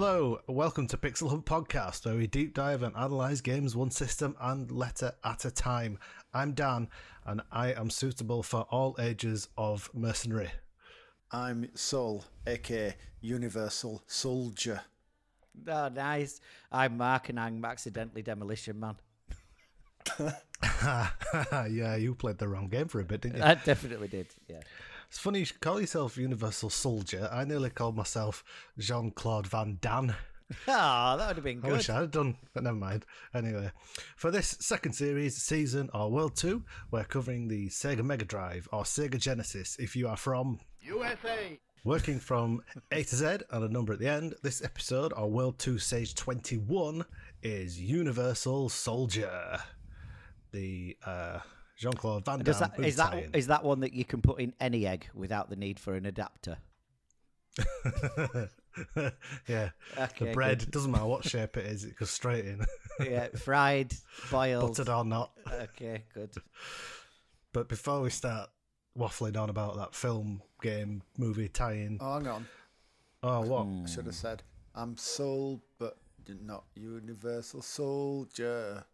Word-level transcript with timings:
Hello, 0.00 0.38
welcome 0.46 0.86
to 0.86 0.96
Pixel 0.96 1.28
Hunt 1.28 1.44
Podcast, 1.44 2.06
where 2.06 2.14
we 2.14 2.28
deep 2.28 2.54
dive 2.54 2.84
and 2.84 2.94
analyze 2.94 3.40
games 3.40 3.74
one 3.74 3.90
system 3.90 4.36
and 4.40 4.70
letter 4.70 5.10
at 5.24 5.44
a 5.44 5.50
time. 5.50 5.98
I'm 6.32 6.52
Dan, 6.52 6.86
and 7.26 7.42
I 7.50 7.72
am 7.72 7.90
suitable 7.90 8.44
for 8.44 8.60
all 8.70 8.94
ages 9.00 9.48
of 9.58 9.90
mercenary. 9.92 10.50
I'm 11.32 11.68
Sull, 11.74 12.24
aka 12.46 12.94
Universal 13.22 14.04
Soldier. 14.06 14.82
Oh, 15.66 15.88
nice. 15.88 16.40
I'm 16.70 16.96
Mark, 16.96 17.28
and 17.30 17.40
I'm 17.40 17.64
accidentally 17.64 18.22
Demolition 18.22 18.78
Man. 18.78 18.94
yeah, 21.72 21.96
you 21.96 22.14
played 22.14 22.38
the 22.38 22.46
wrong 22.46 22.68
game 22.68 22.86
for 22.86 23.00
a 23.00 23.04
bit, 23.04 23.22
didn't 23.22 23.38
you? 23.38 23.42
I 23.42 23.54
definitely 23.54 24.06
did. 24.06 24.28
Yeah. 24.46 24.60
It's 25.08 25.18
funny 25.18 25.38
you 25.40 25.44
should 25.46 25.60
call 25.60 25.80
yourself 25.80 26.18
Universal 26.18 26.70
Soldier. 26.70 27.28
I 27.32 27.44
nearly 27.44 27.70
called 27.70 27.96
myself 27.96 28.44
Jean 28.78 29.10
Claude 29.10 29.46
Van 29.46 29.78
Damme. 29.80 30.14
Oh, 30.66 31.16
that 31.18 31.28
would 31.28 31.36
have 31.36 31.44
been 31.44 31.60
I 31.64 31.68
good. 31.68 31.72
wish 31.72 31.88
I 31.88 32.00
had 32.00 32.10
done, 32.10 32.36
but 32.52 32.62
never 32.62 32.76
mind. 32.76 33.06
Anyway, 33.34 33.70
for 34.16 34.30
this 34.30 34.56
second 34.60 34.92
series, 34.92 35.36
season, 35.36 35.88
or 35.94 36.10
World 36.10 36.36
2, 36.36 36.62
we're 36.90 37.04
covering 37.04 37.48
the 37.48 37.68
Sega 37.68 38.04
Mega 38.04 38.26
Drive 38.26 38.68
or 38.70 38.82
Sega 38.82 39.18
Genesis 39.18 39.76
if 39.78 39.96
you 39.96 40.08
are 40.08 40.16
from 40.16 40.60
USA. 40.82 41.58
Working 41.84 42.18
from 42.18 42.60
A 42.92 43.02
to 43.02 43.16
Z 43.16 43.26
and 43.50 43.64
a 43.64 43.68
number 43.68 43.94
at 43.94 44.00
the 44.00 44.08
end, 44.08 44.34
this 44.42 44.62
episode, 44.62 45.12
or 45.16 45.30
World 45.30 45.58
2 45.58 45.78
Stage 45.78 46.14
21, 46.16 47.02
is 47.42 47.80
Universal 47.80 48.68
Soldier. 48.68 49.58
The 50.52 50.96
uh, 51.06 51.38
Jean 51.78 51.92
Claude 51.92 52.24
Van 52.24 52.38
Damme. 52.38 52.44
Does 52.44 52.58
that, 52.58 52.76
movie 52.76 52.88
is 52.88 52.96
that 52.96 53.46
that 53.46 53.64
one 53.64 53.80
that 53.80 53.94
you 53.94 54.04
can 54.04 54.20
put 54.20 54.40
in 54.40 54.52
any 54.60 54.86
egg 54.86 55.06
without 55.14 55.48
the 55.48 55.56
need 55.56 55.78
for 55.78 55.94
an 55.94 56.06
adapter? 56.06 56.58
yeah. 59.46 59.70
Okay, 59.96 60.26
the 60.26 60.32
bread, 60.32 60.58
good. 60.58 60.70
doesn't 60.72 60.90
matter 60.90 61.06
what 61.06 61.24
shape 61.28 61.56
it 61.56 61.66
is, 61.66 61.84
it 61.84 61.96
goes 61.96 62.10
straight 62.10 62.44
in. 62.44 62.64
Yeah, 63.00 63.28
fried, 63.36 63.94
boiled. 64.30 64.70
Buttered 64.76 64.88
or 64.88 65.04
not. 65.04 65.30
Okay, 65.50 66.04
good. 66.12 66.30
But 67.52 67.68
before 67.68 68.00
we 68.00 68.10
start 68.10 68.50
waffling 68.98 69.40
on 69.40 69.48
about 69.48 69.76
that 69.76 69.94
film, 69.94 70.42
game, 70.60 71.02
movie 71.16 71.48
tie 71.48 71.74
in, 71.74 71.98
Oh, 72.00 72.14
hang 72.18 72.26
on. 72.26 72.46
oh, 73.22 73.40
what? 73.42 73.66
I 73.84 73.88
should 73.88 74.06
have 74.06 74.14
said 74.16 74.42
I'm 74.74 74.96
Soul, 74.96 75.62
but 75.78 75.96
not 76.42 76.64
Universal 76.74 77.62
Soldier 77.62 78.84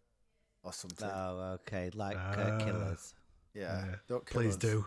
or 0.65 0.73
something. 0.73 1.07
Oh, 1.11 1.57
okay, 1.61 1.89
like 1.93 2.17
Ah. 2.19 2.31
uh, 2.31 2.59
killers. 2.65 3.13
yeah, 3.53 3.95
don't 4.07 4.25
kill 4.25 4.41
Please 4.41 4.55
us. 4.55 4.61
do. 4.61 4.85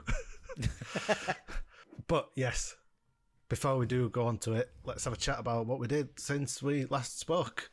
but 2.07 2.31
yes, 2.35 2.77
before 3.49 3.77
we 3.79 3.87
do 3.87 4.09
go 4.11 4.27
on 4.27 4.39
to 4.39 4.53
it, 4.53 4.71
let's 4.85 5.05
have 5.05 5.13
a 5.13 5.17
chat 5.17 5.39
about 5.39 5.67
what 5.67 5.79
we 5.79 5.87
did 5.87 6.09
since 6.19 6.63
we 6.63 6.85
last 6.87 7.19
spoke. 7.19 7.71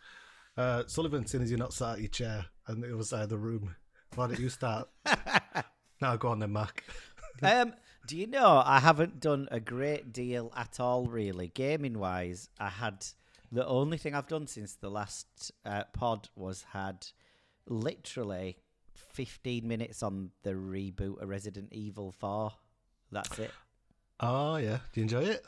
Uh, 0.57 0.83
Sullivan, 0.87 1.25
seeing 1.25 1.43
as 1.43 1.49
you're 1.51 1.59
not 1.59 1.73
sat 1.73 1.95
at 1.95 1.99
your 1.99 2.07
chair 2.09 2.45
and 2.67 2.83
it 2.83 2.93
was 2.95 3.11
out 3.11 3.23
of 3.23 3.29
the 3.29 3.37
room, 3.37 3.75
why 4.15 4.27
don't 4.27 4.39
you 4.39 4.49
start? 4.49 4.87
now 6.01 6.15
go 6.15 6.29
on 6.29 6.39
then, 6.39 6.51
Mark. 6.51 6.83
um, 7.43 7.73
do 8.07 8.15
you 8.17 8.27
know 8.27 8.61
I 8.65 8.79
haven't 8.79 9.19
done 9.19 9.47
a 9.51 9.59
great 9.59 10.13
deal 10.13 10.53
at 10.55 10.79
all, 10.79 11.07
really, 11.07 11.47
gaming 11.49 11.99
wise. 11.99 12.49
I 12.59 12.69
had 12.69 13.05
the 13.51 13.65
only 13.67 13.97
thing 13.97 14.15
I've 14.15 14.27
done 14.27 14.47
since 14.47 14.75
the 14.75 14.89
last 14.89 15.51
uh, 15.65 15.83
pod 15.91 16.29
was 16.35 16.65
had 16.71 17.07
literally 17.67 18.57
15 18.93 19.67
minutes 19.67 20.03
on 20.03 20.31
the 20.43 20.51
reboot 20.51 21.21
of 21.21 21.29
Resident 21.29 21.69
Evil 21.71 22.11
4. 22.11 22.51
That's 23.11 23.39
it. 23.39 23.51
Oh 24.19 24.55
yeah, 24.57 24.77
do 24.93 24.99
you 24.99 25.03
enjoy 25.03 25.23
it? 25.23 25.45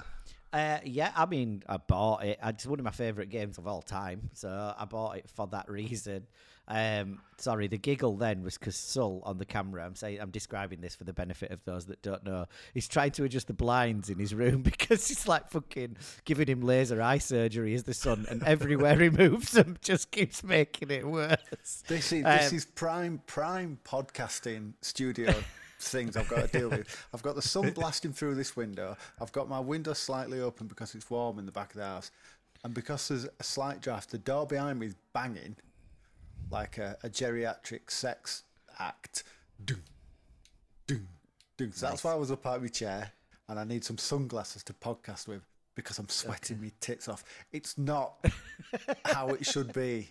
Uh, 0.51 0.79
yeah, 0.85 1.11
I 1.15 1.25
mean, 1.25 1.63
I 1.67 1.77
bought 1.77 2.23
it. 2.23 2.39
It's 2.43 2.65
one 2.65 2.79
of 2.79 2.85
my 2.85 2.91
favourite 2.91 3.29
games 3.29 3.57
of 3.57 3.67
all 3.67 3.81
time, 3.81 4.29
so 4.33 4.73
I 4.77 4.85
bought 4.85 5.17
it 5.17 5.29
for 5.29 5.47
that 5.47 5.69
reason. 5.69 6.27
Um, 6.69 7.19
sorry, 7.37 7.67
the 7.67 7.77
giggle 7.77 8.17
then 8.17 8.43
was 8.43 8.57
because 8.57 8.75
Sul 8.75 9.21
on 9.23 9.37
the 9.37 9.45
camera. 9.45 9.85
I'm 9.85 9.95
saying 9.95 10.19
I'm 10.19 10.31
describing 10.31 10.81
this 10.81 10.95
for 10.95 11.05
the 11.05 11.13
benefit 11.13 11.51
of 11.51 11.63
those 11.63 11.85
that 11.85 12.01
don't 12.01 12.25
know. 12.25 12.45
He's 12.73 12.87
trying 12.87 13.11
to 13.11 13.23
adjust 13.23 13.47
the 13.47 13.53
blinds 13.53 14.09
in 14.09 14.19
his 14.19 14.33
room 14.33 14.61
because 14.63 15.09
it's 15.09 15.27
like 15.27 15.49
fucking 15.49 15.97
giving 16.25 16.47
him 16.47 16.61
laser 16.61 17.01
eye 17.01 17.19
surgery 17.19 17.73
as 17.73 17.83
the 17.83 17.93
sun, 17.93 18.25
and 18.29 18.43
everywhere 18.43 18.99
he 18.99 19.09
moves 19.09 19.51
them 19.53 19.77
just 19.81 20.11
keeps 20.11 20.43
making 20.43 20.91
it 20.91 21.07
worse. 21.07 21.83
This 21.87 22.11
is 22.11 22.23
this 22.23 22.51
Um, 22.51 22.55
is 22.55 22.65
prime 22.65 23.21
prime 23.27 23.79
podcasting 23.85 24.73
studio 24.81 25.33
things 25.79 26.17
I've 26.17 26.27
got 26.27 26.49
to 26.51 26.57
deal 26.59 26.69
with. 26.69 27.07
I've 27.13 27.23
got 27.23 27.35
the 27.35 27.41
sun 27.41 27.71
blasting 27.71 28.11
through 28.11 28.35
this 28.35 28.55
window. 28.57 28.97
I've 29.21 29.31
got 29.31 29.47
my 29.47 29.59
window 29.59 29.93
slightly 29.93 30.41
open 30.41 30.67
because 30.67 30.95
it's 30.95 31.09
warm 31.09 31.39
in 31.39 31.45
the 31.45 31.51
back 31.51 31.71
of 31.71 31.77
the 31.77 31.85
house, 31.85 32.11
and 32.65 32.73
because 32.73 33.07
there's 33.07 33.27
a 33.39 33.43
slight 33.43 33.79
draft, 33.79 34.11
the 34.11 34.17
door 34.17 34.45
behind 34.45 34.79
me 34.79 34.87
is 34.87 34.95
banging 35.13 35.55
like 36.51 36.77
a, 36.77 36.97
a 37.03 37.09
geriatric 37.09 37.89
sex 37.89 38.43
act. 38.79 39.23
So 39.69 40.95
that's 41.87 42.03
why 42.03 42.11
I 42.11 42.15
was 42.15 42.31
up 42.31 42.45
out 42.45 42.57
of 42.57 42.61
my 42.61 42.67
chair, 42.67 43.11
and 43.49 43.59
I 43.59 43.63
need 43.63 43.83
some 43.83 43.97
sunglasses 43.97 44.63
to 44.63 44.73
podcast 44.73 45.27
with 45.27 45.41
because 45.75 45.99
I'm 45.99 46.09
sweating 46.09 46.61
my 46.61 46.71
tits 46.79 47.07
off. 47.07 47.23
It's 47.51 47.77
not 47.77 48.13
how 49.05 49.29
it 49.29 49.45
should 49.45 49.73
be. 49.73 50.09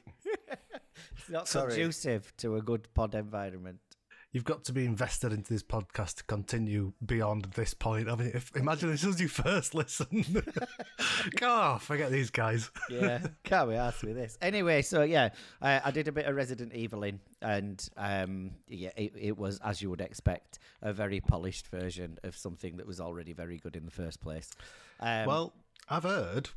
It's 1.17 1.29
not 1.29 1.49
Sorry. 1.49 1.71
conducive 1.71 2.33
to 2.39 2.57
a 2.57 2.63
good 2.63 2.93
pod 2.95 3.15
environment. 3.15 3.79
You've 4.37 4.45
got 4.45 4.65
to 4.65 4.75
be 4.75 4.85
invested 4.85 5.33
into 5.33 5.51
this 5.51 5.63
podcast 5.63 6.17
to 6.17 6.25
continue 6.25 6.93
beyond 7.07 7.47
this 7.55 7.73
point. 7.73 8.07
I 8.07 8.17
mean, 8.17 8.33
if, 8.35 8.55
imagine 8.55 8.91
this 8.91 9.03
was 9.03 9.19
your 9.19 9.31
first 9.31 9.75
listen. 9.75 10.45
God, 11.41 11.81
forget 11.81 12.11
these 12.11 12.29
guys. 12.29 12.71
yeah, 12.91 13.29
can't 13.45 13.71
be 13.71 13.77
asked 13.77 14.05
with 14.05 14.15
this. 14.15 14.37
Anyway, 14.43 14.83
so 14.83 15.05
yeah, 15.05 15.31
I, 15.63 15.81
I 15.87 15.91
did 15.91 16.07
a 16.07 16.13
bit 16.13 16.27
of 16.27 16.37
Resident 16.37 16.75
Evil 16.75 17.05
in, 17.05 17.19
and 17.41 17.89
um, 17.97 18.51
yeah, 18.69 18.91
it, 18.95 19.15
it 19.19 19.39
was 19.39 19.59
as 19.65 19.81
you 19.81 19.89
would 19.89 20.03
expect, 20.03 20.59
a 20.83 20.93
very 20.93 21.21
polished 21.21 21.69
version 21.69 22.19
of 22.23 22.37
something 22.37 22.77
that 22.77 22.87
was 22.87 23.01
already 23.01 23.33
very 23.33 23.57
good 23.57 23.75
in 23.75 23.87
the 23.87 23.91
first 23.91 24.21
place. 24.21 24.51
Um, 25.01 25.25
Well, 25.25 25.55
I've 25.89 26.03
heard 26.03 26.51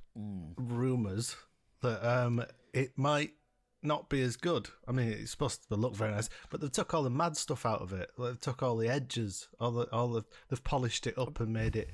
rumours 0.58 1.38
that 1.82 2.06
um, 2.06 2.44
it 2.74 2.98
might 2.98 3.36
not 3.82 4.10
be 4.10 4.22
as 4.22 4.36
good. 4.36 4.70
I 4.88 4.92
mean, 4.92 5.10
it's 5.10 5.32
supposed 5.32 5.68
to 5.70 5.76
look 5.76 5.96
very 5.96 6.12
nice, 6.12 6.30
but 6.50 6.62
they 6.62 6.68
took 6.68 6.94
all 6.94 7.04
the 7.04 7.10
mad 7.10 7.38
stuff 7.38 7.66
out 7.66 7.82
of 7.82 7.94
it. 7.94 8.12
They 8.18 8.34
took 8.42 8.62
all 8.62 8.76
the 8.78 8.90
edges, 8.90 9.48
all 9.60 9.72
the 9.72 9.84
all 9.92 10.10
the 10.10 10.24
they've 10.50 10.64
polished 10.64 11.08
it 11.08 11.18
up 11.18 11.40
and 11.40 11.54
made 11.54 11.76
it 11.76 11.90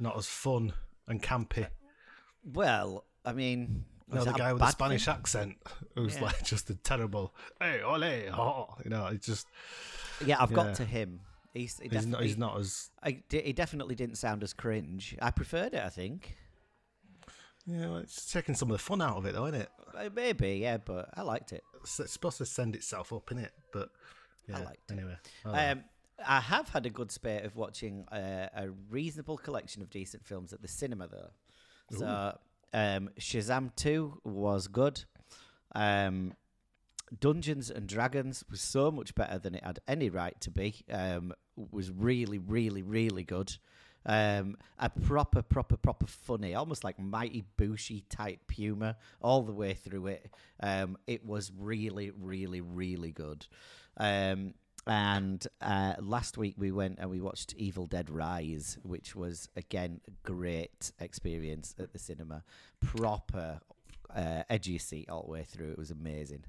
not 0.00 0.16
as 0.16 0.26
fun 0.26 0.72
and 1.06 1.22
campy. 1.22 1.66
well, 2.44 3.04
I 3.24 3.32
mean, 3.32 3.84
You 4.08 4.14
know, 4.16 4.24
the 4.24 4.32
guy 4.32 4.52
with 4.52 4.60
the 4.62 4.70
Spanish 4.70 5.04
thing? 5.04 5.14
accent 5.14 5.56
who's 5.94 6.16
Yeah. 6.16 6.22
like 6.24 6.42
just 6.44 6.70
a 6.70 6.74
terrible, 6.74 7.34
hey, 7.60 7.82
ole, 7.82 8.02
oh, 8.32 8.74
you 8.84 8.90
know, 8.90 9.06
it's 9.06 9.26
just, 9.26 9.46
Yeah, 10.24 10.40
I've 10.40 10.50
Yeah. 10.50 10.56
got 10.56 10.74
to 10.76 10.84
him. 10.84 11.20
He's, 11.54 11.78
he 11.78 11.88
he's 11.88 12.06
not, 12.06 12.22
he's 12.22 12.36
not 12.38 12.58
as, 12.60 12.90
I, 13.02 13.22
he 13.30 13.52
definitely 13.52 13.94
didn't 13.94 14.16
sound 14.16 14.42
as 14.42 14.52
cringe. 14.52 15.16
I 15.20 15.30
preferred 15.30 15.74
it. 15.74 15.82
I 15.82 15.88
think. 15.88 16.36
You 17.68 17.76
know, 17.76 17.96
it's 17.96 18.30
taking 18.32 18.54
some 18.54 18.70
of 18.70 18.78
the 18.78 18.82
fun 18.82 19.02
out 19.02 19.16
of 19.18 19.26
it, 19.26 19.34
though, 19.34 19.46
isn't 19.46 19.60
it? 19.60 19.70
Maybe, 20.14 20.58
yeah, 20.62 20.78
but 20.78 21.10
I 21.14 21.22
liked 21.22 21.52
it. 21.52 21.62
It's, 21.82 22.10
supposed 22.10 22.38
to 22.38 22.46
send 22.46 22.74
itself 22.74 23.12
up, 23.12 23.30
in 23.30 23.38
it, 23.38 23.52
but 23.72 23.90
yeah. 24.48 24.60
liked 24.60 24.90
it. 24.90 24.94
anyway. 24.94 25.16
Um, 25.44 25.84
I 26.26 26.40
have 26.40 26.70
had 26.70 26.86
a 26.86 26.90
good 26.90 27.12
spate 27.12 27.44
of 27.44 27.56
watching 27.56 28.06
uh, 28.08 28.48
a 28.56 28.70
reasonable 28.90 29.36
collection 29.36 29.82
of 29.82 29.90
decent 29.90 30.24
films 30.24 30.52
at 30.52 30.62
the 30.62 30.68
cinema, 30.68 31.08
though. 31.08 31.30
So, 31.96 32.38
um, 32.72 33.10
Shazam 33.20 33.74
2 33.76 34.22
was 34.24 34.66
good. 34.66 35.04
Um, 35.74 36.34
Dungeons 37.20 37.70
and 37.70 37.86
Dragons 37.86 38.44
was 38.50 38.60
so 38.60 38.90
much 38.90 39.14
better 39.14 39.38
than 39.38 39.54
it 39.54 39.64
had 39.64 39.78
any 39.86 40.10
right 40.10 40.38
to 40.40 40.50
be. 40.50 40.84
Um, 40.90 41.32
was 41.70 41.90
really, 41.90 42.38
really, 42.38 42.82
really 42.82 43.24
good. 43.24 43.56
Um, 44.06 44.56
a 44.78 44.88
proper, 44.88 45.42
proper, 45.42 45.76
proper 45.76 46.06
funny, 46.06 46.54
almost 46.54 46.84
like 46.84 46.98
Mighty 46.98 47.44
Booshy 47.58 48.04
type 48.08 48.50
humour 48.50 48.96
all 49.20 49.42
the 49.42 49.52
way 49.52 49.74
through 49.74 50.06
it. 50.08 50.30
Um, 50.60 50.96
it 51.06 51.26
was 51.26 51.52
really, 51.58 52.10
really, 52.10 52.60
really 52.60 53.12
good. 53.12 53.46
Um, 53.98 54.54
and 54.86 55.46
uh, 55.60 55.94
last 56.00 56.38
week 56.38 56.54
we 56.56 56.72
went 56.72 56.98
and 56.98 57.10
we 57.10 57.20
watched 57.20 57.54
Evil 57.56 57.86
Dead 57.86 58.08
Rise, 58.08 58.78
which 58.82 59.14
was 59.14 59.48
again 59.54 60.00
a 60.08 60.12
great 60.26 60.92
experience 60.98 61.74
at 61.78 61.92
the 61.92 61.98
cinema. 61.98 62.42
Proper 62.80 63.60
uh, 64.14 64.44
edgy 64.48 64.78
seat 64.78 65.10
all 65.10 65.24
the 65.24 65.30
way 65.30 65.44
through. 65.44 65.70
It 65.72 65.78
was 65.78 65.90
amazing. 65.90 66.44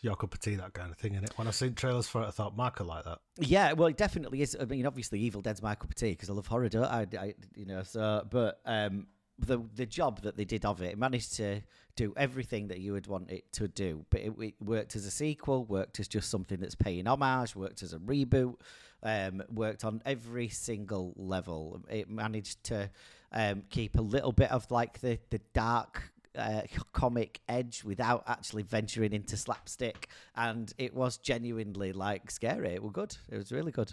Your 0.00 0.16
cup 0.16 0.34
of 0.34 0.40
tea, 0.40 0.54
that 0.56 0.74
kind 0.74 0.90
of 0.90 0.96
thing, 0.96 1.14
in 1.14 1.24
it. 1.24 1.32
When 1.36 1.48
I 1.48 1.50
seen 1.50 1.74
trailers 1.74 2.08
for 2.08 2.22
it, 2.22 2.26
I 2.26 2.30
thought 2.30 2.56
Mark 2.56 2.80
like 2.80 3.04
that. 3.04 3.18
Yeah, 3.38 3.72
well, 3.72 3.88
it 3.88 3.96
definitely 3.96 4.42
is. 4.42 4.56
I 4.58 4.64
mean, 4.64 4.86
obviously, 4.86 5.20
Evil 5.20 5.40
Dead's 5.40 5.62
my 5.62 5.74
cup 5.74 5.90
of 5.90 5.94
tea 5.96 6.10
because 6.10 6.30
I 6.30 6.32
love 6.32 6.46
horror. 6.46 6.68
Don't 6.68 6.84
I? 6.84 7.06
I? 7.18 7.34
You 7.54 7.66
know, 7.66 7.82
so 7.82 8.26
but 8.30 8.60
um, 8.64 9.06
the 9.38 9.58
the 9.74 9.86
job 9.86 10.22
that 10.22 10.36
they 10.36 10.44
did 10.44 10.64
of 10.64 10.82
it, 10.82 10.92
it 10.92 10.98
managed 10.98 11.34
to 11.36 11.62
do 11.96 12.12
everything 12.16 12.68
that 12.68 12.78
you 12.78 12.92
would 12.92 13.06
want 13.06 13.30
it 13.30 13.52
to 13.52 13.66
do. 13.66 14.04
But 14.10 14.20
it, 14.20 14.32
it 14.38 14.54
worked 14.60 14.94
as 14.96 15.04
a 15.04 15.10
sequel, 15.10 15.64
worked 15.64 15.98
as 15.98 16.06
just 16.06 16.30
something 16.30 16.60
that's 16.60 16.76
paying 16.76 17.06
homage, 17.06 17.56
worked 17.56 17.82
as 17.82 17.92
a 17.92 17.98
reboot, 17.98 18.54
um, 19.02 19.42
worked 19.52 19.84
on 19.84 20.00
every 20.06 20.48
single 20.48 21.12
level. 21.16 21.82
It 21.90 22.08
managed 22.08 22.62
to 22.64 22.90
um, 23.32 23.64
keep 23.68 23.96
a 23.96 24.02
little 24.02 24.32
bit 24.32 24.50
of 24.50 24.70
like 24.70 25.00
the 25.00 25.18
the 25.30 25.40
dark 25.54 26.12
uh, 26.36 26.62
comic 26.92 27.40
edge 27.48 27.84
without 27.84 28.24
actually 28.26 28.62
venturing 28.62 29.12
into 29.12 29.36
slapstick, 29.36 30.08
and 30.34 30.72
it 30.78 30.94
was 30.94 31.18
genuinely 31.18 31.92
like 31.92 32.30
scary. 32.30 32.70
It 32.74 32.82
was 32.82 32.92
good. 32.92 33.16
It 33.28 33.36
was 33.36 33.52
really 33.52 33.72
good. 33.72 33.92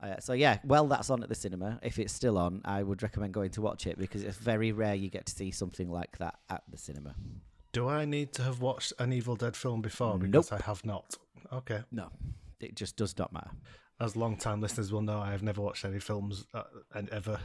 Uh, 0.00 0.14
so 0.20 0.32
yeah, 0.32 0.58
well, 0.64 0.86
that's 0.86 1.10
on 1.10 1.22
at 1.22 1.28
the 1.28 1.34
cinema. 1.34 1.80
If 1.82 1.98
it's 1.98 2.12
still 2.12 2.38
on, 2.38 2.62
I 2.64 2.82
would 2.82 3.02
recommend 3.02 3.34
going 3.34 3.50
to 3.50 3.60
watch 3.60 3.86
it 3.86 3.98
because 3.98 4.22
it's 4.22 4.36
very 4.36 4.70
rare 4.70 4.94
you 4.94 5.10
get 5.10 5.26
to 5.26 5.32
see 5.32 5.50
something 5.50 5.90
like 5.90 6.18
that 6.18 6.36
at 6.48 6.62
the 6.70 6.78
cinema. 6.78 7.14
Do 7.72 7.88
I 7.88 8.04
need 8.04 8.32
to 8.34 8.42
have 8.42 8.60
watched 8.60 8.92
an 8.98 9.12
Evil 9.12 9.36
Dead 9.36 9.56
film 9.56 9.82
before? 9.82 10.18
Because 10.18 10.52
I 10.52 10.60
have 10.62 10.84
not. 10.84 11.16
Okay. 11.52 11.82
No, 11.90 12.10
it 12.60 12.76
just 12.76 12.96
does 12.96 13.16
not 13.18 13.32
matter. 13.32 13.50
As 14.00 14.14
long-time 14.14 14.60
listeners 14.60 14.92
will 14.92 15.02
know, 15.02 15.18
I 15.18 15.32
have 15.32 15.42
never 15.42 15.60
watched 15.60 15.84
any 15.84 15.98
films 15.98 16.46
uh, 16.54 16.62
and 16.94 17.08
ever. 17.10 17.40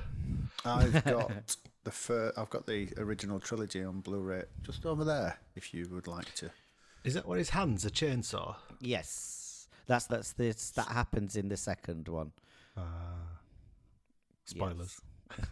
I've 0.64 1.04
got 1.06 1.56
the 1.84 1.92
fir- 1.92 2.34
I've 2.38 2.50
got 2.50 2.66
the 2.66 2.90
original 2.98 3.40
trilogy 3.40 3.84
on 3.84 4.00
Blu-ray 4.02 4.44
just 4.62 4.86
over 4.86 5.04
there. 5.04 5.38
If 5.56 5.74
you 5.74 5.88
would 5.92 6.08
like 6.08 6.34
to. 6.36 6.50
Is 7.04 7.14
that 7.16 7.28
what 7.28 7.38
his 7.38 7.50
hands 7.50 7.84
a 7.86 7.90
chainsaw? 7.92 8.56
Yes, 8.80 9.68
that's 9.88 10.06
that's 10.08 10.34
this 10.34 10.70
that 10.72 10.88
happens 10.88 11.36
in 11.36 11.50
the 11.50 11.58
second 11.58 12.08
one. 12.08 12.32
Uh, 12.78 12.82
spoilers. 14.46 15.02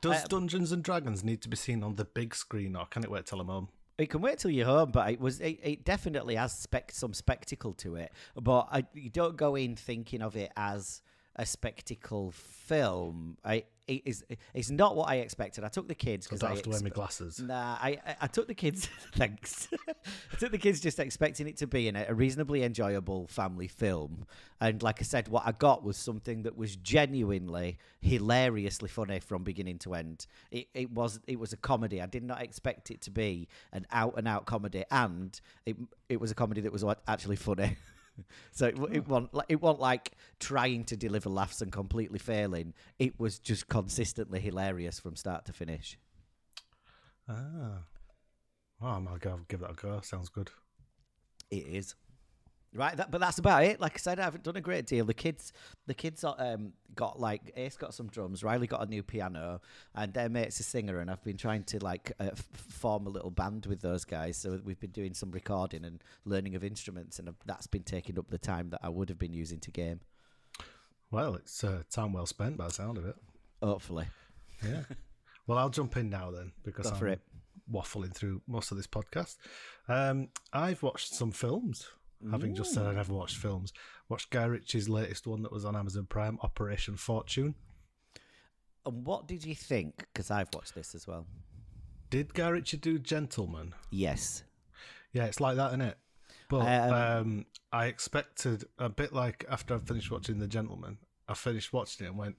Does 0.00 0.24
Uh, 0.24 0.26
Dungeons 0.28 0.72
and 0.72 0.82
Dragons 0.82 1.22
need 1.22 1.42
to 1.42 1.48
be 1.50 1.56
seen 1.56 1.82
on 1.82 1.96
the 1.96 2.04
big 2.06 2.34
screen, 2.34 2.74
or 2.76 2.86
can 2.86 3.04
it 3.04 3.10
wait 3.10 3.26
till 3.26 3.40
I'm 3.40 3.48
home? 3.48 3.68
It 3.98 4.08
can 4.10 4.20
wait 4.22 4.38
till 4.38 4.50
you're 4.50 4.66
home, 4.66 4.90
but 4.90 5.10
it 5.10 5.20
was 5.20 5.40
it, 5.40 5.58
it 5.62 5.84
definitely 5.84 6.34
has 6.36 6.52
spec- 6.56 6.92
some 6.92 7.12
spectacle 7.12 7.72
to 7.74 7.96
it. 7.96 8.12
But 8.34 8.68
I, 8.72 8.84
you 8.94 9.10
don't 9.10 9.36
go 9.36 9.54
in 9.54 9.76
thinking 9.76 10.22
of 10.22 10.34
it 10.36 10.50
as 10.56 11.02
a 11.36 11.46
spectacle 11.46 12.30
film. 12.32 13.36
I 13.44 13.64
it 13.86 14.02
is 14.04 14.24
it's 14.52 14.70
not 14.70 14.96
what 14.96 15.08
I 15.08 15.16
expected. 15.16 15.62
I 15.62 15.68
took 15.68 15.86
the 15.86 15.94
kids 15.94 16.26
I 16.26 16.30
because 16.30 16.42
I 16.42 16.48
have 16.50 16.62
to 16.62 16.70
wear 16.70 16.80
my 16.80 16.88
glasses. 16.88 17.38
Nah, 17.38 17.76
I, 17.80 17.98
I 18.04 18.16
I 18.22 18.26
took 18.26 18.48
the 18.48 18.54
kids. 18.54 18.88
thanks. 19.14 19.68
I 19.88 20.36
took 20.38 20.50
the 20.50 20.58
kids 20.58 20.80
just 20.80 20.98
expecting 20.98 21.46
it 21.46 21.58
to 21.58 21.66
be 21.66 21.86
in 21.88 21.94
a, 21.94 22.06
a 22.08 22.14
reasonably 22.14 22.64
enjoyable 22.64 23.26
family 23.28 23.68
film, 23.68 24.26
and 24.60 24.82
like 24.82 25.00
I 25.00 25.04
said, 25.04 25.28
what 25.28 25.44
I 25.46 25.52
got 25.52 25.84
was 25.84 25.96
something 25.96 26.42
that 26.42 26.56
was 26.56 26.74
genuinely 26.76 27.78
hilariously 28.00 28.88
funny 28.88 29.20
from 29.20 29.44
beginning 29.44 29.78
to 29.80 29.94
end. 29.94 30.26
It 30.50 30.68
it 30.74 30.90
was 30.90 31.20
it 31.26 31.38
was 31.38 31.52
a 31.52 31.58
comedy. 31.58 32.00
I 32.02 32.06
did 32.06 32.24
not 32.24 32.42
expect 32.42 32.90
it 32.90 33.02
to 33.02 33.10
be 33.10 33.48
an 33.72 33.86
out 33.92 34.14
and 34.16 34.26
out 34.26 34.46
comedy, 34.46 34.84
and 34.90 35.38
it 35.64 35.76
it 36.08 36.20
was 36.20 36.30
a 36.30 36.34
comedy 36.34 36.62
that 36.62 36.72
was 36.72 36.84
actually 37.06 37.36
funny. 37.36 37.76
So 38.52 38.66
it, 38.66 38.78
it 38.92 39.08
wasn't 39.08 39.34
like 39.34 39.46
it 39.48 39.60
wasn't 39.60 39.80
like 39.80 40.12
trying 40.38 40.84
to 40.84 40.96
deliver 40.96 41.28
laughs 41.28 41.60
and 41.62 41.70
completely 41.70 42.18
failing. 42.18 42.74
It 42.98 43.18
was 43.18 43.38
just 43.38 43.68
consistently 43.68 44.40
hilarious 44.40 44.98
from 45.00 45.16
start 45.16 45.44
to 45.46 45.52
finish. 45.52 45.98
Ah. 47.28 47.82
Oh, 48.82 48.88
I 48.88 48.98
might 48.98 49.20
go 49.20 49.40
give 49.48 49.60
that 49.60 49.70
a 49.70 49.74
go. 49.74 50.00
Sounds 50.02 50.28
good. 50.28 50.50
It 51.50 51.66
is. 51.66 51.94
Right, 52.76 52.96
that, 52.96 53.10
but 53.10 53.20
that's 53.20 53.38
about 53.38 53.64
it. 53.64 53.80
Like 53.80 53.94
I 53.94 53.98
said, 53.98 54.20
I 54.20 54.24
haven't 54.24 54.44
done 54.44 54.56
a 54.56 54.60
great 54.60 54.86
deal. 54.86 55.04
The 55.04 55.14
kids, 55.14 55.52
the 55.86 55.94
kids 55.94 56.22
um, 56.24 56.72
got 56.94 57.18
like 57.18 57.52
Ace 57.56 57.76
got 57.76 57.94
some 57.94 58.08
drums, 58.08 58.44
Riley 58.44 58.66
got 58.66 58.82
a 58.82 58.86
new 58.86 59.02
piano, 59.02 59.60
and 59.94 60.12
their 60.12 60.28
mate's 60.28 60.60
a 60.60 60.62
singer. 60.62 60.98
And 61.00 61.10
I've 61.10 61.24
been 61.24 61.36
trying 61.36 61.64
to 61.64 61.82
like 61.82 62.12
uh, 62.20 62.28
f- 62.32 62.38
form 62.56 63.06
a 63.06 63.10
little 63.10 63.30
band 63.30 63.66
with 63.66 63.80
those 63.80 64.04
guys. 64.04 64.36
So 64.36 64.60
we've 64.64 64.78
been 64.80 64.90
doing 64.90 65.14
some 65.14 65.30
recording 65.30 65.84
and 65.84 66.02
learning 66.24 66.54
of 66.54 66.62
instruments, 66.62 67.18
and 67.18 67.28
that's 67.46 67.66
been 67.66 67.82
taking 67.82 68.18
up 68.18 68.28
the 68.30 68.38
time 68.38 68.70
that 68.70 68.80
I 68.82 68.88
would 68.88 69.08
have 69.08 69.18
been 69.18 69.32
using 69.32 69.58
to 69.60 69.70
game. 69.70 70.00
Well, 71.10 71.34
it's 71.36 71.62
uh, 71.64 71.82
time 71.90 72.12
well 72.12 72.26
spent 72.26 72.56
by 72.56 72.66
the 72.66 72.72
sound 72.74 72.98
of 72.98 73.06
it. 73.06 73.16
Hopefully, 73.62 74.06
Yeah. 74.62 74.82
well, 75.46 75.56
I'll 75.58 75.70
jump 75.70 75.96
in 75.96 76.10
now 76.10 76.30
then 76.30 76.52
because 76.64 76.90
Go 76.90 76.96
I'm 76.96 77.06
it. 77.06 77.20
waffling 77.72 78.12
through 78.12 78.42
most 78.46 78.70
of 78.70 78.76
this 78.76 78.86
podcast. 78.86 79.36
Um, 79.88 80.28
I've 80.52 80.82
watched 80.82 81.14
some 81.14 81.30
films. 81.30 81.86
Having 82.30 82.54
just 82.54 82.72
said 82.72 82.86
I 82.86 82.92
never 82.92 83.12
watched 83.12 83.36
films, 83.36 83.72
watched 84.08 84.30
Guy 84.30 84.44
Ritchie's 84.44 84.88
latest 84.88 85.26
one 85.26 85.42
that 85.42 85.52
was 85.52 85.64
on 85.64 85.76
Amazon 85.76 86.06
Prime, 86.08 86.38
Operation 86.42 86.96
Fortune. 86.96 87.54
and 88.84 89.04
what 89.06 89.26
did 89.28 89.44
you 89.44 89.54
think? 89.54 90.06
Because 90.12 90.30
I've 90.30 90.48
watched 90.54 90.74
this 90.74 90.94
as 90.94 91.06
well. 91.06 91.26
Did 92.10 92.34
Guy 92.34 92.48
Ritchie 92.48 92.76
do 92.78 92.98
Gentleman? 92.98 93.74
Yes. 93.90 94.44
Yeah, 95.12 95.24
it's 95.26 95.40
like 95.40 95.56
that, 95.56 95.68
isn't 95.68 95.80
it? 95.82 95.98
But 96.48 96.60
Um, 96.60 96.92
um, 96.94 97.46
I 97.72 97.86
expected 97.86 98.64
a 98.78 98.88
bit 98.88 99.12
like 99.12 99.44
after 99.50 99.74
I 99.74 99.78
finished 99.78 100.10
watching 100.10 100.38
The 100.38 100.46
Gentleman, 100.46 100.98
I 101.28 101.34
finished 101.34 101.72
watching 101.72 102.06
it 102.06 102.10
and 102.10 102.18
went, 102.18 102.36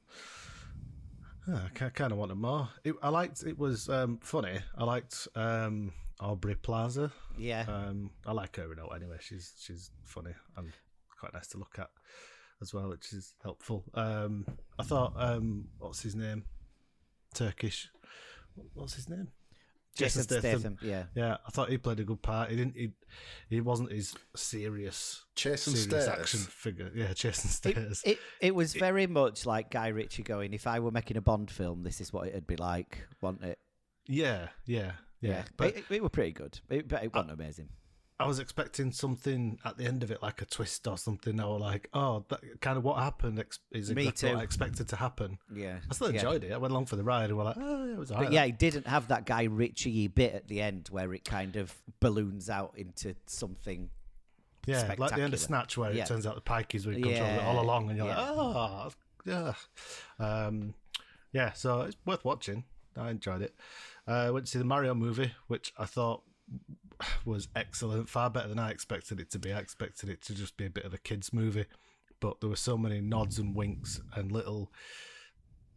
"Ah, 1.49 1.65
I 1.81 1.89
kind 1.89 2.11
of 2.13 2.17
wanted 2.17 2.35
more. 2.35 2.69
It, 2.83 2.95
I 3.01 3.09
liked 3.09 3.43
it 3.43 3.57
was 3.57 3.89
um, 3.89 4.19
funny. 4.21 4.59
I 4.77 4.83
liked 4.85 5.27
um, 5.35 5.91
Aubrey 6.19 6.55
Plaza. 6.55 7.11
Yeah. 7.37 7.65
Um, 7.67 8.11
I 8.25 8.31
like 8.31 8.55
her 8.55 8.71
enough 8.71 8.89
anyway. 8.95 9.17
She's 9.19 9.53
she's 9.59 9.91
funny 10.05 10.33
and 10.55 10.71
quite 11.19 11.33
nice 11.33 11.47
to 11.47 11.57
look 11.57 11.77
at 11.79 11.89
as 12.61 12.73
well, 12.73 12.89
which 12.89 13.13
is 13.13 13.33
helpful. 13.43 13.83
Um, 13.93 14.45
I 14.79 14.83
thought, 14.83 15.13
um, 15.15 15.65
what's 15.77 16.01
his 16.01 16.15
name? 16.15 16.43
Turkish. 17.33 17.89
What's 18.73 18.95
his 18.95 19.09
name? 19.09 19.27
Jason 19.95 20.23
Statham. 20.23 20.77
Yeah. 20.81 21.03
Yeah, 21.15 21.37
I 21.45 21.49
thought 21.49 21.69
he 21.69 21.77
played 21.77 21.99
a 21.99 22.03
good 22.03 22.21
part. 22.21 22.51
He 22.51 22.55
didn't. 22.55 22.75
He, 22.75 22.91
he 23.49 23.61
wasn't 23.61 23.91
his 23.91 24.13
serious, 24.35 25.23
Chase 25.35 25.65
and 25.67 25.75
serious 25.75 26.07
action 26.07 26.39
figure. 26.39 26.91
Yeah, 26.95 27.13
Jason 27.13 27.71
It, 27.71 28.01
it 28.03 28.19
it 28.39 28.55
was 28.55 28.73
very 28.73 29.07
much 29.07 29.45
like 29.45 29.71
Guy 29.71 29.87
Ritchie 29.87 30.23
going, 30.23 30.53
if 30.53 30.67
I 30.67 30.79
were 30.79 30.91
making 30.91 31.17
a 31.17 31.21
Bond 31.21 31.49
film, 31.49 31.83
this 31.83 31.99
is 31.99 32.13
what 32.13 32.27
it'd 32.27 32.47
be 32.47 32.57
like, 32.57 33.07
wasn't 33.21 33.43
it? 33.43 33.59
yeah, 34.07 34.47
yeah, 34.65 34.91
yeah. 35.21 35.43
But 35.57 35.75
it, 35.77 35.83
it 35.89 36.03
were 36.03 36.09
pretty 36.09 36.31
good, 36.33 36.59
it, 36.69 36.87
but 36.87 37.03
it 37.03 37.13
wasn't 37.13 37.31
amazing. 37.31 37.69
I 38.19 38.25
was 38.25 38.39
expecting 38.39 38.91
something 38.91 39.59
at 39.63 39.77
the 39.77 39.85
end 39.85 40.01
of 40.01 40.09
it, 40.09 40.23
like 40.23 40.41
a 40.41 40.45
twist 40.45 40.87
or 40.87 40.97
something. 40.97 41.39
Or 41.39 41.59
like, 41.59 41.87
oh, 41.93 42.25
that 42.29 42.39
kind 42.61 42.75
of 42.75 42.83
what 42.83 42.97
happened 42.97 43.37
ex- 43.37 43.59
is 43.71 43.93
Me 43.93 44.07
exactly 44.07 44.29
too. 44.29 44.35
what 44.35 44.41
I 44.41 44.43
expected 44.43 44.87
to 44.87 44.95
happen. 44.95 45.37
Yeah, 45.53 45.77
I 45.87 45.93
still 45.93 46.09
yeah. 46.09 46.15
enjoyed 46.15 46.43
it. 46.43 46.51
I 46.51 46.57
went 46.57 46.71
along 46.71 46.87
for 46.87 46.95
the 46.95 47.03
ride 47.03 47.29
and 47.29 47.37
we're 47.37 47.43
like, 47.43 47.57
oh, 47.59 47.85
yeah, 47.85 47.93
it 47.93 47.97
was. 47.99 48.09
But 48.09 48.31
yeah, 48.31 48.45
it 48.45 48.57
didn't 48.57 48.87
have 48.87 49.09
that 49.09 49.27
Guy 49.27 49.43
Ritchie 49.43 50.07
bit 50.07 50.33
at 50.33 50.47
the 50.47 50.61
end 50.61 50.87
where 50.89 51.13
it 51.13 51.25
kind 51.25 51.57
of 51.57 51.75
balloons 51.99 52.49
out 52.49 52.73
into 52.75 53.15
something. 53.27 53.91
yeah, 54.65 54.95
like 54.97 55.13
the 55.15 55.21
end 55.21 55.35
of 55.35 55.39
Snatch 55.39 55.77
where 55.77 55.91
Yeah. 55.91 56.01
it 56.01 56.07
turns 56.07 56.25
out 56.25 56.33
the 56.33 56.41
pikeys 56.41 56.87
were 56.87 56.93
in 56.93 57.03
control 57.03 57.23
it 57.29 57.35
Yeah, 57.35 57.47
all 57.47 57.59
along, 57.63 57.89
and 57.89 57.99
you're 57.99 58.07
yeah. 58.07 58.31
like, 58.31 58.35
oh, 58.35 58.91
yeah, 59.25 59.53
um, 60.17 60.73
yeah. 61.33 61.53
So 61.53 61.81
it's 61.81 61.97
worth 62.03 62.25
watching. 62.25 62.63
I 62.99 63.11
enjoyed 63.11 63.41
it. 63.41 63.55
Uh, 64.07 64.11
I 64.11 64.31
went 64.31 64.45
to 64.45 64.51
see 64.51 64.59
the 64.59 64.65
Mario 64.65 64.93
movie, 64.93 65.33
which 65.47 65.73
I 65.77 65.85
thought 65.85 66.23
was 67.25 67.47
excellent, 67.55 68.09
far 68.09 68.29
better 68.29 68.47
than 68.47 68.59
I 68.59 68.71
expected 68.71 69.19
it 69.19 69.29
to 69.31 69.39
be. 69.39 69.53
I 69.53 69.59
expected 69.59 70.09
it 70.09 70.21
to 70.23 70.33
just 70.33 70.57
be 70.57 70.65
a 70.65 70.69
bit 70.69 70.85
of 70.85 70.93
a 70.93 70.97
kids' 70.97 71.33
movie, 71.33 71.65
but 72.19 72.41
there 72.41 72.49
were 72.49 72.55
so 72.55 72.77
many 72.77 73.01
nods 73.01 73.39
and 73.39 73.55
winks 73.55 74.01
and 74.15 74.31
little 74.31 74.71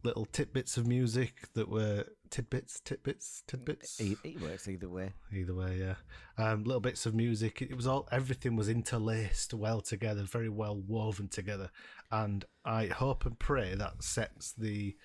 little 0.03 0.25
tidbits 0.25 0.79
of 0.79 0.87
music 0.87 1.53
that 1.53 1.69
were 1.69 2.07
tidbits, 2.31 2.81
tidbits, 2.81 3.43
tidbits. 3.47 4.01
It, 4.01 4.17
it 4.25 4.41
works 4.41 4.67
either 4.67 4.89
way. 4.89 5.13
Either 5.31 5.55
way, 5.55 5.79
yeah. 5.79 5.97
Um, 6.43 6.65
little 6.65 6.81
bits 6.81 7.05
of 7.05 7.15
music. 7.15 7.61
It 7.61 7.77
was 7.77 7.87
all 7.87 8.09
everything 8.11 8.57
was 8.57 8.69
interlaced 8.69 9.53
well 9.53 9.83
together, 9.83 10.23
very 10.23 10.49
well 10.49 10.81
woven 10.87 11.29
together, 11.29 11.71
and 12.11 12.45
I 12.65 12.87
hope 12.87 13.27
and 13.27 13.39
pray 13.39 13.75
that 13.75 14.03
sets 14.03 14.53
the 14.53 14.97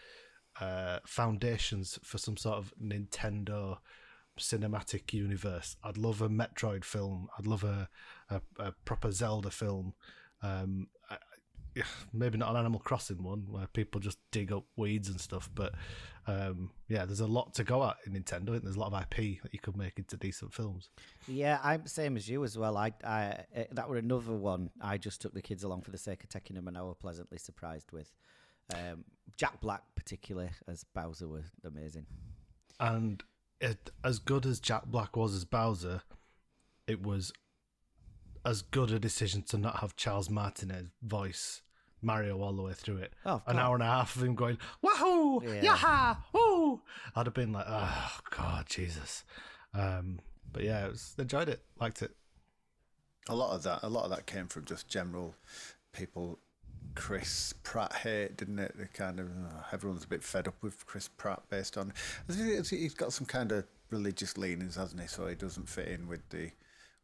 uh, 0.59 0.99
foundations 1.05 1.99
for 2.03 2.17
some 2.17 2.37
sort 2.37 2.57
of 2.57 2.73
Nintendo 2.81 3.77
cinematic 4.39 5.13
universe. 5.13 5.77
I'd 5.83 5.97
love 5.97 6.21
a 6.21 6.29
Metroid 6.29 6.83
film. 6.83 7.29
I'd 7.37 7.47
love 7.47 7.63
a 7.63 7.89
a, 8.29 8.41
a 8.59 8.71
proper 8.85 9.11
Zelda 9.11 9.49
film. 9.49 9.93
Um, 10.41 10.87
I, 11.09 11.17
maybe 12.13 12.37
not 12.37 12.51
an 12.51 12.57
Animal 12.57 12.79
Crossing 12.79 13.23
one 13.23 13.45
where 13.49 13.67
people 13.67 13.99
just 13.99 14.17
dig 14.31 14.51
up 14.51 14.65
weeds 14.75 15.09
and 15.09 15.19
stuff, 15.19 15.49
but 15.53 15.73
um, 16.27 16.71
yeah, 16.87 17.05
there's 17.05 17.19
a 17.19 17.27
lot 17.27 17.53
to 17.55 17.63
go 17.63 17.83
at 17.83 17.97
in 18.05 18.13
Nintendo. 18.13 18.49
and 18.49 18.63
There's 18.63 18.75
a 18.75 18.79
lot 18.79 18.93
of 18.93 19.01
IP 19.01 19.41
that 19.43 19.53
you 19.53 19.59
could 19.59 19.77
make 19.77 19.97
into 19.97 20.17
decent 20.17 20.53
films. 20.53 20.89
Yeah, 21.27 21.59
I'm 21.63 21.85
same 21.85 22.17
as 22.17 22.27
you 22.27 22.43
as 22.43 22.57
well. 22.57 22.77
I, 22.77 22.93
I 23.03 23.43
uh, 23.55 23.63
that 23.71 23.89
were 23.89 23.97
another 23.97 24.33
one. 24.33 24.69
I 24.81 24.97
just 24.97 25.21
took 25.21 25.33
the 25.33 25.41
kids 25.41 25.63
along 25.63 25.81
for 25.81 25.91
the 25.91 25.97
sake 25.97 26.23
of 26.23 26.29
taking 26.29 26.55
them, 26.55 26.67
and 26.67 26.77
I 26.77 26.81
was 26.81 26.95
pleasantly 26.99 27.37
surprised 27.37 27.91
with. 27.91 28.11
Um, 28.73 29.05
Jack 29.37 29.59
Black, 29.61 29.83
particularly 29.95 30.51
as 30.67 30.83
Bowser, 30.93 31.27
was 31.27 31.45
amazing. 31.63 32.05
And 32.79 33.23
it, 33.61 33.91
as 34.03 34.19
good 34.19 34.45
as 34.45 34.59
Jack 34.59 34.85
Black 34.85 35.15
was 35.15 35.35
as 35.35 35.45
Bowser, 35.45 36.01
it 36.87 37.01
was 37.01 37.31
as 38.45 38.61
good 38.61 38.91
a 38.91 38.99
decision 38.99 39.41
to 39.43 39.57
not 39.57 39.79
have 39.79 39.95
Charles 39.95 40.29
Martinet 40.29 40.87
voice 41.01 41.61
Mario 42.01 42.39
all 42.39 42.53
the 42.53 42.61
way 42.61 42.73
through 42.73 42.97
it. 42.97 43.13
Oh, 43.25 43.41
An 43.47 43.57
hour 43.57 43.73
and 43.73 43.83
a 43.83 43.87
half 43.87 44.15
of 44.15 44.23
him 44.23 44.35
going, 44.35 44.57
Wahoo! 44.81 45.41
Yeah. 45.43 45.75
Yaha! 45.75 46.17
Woo! 46.33 46.81
I'd 47.15 47.25
have 47.25 47.33
been 47.33 47.51
like, 47.51 47.65
oh, 47.67 48.19
God, 48.29 48.67
Jesus. 48.69 49.23
Um, 49.73 50.19
but 50.51 50.63
yeah, 50.63 50.85
it 50.85 50.91
was, 50.91 51.15
enjoyed 51.17 51.49
it, 51.49 51.63
liked 51.79 52.01
it. 52.01 52.11
A 53.27 53.35
lot 53.35 53.55
of 53.55 53.63
that, 53.63 53.79
a 53.81 53.89
lot 53.89 54.03
of 54.03 54.11
that 54.11 54.27
came 54.27 54.47
from 54.47 54.65
just 54.65 54.87
general 54.87 55.33
people 55.91 56.37
Chris 56.95 57.53
Pratt 57.63 57.93
hate, 57.93 58.37
didn't 58.37 58.59
it? 58.59 58.75
The 58.77 58.87
kind 58.87 59.19
of 59.19 59.27
uh, 59.27 59.63
everyone's 59.71 60.03
a 60.03 60.07
bit 60.07 60.23
fed 60.23 60.47
up 60.47 60.55
with 60.61 60.85
Chris 60.85 61.07
Pratt 61.07 61.41
based 61.49 61.77
on 61.77 61.93
he's 62.27 62.93
got 62.93 63.13
some 63.13 63.25
kind 63.27 63.51
of 63.51 63.65
religious 63.91 64.37
leanings, 64.37 64.75
hasn't 64.75 65.01
he? 65.01 65.07
So 65.07 65.27
he 65.27 65.35
doesn't 65.35 65.69
fit 65.69 65.87
in 65.87 66.07
with 66.07 66.27
the 66.29 66.51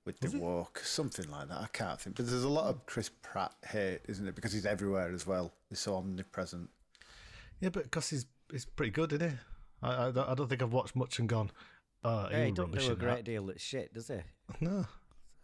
with 0.06 0.20
the 0.20 0.38
walk, 0.40 0.80
something 0.80 1.30
like 1.30 1.48
that. 1.50 1.58
I 1.60 1.68
can't 1.72 2.00
think, 2.02 2.16
but 2.16 2.28
there's 2.28 2.44
a 2.44 2.50
lot 2.50 2.66
of 2.66 2.86
Chris 2.88 3.10
Pratt 3.22 3.54
hate, 3.68 4.00
isn't 4.08 4.28
it? 4.28 4.34
Because 4.36 4.52
he's 4.54 4.66
everywhere 4.66 5.12
as 5.14 5.28
well. 5.28 5.54
He's 5.70 5.80
so 5.80 5.96
omnipresent. 5.96 6.70
Yeah, 7.60 7.70
but 7.70 7.84
because 7.84 8.10
he's 8.10 8.26
he's 8.52 8.66
pretty 8.66 8.92
good, 8.92 9.14
isn't 9.14 9.30
he? 9.30 9.36
I, 9.84 10.08
I, 10.08 10.12
don't, 10.12 10.30
I 10.30 10.34
don't 10.36 10.48
think 10.48 10.62
I've 10.62 10.74
watched 10.74 10.96
much 10.96 11.20
and 11.20 11.30
gone. 11.30 11.52
Oh, 12.04 12.28
Yeah, 12.32 12.40
he 12.40 12.46
he 12.46 12.52
don't 12.52 12.68
rubbish 12.68 12.88
do 12.88 12.94
a 12.94 12.96
great 12.96 13.18
that." 13.18 13.26
deal 13.26 13.50
of 13.50 13.62
shit, 13.62 13.94
does 13.94 14.08
he? 14.08 14.16
No, 14.60 14.86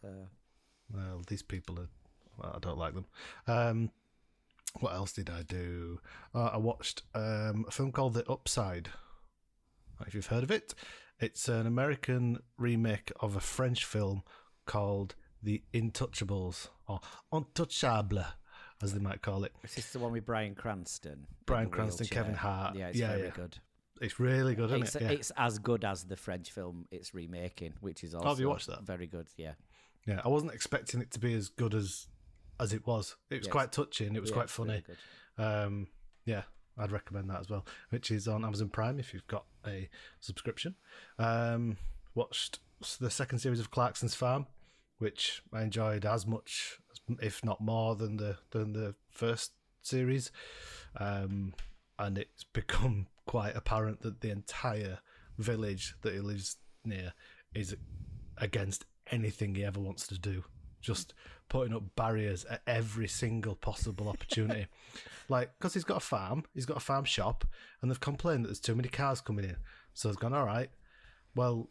So, 0.02 0.10
well, 0.94 1.22
these 1.28 1.44
people 1.44 1.80
are. 1.80 1.88
Well, 2.38 2.54
I 2.56 2.60
don't 2.60 2.78
like 2.78 2.94
them. 2.94 3.06
Um, 3.48 3.92
what 4.80 4.94
else 4.94 5.12
did 5.14 5.30
I 5.30 5.42
do? 5.44 6.00
Uh, 6.36 6.52
I 6.54 6.58
watched 6.58 7.04
um, 7.16 7.66
a 7.68 7.72
film 7.72 7.92
called 7.92 8.14
The 8.14 8.30
Upside. 8.30 8.90
If 10.06 10.14
you've 10.14 10.28
heard 10.28 10.44
of 10.44 10.52
it, 10.52 10.74
it's 11.20 11.48
an 11.48 11.66
American 11.66 12.40
remake 12.58 13.12
of 13.20 13.36
a 13.36 13.40
French 13.40 13.84
film 13.86 14.24
called 14.66 15.16
The 15.42 15.64
Intouchables 15.74 16.68
or 16.88 17.00
Untouchable, 17.34 18.24
as 18.82 18.94
they 18.94 19.00
might 19.00 19.22
call 19.24 19.44
it. 19.44 19.54
is 19.64 19.74
this 19.76 19.92
the 19.94 20.00
one 20.00 20.12
with 20.12 20.26
Bryan 20.26 20.54
Cranston? 20.54 21.26
Bryan 21.48 21.70
Cranston, 21.70 22.06
wheelchair? 22.06 22.24
Kevin 22.24 22.36
Hart. 22.36 22.76
Yeah, 22.76 22.88
it's 22.90 23.00
Yeah, 23.00 23.08
very 23.10 23.24
yeah. 23.24 23.30
good. 23.32 23.58
It's 24.00 24.20
really 24.20 24.54
good, 24.54 24.66
isn't 24.70 24.84
It's, 24.84 24.96
it? 24.96 25.02
Yeah. 25.02 25.10
it's 25.10 25.32
as 25.36 25.58
good 25.58 25.84
as 25.84 26.04
the 26.04 26.16
French 26.16 26.52
film 26.52 26.86
it's 26.92 27.16
remaking, 27.16 27.74
which 27.82 28.04
is 28.04 28.14
also 28.14 28.28
have 28.30 28.40
you 28.40 28.48
watched 28.48 28.68
that? 28.68 28.84
very 28.84 29.08
good. 29.08 29.26
Yeah, 29.38 29.54
yeah, 30.06 30.22
I 30.24 30.28
wasn't 30.28 30.52
expecting 30.54 31.02
it 31.02 31.10
to 31.12 31.20
be 31.20 31.34
as 31.34 31.50
good 31.50 31.74
as 31.74 32.06
as 32.60 32.74
it 32.74 32.86
was. 32.88 33.16
It 33.30 33.38
was 33.40 33.46
Yes. 33.48 33.52
quite 33.52 33.72
touching. 33.72 34.16
It 34.16 34.22
was 34.22 34.30
Yeah, 34.30 34.34
quite 34.36 34.58
really 34.58 34.82
funny. 34.82 34.98
Um, 35.38 35.88
yeah, 36.26 36.44
I'd 36.78 36.92
recommend 36.92 37.30
that 37.30 37.40
as 37.40 37.50
well, 37.50 37.66
which 37.90 38.12
is 38.12 38.28
on 38.28 38.44
Amazon 38.46 38.70
Prime 38.70 39.00
if 39.00 39.14
you've 39.14 39.28
got 39.28 39.46
a 39.66 39.90
subscription. 40.20 40.76
Um, 41.20 41.78
watched 42.16 42.60
the 43.00 43.10
second 43.10 43.40
series 43.40 43.60
of 43.60 43.72
Clarkson's 43.72 44.16
Farm, 44.16 44.48
which 44.98 45.42
I 45.54 45.62
enjoyed 45.62 46.06
as 46.06 46.26
much, 46.26 46.80
if 47.22 47.44
not 47.44 47.62
more, 47.62 47.96
than 47.96 48.18
the 48.18 48.38
than 48.52 48.74
the 48.74 48.96
first 49.10 49.54
series. 49.82 50.32
Um, 50.96 51.54
and 52.00 52.18
it's 52.18 52.44
become 52.54 53.08
quite 53.26 53.56
apparent 53.56 54.02
that 54.02 54.22
the 54.22 54.30
entire 54.32 55.00
village 55.38 55.96
that 56.02 56.14
he 56.14 56.20
lives 56.20 56.58
near 56.84 57.14
is 57.54 57.76
against 58.38 58.86
anything 59.12 59.56
he 59.56 59.64
ever 59.66 59.80
wants 59.80 60.08
to 60.08 60.18
do. 60.18 60.44
Just 60.82 61.14
putting 61.50 61.74
up 61.74 61.84
barriers 61.96 62.46
at 62.46 62.62
every 62.68 63.08
single 63.08 63.56
possible 63.56 64.10
opportunity. 64.10 64.68
like, 65.30 65.52
because 65.58 65.74
he's 65.74 65.84
got 65.84 65.98
a 65.98 66.02
farm, 66.02 66.44
he's 66.54 66.66
got 66.66 66.78
a 66.78 66.82
farm 66.82 67.06
shop, 67.06 67.46
and 67.82 67.90
they've 67.90 68.00
complained 68.00 68.44
that 68.44 68.50
there's 68.50 68.60
too 68.60 68.76
many 68.76 68.90
cars 68.90 69.22
coming 69.22 69.46
in. 69.46 69.58
So 69.94 70.08
they've 70.08 70.18
gone, 70.18 70.34
all 70.34 70.46
right, 70.46 70.70
well, 71.36 71.70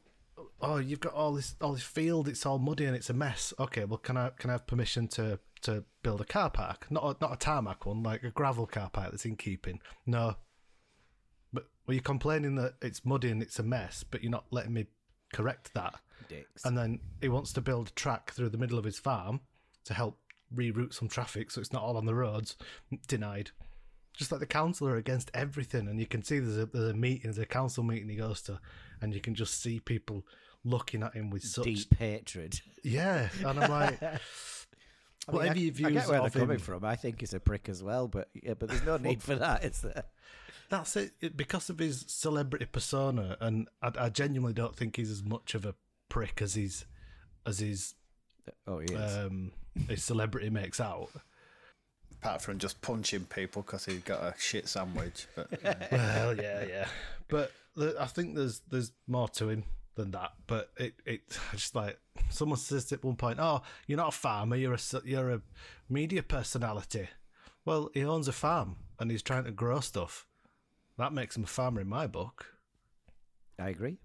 oh, 0.60 0.78
you've 0.78 1.00
got 1.00 1.14
all 1.14 1.32
this 1.32 1.54
all 1.60 1.72
this 1.72 1.82
field, 1.82 2.28
it's 2.28 2.46
all 2.46 2.58
muddy 2.58 2.84
and 2.84 2.96
it's 2.96 3.10
a 3.10 3.14
mess. 3.14 3.52
Okay, 3.58 3.84
well, 3.84 3.98
can 3.98 4.16
I 4.16 4.30
can 4.38 4.50
I 4.50 4.54
have 4.54 4.66
permission 4.66 5.08
to 5.08 5.38
to 5.62 5.84
build 6.02 6.20
a 6.20 6.24
car 6.24 6.50
park? 6.50 6.86
Not 6.90 7.04
a, 7.04 7.16
not 7.20 7.32
a 7.32 7.36
tarmac 7.36 7.86
one, 7.86 8.02
like 8.02 8.22
a 8.22 8.30
gravel 8.30 8.66
car 8.66 8.90
park 8.90 9.10
that's 9.10 9.24
in 9.24 9.36
keeping. 9.36 9.80
No. 10.06 10.36
But 11.52 11.66
well, 11.86 11.94
you're 11.94 12.02
complaining 12.02 12.56
that 12.56 12.74
it's 12.82 13.04
muddy 13.04 13.30
and 13.30 13.42
it's 13.42 13.58
a 13.58 13.62
mess, 13.62 14.04
but 14.08 14.22
you're 14.22 14.30
not 14.30 14.46
letting 14.50 14.72
me 14.72 14.86
correct 15.32 15.72
that. 15.74 15.94
Dicks. 16.28 16.64
And 16.64 16.76
then 16.76 17.00
he 17.20 17.28
wants 17.28 17.52
to 17.54 17.60
build 17.60 17.88
a 17.88 17.92
track 17.92 18.32
through 18.32 18.50
the 18.50 18.58
middle 18.58 18.78
of 18.78 18.84
his 18.84 18.98
farm 18.98 19.40
to 19.86 19.94
help 19.94 20.18
reroute 20.54 20.94
some 20.94 21.08
traffic 21.08 21.50
so 21.50 21.60
it's 21.60 21.72
not 21.72 21.82
all 21.82 21.96
on 21.96 22.06
the 22.06 22.14
roads. 22.14 22.56
Denied. 23.08 23.50
Just 24.14 24.30
like 24.32 24.40
the 24.40 24.46
council 24.46 24.88
are 24.88 24.96
against 24.96 25.30
everything, 25.34 25.88
and 25.88 26.00
you 26.00 26.06
can 26.06 26.22
see 26.22 26.38
there's 26.38 26.56
a 26.58 26.66
there's 26.66 26.90
a 26.92 26.94
meeting, 26.94 27.22
there's 27.24 27.38
a 27.38 27.44
council 27.44 27.82
meeting 27.84 28.08
he 28.08 28.16
goes 28.16 28.40
to, 28.42 28.58
and 29.02 29.12
you 29.12 29.20
can 29.20 29.34
just 29.34 29.60
see 29.60 29.78
people 29.80 30.24
looking 30.64 31.02
at 31.02 31.12
him 31.14 31.28
with 31.30 31.42
such 31.44 31.64
Deep 31.64 31.94
hatred. 31.98 32.60
yeah, 32.82 33.28
and 33.44 33.60
I'm 33.60 33.70
like, 33.70 34.02
I 34.02 34.06
mean, 35.28 35.36
whatever 35.36 35.58
I, 35.58 35.62
your 35.62 35.88
I 35.88 35.90
get 35.90 36.08
where 36.08 36.20
they're 36.22 36.30
coming 36.30 36.50
him, 36.56 36.60
from. 36.60 36.84
I 36.84 36.96
think 36.96 37.20
he's 37.20 37.34
a 37.34 37.40
prick 37.40 37.68
as 37.68 37.82
well, 37.82 38.08
but 38.08 38.28
yeah, 38.34 38.54
but 38.54 38.70
there's 38.70 38.84
no 38.84 38.96
need 39.08 39.22
for 39.22 39.34
that, 39.34 39.64
is 39.64 39.82
there? 39.82 40.04
that's 40.70 40.96
it. 40.96 41.12
it. 41.20 41.36
Because 41.36 41.68
of 41.68 41.78
his 41.78 42.04
celebrity 42.08 42.64
persona, 42.64 43.36
and 43.40 43.68
I, 43.82 43.92
I 43.98 44.08
genuinely 44.08 44.54
don't 44.54 44.74
think 44.74 44.96
he's 44.96 45.10
as 45.10 45.22
much 45.22 45.54
of 45.54 45.66
a 45.66 45.74
prick 46.08 46.40
as 46.40 46.54
he's 46.54 46.86
as 47.44 47.58
he's. 47.58 47.94
Oh, 48.66 48.78
he 48.78 48.86
is. 48.94 49.16
um 49.18 49.52
his 49.88 50.04
celebrity 50.04 50.50
makes 50.50 50.80
out. 50.80 51.10
Apart 52.22 52.42
from 52.42 52.58
just 52.58 52.80
punching 52.80 53.26
people 53.26 53.62
because 53.62 53.84
he 53.84 53.98
got 53.98 54.22
a 54.22 54.34
shit 54.38 54.68
sandwich. 54.68 55.26
But 55.34 55.48
uh, 55.64 55.74
well, 55.92 56.36
yeah, 56.36 56.64
yeah. 56.64 56.88
But 57.28 57.52
the, 57.76 57.96
I 58.00 58.06
think 58.06 58.34
there's 58.34 58.62
there's 58.70 58.92
more 59.06 59.28
to 59.30 59.48
him 59.48 59.64
than 59.94 60.10
that. 60.12 60.32
But 60.46 60.70
it 60.76 60.94
it 61.04 61.20
just 61.52 61.74
like 61.74 61.98
someone 62.30 62.58
says 62.58 62.90
at 62.92 63.04
one 63.04 63.16
point, 63.16 63.38
"Oh, 63.40 63.62
you're 63.86 63.98
not 63.98 64.08
a 64.14 64.16
farmer. 64.16 64.56
You're 64.56 64.74
a 64.74 65.00
you're 65.04 65.30
a 65.30 65.42
media 65.88 66.22
personality." 66.22 67.08
Well, 67.64 67.90
he 67.94 68.04
owns 68.04 68.28
a 68.28 68.32
farm 68.32 68.76
and 68.98 69.10
he's 69.10 69.22
trying 69.22 69.44
to 69.44 69.50
grow 69.50 69.80
stuff. 69.80 70.24
That 70.98 71.12
makes 71.12 71.36
him 71.36 71.44
a 71.44 71.48
farmer 71.48 71.80
in 71.80 71.88
my 71.88 72.06
book. 72.06 72.46
I 73.58 73.68
agree. 73.70 73.98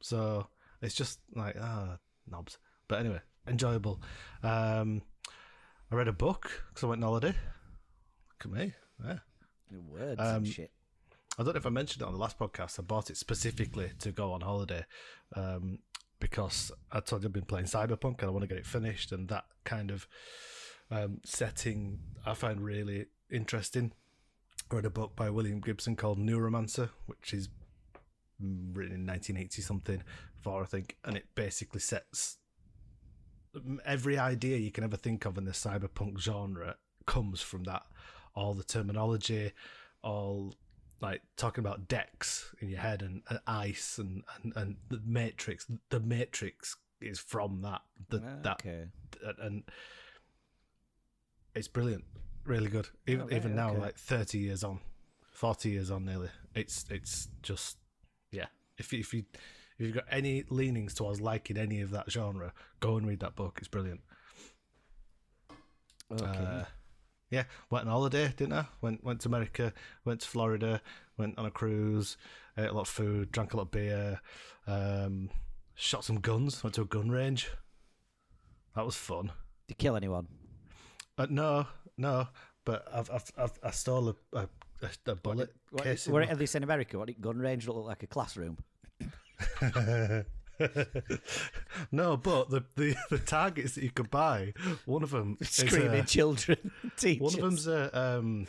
So 0.00 0.46
it's 0.82 0.94
just 0.94 1.20
like 1.34 1.56
ah 1.60 1.98
knobs. 2.30 2.58
But 2.86 3.00
anyway, 3.00 3.20
enjoyable. 3.50 4.00
Um, 4.42 5.02
I 5.90 5.96
read 5.96 6.08
a 6.08 6.12
book 6.12 6.64
because 6.68 6.84
I 6.84 6.86
went 6.88 7.02
on 7.02 7.08
holiday. 7.08 7.28
Look 7.28 8.44
at 8.44 8.50
me. 8.50 8.72
Yeah. 9.04 9.18
Words 9.90 10.20
Um, 10.20 10.36
and 10.36 10.46
shit. 10.46 10.70
I 11.38 11.42
don't 11.44 11.54
know 11.54 11.58
if 11.58 11.66
I 11.66 11.70
mentioned 11.70 12.02
it 12.02 12.06
on 12.06 12.12
the 12.12 12.18
last 12.18 12.38
podcast. 12.38 12.78
I 12.78 12.82
bought 12.82 13.10
it 13.10 13.16
specifically 13.16 13.92
to 14.00 14.10
go 14.10 14.32
on 14.32 14.40
holiday 14.40 14.84
um, 15.36 15.78
because 16.18 16.72
I 16.90 17.00
told 17.00 17.22
you 17.22 17.28
I've 17.28 17.32
been 17.32 17.44
playing 17.44 17.66
Cyberpunk 17.66 18.20
and 18.20 18.24
I 18.28 18.30
want 18.30 18.42
to 18.42 18.48
get 18.48 18.58
it 18.58 18.66
finished, 18.66 19.12
and 19.12 19.28
that 19.28 19.44
kind 19.64 19.90
of 19.90 20.08
um, 20.90 21.20
setting 21.24 22.00
I 22.26 22.34
find 22.34 22.60
really 22.60 23.06
interesting. 23.30 23.92
I 24.70 24.76
read 24.76 24.84
a 24.84 24.90
book 24.90 25.14
by 25.14 25.30
William 25.30 25.60
Gibson 25.60 25.96
called 25.96 26.18
Neuromancer, 26.18 26.90
which 27.06 27.32
is 27.32 27.48
written 28.40 28.94
in 28.94 29.06
1980 29.06 29.62
something, 29.62 30.02
four 30.42 30.62
I 30.62 30.66
think, 30.66 30.96
and 31.04 31.16
it 31.16 31.26
basically 31.34 31.80
sets 31.80 32.38
every 33.84 34.18
idea 34.18 34.56
you 34.58 34.70
can 34.70 34.84
ever 34.84 34.96
think 34.96 35.24
of 35.24 35.38
in 35.38 35.44
the 35.44 35.52
cyberpunk 35.52 36.20
genre 36.20 36.76
comes 37.06 37.40
from 37.40 37.64
that. 37.64 37.82
All 38.34 38.54
the 38.54 38.64
terminology, 38.64 39.52
all 40.02 40.54
like 41.00 41.22
talking 41.36 41.62
about 41.62 41.88
decks 41.88 42.54
in 42.60 42.68
your 42.68 42.80
head 42.80 43.02
and, 43.02 43.22
and 43.28 43.38
ice 43.46 43.98
and, 43.98 44.22
and, 44.42 44.52
and 44.56 44.76
the 44.88 45.00
matrix. 45.04 45.66
The 45.90 46.00
matrix 46.00 46.76
is 47.00 47.18
from 47.18 47.62
that. 47.62 47.82
The, 48.08 48.22
Ah, 48.24 48.36
that 48.42 49.38
and 49.40 49.62
it's 51.54 51.68
brilliant, 51.68 52.04
really 52.44 52.68
good. 52.68 52.88
Even, 53.06 53.26
right, 53.26 53.36
even 53.36 53.54
now, 53.54 53.70
okay. 53.70 53.80
like 53.80 53.96
thirty 53.96 54.38
years 54.38 54.64
on, 54.64 54.80
forty 55.30 55.70
years 55.70 55.90
on, 55.90 56.04
nearly, 56.04 56.28
it's 56.54 56.84
it's 56.90 57.28
just 57.42 57.78
yeah. 58.30 58.46
If 58.76 58.92
if 58.92 59.12
you 59.14 59.24
if 59.78 59.86
you've 59.86 59.94
got 59.94 60.06
any 60.10 60.44
leanings 60.50 60.94
towards 60.94 61.20
liking 61.20 61.56
any 61.56 61.80
of 61.80 61.90
that 61.90 62.10
genre, 62.10 62.52
go 62.80 62.96
and 62.96 63.06
read 63.06 63.20
that 63.20 63.36
book. 63.36 63.58
It's 63.58 63.68
brilliant. 63.68 64.00
Okay. 66.10 66.24
Uh, 66.24 66.64
yeah, 67.30 67.44
went 67.70 67.86
on 67.86 67.92
holiday, 67.92 68.32
didn't 68.36 68.54
I? 68.54 68.66
Went 68.80 69.04
went 69.04 69.20
to 69.20 69.28
America, 69.28 69.72
went 70.04 70.20
to 70.22 70.28
Florida, 70.28 70.80
went 71.16 71.38
on 71.38 71.46
a 71.46 71.50
cruise, 71.50 72.16
ate 72.56 72.68
a 72.68 72.72
lot 72.72 72.82
of 72.82 72.88
food, 72.88 73.30
drank 73.30 73.52
a 73.52 73.58
lot 73.58 73.64
of 73.64 73.70
beer, 73.70 74.20
um, 74.66 75.28
shot 75.74 76.04
some 76.04 76.20
guns, 76.20 76.64
went 76.64 76.74
to 76.74 76.82
a 76.82 76.86
gun 76.86 77.10
range. 77.10 77.50
That 78.74 78.86
was 78.86 78.96
fun. 78.96 79.26
Did 79.66 79.70
you 79.70 79.74
kill 79.76 79.96
anyone? 79.96 80.26
Uh, 81.18 81.26
no, 81.28 81.66
no, 81.98 82.28
but 82.64 82.86
I've 82.92 83.10
I've, 83.10 83.30
I've 83.36 83.58
I 83.62 83.70
stole 83.70 84.08
a 84.08 84.38
a, 84.38 84.48
a, 85.06 85.14
bullet 85.16 85.52
What, 85.70 85.84
case. 85.84 86.06
in 86.06 86.12
were 86.14 86.22
it 86.22 86.30
at 86.30 86.38
least 86.38 86.54
in 86.54 86.62
America? 86.62 86.98
What 86.98 87.08
did 87.08 87.20
gun 87.20 87.38
range 87.38 87.68
look 87.68 87.84
like 87.84 88.02
a 88.02 88.06
classroom? 88.06 88.56
no, 91.92 92.16
but 92.16 92.50
the, 92.50 92.64
the 92.76 92.96
the 93.10 93.18
targets 93.18 93.74
that 93.74 93.84
you 93.84 93.90
could 93.90 94.10
buy, 94.10 94.52
one 94.86 95.02
of 95.02 95.10
them 95.10 95.36
is 95.40 95.50
Screaming 95.50 96.00
a, 96.00 96.04
children, 96.04 96.70
teachers. 96.96 97.20
one 97.22 97.34
of 97.34 97.40
them's 97.40 97.66
a 97.66 97.98
um 97.98 98.46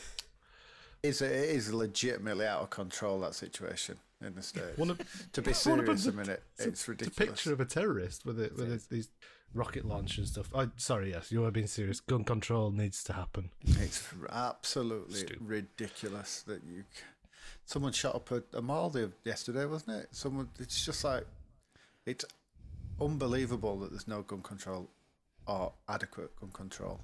it's, 1.01 1.21
it 1.21 1.31
is 1.31 1.73
legitimately 1.73 2.45
out 2.45 2.61
of 2.61 2.69
control, 2.69 3.19
that 3.21 3.33
situation 3.33 3.97
in 4.21 4.35
the 4.35 4.41
States. 4.41 4.77
one 4.77 4.89
of 4.89 4.99
to 5.31 5.41
be 5.41 5.53
serious 5.53 6.05
a 6.05 6.11
them's 6.11 6.13
minute, 6.13 6.43
it's, 6.57 6.65
it's, 6.65 6.87
a, 6.87 6.91
ridiculous. 6.91 7.17
It's 7.17 7.17
a 7.17 7.31
picture 7.31 7.53
of 7.53 7.59
a 7.61 7.65
terrorist 7.65 8.25
with 8.25 8.39
it 8.39 8.55
with 8.55 8.71
it, 8.71 8.81
these 8.89 9.09
rocket 9.53 9.85
launch 9.85 10.17
and 10.17 10.27
stuff. 10.27 10.49
Oh, 10.53 10.69
sorry, 10.77 11.11
yes, 11.11 11.31
you 11.31 11.45
are 11.45 11.51
being 11.51 11.67
serious. 11.67 11.99
Gun 11.99 12.23
control 12.23 12.71
needs 12.71 13.03
to 13.05 13.13
happen. 13.13 13.51
It's 13.65 14.07
absolutely 14.31 15.25
ridiculous 15.39 16.43
that 16.47 16.63
you. 16.63 16.83
c- 16.93 17.03
Someone 17.69 17.91
shot 17.91 18.15
up 18.15 18.31
a, 18.31 18.41
a 18.57 18.63
mall 18.63 18.89
the, 18.89 19.11
yesterday, 19.23 19.63
wasn't 19.63 19.97
it? 20.01 20.07
Someone. 20.09 20.49
It's 20.59 20.83
just 20.83 21.03
like, 21.03 21.23
it's 22.07 22.25
unbelievable 22.99 23.77
that 23.81 23.91
there's 23.91 24.07
no 24.07 24.23
gun 24.23 24.41
control 24.41 24.89
or 25.45 25.73
adequate 25.87 26.35
gun 26.39 26.49
control. 26.49 26.99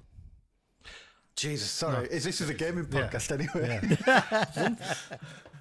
Jesus, 1.36 1.70
sorry. 1.70 2.08
Is 2.08 2.24
this 2.24 2.40
is 2.40 2.48
a 2.50 2.54
gaming 2.54 2.84
Yeah. 2.90 3.08
podcast 3.08 3.30
anyway? 3.30 3.78
one, 4.56 4.78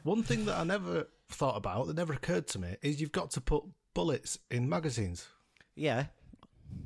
one 0.01 0.23
thing 0.23 0.45
that 0.45 0.57
I 0.57 0.63
never 0.63 1.05
thought 1.29 1.55
about, 1.55 1.85
that 1.85 1.95
never 1.95 2.13
occurred 2.13 2.47
to 2.47 2.59
me, 2.59 2.75
is 2.81 2.99
you've 2.99 3.11
got 3.11 3.29
to 3.31 3.41
put 3.41 3.63
bullets 3.93 4.39
in 4.49 4.67
magazines. 4.67 5.27
Yeah. 5.75 6.05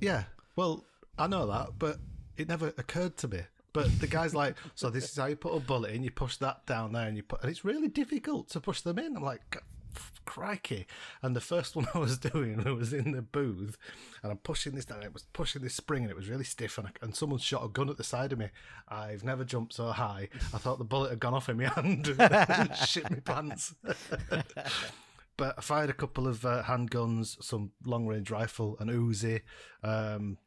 Yeah, 0.01 0.23
well, 0.57 0.83
I 1.17 1.27
know 1.27 1.47
that, 1.47 1.79
but 1.79 1.99
it 2.35 2.49
never 2.49 2.73
occurred 2.77 3.15
to 3.19 3.29
me. 3.29 3.39
But 3.73 3.99
the 3.99 4.07
guy's 4.07 4.33
like, 4.33 4.55
so 4.75 4.89
this 4.89 5.11
is 5.11 5.17
how 5.17 5.27
you 5.27 5.35
put 5.35 5.55
a 5.55 5.59
bullet 5.59 5.91
in. 5.91 6.03
You 6.03 6.11
push 6.11 6.37
that 6.37 6.65
down 6.65 6.93
there, 6.93 7.07
and 7.07 7.15
you 7.15 7.23
put, 7.23 7.41
and 7.41 7.49
it's 7.49 7.65
really 7.65 7.87
difficult 7.87 8.49
to 8.49 8.59
push 8.59 8.81
them 8.81 8.97
in. 8.97 9.15
I'm 9.15 9.23
like, 9.23 9.41
"C- 9.53 10.01
crikey! 10.25 10.87
And 11.21 11.35
the 11.35 11.41
first 11.41 11.75
one 11.75 11.87
I 11.93 11.99
was 11.99 12.17
doing, 12.17 12.63
was 12.75 12.93
in 12.93 13.11
the 13.11 13.21
booth, 13.21 13.77
and 14.23 14.31
I'm 14.31 14.37
pushing 14.39 14.73
this 14.73 14.85
down. 14.85 15.03
It 15.03 15.13
was 15.13 15.23
pushing 15.33 15.61
this 15.61 15.75
spring, 15.75 16.03
and 16.03 16.11
it 16.11 16.15
was 16.17 16.29
really 16.29 16.43
stiff. 16.43 16.77
And, 16.77 16.87
I, 16.87 16.91
and 17.01 17.15
someone 17.15 17.39
shot 17.39 17.63
a 17.63 17.69
gun 17.69 17.89
at 17.89 17.97
the 17.97 18.03
side 18.03 18.33
of 18.33 18.39
me. 18.39 18.49
I've 18.87 19.23
never 19.23 19.43
jumped 19.43 19.73
so 19.73 19.87
high. 19.87 20.29
I 20.53 20.57
thought 20.57 20.79
the 20.79 20.85
bullet 20.85 21.09
had 21.09 21.19
gone 21.19 21.33
off 21.33 21.49
in 21.49 21.57
my 21.57 21.69
hand 21.75 22.07
and 22.17 22.75
shit 22.75 23.09
my 23.09 23.19
pants. 23.19 23.75
but 25.37 25.55
I 25.57 25.61
fired 25.61 25.89
a 25.89 25.93
couple 25.93 26.27
of 26.27 26.45
uh, 26.45 26.63
handguns, 26.63 27.41
some 27.43 27.71
long 27.85 28.07
range 28.07 28.31
rifle, 28.31 28.77
an 28.79 28.87
Uzi, 28.87 29.41
um, 29.83 30.37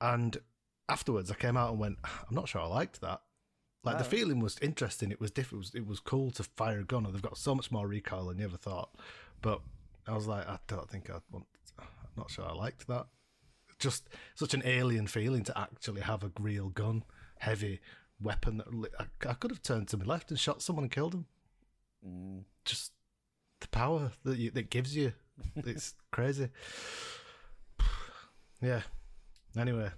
and 0.00 0.38
afterwards 0.88 1.30
I 1.30 1.34
came 1.34 1.56
out 1.56 1.70
and 1.70 1.78
went, 1.78 1.98
ah, 2.04 2.24
I'm 2.28 2.34
not 2.34 2.48
sure 2.48 2.60
I 2.60 2.66
liked 2.66 3.00
that. 3.00 3.20
Like 3.84 3.98
the 3.98 4.04
feeling 4.04 4.40
was 4.40 4.56
interesting. 4.62 5.10
It 5.10 5.20
was 5.20 5.30
different. 5.30 5.66
It 5.66 5.66
was, 5.66 5.74
it 5.74 5.86
was 5.86 6.00
cool 6.00 6.30
to 6.32 6.42
fire 6.42 6.80
a 6.80 6.84
gun. 6.84 7.04
They've 7.04 7.20
got 7.20 7.36
so 7.36 7.54
much 7.54 7.70
more 7.70 7.86
recoil 7.86 8.26
than 8.26 8.38
you 8.38 8.44
ever 8.44 8.56
thought. 8.56 8.94
But 9.42 9.60
I 10.06 10.14
was 10.14 10.26
like, 10.26 10.48
I 10.48 10.58
don't 10.66 10.88
think 10.88 11.10
I 11.10 11.18
want. 11.30 11.44
I'm 11.78 11.86
not 12.16 12.30
sure 12.30 12.46
I 12.46 12.54
liked 12.54 12.86
that. 12.88 13.06
Just 13.78 14.08
such 14.34 14.54
an 14.54 14.62
alien 14.64 15.06
feeling 15.06 15.42
to 15.44 15.58
actually 15.58 16.00
have 16.00 16.24
a 16.24 16.32
real 16.40 16.70
gun, 16.70 17.04
heavy 17.38 17.80
weapon. 18.22 18.58
That 18.58 18.68
I, 18.98 19.28
I 19.28 19.34
could 19.34 19.50
have 19.50 19.62
turned 19.62 19.88
to 19.88 19.98
my 19.98 20.06
left 20.06 20.30
and 20.30 20.40
shot 20.40 20.62
someone 20.62 20.84
and 20.84 20.92
killed 20.92 21.14
him. 21.14 21.26
Mm. 22.06 22.44
Just 22.64 22.92
the 23.60 23.68
power 23.68 24.12
that 24.24 24.38
you, 24.38 24.50
that 24.52 24.70
gives 24.70 24.96
you. 24.96 25.12
It's 25.56 25.94
crazy. 26.10 26.48
Yeah. 28.62 28.80
Anyway, 29.58 29.90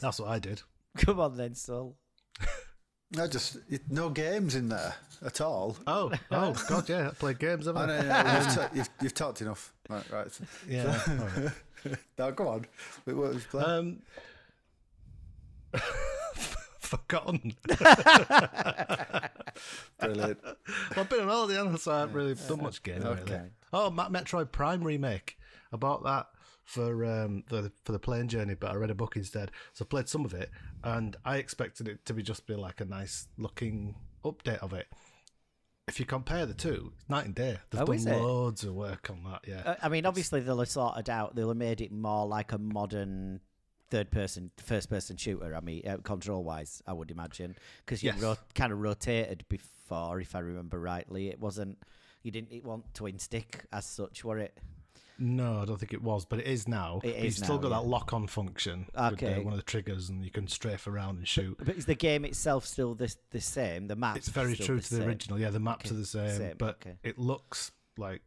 that's 0.00 0.18
what 0.20 0.28
I 0.30 0.38
did. 0.38 0.62
Come 0.98 1.20
on 1.20 1.36
then, 1.36 1.54
Sol. 1.54 1.96
No, 3.14 3.26
just 3.28 3.58
it, 3.68 3.82
no 3.90 4.08
games 4.08 4.54
in 4.54 4.70
there 4.70 4.94
at 5.22 5.42
all. 5.42 5.76
Oh, 5.86 6.10
oh, 6.30 6.64
God, 6.66 6.88
yeah, 6.88 7.08
I 7.08 7.10
played 7.10 7.38
games, 7.38 7.66
haven't 7.66 7.90
I 7.90 7.98
I? 7.98 8.00
know, 8.00 8.06
yeah, 8.06 8.38
you've, 8.42 8.54
ta- 8.54 8.70
you've, 8.72 8.88
you've 9.02 9.14
talked 9.14 9.42
enough. 9.42 9.74
Right, 9.90 10.10
right. 10.10 10.40
Yeah. 10.66 10.98
all 11.08 11.16
right. 11.16 11.98
Now 12.18 12.30
go 12.30 12.48
on. 12.48 12.64
What 13.04 13.16
was 13.16 13.44
playing? 13.44 14.00
Um, 15.74 15.82
forgotten. 16.80 17.54
Brilliant. 19.98 20.38
Well, 20.42 20.56
I've 20.96 21.08
been 21.10 21.20
on 21.20 21.28
holiday, 21.28 21.56
haven't 21.56 21.74
I? 21.74 21.76
so 21.76 21.92
I 21.92 22.00
haven't 22.00 22.14
really 22.14 22.34
done 22.34 22.62
much 22.62 22.82
gaming. 22.82 23.02
Really. 23.02 23.20
Okay. 23.20 23.42
Oh, 23.72 23.90
Ma- 23.90 24.08
Metroid 24.08 24.52
Prime 24.52 24.82
remake. 24.82 25.36
I 25.72 25.76
bought 25.76 26.04
that 26.04 26.28
for 26.64 27.04
um 27.04 27.44
the 27.48 27.72
for 27.84 27.92
the 27.92 27.98
plane 27.98 28.28
journey, 28.28 28.54
but 28.54 28.70
I 28.70 28.74
read 28.76 28.90
a 28.90 28.94
book 28.94 29.16
instead. 29.16 29.50
So 29.72 29.84
I 29.84 29.88
played 29.88 30.08
some 30.08 30.24
of 30.24 30.32
it, 30.34 30.50
and 30.84 31.16
I 31.24 31.36
expected 31.38 31.88
it 31.88 32.04
to 32.06 32.14
be 32.14 32.22
just 32.22 32.46
be 32.46 32.54
like 32.54 32.80
a 32.80 32.84
nice 32.84 33.28
looking 33.38 33.96
update 34.24 34.58
of 34.58 34.72
it. 34.72 34.86
If 35.88 35.98
you 35.98 36.06
compare 36.06 36.46
the 36.46 36.54
two, 36.54 36.92
it's 36.96 37.08
night 37.08 37.26
and 37.26 37.34
day. 37.34 37.58
They've 37.70 37.80
Oh, 37.82 37.86
done 37.86 38.04
loads 38.04 38.62
of 38.62 38.74
work 38.74 39.10
on 39.10 39.24
that. 39.24 39.40
Yeah. 39.46 39.62
Uh, 39.66 39.74
I 39.82 39.88
mean, 39.88 40.06
obviously 40.06 40.40
they'll 40.40 40.60
have 40.60 40.68
sorted 40.68 41.10
out. 41.10 41.34
They'll 41.34 41.48
have 41.48 41.56
made 41.56 41.80
it 41.80 41.90
more 41.90 42.24
like 42.26 42.52
a 42.52 42.58
modern 42.58 43.40
third-person, 43.90 44.52
first-person 44.58 45.16
shooter. 45.16 45.54
I 45.56 45.60
mean, 45.60 45.86
uh, 45.86 45.96
control-wise, 45.98 46.82
I 46.86 46.92
would 46.92 47.10
imagine, 47.10 47.56
because 47.84 48.02
you 48.02 48.10
Yes. 48.12 48.22
ro- 48.22 48.36
kind 48.54 48.72
of 48.72 48.78
rotated 48.78 49.44
before, 49.48 50.20
if 50.20 50.34
I 50.36 50.38
remember 50.38 50.78
rightly. 50.78 51.28
It 51.28 51.40
wasn't. 51.40 51.78
You 52.22 52.30
didn't. 52.30 52.64
want 52.64 52.94
twin 52.94 53.18
stick 53.18 53.64
as 53.72 53.84
such, 53.84 54.24
were 54.24 54.38
it? 54.38 54.56
No, 55.18 55.60
I 55.60 55.64
don't 55.64 55.78
think 55.78 55.92
it 55.92 56.02
was, 56.02 56.24
but 56.24 56.38
it 56.40 56.46
is 56.46 56.66
now. 56.66 57.00
It 57.04 57.22
You've 57.22 57.34
still 57.34 57.56
now, 57.56 57.62
got 57.62 57.70
yeah. 57.70 57.76
that 57.80 57.86
lock-on 57.86 58.26
function 58.26 58.86
with 58.94 59.22
uh, 59.22 59.40
one 59.42 59.52
of 59.52 59.56
the 59.58 59.62
triggers, 59.62 60.08
and 60.08 60.24
you 60.24 60.30
can 60.30 60.48
strafe 60.48 60.86
around 60.86 61.18
and 61.18 61.28
shoot. 61.28 61.56
But 61.58 61.76
is 61.76 61.86
the 61.86 61.94
game 61.94 62.24
itself 62.24 62.66
still 62.66 62.94
the 62.94 63.14
the 63.30 63.40
same? 63.40 63.86
The 63.86 63.96
map. 63.96 64.16
It's 64.16 64.28
very 64.28 64.56
true 64.56 64.80
to 64.80 64.90
the 64.90 64.96
same? 64.96 65.06
original. 65.06 65.38
Yeah, 65.38 65.50
the 65.50 65.60
maps 65.60 65.86
Okay, 65.86 65.94
are 65.94 65.98
the 65.98 66.06
same, 66.06 66.38
same, 66.38 66.54
but 66.58 66.76
okay. 66.76 66.96
it 67.02 67.18
looks 67.18 67.70
like 67.96 68.22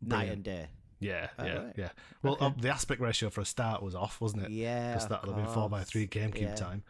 Night 0.00 0.30
and 0.30 0.42
day. 0.42 0.66
Yeah, 1.00 1.28
Oh, 1.38 1.44
yeah, 1.44 1.54
right. 1.54 1.74
yeah. 1.76 1.88
Well, 2.22 2.36
uh, 2.40 2.50
the 2.56 2.68
aspect 2.70 3.00
ratio 3.00 3.28
for 3.28 3.40
a 3.40 3.44
start 3.44 3.82
was 3.82 3.94
off, 3.94 4.20
wasn't 4.20 4.44
it? 4.44 4.50
Yeah, 4.50 4.92
because 4.94 5.08
that 5.08 5.26
would 5.26 5.34
have 5.34 5.44
been 5.44 5.52
four 5.52 5.68
by 5.68 5.82
three 5.82 6.06
GameCube 6.06 6.40
Yeah. 6.40 6.54
time. 6.54 6.84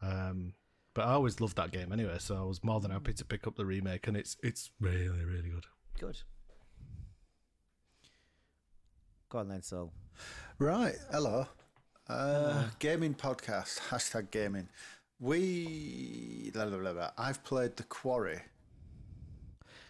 Um, 0.00 0.54
but 0.94 1.06
I 1.06 1.12
always 1.12 1.40
loved 1.40 1.56
that 1.56 1.70
game 1.70 1.92
anyway, 1.92 2.16
so 2.18 2.36
I 2.36 2.42
was 2.44 2.62
more 2.64 2.80
than 2.80 2.90
happy 2.90 3.12
to 3.14 3.24
pick 3.24 3.46
up 3.46 3.56
the 3.56 3.64
remake, 3.64 4.08
and 4.08 4.16
it's 4.16 4.36
it's 4.42 4.70
really 4.80 5.24
really 5.24 5.48
good. 5.48 5.66
Good. 5.98 6.18
Go 9.32 9.38
on 9.38 9.48
then, 9.48 9.62
Sol. 9.62 9.90
Right. 10.58 10.96
Hello. 11.10 11.46
Uh, 12.06 12.64
gaming 12.78 13.14
podcast. 13.14 13.80
Hashtag 13.88 14.30
gaming. 14.30 14.68
We. 15.20 16.50
Blah, 16.52 16.66
blah, 16.66 16.76
blah, 16.76 16.92
blah. 16.92 17.10
I've 17.16 17.42
played 17.42 17.76
The 17.76 17.84
Quarry. 17.84 18.42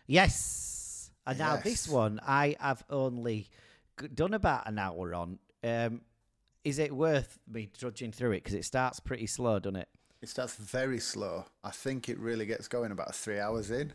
Yes. 0.07 1.11
And 1.27 1.41
now 1.41 1.57
this 1.57 1.89
one, 1.89 2.21
I 2.25 2.55
have 2.61 2.85
only 2.89 3.49
done 4.15 4.33
about 4.33 4.69
an 4.69 4.79
hour 4.79 5.13
on. 5.13 5.41
Um, 5.65 6.03
is 6.65 6.79
it 6.79 6.95
worth 6.95 7.41
me 7.53 7.69
trudging 7.77 8.13
through 8.13 8.31
it? 8.31 8.45
Because 8.45 8.55
it 8.55 8.65
starts 8.65 9.01
pretty 9.01 9.27
slow, 9.27 9.59
doesn't 9.59 9.75
it? 9.75 9.89
It 10.23 10.29
starts 10.29 10.55
very 10.55 11.01
slow. 11.01 11.47
I 11.65 11.71
think 11.71 12.09
it 12.09 12.21
really 12.21 12.47
gets 12.47 12.69
going 12.69 12.93
about 12.93 13.13
three 13.13 13.41
hours 13.41 13.73
in. 13.73 13.93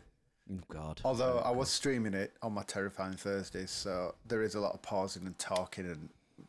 Oh, 0.50 0.58
God. 0.68 1.00
Although 1.04 1.40
oh, 1.44 1.48
I 1.48 1.50
was 1.50 1.68
streaming 1.70 2.14
it 2.14 2.32
on 2.42 2.52
my 2.52 2.62
Terrifying 2.62 3.14
Thursdays, 3.14 3.70
so 3.70 4.14
there 4.26 4.42
is 4.42 4.54
a 4.54 4.60
lot 4.60 4.72
of 4.74 4.82
pausing 4.82 5.26
and 5.26 5.38
talking 5.38 5.86
and 5.86 6.08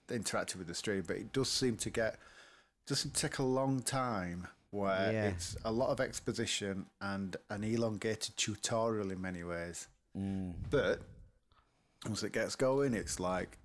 interacting 0.09 0.57
with 0.59 0.67
the 0.67 0.73
stream, 0.75 1.03
but 1.05 1.17
it 1.17 1.33
does 1.33 1.49
seem 1.49 1.75
to 1.77 1.89
get 1.89 2.17
doesn't 2.87 3.13
take 3.13 3.37
a 3.37 3.43
long 3.43 3.81
time 3.81 4.47
where 4.71 5.11
Yeah. 5.11 5.25
it's 5.27 5.55
a 5.63 5.71
lot 5.71 5.89
of 5.89 5.99
exposition 5.99 6.87
and 7.01 7.35
an 7.49 7.63
elongated 7.63 8.35
tutorial 8.35 9.11
in 9.11 9.21
many 9.21 9.43
ways. 9.43 9.87
Mm. 10.17 10.53
But 10.71 11.01
once 12.05 12.23
it 12.23 12.31
gets 12.33 12.55
going, 12.55 12.93
it's 12.93 13.19
like 13.19 13.57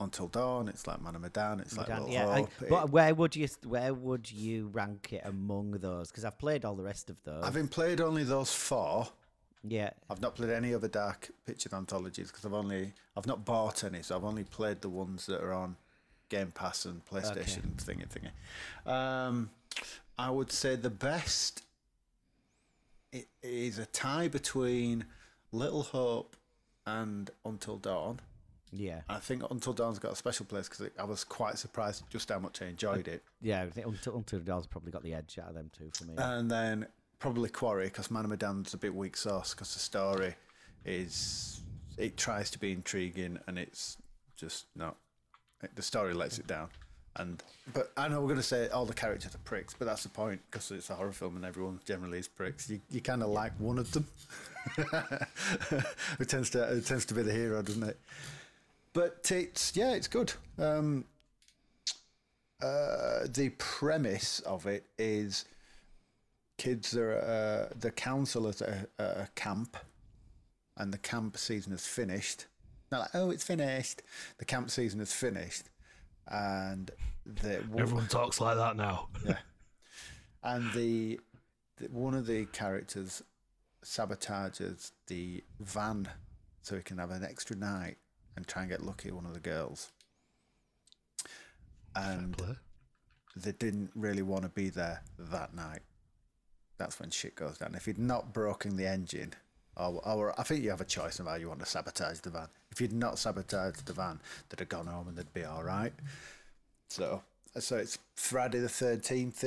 Until 0.00 0.28
Dawn, 0.28 0.68
it's 0.68 0.86
like 0.86 1.00
Man 1.02 1.16
of 1.16 1.22
Medan, 1.22 1.60
it's 1.60 1.76
like 1.76 1.86
Dan- 1.88 2.08
yeah, 2.08 2.28
I- 2.28 2.40
Hope. 2.40 2.50
But 2.68 2.90
where 2.90 3.14
would 3.14 3.34
you 3.34 3.48
where 3.64 3.92
would 3.94 4.30
you 4.30 4.68
rank 4.68 5.12
it 5.12 5.22
among 5.24 5.72
those? 5.72 6.08
Because 6.10 6.24
I've 6.24 6.38
played 6.38 6.64
all 6.64 6.76
the 6.76 6.84
rest 6.84 7.10
of 7.10 7.16
those. 7.24 7.38
I've 7.38 7.54
Having 7.54 7.68
played 7.68 8.00
only 8.00 8.22
those 8.22 8.52
four, 8.52 9.08
yeah, 9.66 9.90
I've 10.08 10.20
not 10.20 10.34
played 10.36 10.50
any 10.50 10.74
other 10.74 10.88
Dark 10.88 11.30
Picture 11.46 11.70
anthologies 11.74 12.28
because 12.28 12.44
I've 12.44 12.54
only 12.54 12.92
I've 13.16 13.26
not 13.26 13.44
bought 13.44 13.84
any, 13.84 14.02
so 14.02 14.16
I've 14.16 14.24
only 14.24 14.44
played 14.44 14.80
the 14.82 14.88
ones 14.88 15.26
that 15.26 15.42
are 15.42 15.52
on 15.52 15.76
Game 16.28 16.50
Pass 16.52 16.84
and 16.84 17.04
PlayStation 17.04 17.74
thingy 17.76 18.06
thingy. 18.06 18.90
Um, 18.90 19.50
I 20.18 20.30
would 20.30 20.52
say 20.52 20.76
the 20.76 20.90
best 20.90 21.62
it 23.12 23.28
is 23.42 23.78
a 23.78 23.86
tie 23.86 24.28
between 24.28 25.06
Little 25.52 25.82
Hope 25.82 26.36
and 26.86 27.30
Until 27.44 27.78
Dawn. 27.78 28.20
yeah, 28.70 29.00
I 29.08 29.18
think 29.18 29.42
Until 29.50 29.72
Dawn's 29.72 29.98
got 29.98 30.12
a 30.12 30.16
special 30.16 30.44
place 30.44 30.68
because 30.68 30.90
I 30.98 31.04
was 31.04 31.24
quite 31.24 31.56
surprised 31.58 32.04
just 32.10 32.28
how 32.28 32.38
much 32.38 32.60
I 32.60 32.66
enjoyed 32.66 33.08
it. 33.08 33.22
yeah. 33.40 33.62
I 33.62 33.70
think 33.70 33.86
Until 33.86 34.16
Until 34.16 34.40
Dawn's 34.40 34.66
probably 34.66 34.92
got 34.92 35.02
the 35.02 35.14
edge 35.14 35.38
out 35.42 35.48
of 35.48 35.54
them 35.54 35.70
two 35.76 35.90
for 35.94 36.04
me. 36.04 36.14
And 36.18 36.50
then 36.50 36.86
probably 37.18 37.48
Quarry 37.48 37.86
because 37.86 38.10
Man 38.10 38.24
of 38.24 38.30
Medan's 38.30 38.74
a 38.74 38.78
bit 38.78 38.94
weak 38.94 39.16
sauce 39.16 39.54
because 39.54 39.72
the 39.74 39.80
story 39.80 40.34
is 40.84 41.60
it 41.96 42.16
tries 42.16 42.50
to 42.50 42.58
be 42.58 42.72
intriguing 42.72 43.38
and 43.46 43.58
it's 43.58 43.96
just 44.36 44.66
not. 44.76 44.96
The 45.74 45.82
story 45.82 46.14
lets 46.14 46.38
it 46.38 46.46
down. 46.46 46.68
And 47.16 47.42
but 47.74 47.90
I 47.96 48.06
know 48.06 48.20
we're 48.20 48.28
going 48.28 48.36
to 48.36 48.44
say 48.44 48.68
all 48.68 48.86
the 48.86 48.94
characters 48.94 49.34
are 49.34 49.38
pricks, 49.38 49.74
but 49.76 49.86
that's 49.86 50.04
the 50.04 50.08
point 50.08 50.40
because 50.48 50.70
it's 50.70 50.88
a 50.90 50.94
horror 50.94 51.12
film 51.12 51.34
and 51.34 51.44
everyone 51.44 51.80
generally 51.84 52.18
is 52.18 52.28
pricks. 52.28 52.70
You 52.70 52.80
you 52.90 53.00
kind 53.00 53.22
of 53.22 53.30
like 53.30 53.52
one 53.58 53.78
of 53.78 53.90
them. 53.90 54.06
it 56.20 56.28
tends 56.28 56.50
to 56.50 56.76
it 56.76 56.86
tends 56.86 57.04
to 57.06 57.14
be 57.14 57.22
the 57.22 57.32
hero, 57.32 57.60
doesn't 57.60 57.82
it? 57.82 57.98
But 58.92 59.28
it's 59.32 59.76
yeah, 59.76 59.94
it's 59.94 60.06
good. 60.06 60.32
Um, 60.58 61.04
uh, 62.62 63.26
the 63.28 63.52
premise 63.58 64.40
of 64.40 64.66
it 64.66 64.84
is 64.96 65.44
kids 66.58 66.96
are 66.96 67.70
uh, 67.70 67.74
the 67.78 67.90
counselors 67.90 68.60
at 68.60 68.90
a, 68.98 69.22
a 69.22 69.28
camp, 69.34 69.76
and 70.76 70.92
the 70.92 70.98
camp 70.98 71.38
season 71.38 71.72
is 71.72 71.86
finished. 71.86 72.46
They're 72.90 73.00
like, 73.00 73.14
oh, 73.14 73.30
it's 73.30 73.44
finished. 73.44 74.02
The 74.38 74.44
camp 74.44 74.70
season 74.70 75.00
is 75.00 75.12
finished, 75.12 75.70
and 76.26 76.90
the 77.24 77.56
Everyone 77.78 78.08
talks 78.08 78.40
like 78.40 78.56
that 78.56 78.76
now. 78.76 79.08
yeah, 79.26 79.38
and 80.42 80.70
the, 80.72 81.20
the 81.78 81.86
one 81.88 82.14
of 82.14 82.26
the 82.26 82.44
characters 82.46 83.22
sabotages 83.84 84.92
the 85.06 85.42
van 85.60 86.08
so 86.62 86.76
he 86.76 86.82
can 86.82 86.98
have 86.98 87.10
an 87.10 87.24
extra 87.24 87.56
night 87.56 87.96
and 88.36 88.46
try 88.46 88.62
and 88.62 88.70
get 88.70 88.82
lucky 88.82 89.10
with 89.10 89.22
one 89.22 89.26
of 89.26 89.34
the 89.34 89.40
girls. 89.40 89.92
And 91.94 92.36
they 93.34 93.52
didn't 93.52 93.90
really 93.94 94.22
want 94.22 94.42
to 94.42 94.48
be 94.48 94.68
there 94.68 95.02
that 95.18 95.54
night. 95.54 95.80
That's 96.78 96.98
when 96.98 97.10
shit 97.10 97.34
goes 97.34 97.58
down. 97.58 97.74
If 97.74 97.86
you'd 97.86 97.98
not 97.98 98.32
broken 98.32 98.76
the 98.76 98.86
engine, 98.86 99.34
or, 99.76 100.00
or 100.04 100.40
I 100.40 100.44
think 100.44 100.62
you 100.62 100.70
have 100.70 100.80
a 100.80 100.84
choice 100.86 101.18
of 101.18 101.26
how 101.26 101.34
you 101.34 101.48
want 101.48 101.60
to 101.60 101.66
sabotage 101.66 102.20
the 102.20 102.30
van. 102.30 102.48
If 102.70 102.80
you'd 102.80 102.92
not 102.92 103.18
sabotaged 103.18 103.86
the 103.86 103.92
van, 103.92 104.20
they'd 104.48 104.60
have 104.60 104.68
gone 104.68 104.86
home 104.86 105.08
and 105.08 105.16
they'd 105.16 105.32
be 105.32 105.44
all 105.44 105.62
right. 105.62 105.92
So, 106.88 107.22
so 107.58 107.76
it's 107.76 107.98
Friday 108.14 108.60
the 108.60 108.68
thirteenth. 108.68 109.44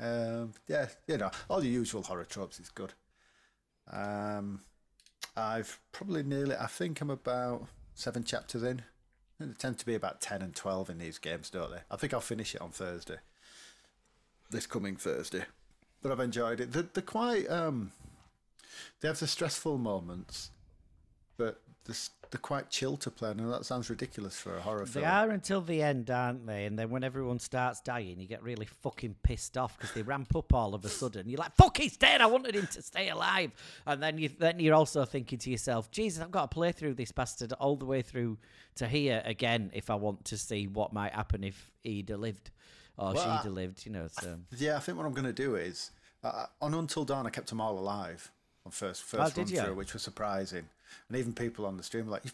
Um, 0.00 0.52
yeah, 0.66 0.88
you 1.06 1.18
know, 1.18 1.30
all 1.48 1.60
the 1.60 1.68
usual 1.68 2.02
horror 2.02 2.24
tropes 2.24 2.60
is 2.60 2.68
good. 2.68 2.94
Um, 3.90 4.60
I've 5.36 5.78
probably 5.92 6.22
nearly. 6.22 6.56
I 6.56 6.66
think 6.66 7.00
I'm 7.00 7.10
about 7.10 7.66
seven 7.94 8.24
chapters 8.24 8.62
in. 8.62 8.82
They 9.38 9.46
tend 9.58 9.78
to 9.78 9.86
be 9.86 9.94
about 9.94 10.20
ten 10.20 10.42
and 10.42 10.54
twelve 10.54 10.90
in 10.90 10.98
these 10.98 11.18
games, 11.18 11.50
don't 11.50 11.70
they? 11.70 11.80
I 11.90 11.96
think 11.96 12.12
I'll 12.12 12.20
finish 12.20 12.54
it 12.54 12.60
on 12.60 12.70
Thursday. 12.70 13.18
This 14.50 14.66
coming 14.66 14.96
Thursday, 14.96 15.44
but 16.02 16.12
I've 16.12 16.20
enjoyed 16.20 16.60
it. 16.60 16.72
They're, 16.72 16.86
they're 16.92 17.02
quite. 17.02 17.48
Um, 17.50 17.92
they 19.00 19.08
have 19.08 19.18
the 19.18 19.26
stressful 19.26 19.78
moments, 19.78 20.50
but 21.36 21.60
they're, 21.84 21.96
they're 22.30 22.40
quite 22.40 22.70
chill 22.70 22.96
to 22.98 23.10
play. 23.10 23.32
Now 23.34 23.48
that 23.50 23.64
sounds 23.64 23.90
ridiculous 23.90 24.38
for 24.38 24.56
a 24.56 24.60
horror 24.60 24.84
They 24.84 24.92
film. 24.92 25.04
They 25.04 25.10
are 25.10 25.30
until 25.30 25.60
the 25.60 25.82
end, 25.82 26.10
aren't 26.10 26.46
they? 26.46 26.66
And 26.66 26.78
then 26.78 26.90
when 26.90 27.02
everyone 27.02 27.38
starts 27.38 27.80
dying, 27.80 28.20
you 28.20 28.26
get 28.26 28.42
really 28.42 28.66
fucking 28.66 29.16
pissed 29.22 29.56
off 29.56 29.76
because 29.76 29.92
they 29.94 30.02
ramp 30.02 30.34
up 30.36 30.52
all 30.52 30.74
of 30.74 30.84
a 30.84 30.88
sudden. 30.88 31.28
You're 31.28 31.38
like, 31.38 31.56
"Fuck, 31.56 31.78
he's 31.78 31.96
dead! 31.96 32.20
I 32.20 32.26
wanted 32.26 32.54
him 32.54 32.68
to 32.72 32.82
stay 32.82 33.08
alive." 33.08 33.52
And 33.86 34.02
then 34.02 34.18
you 34.18 34.28
then 34.28 34.60
you're 34.60 34.74
also 34.74 35.04
thinking 35.04 35.38
to 35.40 35.50
yourself, 35.50 35.90
"Jesus, 35.90 36.22
I've 36.22 36.30
got 36.30 36.50
to 36.50 36.54
play 36.54 36.72
through 36.72 36.94
this 36.94 37.12
bastard 37.12 37.52
all 37.54 37.76
the 37.76 37.86
way 37.86 38.02
through 38.02 38.38
to 38.76 38.86
here 38.86 39.22
again 39.24 39.70
if 39.74 39.90
I 39.90 39.94
want 39.94 40.24
to 40.26 40.36
see 40.36 40.66
what 40.66 40.92
might 40.92 41.12
happen 41.12 41.42
if 41.42 41.70
he'd 41.82 42.10
lived 42.10 42.50
or 42.98 43.14
Well, 43.14 43.22
she'd 43.42 43.48
I- 43.48 43.50
lived." 43.50 43.86
You 43.86 43.92
know, 43.92 44.08
so. 44.08 44.38
Yeah, 44.56 44.76
I 44.76 44.80
think 44.80 44.98
what 44.98 45.06
I'm 45.06 45.12
going 45.14 45.24
to 45.26 45.32
do 45.32 45.54
is 45.56 45.90
uh, 46.22 46.46
on 46.60 46.74
Until 46.74 47.04
Dawn, 47.04 47.26
I 47.26 47.30
kept 47.30 47.48
them 47.48 47.60
all 47.60 47.78
alive 47.78 48.30
on 48.66 48.72
first 48.72 49.02
first 49.02 49.38
Oh, 49.38 49.42
run 49.42 49.46
through, 49.48 49.74
which 49.74 49.92
was 49.94 50.02
surprising. 50.02 50.68
And 51.08 51.16
even 51.18 51.32
people 51.32 51.64
on 51.66 51.76
the 51.76 51.82
stream 51.82 52.06
were 52.06 52.12
like, 52.12 52.24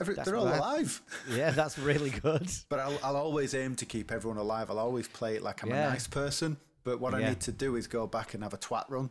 every, 0.00 0.14
"They're 0.14 0.36
all 0.36 0.48
I- 0.48 0.56
alive." 0.58 1.00
Yeah, 1.30 1.50
that's 1.50 1.78
really 1.78 2.10
good. 2.22 2.48
But 2.68 2.80
I'll, 2.80 2.98
I'll 3.02 3.16
always 3.16 3.54
aim 3.54 3.76
to 3.76 3.84
keep 3.86 4.10
everyone 4.10 4.38
alive. 4.38 4.70
I'll 4.70 4.78
always 4.78 5.06
play 5.08 5.36
it 5.36 5.42
like 5.42 5.62
I'm 5.62 5.70
Yeah. 5.70 5.86
a 5.88 5.90
nice 5.90 6.06
person. 6.06 6.56
But 6.84 7.00
what 7.00 7.14
I 7.14 7.28
need 7.28 7.40
to 7.40 7.52
do 7.52 7.76
is 7.76 7.86
go 7.86 8.06
back 8.06 8.32
and 8.34 8.42
have 8.42 8.54
a 8.54 8.56
twat 8.58 8.84
run 8.88 9.10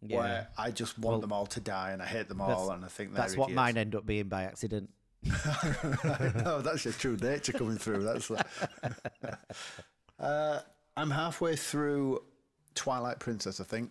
Yeah. 0.00 0.16
where 0.18 0.48
I 0.56 0.70
just 0.70 0.98
want 0.98 1.20
them 1.20 1.30
all 1.32 1.44
to 1.46 1.60
die 1.60 1.90
and 1.90 2.00
I 2.00 2.06
hate 2.06 2.28
them 2.28 2.40
all 2.40 2.70
and 2.70 2.84
I 2.84 2.88
think 2.88 3.12
That's 3.12 3.36
what 3.36 3.46
idiots. 3.50 3.56
mine 3.56 3.76
end 3.76 3.94
up 3.94 4.06
being 4.06 4.28
by 4.28 4.44
accident. 4.44 4.88
no, 6.44 6.60
that's 6.60 6.82
just 6.82 7.00
true 7.00 7.16
nature 7.20 7.52
coming 7.52 7.76
through. 7.76 8.02
That's. 8.02 8.30
uh, 10.20 10.60
I'm 10.96 11.10
halfway 11.10 11.56
through 11.56 12.22
Twilight 12.74 13.18
Princess. 13.18 13.60
I 13.60 13.64
think 13.64 13.90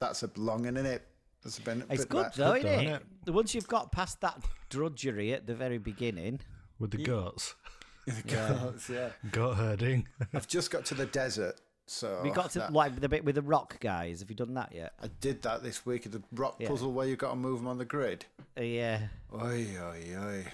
that's 0.00 0.22
a 0.22 0.30
long 0.36 0.66
in 0.66 0.76
it. 0.76 1.06
That's 1.42 1.58
a 1.58 1.62
bit, 1.62 1.78
It's 1.90 2.02
bit 2.04 2.08
good 2.08 2.26
though, 2.36 2.54
isn't 2.54 2.84
though, 2.84 2.98
it? 3.26 3.30
Once 3.34 3.54
you've 3.54 3.66
got 3.68 3.90
past 3.90 4.20
that 4.20 4.40
drudgery 4.70 5.32
at 5.32 5.46
the 5.46 5.54
very 5.54 5.78
beginning, 5.78 6.40
with 6.78 6.92
the 6.92 6.98
goats, 7.02 7.54
that. 8.06 8.74
yeah. 8.88 9.08
goat 9.30 9.54
herding. 9.54 10.06
I've 10.34 10.46
just 10.48 10.70
got 10.70 10.84
to 10.86 10.94
the 10.94 11.06
desert, 11.06 11.60
so 11.86 12.20
we 12.22 12.30
got 12.30 12.50
to 12.52 12.60
that- 12.60 12.72
like 12.72 13.00
the 13.00 13.08
bit 13.08 13.24
with 13.24 13.34
the 13.34 13.42
rock 13.42 13.80
guys. 13.80 14.20
Have 14.20 14.30
you 14.30 14.36
done 14.36 14.54
that 14.54 14.72
yet? 14.72 14.92
I 15.02 15.08
did 15.20 15.42
that 15.42 15.62
this 15.64 15.84
week. 15.84 16.08
The 16.10 16.22
rock 16.32 16.56
Yeah. 16.60 16.68
puzzle 16.68 16.92
where 16.92 17.06
you 17.08 17.16
got 17.16 17.30
to 17.30 17.36
move 17.36 17.58
them 17.58 17.66
on 17.68 17.78
the 17.78 17.84
grid. 17.84 18.24
Uh, 18.56 18.62
yeah. 18.62 19.08
Oi, 19.34 19.66
oi, 19.80 20.16
oi. 20.16 20.46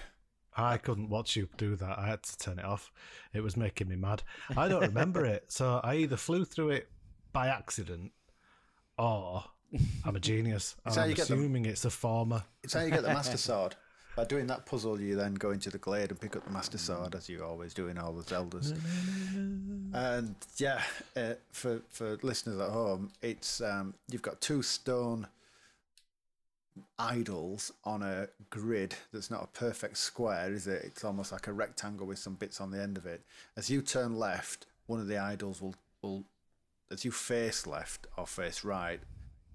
I 0.59 0.77
couldn't 0.77 1.09
watch 1.09 1.35
you 1.35 1.47
do 1.57 1.75
that. 1.77 1.97
I 1.97 2.07
had 2.07 2.23
to 2.23 2.37
turn 2.37 2.59
it 2.59 2.65
off. 2.65 2.91
It 3.33 3.41
was 3.41 3.55
making 3.55 3.87
me 3.87 3.95
mad. 3.95 4.23
I 4.55 4.67
don't 4.67 4.81
remember 4.81 5.25
it, 5.25 5.45
so 5.51 5.79
I 5.83 5.95
either 5.95 6.17
flew 6.17 6.45
through 6.45 6.71
it 6.71 6.89
by 7.31 7.47
accident, 7.47 8.11
or 8.97 9.43
I'm 10.03 10.15
a 10.15 10.19
genius. 10.19 10.75
I'm 10.85 11.09
you 11.09 11.15
get 11.15 11.27
them. 11.27 11.39
assuming 11.39 11.65
it's 11.65 11.85
a 11.85 11.89
former. 11.89 12.43
It's 12.63 12.73
how 12.73 12.81
you 12.81 12.91
get 12.91 13.03
the 13.03 13.09
Master 13.09 13.37
Sword. 13.49 13.75
By 14.15 14.25
doing 14.25 14.47
that 14.47 14.65
puzzle, 14.65 14.99
you 14.99 15.15
then 15.15 15.35
go 15.35 15.51
into 15.51 15.69
the 15.69 15.77
glade 15.77 16.09
and 16.09 16.19
pick 16.19 16.35
up 16.35 16.43
the 16.43 16.51
Master 16.51 16.77
Sword, 16.77 17.15
as 17.15 17.29
you 17.29 17.43
always 17.43 17.73
do 17.73 17.87
in 17.87 17.97
all 17.97 18.11
the 18.11 18.23
Zeldas. 18.23 18.71
and 19.93 20.35
yeah, 20.57 20.81
uh, 21.15 21.35
for 21.51 21.81
for 21.89 22.17
listeners 22.21 22.59
at 22.59 22.69
home, 22.69 23.11
it's 23.21 23.61
um, 23.61 23.93
you've 24.11 24.21
got 24.21 24.41
two 24.41 24.61
stone 24.61 25.27
idols 26.99 27.71
on 27.85 28.03
a 28.03 28.27
grid 28.49 28.95
that's 29.11 29.31
not 29.31 29.43
a 29.43 29.47
perfect 29.47 29.97
square, 29.97 30.51
is 30.51 30.67
it? 30.67 30.83
It's 30.83 31.03
almost 31.03 31.31
like 31.31 31.47
a 31.47 31.53
rectangle 31.53 32.05
with 32.05 32.19
some 32.19 32.35
bits 32.35 32.59
on 32.59 32.71
the 32.71 32.81
end 32.81 32.97
of 32.97 33.05
it. 33.05 33.21
As 33.57 33.69
you 33.69 33.81
turn 33.81 34.17
left, 34.17 34.65
one 34.85 34.99
of 34.99 35.07
the 35.07 35.17
idols 35.17 35.61
will 35.61 35.75
will 36.01 36.25
as 36.91 37.05
you 37.05 37.11
face 37.11 37.65
left 37.67 38.07
or 38.17 38.25
face 38.25 38.63
right, 38.63 38.99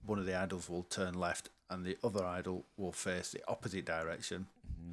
one 0.06 0.18
of 0.18 0.26
the 0.26 0.36
idols 0.36 0.68
will 0.68 0.84
turn 0.84 1.14
left 1.14 1.50
and 1.70 1.84
the 1.84 1.96
other 2.04 2.24
idol 2.24 2.64
will 2.76 2.92
face 2.92 3.30
the 3.32 3.40
opposite 3.48 3.84
direction. 3.84 4.46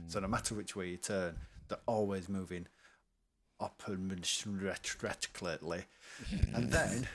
So 0.08 0.20
no 0.20 0.28
matter 0.28 0.56
which 0.56 0.76
way 0.76 0.90
you 0.90 0.98
turn, 0.98 1.36
they're 1.68 1.78
always 1.86 2.28
moving 2.28 2.68
up 3.60 3.82
and 3.88 4.10
oppositely. 4.10 5.84
and 6.54 6.72
then 6.72 7.08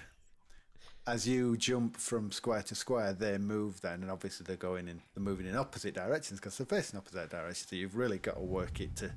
as 1.07 1.27
you 1.27 1.57
jump 1.57 1.97
from 1.97 2.33
square 2.33 2.62
to 2.62 2.75
square, 2.75 3.12
they 3.12 3.38
move 3.38 3.81
then, 3.81 4.03
and 4.03 4.11
obviously 4.11 4.45
they're 4.45 4.57
going 4.57 4.88
in, 4.88 5.01
they're 5.14 5.23
moving 5.23 5.47
in 5.47 5.57
opposite 5.57 5.95
directions 5.95 6.40
because 6.40 6.59
they're 6.59 6.66
facing 6.66 6.99
opposite 6.99 7.31
directions. 7.31 7.66
So 7.71 7.77
you've 7.77 7.97
really 7.97 8.19
got 8.19 8.35
to 8.35 8.40
work 8.40 8.81
it 8.81 8.97
to 8.97 9.12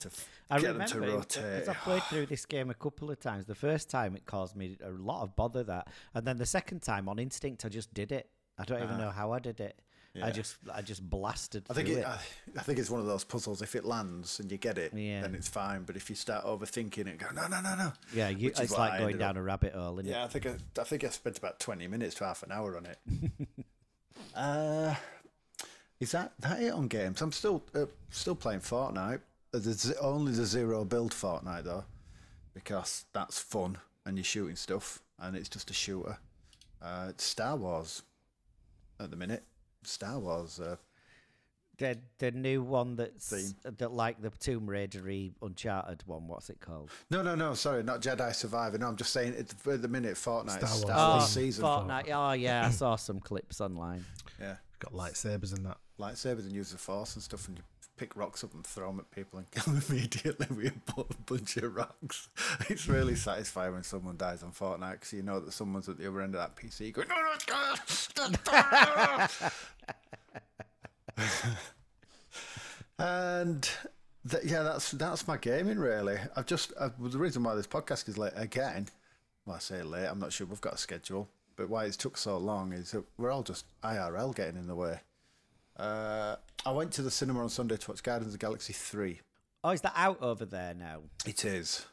to 0.00 0.10
I 0.50 0.58
get 0.58 0.78
them 0.78 0.88
to 0.88 1.00
rotate. 1.00 1.44
as 1.44 1.68
I 1.68 1.74
played 1.74 2.02
through 2.04 2.26
this 2.26 2.46
game 2.46 2.70
a 2.70 2.74
couple 2.74 3.10
of 3.10 3.20
times. 3.20 3.44
The 3.44 3.54
first 3.54 3.90
time 3.90 4.16
it 4.16 4.24
caused 4.24 4.56
me 4.56 4.78
a 4.82 4.90
lot 4.90 5.22
of 5.22 5.36
bother 5.36 5.62
that, 5.64 5.88
and 6.14 6.26
then 6.26 6.38
the 6.38 6.46
second 6.46 6.80
time 6.80 7.08
on 7.08 7.18
instinct 7.18 7.64
I 7.64 7.68
just 7.68 7.92
did 7.92 8.10
it. 8.12 8.28
I 8.58 8.64
don't 8.64 8.82
even 8.82 8.96
ah. 8.96 8.98
know 9.04 9.10
how 9.10 9.32
I 9.32 9.38
did 9.38 9.60
it. 9.60 9.78
I 10.22 10.30
just 10.32 10.56
I 10.74 10.82
just 10.82 11.08
blasted 11.08 11.64
I 11.70 11.74
think 11.74 11.88
it, 11.88 11.98
it. 11.98 12.04
I, 12.06 12.18
I 12.58 12.62
think 12.62 12.78
it's 12.80 12.90
one 12.90 13.00
of 13.00 13.06
those 13.06 13.22
puzzles. 13.22 13.62
If 13.62 13.76
it 13.76 13.84
lands 13.84 14.40
and 14.40 14.50
you 14.50 14.58
get 14.58 14.76
it, 14.76 14.92
Yeah. 14.92 15.20
then 15.22 15.34
it's 15.36 15.48
fine. 15.48 15.84
But 15.84 15.94
if 15.96 16.10
you 16.10 16.16
start 16.16 16.44
overthinking 16.44 17.06
it, 17.06 17.18
go 17.18 17.26
no, 17.32 17.46
no, 17.46 17.60
no, 17.60 17.76
no. 17.76 17.92
yeah, 18.12 18.28
you, 18.28 18.48
it's 18.48 18.72
like 18.76 18.98
going 18.98 19.18
down 19.18 19.30
up- 19.30 19.36
a 19.36 19.42
rabbit 19.42 19.72
hole, 19.72 19.98
isn't 20.00 20.10
Yeah, 20.10 20.22
it? 20.22 20.24
I 20.24 20.28
think 20.28 20.46
I, 20.46 20.56
I 20.80 20.84
think 20.84 21.04
I 21.04 21.08
spent 21.10 21.38
about 21.38 21.60
twenty 21.60 21.86
minutes 21.86 22.16
to 22.16 22.24
half 22.24 22.42
an 22.42 22.50
hour 22.50 22.76
on 22.76 22.86
it. 22.86 22.98
uh, 24.34 24.94
is 26.00 26.12
that 26.12 26.32
that 26.40 26.60
it 26.60 26.72
on 26.72 26.88
games? 26.88 27.22
I'm 27.22 27.32
still 27.32 27.62
uh, 27.74 27.86
still 28.10 28.34
playing 28.34 28.60
Fortnite. 28.60 29.20
There's 29.52 29.92
only 29.92 30.32
the 30.32 30.44
zero 30.44 30.84
build 30.84 31.12
Fortnite 31.12 31.64
though, 31.64 31.84
because 32.54 33.04
that's 33.12 33.38
fun 33.38 33.78
and 34.04 34.16
you're 34.16 34.24
shooting 34.24 34.56
stuff 34.56 35.00
and 35.20 35.36
it's 35.36 35.48
just 35.48 35.70
a 35.70 35.74
shooter. 35.74 36.18
Uh, 36.82 37.06
it's 37.10 37.24
Star 37.24 37.56
Wars 37.56 38.02
at 38.98 39.10
the 39.10 39.16
minute. 39.16 39.44
Star 39.82 40.18
Wars. 40.18 40.60
Uh, 40.60 40.76
The 41.78 41.98
the 42.18 42.30
new 42.32 42.62
one 42.62 42.96
that's 42.96 43.30
Theme. 43.30 43.54
that 43.78 43.90
like 43.92 44.20
the 44.20 44.30
Tomb 44.30 44.66
Raidery 44.68 45.32
Uncharted 45.40 46.02
one. 46.06 46.26
What's 46.28 46.50
it 46.50 46.60
called? 46.60 46.90
no, 47.10 47.22
no, 47.22 47.34
no. 47.34 47.54
Sorry, 47.54 47.82
not 47.82 48.02
Jedi 48.02 48.34
Survivor. 48.34 48.76
No, 48.78 48.86
I'm 48.88 48.96
just 48.96 49.12
saying 49.12 49.34
at 49.38 49.48
the, 49.48 49.78
the 49.78 49.88
minute 49.88 50.14
Fortnite. 50.16 50.58
Star 50.58 50.68
Star 50.68 51.10
Wars. 51.12 51.20
Wars, 51.22 51.24
Oh, 51.24 51.40
season. 51.40 51.64
Fortnite. 51.64 52.10
Oh 52.12 52.32
yeah, 52.32 52.66
I 52.66 52.70
saw 52.70 52.96
some 52.96 53.18
clips 53.20 53.60
online. 53.60 54.04
Yeah. 54.38 54.56
Got 54.78 54.92
lightsabers 54.94 55.56
in 55.56 55.62
that. 55.64 55.76
lightsabers 55.98 56.40
and 56.40 56.52
use 56.52 56.70
the 56.72 56.78
force 56.78 57.14
and 57.14 57.22
stuff, 57.22 57.48
and 57.48 57.56
you 57.58 57.64
pick 58.00 58.16
rocks 58.16 58.42
up 58.42 58.54
and 58.54 58.66
throw 58.66 58.86
them 58.86 58.98
at 58.98 59.10
people 59.10 59.38
and 59.38 59.50
kill 59.50 59.74
them 59.74 59.82
immediately 59.90 60.46
with 60.56 60.72
a 60.96 61.04
bunch 61.26 61.58
of 61.58 61.76
rocks. 61.76 62.28
It's 62.70 62.88
really 62.88 63.14
satisfying 63.14 63.74
when 63.74 63.82
someone 63.82 64.16
dies 64.16 64.42
on 64.42 64.52
Fortnite 64.52 64.92
because 64.92 65.12
you 65.12 65.22
know 65.22 65.38
that 65.40 65.52
someone's 65.52 65.86
at 65.86 65.98
the 65.98 66.08
other 66.08 66.22
end 66.22 66.34
of 66.34 66.40
that 66.40 66.56
PC 66.56 66.94
going, 66.94 67.08
no, 67.08 67.16
no, 67.16 67.36
and 72.98 73.70
th- 74.30 74.44
yeah, 74.44 74.62
that's 74.62 74.92
that's 74.92 75.28
my 75.28 75.36
gaming 75.36 75.78
really. 75.78 76.16
I've 76.34 76.46
just 76.46 76.72
uh, 76.78 76.88
the 76.98 77.18
reason 77.18 77.42
why 77.42 77.54
this 77.54 77.66
podcast 77.66 78.08
is 78.08 78.16
late 78.16 78.32
again. 78.34 78.88
Well, 79.44 79.56
I 79.56 79.58
say 79.58 79.82
late. 79.82 80.06
I'm 80.06 80.18
not 80.18 80.32
sure 80.32 80.46
we've 80.46 80.60
got 80.62 80.74
a 80.74 80.78
schedule, 80.78 81.28
but 81.56 81.68
why 81.68 81.84
it's 81.84 81.98
took 81.98 82.16
so 82.16 82.38
long 82.38 82.72
is 82.72 82.92
that 82.92 83.04
we're 83.18 83.30
all 83.30 83.42
just 83.42 83.66
IRL 83.82 84.34
getting 84.34 84.56
in 84.56 84.68
the 84.68 84.74
way. 84.74 85.00
Uh, 85.80 86.36
I 86.66 86.72
went 86.72 86.92
to 86.92 87.02
the 87.02 87.10
cinema 87.10 87.42
on 87.42 87.48
Sunday 87.48 87.78
to 87.78 87.90
watch 87.90 88.02
Guardians 88.02 88.34
of 88.34 88.38
the 88.38 88.44
Galaxy 88.44 88.74
3. 88.74 89.20
Oh, 89.64 89.70
is 89.70 89.80
that 89.80 89.94
out 89.96 90.20
over 90.20 90.44
there 90.44 90.74
now? 90.74 91.00
It 91.26 91.44
is. 91.44 91.86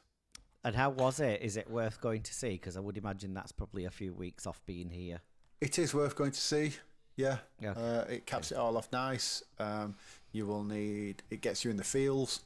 And 0.63 0.75
how 0.75 0.89
was 0.89 1.21
it? 1.21 1.41
Is 1.41 1.55
it 1.55 1.69
worth 1.69 2.01
going 2.01 2.21
to 2.23 2.33
see? 2.33 2.51
Because 2.51 2.75
I 2.75 2.81
would 2.81 2.97
imagine 2.97 3.33
that's 3.33 3.53
probably 3.53 3.85
a 3.85 3.89
few 3.89 4.13
weeks 4.13 4.45
off 4.45 4.61
being 4.65 4.89
here. 4.89 5.21
It 5.61 5.79
is 5.79 5.93
worth 5.93 6.15
going 6.15 6.31
to 6.31 6.39
see. 6.39 6.73
Yeah. 7.15 7.37
Yeah. 7.61 7.71
Uh, 7.71 8.05
it 8.09 8.25
caps 8.25 8.51
it 8.51 8.57
all 8.57 8.75
off 8.75 8.91
nice. 8.91 9.41
Um, 9.57 9.95
you 10.33 10.45
will 10.45 10.63
need, 10.63 11.23
it 11.29 11.41
gets 11.41 11.63
you 11.63 11.71
in 11.71 11.77
the 11.77 11.83
feels. 11.83 12.41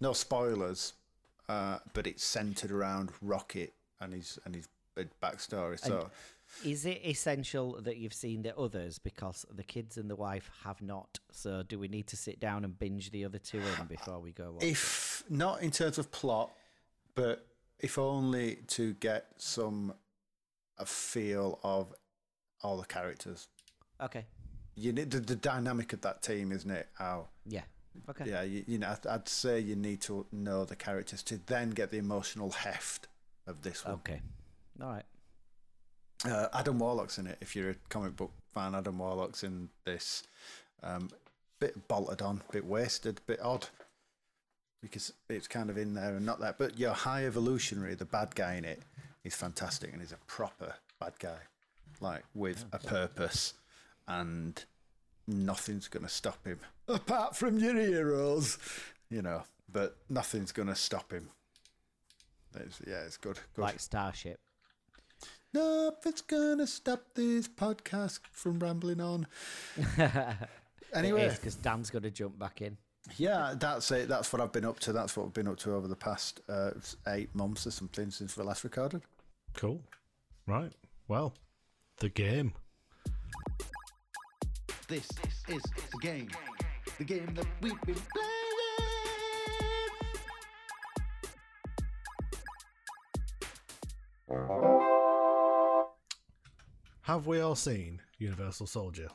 No 0.00 0.14
spoilers, 0.14 0.94
uh, 1.48 1.78
but 1.92 2.06
it's 2.06 2.24
centered 2.24 2.70
around 2.72 3.10
Rocket 3.20 3.74
and 4.00 4.14
his 4.14 4.38
and 4.44 4.54
his 4.54 4.68
backstory. 5.22 5.78
So 5.78 6.10
Is 6.64 6.86
it 6.86 7.00
essential 7.04 7.80
that 7.82 7.96
you've 7.96 8.14
seen 8.14 8.42
the 8.42 8.56
others? 8.56 8.98
Because 8.98 9.44
the 9.50 9.62
kids 9.62 9.96
and 9.96 10.08
the 10.08 10.16
wife 10.16 10.50
have 10.64 10.80
not. 10.82 11.18
So 11.30 11.62
do 11.62 11.78
we 11.78 11.88
need 11.88 12.06
to 12.08 12.16
sit 12.16 12.40
down 12.40 12.64
and 12.64 12.78
binge 12.78 13.10
the 13.10 13.24
other 13.24 13.38
two 13.38 13.58
in 13.58 13.86
before 13.86 14.20
we 14.20 14.32
go? 14.32 14.52
Watch? 14.52 14.64
if 14.64 15.24
not 15.28 15.62
in 15.62 15.70
terms 15.70 15.98
of 15.98 16.10
plot, 16.10 16.50
but 17.14 17.46
if 17.80 17.98
only 17.98 18.56
to 18.68 18.94
get 18.94 19.26
some 19.38 19.94
a 20.78 20.86
feel 20.86 21.58
of 21.62 21.92
all 22.62 22.76
the 22.76 22.86
characters. 22.86 23.48
Okay. 24.00 24.26
You 24.74 24.92
need 24.92 25.10
the, 25.10 25.20
the 25.20 25.36
dynamic 25.36 25.92
of 25.92 26.00
that 26.02 26.22
team, 26.22 26.52
isn't 26.52 26.70
it? 26.70 26.88
How 26.94 27.28
Yeah. 27.46 27.62
Okay. 28.08 28.30
yeah, 28.30 28.42
you, 28.42 28.64
you 28.66 28.78
know, 28.78 28.88
I'd, 28.88 29.06
I'd 29.06 29.28
say 29.28 29.60
you 29.60 29.76
need 29.76 30.00
to 30.02 30.24
know 30.32 30.64
the 30.64 30.76
characters 30.76 31.22
to 31.24 31.38
then 31.46 31.70
get 31.70 31.90
the 31.90 31.98
emotional 31.98 32.50
heft 32.50 33.06
of 33.46 33.62
this 33.62 33.84
one. 33.84 33.96
Okay. 33.96 34.22
All 34.80 34.88
right. 34.88 35.04
Uh, 36.24 36.46
Adam 36.52 36.78
Warlock's 36.78 37.18
in 37.18 37.26
it. 37.26 37.38
If 37.40 37.56
you're 37.56 37.70
a 37.70 37.74
comic 37.88 38.16
book 38.16 38.32
fan, 38.54 38.74
Adam 38.74 38.98
Warlock's 38.98 39.42
in 39.42 39.68
this. 39.84 40.22
Um, 40.82 41.10
bit 41.58 41.88
bolted 41.88 42.22
on, 42.22 42.42
bit 42.52 42.64
wasted, 42.64 43.20
bit 43.26 43.40
odd. 43.42 43.66
Because 44.80 45.12
it's 45.28 45.46
kind 45.46 45.70
of 45.70 45.78
in 45.78 45.94
there 45.94 46.16
and 46.16 46.26
not 46.26 46.40
that. 46.40 46.58
But 46.58 46.78
your 46.78 46.92
high 46.92 47.24
evolutionary, 47.26 47.94
the 47.94 48.04
bad 48.04 48.34
guy 48.34 48.54
in 48.54 48.64
it, 48.64 48.82
is 49.24 49.34
fantastic 49.34 49.92
and 49.92 50.00
he's 50.00 50.12
a 50.12 50.18
proper 50.26 50.74
bad 51.00 51.12
guy. 51.18 51.38
Like 52.00 52.24
with 52.34 52.64
a 52.72 52.78
purpose 52.78 53.54
and 54.08 54.64
nothing's 55.28 55.88
going 55.88 56.04
to 56.04 56.08
stop 56.12 56.44
him. 56.44 56.58
Apart 56.88 57.36
from 57.36 57.58
your 57.58 57.76
heroes, 57.76 58.58
you 59.08 59.22
know. 59.22 59.42
But 59.72 59.96
nothing's 60.10 60.52
going 60.52 60.68
to 60.68 60.74
stop 60.74 61.12
him. 61.12 61.30
It's, 62.54 62.80
yeah, 62.86 63.02
it's 63.06 63.16
good. 63.16 63.38
good. 63.54 63.62
Like 63.62 63.80
Starship. 63.80 64.38
Nothing's 65.54 66.22
gonna 66.22 66.66
stop 66.66 67.02
this 67.14 67.46
podcast 67.48 68.20
from 68.32 68.58
rambling 68.58 69.00
on. 69.00 69.26
Anyway, 70.94 71.20
Anyway, 71.22 71.34
because 71.34 71.54
Dan's 71.54 71.88
going 71.88 72.02
to 72.02 72.10
jump 72.10 72.38
back 72.38 72.60
in. 72.60 72.76
yeah, 73.16 73.54
that's 73.58 73.90
it. 73.92 74.08
That's 74.10 74.30
what 74.30 74.42
I've 74.42 74.52
been 74.52 74.66
up 74.66 74.78
to. 74.80 74.92
That's 74.92 75.16
what 75.16 75.24
I've 75.24 75.32
been 75.32 75.48
up 75.48 75.56
to 75.60 75.72
over 75.74 75.88
the 75.88 75.96
past 75.96 76.40
uh, 76.50 76.72
eight 77.08 77.34
months 77.34 77.66
or 77.66 77.70
something 77.70 78.10
since 78.10 78.36
we 78.36 78.44
last 78.44 78.62
recorded. 78.62 79.00
Cool. 79.54 79.80
Right. 80.46 80.70
Well, 81.08 81.32
the 81.96 82.10
game. 82.10 82.52
This 84.86 85.08
is 85.48 85.62
the 85.62 85.98
game. 86.02 86.28
The 86.98 87.04
game 87.04 87.32
that 87.34 87.46
we've 87.62 87.80
been 87.86 87.94
playing. 94.28 94.91
Have 97.02 97.26
we 97.26 97.40
all 97.40 97.56
seen 97.56 98.00
Universal 98.18 98.68
Soldier? 98.68 99.08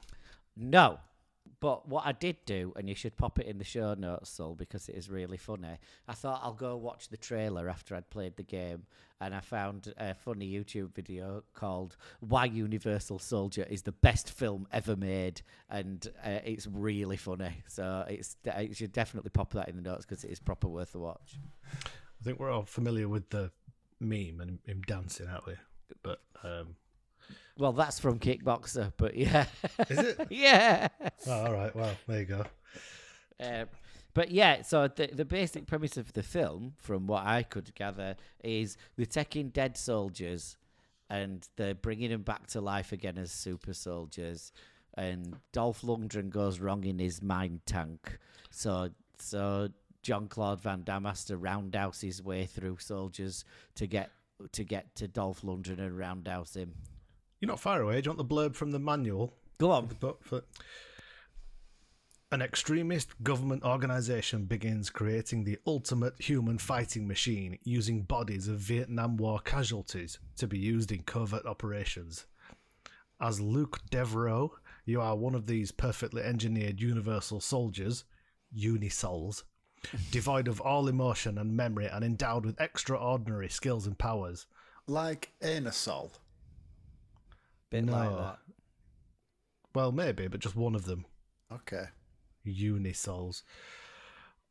No. 0.56 1.00
But 1.60 1.88
what 1.88 2.06
I 2.06 2.12
did 2.12 2.36
do, 2.46 2.74
and 2.76 2.88
you 2.88 2.94
should 2.94 3.18
pop 3.18 3.40
it 3.40 3.48
in 3.48 3.58
the 3.58 3.64
show 3.64 3.94
notes, 3.94 4.30
Sol, 4.30 4.54
because 4.54 4.90
it 4.90 4.96
is 4.96 5.10
really 5.10 5.38
funny. 5.38 5.80
I 6.08 6.14
thought 6.14 6.42
I'll 6.44 6.54
go 6.54 6.76
watch 6.76 7.08
the 7.08 7.18
trailer 7.18 7.70
after 7.70 7.96
I'd 7.96 8.10
played 8.10 8.36
the 8.36 8.44
game, 8.44 8.84
and 9.22 9.34
I 9.34 9.40
found 9.40 9.94
a 9.98 10.14
funny 10.14 10.52
YouTube 10.52 10.94
video 10.94 11.44
called 11.54 11.96
"Why 12.20 12.46
Universal 12.46 13.20
Soldier 13.20 13.66
is 13.68 13.82
the 13.84 13.94
best 13.94 14.30
film 14.30 14.68
ever 14.72 14.96
made," 14.96 15.42
and 15.70 16.06
uh, 16.24 16.42
it's 16.46 16.68
really 16.68 17.18
funny. 17.18 17.64
So 17.68 18.06
it's 18.08 18.36
you 18.60 18.76
should 18.76 18.92
definitely 18.92 19.32
pop 19.32 19.54
that 19.54 19.70
in 19.70 19.78
the 19.78 19.82
notes 19.82 20.06
because 20.06 20.24
it 20.26 20.30
is 20.30 20.40
proper 20.40 20.68
worth 20.68 20.94
a 20.94 21.00
watch. 21.00 21.40
I 21.74 22.24
think 22.24 22.40
we're 22.40 22.52
all 22.52 22.66
familiar 22.66 23.08
with 23.08 23.30
the 23.30 23.52
meme 24.00 24.42
and 24.42 24.60
him 24.66 24.82
dancing, 24.86 25.28
aren't 25.28 25.48
we? 25.48 25.54
But 26.04 26.20
um, 26.44 26.76
Well, 27.58 27.74
that's 27.74 28.00
from 28.00 28.20
Kickboxer, 28.20 28.94
but 28.98 29.16
yeah, 29.16 29.46
is 29.90 29.98
it? 29.98 30.28
yeah. 30.30 30.90
oh, 31.28 31.32
all 31.32 31.54
right. 31.54 31.76
Well, 31.76 31.96
there 32.08 32.20
you 32.20 32.26
go. 32.26 32.46
Um, 33.40 33.66
but 34.14 34.32
yeah, 34.32 34.62
so 34.62 34.88
the 34.88 35.08
the 35.08 35.26
basic 35.26 35.68
premise 35.68 35.98
of 35.98 36.14
the 36.14 36.24
film, 36.24 36.74
from 36.78 37.08
what 37.08 37.26
I 37.26 37.44
could 37.44 37.74
gather, 37.76 38.16
is 38.44 38.78
they're 38.96 39.06
taking 39.06 39.50
dead 39.50 39.78
soldiers 39.78 40.58
and 41.10 41.48
they're 41.56 41.76
bringing 41.76 42.10
them 42.10 42.24
back 42.24 42.48
to 42.48 42.62
life 42.62 42.92
again 42.92 43.18
as 43.18 43.32
super 43.32 43.74
soldiers. 43.74 44.52
And 44.96 45.36
Dolph 45.54 45.82
Lundgren 45.82 46.30
goes 46.30 46.60
wrong 46.60 46.84
in 46.84 47.00
his 47.00 47.22
mind 47.22 47.62
tank, 47.66 48.18
so 48.50 48.90
so 49.20 49.70
John 50.02 50.28
Claude 50.28 50.62
Van 50.62 50.84
Damme 50.84 51.06
has 51.06 51.26
to 51.26 51.38
roundhouse 51.38 52.02
his 52.02 52.24
way 52.24 52.46
through 52.46 52.78
soldiers 52.80 53.46
to 53.76 53.88
get 53.88 54.12
to 54.52 54.64
get 54.64 54.96
to 54.96 55.08
Dolph 55.08 55.42
Lundgren 55.42 55.80
and 55.80 55.98
roundhouse 55.98 56.56
him. 56.56 56.74
You're 57.40 57.48
not 57.48 57.60
far 57.60 57.82
away. 57.82 58.02
Do 58.02 58.10
you 58.10 58.16
want 58.16 58.28
the 58.28 58.36
blurb 58.36 58.56
from 58.56 58.72
the 58.72 58.80
manual? 58.80 59.34
Go 59.58 59.72
on. 59.72 59.90
But 60.00 60.18
an 62.32 62.42
extremist 62.42 63.24
government 63.24 63.64
organization 63.64 64.46
begins 64.46 64.90
creating 64.90 65.44
the 65.44 65.60
ultimate 65.66 66.14
human 66.20 66.58
fighting 66.58 67.08
machine 67.08 67.58
using 67.64 68.02
bodies 68.02 68.48
of 68.48 68.58
Vietnam 68.60 69.18
War 69.18 69.40
casualties 69.40 70.20
to 70.38 70.48
be 70.48 70.58
used 70.58 70.92
in 70.92 71.04
covert 71.04 71.46
operations. 71.46 72.26
As 73.22 73.40
Luc 73.40 73.80
Deveraux, 73.90 74.52
you 74.86 75.00
are 75.00 75.16
one 75.16 75.36
of 75.36 75.48
these 75.48 75.72
perfectly 75.72 76.22
engineered 76.22 76.82
universal 76.82 77.40
soldiers, 77.40 78.04
Unisols, 78.56 79.44
devoid 80.12 80.48
of 80.48 80.62
all 80.62 80.88
emotion 80.88 81.38
and 81.38 81.56
memory 81.56 81.88
and 81.88 82.04
endowed 82.04 82.46
with 82.46 82.60
extraordinary 82.60 83.50
skills 83.50 83.88
and 83.88 83.98
powers. 83.98 84.48
Like 84.88 85.32
Anasol. 85.42 86.12
Bit 87.70 87.86
like 87.88 88.10
No. 88.10 88.18
that. 88.18 88.40
Well, 89.76 89.92
maybe, 89.92 90.28
but 90.28 90.40
just 90.40 90.56
one 90.56 90.76
of 90.76 90.86
them. 90.86 91.06
Okay. 91.52 91.86
Unisols. 92.46 93.44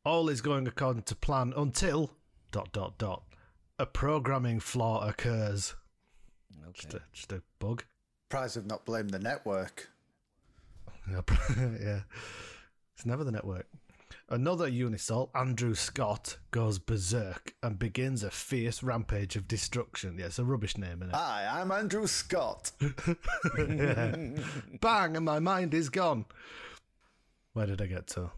All 0.04 0.28
is 0.28 0.40
going 0.40 0.66
according 0.66 1.02
to 1.04 1.16
plan 1.16 1.52
until 1.56 2.12
dot 2.52 2.72
dot 2.72 2.96
dot 2.98 3.24
a 3.78 3.86
programming 3.86 4.60
flaw 4.60 5.06
occurs. 5.06 5.74
Just 6.72 6.88
Okay. 6.94 6.98
a, 6.98 7.02
just 7.12 7.32
a 7.32 7.42
bug. 7.58 7.84
Prize 8.28 8.54
have 8.54 8.66
not 8.66 8.84
blamed 8.84 9.10
the 9.10 9.18
network. 9.18 9.88
Yeah, 11.08 11.20
yeah. 11.80 12.00
It's 12.96 13.06
never 13.06 13.22
the 13.22 13.30
network. 13.30 13.66
Another 14.28 14.68
Unisol, 14.68 15.30
Andrew 15.36 15.74
Scott, 15.74 16.38
goes 16.50 16.80
berserk 16.80 17.54
and 17.62 17.78
begins 17.78 18.24
a 18.24 18.30
fierce 18.30 18.82
rampage 18.82 19.36
of 19.36 19.46
destruction. 19.46 20.18
Yeah, 20.18 20.26
it's 20.26 20.40
a 20.40 20.44
rubbish 20.44 20.76
name, 20.76 21.00
isn't 21.02 21.10
it? 21.10 21.14
Hi, 21.14 21.60
I'm 21.60 21.70
Andrew 21.70 22.08
Scott. 22.08 22.72
Bang, 23.56 25.16
and 25.16 25.24
my 25.24 25.38
mind 25.38 25.74
is 25.74 25.90
gone. 25.90 26.24
Where 27.52 27.66
did 27.66 27.80
I 27.80 27.86
get 27.86 28.08
to? 28.08 28.32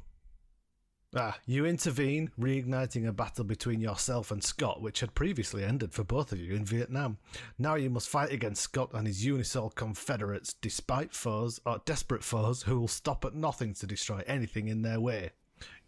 Ah, 1.17 1.39
you 1.47 1.65
intervene, 1.65 2.33
reigniting 2.39 3.09
a 3.09 3.13
battle 3.15 3.45
between 3.45 3.81
yourself 3.81 4.31
and 4.31 4.45
Scott, 4.45 4.83
which 4.83 5.01
had 5.01 5.15
previously 5.15 5.65
ended 5.65 5.95
for 5.95 6.05
both 6.05 6.33
of 6.33 6.39
you 6.39 6.55
in 6.55 6.67
Vietnam. 6.67 7.17
Now 7.59 7.77
you 7.77 7.89
must 7.89 8.11
fight 8.11 8.31
against 8.31 8.61
Scott 8.61 8.91
and 8.93 9.07
his 9.07 9.25
Unisol 9.25 9.75
confederates, 9.75 10.53
despite 10.53 11.15
foes 11.15 11.61
or 11.65 11.81
desperate 11.87 12.23
foes 12.23 12.65
who 12.65 12.79
will 12.79 12.89
stop 12.89 13.25
at 13.25 13.35
nothing 13.35 13.73
to 13.73 13.87
destroy 13.87 14.23
anything 14.27 14.69
in 14.69 14.83
their 14.83 15.01
way. 15.01 15.31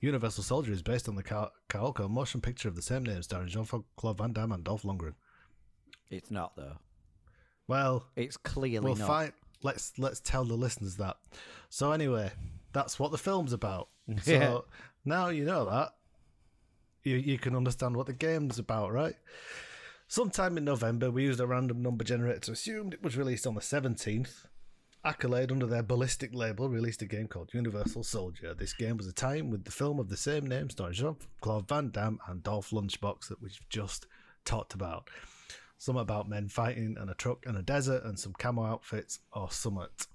Universal 0.00 0.44
Soldier 0.44 0.72
is 0.72 0.82
based 0.82 1.08
on 1.08 1.14
the 1.16 1.22
Ka- 1.22 1.50
Carolco 1.68 2.08
motion 2.08 2.40
picture 2.40 2.68
of 2.68 2.76
the 2.76 2.82
same 2.82 3.02
name, 3.04 3.22
starring 3.22 3.48
Jean-Claude 3.48 4.18
Van 4.18 4.32
Damme 4.32 4.52
and 4.52 4.64
Dolph 4.64 4.82
Lundgren. 4.82 5.14
It's 6.10 6.30
not 6.30 6.56
though. 6.56 6.78
Well, 7.68 8.06
It's 8.16 8.36
clearly 8.36 8.80
we'll 8.84 8.96
not. 8.96 9.06
find 9.08 9.32
let's 9.62 9.92
let's 9.98 10.20
tell 10.20 10.44
the 10.44 10.54
listeners 10.54 10.96
that 10.96 11.18
so 11.68 11.92
anyway 11.92 12.32
that's 12.72 12.98
what 12.98 13.10
the 13.12 13.18
film's 13.18 13.52
about 13.52 13.88
so 14.22 14.32
Yeah. 14.32 14.58
now 15.04 15.28
you 15.28 15.44
know 15.44 15.66
that 15.68 15.90
you, 17.04 17.16
you 17.16 17.38
can 17.38 17.54
understand 17.54 17.94
what 17.94 18.06
the 18.06 18.14
game's 18.14 18.58
about 18.58 18.90
right 18.90 19.16
sometime 20.08 20.56
in 20.56 20.64
november 20.64 21.10
we 21.10 21.24
used 21.24 21.40
a 21.40 21.46
random 21.46 21.82
number 21.82 22.04
generator 22.04 22.40
to 22.40 22.52
assume 22.52 22.90
it 22.92 23.02
was 23.02 23.18
released 23.18 23.46
on 23.46 23.54
the 23.54 23.60
17th 23.60 24.46
accolade 25.04 25.50
under 25.50 25.66
their 25.66 25.82
ballistic 25.82 26.34
label 26.34 26.68
released 26.68 27.02
a 27.02 27.06
game 27.06 27.26
called 27.26 27.54
universal 27.54 28.02
soldier. 28.02 28.54
This 28.54 28.74
game 28.74 28.96
was 28.96 29.06
a 29.06 29.12
tie-in 29.12 29.50
with 29.50 29.64
the 29.64 29.70
film 29.70 29.98
of 29.98 30.08
the 30.08 30.16
same 30.16 30.46
name 30.46 30.68
starring 30.70 30.94
jean-claude 30.94 31.68
van 31.68 31.90
damme 31.90 32.18
and 32.28 32.42
dolph 32.42 32.70
lunchbox 32.70 33.28
that 33.28 33.40
we've 33.40 33.58
just 33.68 34.06
talked 34.44 34.74
about. 34.74 35.08
Some 35.78 35.96
about 35.96 36.28
men 36.28 36.48
fighting 36.48 36.96
and 37.00 37.10
a 37.10 37.14
truck 37.14 37.46
and 37.46 37.56
a 37.56 37.62
desert 37.62 38.04
and 38.04 38.18
some 38.18 38.34
camo 38.34 38.64
outfits 38.64 39.20
or 39.32 39.50
summit 39.50 40.06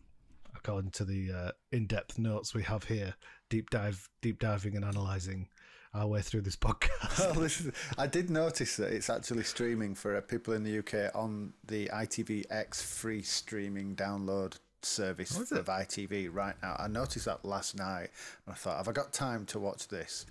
according 0.55 0.91
to 0.91 1.05
the 1.05 1.31
uh, 1.31 1.51
in-depth 1.71 2.17
notes 2.17 2.53
we 2.53 2.63
have 2.63 2.83
here 2.85 3.15
deep 3.49 3.69
dive 3.69 4.09
deep 4.21 4.39
diving 4.39 4.75
and 4.75 4.85
analyzing 4.85 5.47
our 5.95 6.07
way 6.07 6.21
through 6.21 6.41
this 6.41 6.55
podcast. 6.55 7.19
Well, 7.35 7.43
is, 7.43 7.71
I 7.97 8.05
did 8.05 8.29
notice 8.29 8.75
that 8.75 8.91
it's 8.91 9.09
actually 9.09 9.43
streaming 9.43 9.95
for 9.95 10.17
uh, 10.17 10.21
people 10.21 10.53
in 10.53 10.63
the 10.63 10.79
UK 10.79 11.15
on 11.15 11.53
the 11.65 11.87
ITVX 11.87 12.83
free 12.83 13.21
streaming 13.21 13.95
download 13.95 14.57
service 14.85 15.37
Oh, 15.37 15.41
of 15.41 15.51
it? 15.51 15.65
ITV 15.71 16.29
right 16.33 16.55
now. 16.61 16.75
I 16.79 16.87
noticed 16.87 17.25
that 17.25 17.43
last 17.45 17.75
night 17.77 18.09
and 18.45 18.53
I 18.53 18.53
thought, 18.53 18.77
have 18.77 18.87
I 18.87 18.91
got 18.91 19.11
time 19.13 19.45
to 19.47 19.59
watch 19.59 19.87
this? 19.87 20.25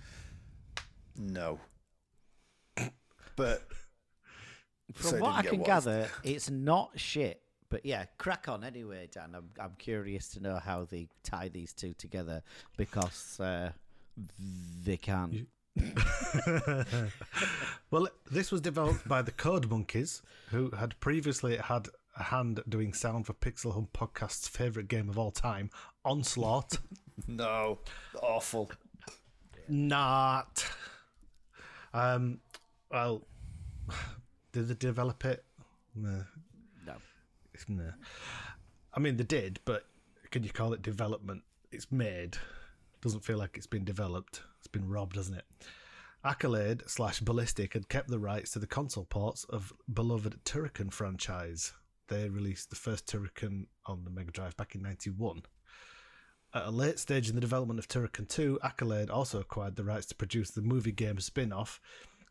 No. 1.19 1.61
But 3.37 3.65
From 4.93 5.11
so 5.11 5.19
what 5.19 5.43
didn't 5.43 5.47
I 5.47 5.57
can 5.57 5.63
gather, 5.65 6.09
it's 6.23 6.49
not 6.51 6.93
shit. 6.95 7.41
But 7.69 7.85
yeah, 7.85 8.05
crack 8.17 8.49
on 8.49 8.63
anyway, 8.63 9.09
Dan. 9.13 9.35
I'm 9.35 9.49
I'm 9.59 9.73
curious 9.77 10.29
to 10.31 10.41
know 10.41 10.61
how 10.65 10.85
they 10.85 11.09
tie 11.25 11.49
these 11.49 11.73
two 11.73 11.95
together 11.95 12.43
because 12.77 13.41
uh, 13.41 13.73
they 14.85 14.97
can't. 14.97 15.33
You- 15.33 15.47
well, 17.91 18.07
this 18.31 18.53
was 18.53 18.61
developed 18.61 19.09
by 19.09 19.23
the 19.23 19.33
Code 19.33 19.69
Monkeys, 19.69 20.23
who 20.51 20.71
had 20.71 20.99
previously 21.01 21.57
had 21.57 21.89
a 22.17 22.23
hand 22.25 22.61
doing 22.69 22.93
sound 22.93 23.27
for 23.27 23.35
Pixel 23.35 23.73
Home 23.73 23.89
Podcast's 23.93 24.49
favourite 24.49 24.89
game 24.89 25.09
of 25.09 25.19
all 25.19 25.31
time, 25.31 25.71
Onslaught. 26.05 26.79
No, 27.29 27.79
awful. 28.21 28.73
Not. 29.69 30.67
Um, 31.93 32.41
well, 32.91 33.23
did 34.51 34.67
they 34.67 34.75
develop 34.75 35.25
it? 35.25 35.45
No. 35.95 36.25
No. 36.85 36.95
No. 37.69 37.93
I 38.93 38.99
mean, 38.99 39.17
they 39.17 39.23
did, 39.23 39.61
but 39.65 39.87
can 40.33 40.43
you 40.43 40.51
call 40.51 40.73
it 40.73 40.83
development? 40.83 41.45
It's 41.71 41.93
made. 41.93 42.37
Doesn't 43.01 43.25
feel 43.25 43.39
like 43.39 43.57
it's 43.57 43.69
been 43.69 43.85
developed. 43.85 44.43
It's 44.59 44.67
been 44.67 44.89
robbed, 44.89 45.15
doesn't 45.15 45.35
it? 45.35 45.45
Accolade 46.25 46.83
slash 46.87 47.21
Ballistic 47.21 47.75
had 47.75 47.89
kept 47.89 48.09
the 48.09 48.19
rights 48.19 48.51
to 48.53 48.59
the 48.59 48.67
console 48.67 49.05
ports 49.05 49.45
of 49.45 49.73
beloved 49.93 50.41
Turrican 50.45 50.93
franchise. 50.93 51.75
They 52.09 52.29
released 52.29 52.71
the 52.71 52.77
first 52.77 53.07
Turrican 53.07 53.67
on 53.87 54.05
the 54.05 54.11
Mega 54.11 54.31
Drive 54.31 54.57
back 54.57 54.75
in 54.75 54.83
91. 54.83 55.43
At 56.53 56.67
a 56.67 56.71
late 56.71 56.99
stage 56.99 57.29
in 57.29 57.35
the 57.35 57.41
development 57.41 57.79
of 57.81 57.89
Turrican 57.89 58.29
2, 58.29 58.61
Accolade 58.63 59.11
also 59.11 59.41
acquired 59.41 59.75
the 59.75 59.85
rights 59.85 60.07
to 60.07 60.15
produce 60.15 60.51
the 60.51 60.63
movie 60.63 60.93
game 60.93 61.19
spin 61.19 61.53
off, 61.53 61.81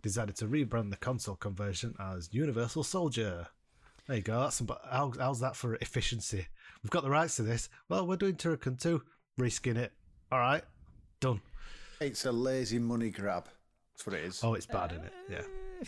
decided 0.01 0.35
to 0.37 0.45
rebrand 0.45 0.91
the 0.91 0.97
console 0.97 1.35
conversion 1.35 1.95
as 1.99 2.29
Universal 2.31 2.83
Soldier. 2.83 3.47
There 4.07 4.17
you 4.17 4.23
go. 4.23 4.41
That's 4.41 4.57
some, 4.57 4.69
how, 4.89 5.11
how's 5.17 5.39
that 5.39 5.55
for 5.55 5.75
efficiency? 5.75 6.47
We've 6.83 6.91
got 6.91 7.03
the 7.03 7.09
rights 7.09 7.37
to 7.37 7.43
this. 7.43 7.69
Well, 7.89 8.05
we're 8.05 8.17
doing 8.17 8.35
Turrican 8.35 8.79
2. 8.79 9.01
Reskin 9.39 9.77
it. 9.77 9.91
All 10.31 10.39
right. 10.39 10.63
Done. 11.19 11.41
It's 11.99 12.25
a 12.25 12.31
lazy 12.31 12.79
money 12.79 13.09
grab. 13.09 13.47
That's 13.93 14.05
what 14.05 14.15
it 14.15 14.25
is. 14.25 14.43
Oh, 14.43 14.53
it's 14.53 14.65
bad, 14.65 14.91
isn't 14.91 15.05
it? 15.05 15.13
Yeah. 15.29 15.41
Eh. 15.81 15.85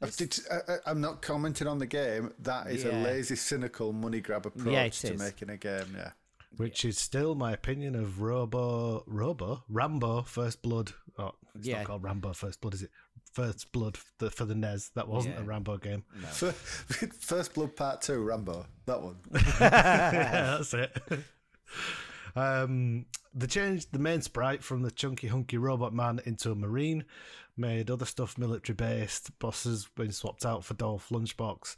I've 0.00 0.16
did- 0.16 0.38
I, 0.50 0.72
I- 0.74 0.78
I'm 0.90 1.00
not 1.00 1.22
commenting 1.22 1.66
on 1.66 1.78
the 1.78 1.86
game. 1.86 2.32
That 2.40 2.68
is 2.70 2.84
a 2.84 2.92
lazy, 2.92 3.36
cynical 3.36 3.92
money 3.92 4.20
grab 4.20 4.46
approach 4.46 4.72
Yeah, 4.72 4.88
to 4.88 5.14
is. 5.14 5.18
making 5.20 5.50
a 5.50 5.56
game. 5.56 5.94
Yeah. 5.96 6.10
Which 6.56 6.84
is 6.84 6.98
still 6.98 7.34
my 7.34 7.52
opinion 7.52 7.94
of 7.94 8.20
Robo, 8.20 9.04
Robo, 9.06 9.64
Rambo 9.68 10.22
First 10.22 10.62
Blood. 10.62 10.92
Oh, 11.18 11.32
it's 11.54 11.66
Yeah. 11.66 11.78
not 11.78 11.86
called 11.86 12.04
Rambo 12.04 12.32
First 12.32 12.60
Blood, 12.60 12.74
is 12.74 12.82
it? 12.82 12.90
First 13.32 13.70
Blood 13.72 13.96
for 13.96 14.04
the, 14.18 14.30
for 14.30 14.44
the 14.46 14.54
NES. 14.54 14.88
That 14.94 15.06
wasn't 15.08 15.34
Yeah. 15.34 15.42
a 15.42 15.44
Rambo 15.44 15.76
game. 15.76 16.04
Fir- 16.30 16.52
First 17.20 17.54
Blood 17.54 17.76
Part 17.76 18.00
Two, 18.02 18.22
Rambo. 18.22 18.66
That 18.86 19.02
one. 19.02 19.16
yeah, 19.32 20.56
that's 20.58 20.74
it. 20.74 20.96
um, 22.36 23.06
they 23.34 23.46
changed 23.46 23.92
the 23.92 23.98
main 23.98 24.22
sprite 24.22 24.62
from 24.62 24.82
the 24.82 24.90
chunky 24.90 25.28
hunky 25.28 25.58
robot 25.58 25.92
man 25.92 26.20
into 26.24 26.50
a 26.50 26.54
marine, 26.54 27.04
made 27.58 27.90
other 27.90 28.06
stuff 28.06 28.38
military 28.38 28.74
based. 28.74 29.36
Bosses 29.38 29.88
been 29.96 30.12
swapped 30.12 30.46
out 30.46 30.64
for 30.64 30.74
Dolph 30.74 31.08
Lunchbox. 31.10 31.76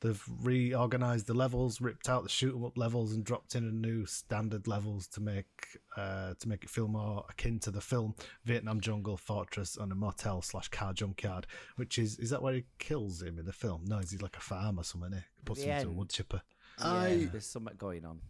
They've 0.00 0.22
reorganized 0.42 1.26
the 1.28 1.34
levels, 1.34 1.80
ripped 1.80 2.08
out 2.08 2.24
the 2.24 2.28
shoot 2.28 2.56
'em 2.56 2.64
up 2.64 2.76
levels, 2.76 3.12
and 3.12 3.24
dropped 3.24 3.54
in 3.54 3.64
a 3.64 3.70
new 3.70 4.04
standard 4.04 4.66
levels 4.66 5.06
to 5.08 5.20
make 5.20 5.78
uh, 5.96 6.34
to 6.40 6.48
make 6.48 6.64
it 6.64 6.70
feel 6.70 6.88
more 6.88 7.24
akin 7.30 7.60
to 7.60 7.70
the 7.70 7.80
film 7.80 8.14
Vietnam 8.44 8.80
Jungle 8.80 9.16
Fortress 9.16 9.76
and 9.76 9.92
a 9.92 9.94
motel 9.94 10.42
slash 10.42 10.68
car 10.68 10.92
junkyard. 10.92 11.46
Which 11.76 11.98
is 11.98 12.18
is 12.18 12.30
that 12.30 12.42
where 12.42 12.54
he 12.54 12.64
kills 12.78 13.22
him 13.22 13.38
in 13.38 13.44
the 13.44 13.52
film? 13.52 13.84
No, 13.86 13.98
he's 13.98 14.20
like 14.20 14.36
a 14.36 14.40
farm 14.40 14.78
or 14.80 14.84
something? 14.84 15.14
eh? 15.14 15.20
Puts 15.44 15.60
The 15.62 15.66
him 15.68 15.78
into 15.78 15.88
a 15.90 15.92
wood 15.92 16.10
chipper. 16.10 16.42
Yeah, 16.80 16.84
I 16.86 17.28
there's 17.30 17.46
something 17.46 17.76
going 17.78 18.04
on. 18.04 18.20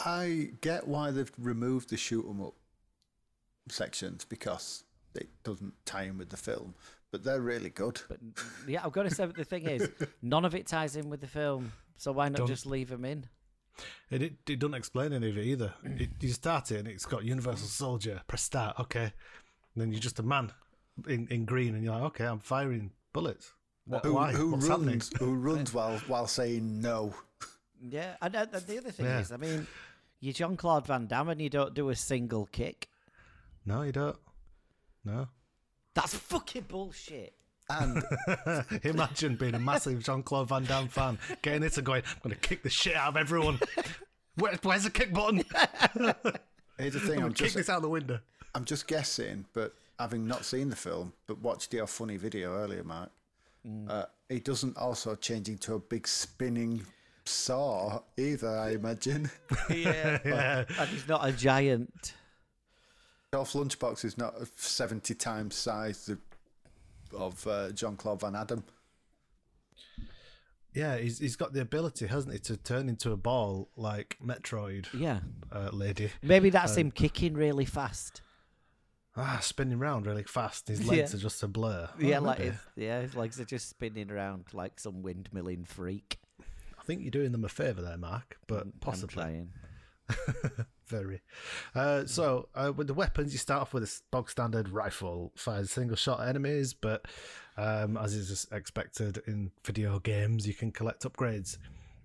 I 0.00 0.52
get 0.60 0.88
why 0.88 1.12
they've 1.12 1.30
removed 1.38 1.90
the 1.90 1.96
shoot 1.96 2.28
'em 2.28 2.40
up 2.42 2.54
sections 3.68 4.24
because 4.24 4.82
it 5.14 5.28
doesn't 5.44 5.74
tie 5.84 6.04
in 6.04 6.18
with 6.18 6.30
the 6.30 6.36
film, 6.36 6.74
but 7.10 7.24
they're 7.24 7.40
really 7.40 7.70
good. 7.70 8.00
But 8.08 8.18
yeah, 8.68 8.82
I've 8.84 8.92
got 8.92 9.04
to 9.04 9.10
say, 9.14 9.26
but 9.26 9.36
the 9.36 9.44
thing 9.44 9.66
is, 9.66 9.88
none 10.22 10.44
of 10.44 10.54
it 10.54 10.66
ties 10.66 10.96
in 10.96 11.08
with 11.10 11.20
the 11.20 11.26
film. 11.26 11.72
So 11.96 12.12
why 12.12 12.28
not 12.28 12.38
Don't- 12.38 12.46
just 12.46 12.66
leave 12.66 12.88
them 12.88 13.04
in? 13.04 13.26
It, 14.10 14.20
it, 14.22 14.32
it 14.48 14.58
doesn't 14.58 14.74
explain 14.74 15.12
any 15.12 15.30
of 15.30 15.38
it 15.38 15.44
either. 15.46 15.72
It, 15.84 16.10
you 16.20 16.28
start 16.30 16.70
it 16.70 16.80
and 16.80 16.88
it's 16.88 17.06
got 17.06 17.24
Universal 17.24 17.68
Soldier, 17.68 18.20
press 18.26 18.42
start, 18.42 18.78
okay. 18.78 19.04
And 19.04 19.12
then 19.76 19.90
you're 19.92 20.00
just 20.00 20.18
a 20.18 20.22
man 20.22 20.52
in, 21.08 21.26
in 21.28 21.44
green 21.46 21.74
and 21.74 21.82
you're 21.84 21.94
like, 21.94 22.02
okay, 22.04 22.26
I'm 22.26 22.40
firing 22.40 22.90
bullets. 23.12 23.54
What, 23.86 24.04
Who, 24.04 24.14
why? 24.14 24.32
who 24.32 24.50
What's 24.52 24.68
happening? 24.68 24.88
runs? 24.90 25.10
Who 25.18 25.34
runs 25.34 25.72
while 25.72 25.98
while 26.08 26.26
saying 26.26 26.80
no? 26.80 27.14
Yeah, 27.82 28.16
and, 28.20 28.34
and 28.34 28.50
and 28.52 28.66
the 28.66 28.76
other 28.76 28.90
thing 28.90 29.06
Yeah. 29.06 29.20
is, 29.20 29.32
I 29.32 29.38
mean, 29.38 29.66
you're 30.20 30.34
Jean 30.34 30.54
Claude 30.58 30.86
Van 30.86 31.06
Damme 31.06 31.30
and 31.30 31.40
you 31.40 31.48
don't 31.48 31.72
do 31.72 31.88
a 31.88 31.96
single 31.96 32.44
kick. 32.52 32.88
No, 33.64 33.80
you 33.80 33.92
don't. 33.92 34.18
No. 35.04 35.28
That's 35.94 36.14
fucking 36.14 36.66
bullshit. 36.68 37.34
And 37.68 38.02
Imagine 38.84 39.36
being 39.36 39.54
a 39.54 39.58
massive 39.58 40.02
Jean 40.02 40.22
Claude 40.22 40.48
Van 40.48 40.64
Damme 40.64 40.88
fan, 40.88 41.18
getting 41.42 41.62
it 41.62 41.76
and 41.76 41.86
going, 41.86 42.02
I'm 42.04 42.18
going 42.22 42.34
to 42.34 42.40
kick 42.40 42.62
the 42.62 42.70
shit 42.70 42.96
out 42.96 43.08
of 43.10 43.16
everyone. 43.16 43.60
Where, 44.36 44.54
where's 44.62 44.84
the 44.84 44.90
kick 44.90 45.12
button? 45.12 45.44
here's 46.78 46.94
the 46.94 47.00
thing: 47.00 47.18
I'm 47.18 47.18
I'm 47.18 47.20
going 47.20 47.34
to 47.34 47.44
kick 47.44 47.52
this 47.52 47.68
out 47.68 47.82
the 47.82 47.88
window. 47.88 48.20
I'm 48.54 48.64
just 48.64 48.86
guessing, 48.86 49.44
but 49.52 49.74
having 49.98 50.26
not 50.26 50.44
seen 50.44 50.70
the 50.70 50.76
film, 50.76 51.12
but 51.26 51.38
watched 51.40 51.74
your 51.74 51.86
funny 51.86 52.16
video 52.16 52.54
earlier, 52.56 52.82
Mark, 52.82 53.10
uh, 53.88 54.04
he 54.28 54.40
doesn't 54.40 54.76
also 54.78 55.14
change 55.16 55.48
into 55.48 55.74
a 55.74 55.78
big 55.78 56.08
spinning 56.08 56.86
saw 57.26 58.00
either. 58.16 58.48
I 58.48 58.70
imagine. 58.70 59.30
Yeah, 59.68 60.18
Yeah. 60.24 60.64
and 60.78 60.88
he's 60.88 61.06
not 61.06 61.26
a 61.28 61.32
giant. 61.32 62.14
Dolph 63.32 63.52
Lunchbox 63.52 64.04
is 64.04 64.18
not 64.18 64.34
70 64.56 65.14
times 65.14 65.54
size 65.54 66.08
of, 66.08 66.18
of 67.16 67.46
uh, 67.46 67.70
John 67.70 67.96
Claude 67.96 68.20
Van 68.20 68.34
Adam. 68.34 68.64
Yeah, 70.74 70.96
he's, 70.98 71.18
he's 71.20 71.36
got 71.36 71.52
the 71.52 71.60
ability, 71.60 72.06
hasn't 72.08 72.32
he, 72.32 72.40
to 72.40 72.56
turn 72.56 72.88
into 72.88 73.12
a 73.12 73.16
ball 73.16 73.68
like 73.76 74.16
Metroid 74.24 74.86
Yeah, 74.92 75.20
uh, 75.52 75.70
lady. 75.72 76.10
maybe 76.22 76.50
that's 76.50 76.76
him 76.76 76.90
kicking 76.90 77.34
really 77.34 77.64
fast. 77.64 78.20
Ah, 79.16 79.38
spinning 79.42 79.78
round 79.78 80.06
really 80.06 80.22
fast. 80.24 80.66
His 80.68 80.80
Yeah. 80.82 80.90
legs 80.90 81.14
are 81.14 81.18
just 81.18 81.42
a 81.44 81.48
blur. 81.48 81.88
Oh, 81.92 81.96
yeah, 82.00 82.18
like 82.18 82.38
maybe. 82.38 82.50
his, 82.50 82.60
yeah, 82.76 83.00
his 83.00 83.14
legs 83.14 83.38
are 83.40 83.44
just 83.44 83.68
spinning 83.68 84.10
around 84.10 84.46
like 84.52 84.78
some 84.80 85.02
windmilling 85.04 85.66
freak. 85.68 86.18
I 86.78 86.82
think 86.84 87.02
you're 87.02 87.10
doing 87.12 87.30
them 87.32 87.44
a 87.44 87.48
favour 87.48 87.82
there, 87.82 87.98
Mark, 87.98 88.38
but 88.48 88.62
I'm 88.62 88.72
possibly 88.80 89.14
trying. 89.14 89.50
very. 90.90 91.22
Uh, 91.74 92.04
so 92.04 92.48
uh, 92.54 92.72
with 92.76 92.86
the 92.88 92.94
weapons, 92.94 93.32
you 93.32 93.38
start 93.38 93.62
off 93.62 93.72
with 93.72 93.84
a 93.84 94.00
bog 94.10 94.28
standard 94.28 94.68
rifle, 94.68 95.32
fires 95.36 95.70
single 95.70 95.96
shot 95.96 96.26
enemies, 96.28 96.74
but 96.74 97.06
um, 97.56 97.96
as 97.96 98.12
is 98.14 98.46
expected 98.52 99.22
in 99.26 99.50
video 99.64 99.98
games, 100.00 100.46
you 100.46 100.52
can 100.54 100.70
collect 100.70 101.04
upgrades. 101.04 101.56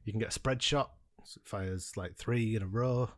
You 0.05 0.13
can 0.13 0.19
get 0.19 0.29
a 0.29 0.31
spread 0.31 0.61
shot, 0.61 0.91
so 1.25 1.39
it 1.43 1.47
fires 1.49 1.91
like 1.97 2.15
three 2.15 2.55
in 2.55 2.61
a 2.61 2.67
row, 2.67 3.09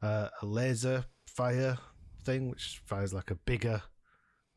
uh, 0.00 0.28
a 0.40 0.46
laser 0.46 1.04
fire 1.26 1.76
thing, 2.24 2.48
which 2.50 2.80
fires 2.86 3.12
like 3.12 3.30
a 3.30 3.34
bigger 3.34 3.82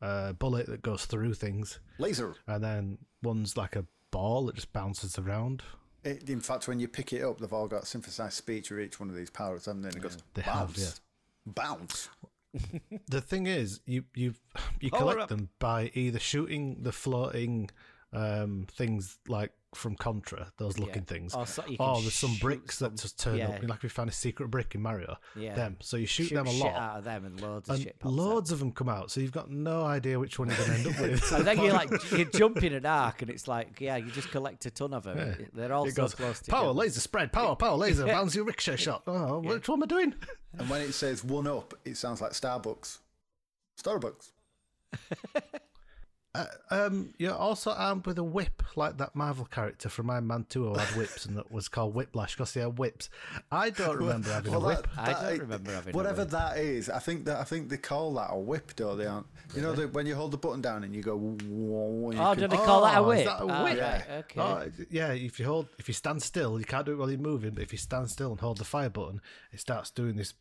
uh, 0.00 0.32
bullet 0.32 0.66
that 0.66 0.82
goes 0.82 1.04
through 1.06 1.34
things, 1.34 1.78
Laser. 1.98 2.34
and 2.46 2.62
then 2.62 2.98
one's 3.22 3.56
like 3.56 3.76
a 3.76 3.84
ball 4.10 4.46
that 4.46 4.54
just 4.56 4.72
bounces 4.72 5.18
around. 5.18 5.62
It, 6.04 6.28
in 6.28 6.40
fact, 6.40 6.66
when 6.68 6.80
you 6.80 6.88
pick 6.88 7.12
it 7.12 7.22
up, 7.22 7.38
they've 7.38 7.52
all 7.52 7.68
got 7.68 7.86
synthesized 7.86 8.34
speech 8.34 8.68
for 8.68 8.80
each 8.80 8.98
one 8.98 9.08
of 9.08 9.14
these 9.14 9.30
powers, 9.30 9.66
haven't 9.66 9.82
they? 9.82 9.88
And 9.88 9.96
it 9.96 10.02
goes 10.02 10.18
They 10.34 10.42
have, 10.42 10.68
bounce, 10.74 11.00
bounce. 11.46 12.08
the 13.08 13.20
thing 13.20 13.46
is, 13.46 13.80
you 13.86 14.04
you 14.14 14.34
you 14.80 14.90
collect 14.90 15.20
up. 15.20 15.28
them 15.28 15.48
by 15.58 15.90
either 15.94 16.18
shooting 16.18 16.78
the 16.82 16.92
floating 16.92 17.70
um, 18.12 18.66
things 18.70 19.18
like 19.26 19.52
from 19.74 19.96
Contra, 19.96 20.52
those 20.58 20.78
looking 20.78 20.96
Yeah. 21.02 21.14
things, 21.14 21.34
Or 21.34 21.46
so- 21.46 21.64
you 21.66 21.76
can 21.78 21.86
or 21.86 22.00
there's 22.02 22.14
some 22.14 22.34
bricks 22.36 22.78
some- 22.78 22.94
that 22.94 23.00
just 23.02 23.18
turn 23.18 23.36
yeah. 23.38 23.48
up. 23.48 23.62
Like 23.62 23.82
we 23.82 23.88
found 23.88 24.10
a 24.10 24.12
secret 24.12 24.48
brick 24.50 24.74
in 24.74 24.82
Mario. 24.82 25.16
Yeah. 25.34 25.54
Them. 25.54 25.78
So 25.80 25.96
you 25.96 26.06
shoot, 26.06 26.28
Shoot 26.28 26.34
them 26.34 26.46
a 26.46 26.50
shit 26.50 26.60
lot. 26.64 26.74
out 26.74 26.98
of 26.98 27.04
them 27.04 27.24
and 27.24 27.40
loads 27.40 27.68
of 27.70 27.80
shit. 27.80 27.98
pops 27.98 28.14
loads 28.14 28.52
of 28.52 28.58
them 28.58 28.72
come 28.72 28.88
out, 28.88 29.10
so 29.10 29.20
you've 29.20 29.32
got 29.32 29.50
no 29.50 29.82
idea 29.82 30.18
which 30.18 30.38
one 30.38 30.48
you're 30.48 30.56
going 30.58 30.70
to 30.70 30.74
end 30.76 30.86
up 30.88 31.00
with. 31.00 31.32
Out. 31.32 31.38
And 31.38 31.46
then 31.46 31.58
you 31.60 31.72
like 31.72 31.90
you 32.12 32.24
jump 32.26 32.62
in 32.62 32.74
an 32.74 32.84
arc, 32.86 33.22
and 33.22 33.30
it's 33.30 33.48
like 33.48 33.80
yeah, 33.80 33.96
you 33.96 34.10
just 34.10 34.30
collect 34.30 34.66
a 34.66 34.70
ton 34.70 34.92
of 34.92 35.04
them. 35.04 35.16
Yeah. 35.18 35.46
They're 35.54 35.72
all 35.72 35.86
it 35.86 35.94
so 35.94 36.02
goes 36.02 36.14
close 36.14 36.42
power 36.42 36.60
together. 36.64 36.72
laser 36.74 37.00
spread, 37.00 37.32
power 37.32 37.56
power 37.56 37.76
laser, 37.76 38.04
bouncy 38.06 38.44
ricochet 38.46 38.76
shot. 38.76 39.02
Oh, 39.06 39.38
which 39.40 39.68
one 39.68 39.78
am 39.78 39.84
I 39.84 39.86
doing? 39.86 40.14
And 40.58 40.68
when 40.68 40.82
it 40.82 40.92
says 40.92 41.24
one 41.24 41.46
up, 41.46 41.72
it 41.84 41.96
sounds 41.96 42.20
like 42.20 42.32
Starbucks. 42.32 42.98
Starbucks. 43.82 44.32
Uh, 46.34 46.46
um, 46.70 47.12
you're 47.18 47.34
also 47.34 47.72
armed 47.72 48.06
with 48.06 48.16
a 48.18 48.24
whip, 48.24 48.62
like 48.74 48.96
that 48.96 49.14
Marvel 49.14 49.44
character 49.44 49.90
from 49.90 50.08
Iron 50.08 50.26
Man 50.26 50.46
2 50.48 50.64
who 50.64 50.78
had 50.78 50.88
whips 50.96 51.26
and 51.26 51.36
that 51.36 51.52
was 51.52 51.68
called 51.68 51.94
Whiplash 51.94 52.34
because 52.36 52.54
he 52.54 52.60
had 52.60 52.78
whips. 52.78 53.10
I 53.50 53.68
don't 53.68 53.98
remember 53.98 54.30
having 54.32 54.54
a 54.54 54.58
whip. 54.58 54.88
that- 54.96 55.16
I 55.18 55.30
don't 55.30 55.40
remember 55.40 55.72
having 55.72 55.94
a 55.94 55.96
whatever 55.96 56.22
whip. 56.22 56.30
that 56.30 56.56
is. 56.56 56.88
I 56.88 57.00
think 57.00 57.26
that 57.26 57.36
I 57.38 57.44
think 57.44 57.68
they 57.68 57.76
call 57.76 58.14
that 58.14 58.28
a 58.30 58.38
whip, 58.38 58.72
though. 58.76 58.96
They 58.96 59.04
aren't. 59.04 59.26
You 59.54 59.60
know, 59.60 59.74
that 59.74 59.92
when 59.92 60.06
you 60.06 60.14
hold 60.14 60.30
the 60.30 60.38
button 60.38 60.62
down 60.62 60.84
and 60.84 60.94
you 60.94 61.02
go. 61.02 61.18
whoa, 61.18 62.12
you 62.12 62.18
Oh, 62.18 62.32
can- 62.32 62.38
do 62.38 62.48
they 62.48 62.56
call 62.56 62.80
that 62.84 62.96
a 62.96 63.00
Oh, 63.00 63.10
is 63.10 63.18
whip? 63.18 63.26
that 63.26 63.42
a 63.42 63.46
Ah, 63.46 63.64
whip? 63.64 63.80
right, 63.80 64.04
okay. 64.20 64.40
Oh, 64.40 64.84
yeah, 64.90 65.12
if 65.12 65.38
you 65.38 65.44
hold, 65.44 65.66
if 65.78 65.86
you 65.86 65.92
stand 65.92 66.22
still, 66.22 66.58
you 66.58 66.64
can't 66.64 66.86
do 66.86 66.92
it 66.92 66.96
while 66.96 67.10
you're 67.10 67.18
moving. 67.18 67.50
But 67.50 67.62
if 67.64 67.72
you 67.72 67.78
stand 67.78 68.10
still 68.10 68.30
and 68.30 68.40
hold 68.40 68.56
the 68.56 68.64
fire 68.64 68.88
button, 68.88 69.20
it 69.52 69.60
starts 69.60 69.90
doing 69.90 70.16
this 70.16 70.32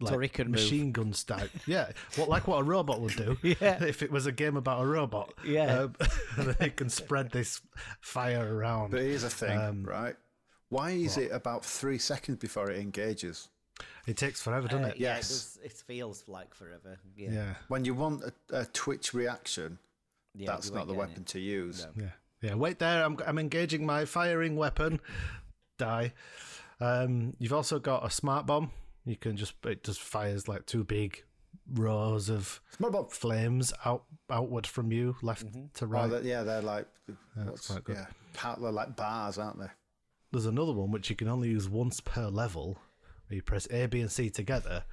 like 0.00 0.14
Turrican 0.14 0.46
move. 0.46 0.50
machine 0.52 0.92
gun 0.92 1.12
style. 1.12 1.48
Yeah, 1.66 1.90
what 2.16 2.28
like 2.28 2.46
what 2.48 2.60
a 2.60 2.62
robot 2.62 3.00
would 3.00 3.16
do. 3.16 3.36
Yeah. 3.42 3.82
if 3.84 4.02
it 4.02 4.10
was 4.10 4.26
a 4.26 4.32
game 4.32 4.56
about 4.56 4.82
a 4.82 4.86
robot. 4.86 5.32
Yeah. 5.44 5.80
um, 5.80 5.94
and 6.36 6.46
then 6.48 6.56
it 6.60 6.76
can 6.76 6.88
spread 6.88 7.30
this 7.30 7.60
fire 8.00 8.56
around. 8.56 8.90
But 8.92 9.00
here's 9.00 9.24
a 9.24 9.30
thing, 9.30 9.58
Um, 9.58 9.84
right? 9.84 10.16
Why 10.68 10.90
is 10.90 11.16
it 11.16 11.32
about 11.32 11.64
three 11.64 11.98
seconds 11.98 12.38
before 12.38 12.70
it 12.70 12.78
engages? 12.78 13.48
It 14.06 14.16
takes 14.16 14.40
forever, 14.42 14.68
doesn't 14.68 14.84
Uh, 14.84 14.88
it? 14.88 14.96
yeah, 14.98 15.14
it, 15.14 15.16
Yes. 15.18 15.28
does, 15.28 15.58
it 15.64 15.72
feels 15.72 16.24
like 16.28 16.54
forever. 16.54 16.98
Yeah, 17.16 17.30
Yeah. 17.30 17.54
When 17.68 17.84
you 17.84 17.94
want 17.94 18.22
a, 18.24 18.32
a 18.60 18.64
twitch 18.66 19.12
reaction, 19.14 19.78
Yeah, 20.34 20.52
that's 20.52 20.70
not 20.70 20.86
the 20.86 20.94
weapon 20.94 21.22
it. 21.22 21.26
to 21.28 21.40
use. 21.40 21.86
No. 21.96 22.04
Yeah. 22.04 22.10
Yeah. 22.42 22.54
Wait 22.54 22.78
there. 22.78 23.04
I'm 23.04 23.18
I'm 23.26 23.38
engaging 23.38 23.84
my 23.84 24.04
firing 24.04 24.56
weapon. 24.56 25.00
Die. 25.78 26.12
Um, 26.80 27.34
you've 27.38 27.52
also 27.52 27.78
got 27.78 28.04
a 28.06 28.10
smart 28.10 28.46
bomb. 28.46 28.70
You 29.04 29.16
can 29.16 29.36
just 29.36 29.54
it 29.64 29.82
just 29.82 30.00
fires 30.00 30.48
like 30.48 30.66
two 30.66 30.84
big 30.84 31.24
rows 31.72 32.28
of 32.28 32.60
flames 33.10 33.72
out 33.84 34.04
outward 34.30 34.66
from 34.66 34.92
you, 34.92 35.16
left 35.22 35.46
mm-hmm. 35.46 35.66
to 35.74 35.84
Oh, 35.84 35.88
right. 35.88 36.10
that- 36.10 36.24
yeah, 36.24 36.42
they're 36.42 36.62
like, 36.62 36.86
that's 37.36 37.68
quite 37.68 37.84
good. 37.84 37.96
yeah, 37.96 38.54
they're 38.60 38.72
like 38.72 38.96
bars, 38.96 39.38
aren't 39.38 39.58
they? 39.58 39.68
There's 40.32 40.46
another 40.46 40.72
one 40.72 40.90
which 40.90 41.10
you 41.10 41.16
can 41.16 41.28
only 41.28 41.48
use 41.48 41.68
once 41.68 42.00
per 42.00 42.28
level. 42.28 42.78
Where 43.28 43.36
you 43.36 43.42
press 43.42 43.66
A, 43.70 43.86
B, 43.86 44.00
and 44.00 44.10
C 44.10 44.28
together, 44.30 44.84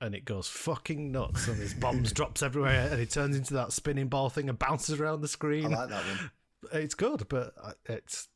and 0.00 0.14
it 0.14 0.24
goes 0.24 0.48
fucking 0.48 1.12
nuts. 1.12 1.48
And 1.48 1.58
there's 1.58 1.74
bombs 1.80 2.12
drops 2.12 2.42
everywhere, 2.42 2.88
and 2.90 3.00
it 3.00 3.10
turns 3.10 3.36
into 3.36 3.54
that 3.54 3.72
spinning 3.72 4.08
ball 4.08 4.30
thing 4.30 4.48
and 4.48 4.58
bounces 4.58 5.00
around 5.00 5.20
the 5.20 5.28
screen. 5.28 5.66
I 5.66 5.68
like 5.68 5.88
that 5.90 6.02
one. 6.04 6.30
it's 6.72 6.94
good, 6.94 7.26
but 7.28 7.54
uh, 7.62 7.72
it's 7.86 8.28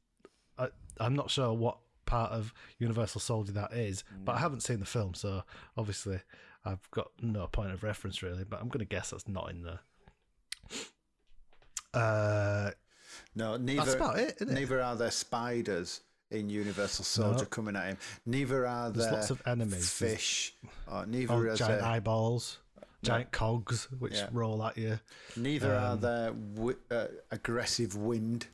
I, 0.59 0.69
I'm 0.99 1.15
not 1.15 1.31
sure 1.31 1.53
what 1.53 1.79
part 2.09 2.33
of 2.33 2.53
Universal 2.79 3.21
Soldier 3.21 3.53
that 3.53 3.73
is. 3.73 4.03
But 4.25 4.35
I 4.37 4.39
haven't 4.41 4.63
seen 4.63 4.81
the 4.81 4.87
film, 4.87 5.15
so 5.15 5.43
obviously 5.77 6.21
I've 6.65 6.91
got 6.91 7.11
no 7.23 7.47
point 7.47 7.71
of 7.73 7.83
reference 7.85 8.23
really. 8.23 8.45
But 8.45 8.61
I'm 8.61 8.69
going 8.69 8.81
to 8.81 8.85
guess 8.97 9.11
that's 9.11 9.29
not 9.29 9.51
in 9.51 9.63
there. 9.63 9.81
Uh, 11.95 12.71
No, 13.35 13.57
neither. 13.57 13.97
about 13.97 14.19
it, 14.19 14.35
isn't 14.41 14.51
it? 14.51 14.55
Neither 14.61 14.83
are 14.83 14.97
there 14.97 15.11
spiders 15.11 16.01
in 16.31 16.51
Universal 16.51 17.05
Soldier 17.05 17.39
No. 17.41 17.45
coming 17.47 17.77
at 17.77 17.87
him. 17.87 17.97
Neither 18.27 18.67
are 18.67 18.91
There's 18.91 19.07
there 19.07 19.15
lots 19.15 19.31
of 19.31 19.43
enemies. 19.47 19.91
Fish. 19.91 20.55
Or 20.91 21.07
neither 21.07 21.35
oh, 21.35 21.53
is 21.53 21.59
giant 21.59 21.81
there. 21.81 21.89
eyeballs, 21.91 22.59
giant 23.03 23.33
cogs 23.33 23.85
which 23.99 24.15
Yeah. 24.15 24.29
roll 24.33 24.63
at 24.65 24.77
you. 24.77 25.01
Neither 25.37 25.75
are 25.75 25.93
Um, 25.93 26.01
there 26.01 26.31
wi- 26.33 26.77
uh, 26.91 27.07
aggressive 27.31 27.95
wind 27.97 28.47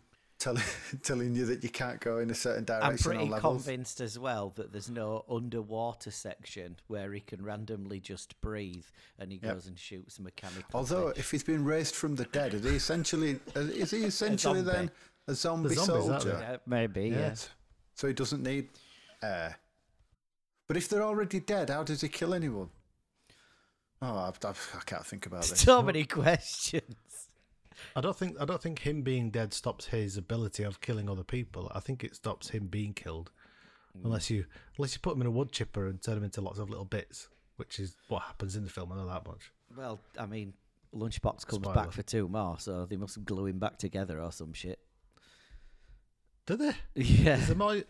telling 0.45 0.63
telling 1.03 1.35
you 1.35 1.47
that 1.47 1.63
you 1.63 1.69
can't 1.71 2.01
go 2.01 2.19
in 2.19 2.31
a 2.31 2.35
certain 2.35 2.65
direction. 2.65 2.91
I'm 2.93 2.99
pretty 2.99 3.33
on 3.33 3.41
convinced 3.41 4.01
as 4.01 4.19
well 4.19 4.53
that 4.57 4.73
there's 4.73 4.91
no 4.91 5.25
underwater 5.29 6.11
section 6.11 6.77
where 6.87 7.13
he 7.13 7.21
can 7.21 7.43
randomly 7.43 7.99
just 8.01 8.41
breathe 8.41 8.85
and 9.19 9.33
he 9.33 9.41
Yep. 9.43 9.55
goes 9.55 9.67
and 9.67 9.79
shoots 9.79 10.21
mechanical. 10.21 10.69
Although, 10.75 11.09
fish. 11.11 11.19
if 11.19 11.31
he's 11.31 11.43
been 11.45 11.65
raised 11.65 11.95
from 11.95 12.15
the 12.17 12.25
dead, 12.27 12.55
is 12.55 12.63
he 12.65 12.77
essentially 12.77 13.41
uh, 13.57 13.61
is 13.61 13.91
he 13.91 14.05
essentially 14.13 14.61
zombie. 14.63 14.71
then 14.73 14.91
a 15.29 15.35
zombie 15.35 15.75
zombies, 15.75 16.09
aren't 16.09 16.23
soldier? 16.23 16.37
they? 16.39 16.43
Yeah, 16.45 16.57
maybe, 16.67 17.03
Yeah. 17.09 17.19
yes. 17.19 17.49
So 17.95 18.07
he 18.09 18.13
doesn't 18.13 18.43
need 18.43 18.69
air. 19.23 19.57
But 20.67 20.77
if 20.77 20.89
they're 20.89 21.03
already 21.03 21.41
dead, 21.41 21.71
how 21.71 21.83
does 21.85 22.01
he 22.01 22.09
kill 22.09 22.35
anyone? 22.35 22.71
Oh, 24.03 24.07
I, 24.17 24.33
I, 24.47 24.51
I 24.51 24.81
can't 24.85 25.07
think 25.07 25.27
about 25.27 25.45
this. 25.49 25.61
So 25.61 25.83
many 25.83 26.05
questions. 26.05 27.29
I 27.97 28.01
don't 28.01 28.17
think 28.17 28.37
I 28.41 28.45
don't 28.45 28.61
think 28.63 28.81
him 28.81 29.03
being 29.03 29.31
dead 29.31 29.53
stops 29.55 29.87
his 29.87 30.17
ability 30.17 30.63
of 30.65 30.81
killing 30.81 31.09
other 31.11 31.25
people. 31.25 31.71
I 31.75 31.81
think 31.81 32.05
it 32.05 32.15
stops 32.17 32.51
him 32.51 32.67
being 32.67 32.93
killed, 32.95 33.31
unless 34.03 34.31
you 34.31 34.45
unless 34.79 34.95
you 34.95 35.01
put 35.01 35.15
him 35.15 35.21
in 35.23 35.27
a 35.27 35.31
wood 35.31 35.53
chipper 35.53 35.87
and 35.87 36.01
turn 36.03 36.17
him 36.19 36.25
into 36.25 36.41
lots 36.41 36.59
of 36.59 36.71
little 36.71 36.85
bits, 36.85 37.29
which 37.57 37.79
is 37.79 37.97
what 38.09 38.23
happens 38.23 38.57
in 38.57 38.65
the 38.65 38.71
film. 38.71 38.93
I 38.93 38.97
know 38.97 39.07
that 39.09 39.27
much. 39.27 39.53
Well, 39.77 40.01
I 40.19 40.27
mean, 40.27 40.55
Lunchbox 40.95 41.47
comes 41.47 41.63
Spoiler. 41.63 41.75
back 41.75 41.93
for 41.93 42.03
two 42.03 42.29
more, 42.29 42.59
so 42.59 42.87
they 42.87 42.97
must 42.97 43.25
glue 43.25 43.47
him 43.47 43.59
back 43.59 43.79
together 43.79 44.21
or 44.21 44.31
some 44.33 44.53
shit. 44.53 44.79
Do 46.47 46.57
they? 46.57 46.73
Yeah. 46.95 47.37
Is 47.39 47.49
there 47.49 47.57
more? 47.57 47.83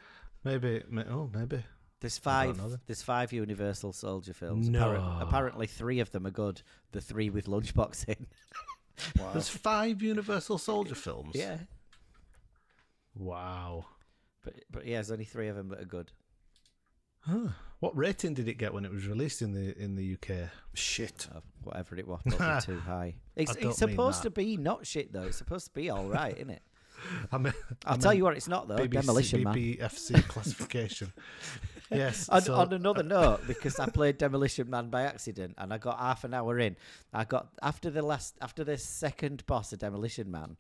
Maybe. 0.45 0.83
may- 0.89 1.05
Oh, 1.05 1.31
maybe. 1.35 1.65
There's 2.01 2.19
five. 2.19 2.61
There's 2.87 3.01
five 3.03 3.33
Universal 3.33 3.95
Soldier 3.95 4.35
films. 4.35 4.69
No. 4.69 4.91
Appar- 4.91 5.23
apparently, 5.23 5.67
three 5.67 6.01
of 6.01 6.11
them 6.11 6.27
are 6.27 6.31
good. 6.31 6.61
The 6.93 7.01
three 7.01 7.31
with 7.31 7.47
Lunchbox 7.47 8.07
in. 8.09 8.27
Wow. 9.19 9.31
There's 9.33 9.49
five 9.49 10.03
Universal 10.03 10.59
Soldier 10.59 10.95
films. 10.95 11.33
yeah. 11.35 11.59
Wow. 13.15 13.87
But 14.43 14.55
but 14.71 14.87
yeah, 14.87 14.97
there's 14.97 15.11
only 15.11 15.25
three 15.25 15.49
of 15.49 15.57
them 15.57 15.69
that 15.71 15.81
are 15.81 15.87
good. 15.87 16.13
Huh. 17.21 17.49
What 17.81 17.97
rating 17.97 18.35
did 18.35 18.49
it 18.49 18.55
get 18.59 18.75
when 18.75 18.85
it 18.85 18.93
was 18.93 19.07
released 19.07 19.41
in 19.43 19.53
the 19.53 19.77
in 19.79 19.97
the 19.97 20.15
UK? 20.15 20.51
Shit. 20.75 21.27
Uh, 21.35 21.41
whatever 21.63 21.97
it 21.97 22.07
was, 22.07 22.21
probably 22.27 22.61
too 22.75 22.81
high. 22.81 23.15
It's, 23.37 23.51
I 23.51 23.55
don't 23.55 23.71
it's 23.71 23.81
mean 23.81 23.91
supposed 23.91 24.19
that. 24.21 24.25
to 24.25 24.31
be 24.31 24.57
not 24.57 24.87
shit 24.87 25.13
though. 25.13 25.23
It's 25.23 25.39
supposed 25.39 25.67
to 25.67 25.73
be 25.73 25.91
all 25.91 26.07
right, 26.07 26.35
isn't 26.37 26.51
it? 26.51 26.63
I 27.33 27.39
mean, 27.39 27.53
I'll 27.87 27.99
tell 27.99 28.15
you 28.15 28.25
what, 28.25 28.37
it's 28.37 28.49
not 28.49 28.69
though. 28.69 28.77
BBC, 28.77 28.91
Demolition 28.91 29.43
Man. 29.43 29.55
BBFC 29.55 30.23
classification. 30.29 31.13
yes. 31.91 32.29
On, 32.29 32.41
so- 32.43 32.55
on 32.55 32.73
another 32.73 33.03
note, 33.03 33.41
because 33.47 33.79
I 33.79 33.87
played 33.87 34.19
Demolition 34.19 34.71
Man 34.71 34.91
by 34.91 35.03
accident, 35.03 35.55
and 35.59 35.73
I 35.73 35.79
got 35.79 35.99
half 35.99 36.25
an 36.25 36.35
hour 36.35 36.59
in. 36.59 36.77
I 37.13 37.25
got 37.25 37.49
after 37.63 37.91
the 37.91 38.03
last, 38.03 38.37
after 38.41 38.65
the 38.65 38.79
second 38.79 39.45
boss 39.47 39.73
of 39.73 39.79
Demolition 39.79 40.31
Man, 40.31 40.57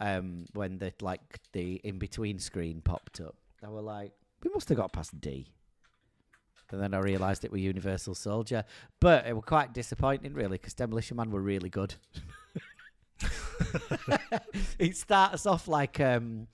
um, 0.00 0.46
when 0.54 0.78
the 0.78 0.92
like 1.00 1.40
the 1.52 1.80
in 1.84 1.98
between 1.98 2.38
screen 2.38 2.80
popped 2.82 3.20
up, 3.20 3.36
I 3.64 3.68
were 3.68 3.80
like, 3.80 4.12
we 4.42 4.50
must 4.52 4.68
have 4.68 4.78
got 4.78 4.92
past 4.92 5.20
D. 5.20 5.52
And 6.70 6.82
then 6.82 6.92
I 6.92 6.98
realised 6.98 7.44
it 7.46 7.50
were 7.50 7.56
Universal 7.56 8.14
Soldier, 8.14 8.64
but 9.00 9.26
it 9.26 9.34
were 9.34 9.40
quite 9.40 9.72
disappointing, 9.72 10.34
really, 10.34 10.58
because 10.58 10.74
Demolition 10.74 11.16
Man 11.16 11.30
were 11.30 11.40
really 11.40 11.70
good. 11.70 11.94
it 14.78 14.94
starts 14.94 15.46
off 15.46 15.66
like 15.66 15.98
um, 15.98 16.46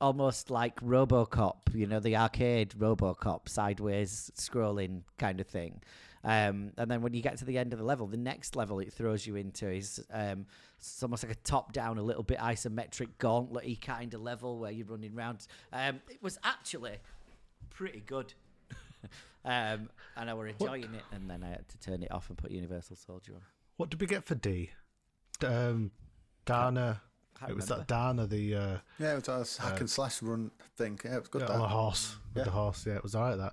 almost 0.00 0.50
like 0.50 0.80
RoboCop, 0.80 1.74
you 1.74 1.86
know, 1.86 2.00
the 2.00 2.16
arcade 2.16 2.70
RoboCop 2.78 3.48
sideways 3.48 4.30
scrolling 4.36 5.02
kind 5.18 5.40
of 5.40 5.46
thing. 5.46 5.82
Um, 6.24 6.72
and 6.78 6.90
then 6.90 7.02
when 7.02 7.12
you 7.12 7.20
get 7.20 7.36
to 7.38 7.44
the 7.44 7.58
end 7.58 7.72
of 7.74 7.78
the 7.78 7.84
level, 7.84 8.06
the 8.06 8.16
next 8.16 8.56
level 8.56 8.78
it 8.80 8.92
throws 8.92 9.26
you 9.26 9.36
into 9.36 9.68
is 9.70 10.02
um, 10.10 10.46
it's 10.78 11.02
almost 11.02 11.22
like 11.22 11.32
a 11.32 11.40
top-down, 11.40 11.98
a 11.98 12.02
little 12.02 12.22
bit 12.22 12.38
isometric, 12.38 13.08
gauntlet-y 13.18 13.76
kind 13.80 14.14
of 14.14 14.22
level 14.22 14.58
where 14.58 14.70
you're 14.70 14.86
running 14.86 15.14
around. 15.14 15.46
Um, 15.72 16.00
it 16.08 16.22
was 16.22 16.38
actually 16.42 16.96
pretty 17.68 18.02
good. 18.06 18.32
um, 19.44 19.90
and 20.16 20.30
I 20.30 20.34
were 20.34 20.48
enjoying 20.48 20.94
it, 20.94 21.02
and 21.12 21.28
then 21.28 21.42
I 21.44 21.48
had 21.50 21.68
to 21.68 21.78
turn 21.78 22.02
it 22.02 22.10
off 22.10 22.30
and 22.30 22.38
put 22.38 22.50
Universal 22.50 22.96
Soldier 22.96 23.34
on. 23.34 23.42
What 23.76 23.90
did 23.90 24.00
we 24.00 24.06
get 24.06 24.24
for 24.24 24.34
D? 24.34 24.70
D- 25.40 25.46
Um, 25.46 25.90
Dana. 26.46 27.02
Can't 27.46 27.50
It 27.52 27.56
was 27.56 27.64
remember. 27.70 27.84
that 27.88 28.16
Dana, 28.16 28.26
the 28.26 28.54
uh, 28.54 28.76
Yeah, 28.98 29.12
it 29.16 29.28
was 29.28 29.58
a 29.58 29.62
hack 29.62 29.80
and 29.80 29.88
slash 29.90 30.22
run 30.22 30.50
thing. 30.76 30.98
Yeah, 31.04 31.16
it 31.16 31.20
was 31.20 31.28
good. 31.28 31.42
yeah, 31.42 31.48
that. 31.48 31.54
on 31.54 31.60
a 31.62 31.68
horse 31.68 32.16
with 32.34 32.38
Yeah. 32.40 32.44
the 32.44 32.50
horse. 32.50 32.86
Yeah, 32.86 32.94
it 32.96 33.02
was 33.02 33.14
alright. 33.14 33.38
That. 33.38 33.52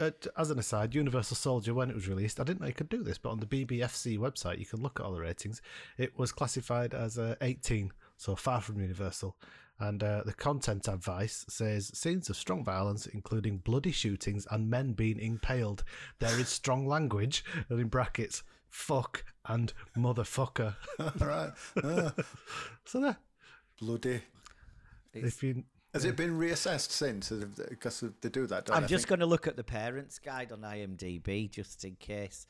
Uh, 0.00 0.10
t- 0.20 0.30
as 0.36 0.50
an 0.50 0.58
aside, 0.58 0.94
Universal 0.94 1.36
Soldier, 1.36 1.74
when 1.74 1.90
it 1.90 1.94
was 1.94 2.08
released, 2.08 2.40
I 2.40 2.44
didn't 2.44 2.60
know 2.62 2.66
you 2.66 2.72
could 2.72 2.88
do 2.88 3.02
this, 3.04 3.18
but 3.18 3.30
on 3.30 3.40
the 3.40 3.46
BBFC 3.46 4.18
website, 4.18 4.58
you 4.58 4.66
can 4.66 4.80
look 4.82 4.98
at 4.98 5.06
all 5.06 5.12
the 5.12 5.20
ratings. 5.20 5.60
It 5.98 6.18
was 6.18 6.32
classified 6.32 6.94
as 6.94 7.18
uh, 7.18 7.36
18, 7.40 7.92
so 8.16 8.34
far 8.34 8.60
from 8.60 8.80
Universal. 8.80 9.36
And 9.78 10.02
uh, 10.02 10.22
the 10.24 10.32
content 10.32 10.88
advice 10.88 11.44
says 11.48 11.90
scenes 11.96 12.30
of 12.30 12.36
strong 12.36 12.64
violence, 12.64 13.06
including 13.06 13.58
bloody 13.58 13.90
shootings 13.92 14.46
and 14.50 14.70
men 14.70 14.92
being 14.92 15.18
impaled. 15.18 15.84
There 16.20 16.38
is 16.38 16.48
strong 16.48 16.86
language, 16.86 17.44
and 17.68 17.78
in 17.80 17.88
brackets, 17.88 18.42
fuck 18.70 19.24
and 19.46 19.72
motherfucker. 19.96 20.74
All 20.98 21.12
right. 21.20 21.52
So 22.84 23.00
there, 23.00 23.16
bloody. 23.82 24.22
if 25.12 25.42
you 25.42 25.64
Has 25.92 26.04
it 26.04 26.16
been 26.16 26.38
reassessed 26.38 26.90
since? 26.90 27.30
Because 27.30 28.04
they 28.20 28.28
do 28.28 28.46
that. 28.46 28.66
Don't 28.66 28.76
I'm? 28.76 28.84
I 28.84 28.86
just 28.86 29.08
going 29.08 29.20
to 29.20 29.26
look 29.26 29.46
at 29.46 29.56
the 29.56 29.64
parents' 29.64 30.18
guide 30.18 30.52
on 30.52 30.60
IMDb 30.60 31.50
just 31.50 31.84
in 31.84 31.96
case. 31.96 32.46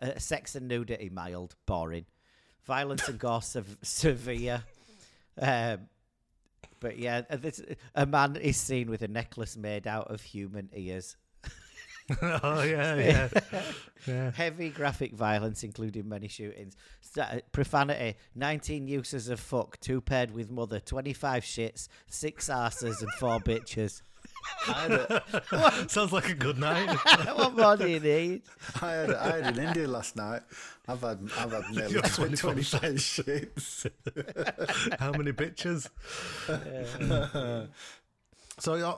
Uh, 0.00 0.18
sex 0.18 0.54
and 0.54 0.68
nudity 0.68 1.10
mild, 1.10 1.54
boring. 1.66 2.06
Violence 2.64 3.08
and 3.08 3.18
gore 3.26 3.42
sev- 3.42 3.78
severe. 3.82 4.62
Um, 5.40 5.88
but 6.80 6.98
yeah, 6.98 7.22
uh, 7.30 7.36
this, 7.36 7.62
a 7.94 8.06
man 8.06 8.36
is 8.36 8.56
seen 8.56 8.90
with 8.90 9.02
a 9.02 9.08
necklace 9.08 9.56
made 9.56 9.86
out 9.86 10.10
of 10.10 10.22
human 10.22 10.68
ears. 10.74 11.16
oh 12.22 12.62
yeah, 12.62 12.94
yeah, 12.96 13.28
yeah. 14.06 14.30
Heavy 14.30 14.70
graphic 14.70 15.12
violence, 15.12 15.64
including 15.64 16.08
many 16.08 16.28
shootings. 16.28 16.76
Sta- 17.00 17.40
profanity, 17.52 18.16
19 18.34 18.86
uses 18.86 19.28
of 19.28 19.40
fuck, 19.40 19.80
two 19.80 20.00
paired 20.00 20.30
with 20.30 20.50
mother, 20.50 20.78
25 20.78 21.42
shits, 21.42 21.88
six 22.08 22.48
arses, 22.48 23.00
and 23.00 23.10
four 23.18 23.40
bitches. 23.40 24.02
I 24.68 24.72
had, 24.72 24.92
a, 24.92 25.88
Sounds 25.88 26.12
like 26.12 26.28
a 26.28 26.34
good 26.34 26.58
night. 26.58 26.96
what 27.34 27.56
more 27.56 27.76
do 27.76 27.88
you 27.88 27.98
need? 28.00 28.42
I, 28.80 28.90
had, 28.92 29.14
I 29.14 29.40
had 29.40 29.58
an 29.58 29.66
India 29.66 29.88
last 29.88 30.14
night. 30.14 30.42
I've 30.86 31.00
had 31.00 31.18
I've 31.38 31.50
had 31.50 31.70
nearly 31.72 32.00
20, 32.00 32.36
25 32.36 32.80
25 32.80 32.92
shits. 32.94 33.90
How 35.00 35.10
many 35.12 35.32
bitches? 35.32 35.88
so 38.58 38.74
uh, 38.74 38.96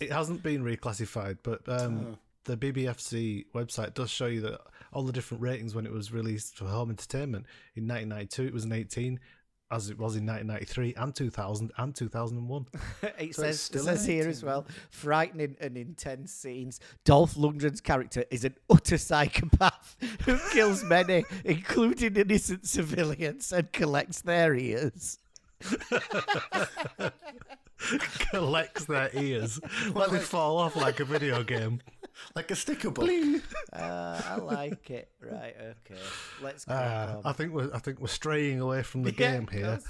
it 0.00 0.10
hasn't 0.10 0.42
been 0.42 0.64
reclassified, 0.64 1.38
but 1.42 1.68
um, 1.68 2.18
the 2.50 2.72
BBFC 2.72 3.46
website 3.54 3.94
does 3.94 4.10
show 4.10 4.26
you 4.26 4.40
that 4.42 4.60
all 4.92 5.04
the 5.04 5.12
different 5.12 5.42
ratings 5.42 5.74
when 5.74 5.86
it 5.86 5.92
was 5.92 6.12
released 6.12 6.56
for 6.56 6.66
home 6.66 6.90
entertainment. 6.90 7.46
In 7.76 7.86
1992, 7.86 8.46
it 8.46 8.52
was 8.52 8.64
an 8.64 8.72
18, 8.72 9.20
as 9.70 9.88
it 9.88 9.96
was 9.96 10.16
in 10.16 10.26
1993 10.26 10.94
and 10.96 11.14
2000 11.14 11.70
and 11.76 11.94
2001. 11.94 12.66
it 13.18 13.34
So 13.34 13.42
says, 13.42 13.70
it 13.72 13.78
says 13.80 14.04
here 14.04 14.28
as 14.28 14.42
well 14.42 14.66
frightening 14.90 15.56
and 15.60 15.76
intense 15.76 16.32
scenes. 16.32 16.80
Dolph 17.04 17.34
Lundgren's 17.34 17.80
character 17.80 18.24
is 18.30 18.44
an 18.44 18.56
utter 18.68 18.98
psychopath 18.98 19.96
who 20.24 20.36
kills 20.50 20.82
many, 20.82 21.24
including 21.44 22.16
innocent 22.16 22.66
civilians, 22.66 23.52
and 23.52 23.70
collects 23.72 24.22
their 24.22 24.54
ears. 24.56 25.18
Collects 28.30 28.84
their 28.84 29.10
ears, 29.14 29.58
let 29.94 30.12
it 30.12 30.20
fall 30.20 30.58
off 30.58 30.76
like 30.76 31.00
a 31.00 31.04
video 31.04 31.42
game. 31.42 31.80
Like 32.34 32.50
a 32.50 32.56
sticker 32.56 32.90
book. 32.90 33.10
Uh, 33.72 34.20
I 34.26 34.36
like 34.36 34.90
it. 34.90 35.10
Right, 35.20 35.54
okay. 35.56 36.00
Let's 36.42 36.64
go. 36.64 36.74
Uh, 36.74 37.20
I 37.24 37.32
think 37.32 37.52
we're 37.52 37.70
I 37.72 37.78
think 37.78 38.00
we're 38.00 38.08
straying 38.08 38.60
away 38.60 38.82
from 38.82 39.02
the 39.04 39.12
game 39.12 39.46
here. 39.46 39.78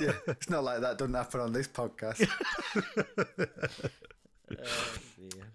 Yeah, 0.00 0.12
it's 0.26 0.50
not 0.50 0.64
like 0.64 0.80
that 0.80 0.98
doesn't 0.98 1.14
happen 1.14 1.40
on 1.40 1.52
this 1.52 1.68
podcast. 1.68 2.28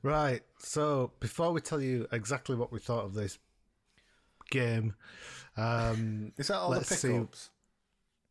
Right. 0.03 0.41
So 0.59 1.12
before 1.20 1.51
we 1.53 1.62
tell 1.62 1.82
you 1.82 2.07
exactly 2.12 2.55
what 2.55 2.72
we 2.72 2.80
thought 2.80 3.05
of 3.05 3.14
this 3.14 3.38
game, 4.49 4.95
um, 5.57 6.34
Is 6.38 6.47
that 6.47 6.55
all 6.57 6.72
the 6.72 6.84
see. 6.84 7.09
pickups? 7.09 7.39
Is 7.39 7.49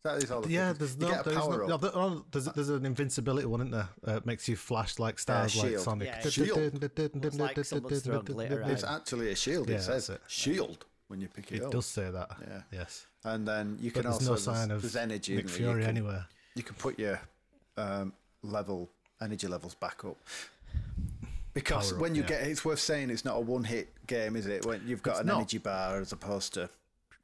that 0.03 0.23
is 0.23 0.31
all 0.31 0.41
the 0.41 0.51
yeah, 0.51 0.73
there's 0.73 0.97
no, 0.97 1.09
there's, 1.23 1.37
power 1.37 1.59
no, 1.59 1.67
no, 1.67 1.77
there- 1.77 1.91
oh, 1.95 2.25
there's, 2.31 2.47
there's 2.47 2.69
an 2.71 2.87
invincibility 2.87 3.47
one, 3.47 3.61
isn't 3.61 3.73
there? 3.73 3.89
Uh, 4.07 4.21
makes 4.25 4.49
you 4.49 4.57
flash 4.57 4.99
like 4.99 5.19
stars, 5.19 5.55
like. 5.57 5.79
Sonic. 5.79 6.09
Yeah, 6.09 6.29
shield. 6.29 6.83
Looks 7.15 7.37
like 7.39 7.65
someone's 7.65 8.03
thrown 8.03 8.25
glitter 8.25 8.63
at 8.63 8.71
It's 8.71 8.85
actually 8.85 9.31
a 9.31 9.37
shield. 9.37 9.69
Yeah, 9.69 9.77
it 9.77 9.83
says 9.83 10.09
it. 10.09 10.21
shield 10.27 10.87
when 11.09 11.21
you 11.21 11.29
pick 11.29 11.53
it, 11.53 11.57
It 11.57 11.63
up. 11.63 11.69
It 11.69 11.73
does 11.73 11.87
say 11.87 12.11
that. 12.11 12.31
Yeah. 12.41 12.63
Yes. 12.73 13.07
And 13.25 13.47
then 13.47 13.77
you 13.81 13.91
can 13.91 14.03
But 14.03 14.13
there's 14.13 14.29
also 14.29 14.51
no 14.53 14.55
sign 14.57 14.69
there's, 14.69 14.77
of 14.85 14.93
there's 14.93 14.97
energy 14.97 15.37
Nick. 15.37 15.49
Fury 15.51 15.73
you 15.73 15.81
can, 15.81 15.89
anywhere. 15.89 16.27
You 16.55 16.63
can 16.63 16.77
put 16.77 16.99
your 16.99 17.21
um, 17.77 18.13
level 18.43 18.89
energy 19.21 19.49
levels 19.49 19.75
back 19.75 20.05
up. 20.05 20.17
Because 21.53 21.91
Power 21.91 21.97
up, 21.97 22.03
when 22.03 22.15
you 22.15 22.23
yeah. 22.23 22.29
get, 22.29 22.43
it's 22.43 22.65
worth 22.65 22.79
saying 22.79 23.11
it's 23.11 23.25
not 23.25 23.37
a 23.37 23.41
one-hit 23.41 24.07
game, 24.07 24.37
is 24.37 24.47
it? 24.47 24.65
When 24.65 24.81
you've 24.87 25.03
got 25.03 25.13
It's 25.13 25.21
an 25.21 25.27
not. 25.27 25.37
energy 25.39 25.59
bar 25.59 26.01
as 26.01 26.13
opposed 26.13 26.55
to 26.55 26.71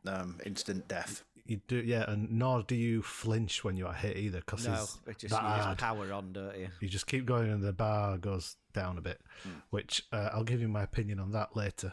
um, 0.07 0.39
instant 0.45 0.87
death. 0.89 1.23
You 1.47 1.61
do, 1.69 1.77
yeah, 1.77 2.05
and 2.11 2.31
nor 2.31 2.63
do 2.63 2.75
you 2.75 3.03
flinch 3.03 3.63
when 3.65 3.77
you 3.77 3.87
are 3.87 3.93
hit 3.95 4.17
either, 4.17 4.41
because 4.41 4.67
No, 4.67 4.75
it's 4.75 4.99
it 5.07 5.19
just, 5.19 5.35
that 5.35 5.43
you 5.59 5.65
just 5.65 5.79
power 5.79 6.13
on, 6.13 6.33
don't 6.33 6.59
you? 6.59 6.69
You 6.81 6.89
just 6.89 7.07
keep 7.07 7.25
going, 7.27 7.51
and 7.51 7.63
the 7.63 7.73
bar 7.73 8.19
goes 8.19 8.57
down 8.73 8.99
a 8.99 9.01
bit. 9.01 9.21
Hmm. 9.43 9.51
Which 9.71 10.03
uh, 10.13 10.31
I'll 10.33 10.45
give 10.45 10.61
you 10.61 10.69
my 10.69 10.83
opinion 10.83 11.19
on 11.21 11.33
that 11.33 11.57
later. 11.57 11.93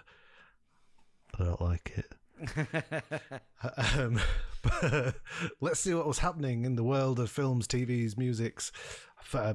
I 1.39 1.43
don't 1.43 1.62
like 1.62 1.93
it. 1.97 2.14
um, 3.97 4.20
but 4.62 5.16
let's 5.62 5.80
see 5.80 5.93
what 5.93 6.08
was 6.08 6.20
happening 6.20 6.66
in 6.66 6.76
the 6.76 6.84
world 6.84 7.20
of 7.20 7.30
films, 7.30 7.68
TVs, 7.68 8.18
musics, 8.18 8.72
f- 9.20 9.36
uh, 9.36 9.54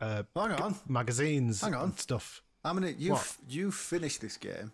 uh, 0.00 0.22
Hang 0.36 0.52
on, 0.52 0.74
magazines, 0.88 1.60
Hang 1.62 1.74
on. 1.74 1.84
and 1.84 1.98
stuff. 1.98 2.42
how 2.64 2.72
many? 2.74 2.92
You 2.98 3.14
f- 3.14 3.38
you 3.48 3.70
finished 3.70 4.20
this 4.20 4.36
game. 4.36 4.72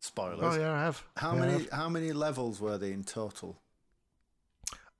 Spoilers. 0.00 0.40
Oh 0.42 0.58
yeah, 0.60 0.72
I 0.72 0.80
have. 0.80 1.02
How 1.16 1.34
Yeah, 1.34 1.40
many? 1.40 1.52
have. 1.52 1.70
How 1.70 1.88
many 1.88 2.12
levels 2.12 2.60
were 2.60 2.76
they 2.78 2.92
in 2.92 3.04
total? 3.04 3.56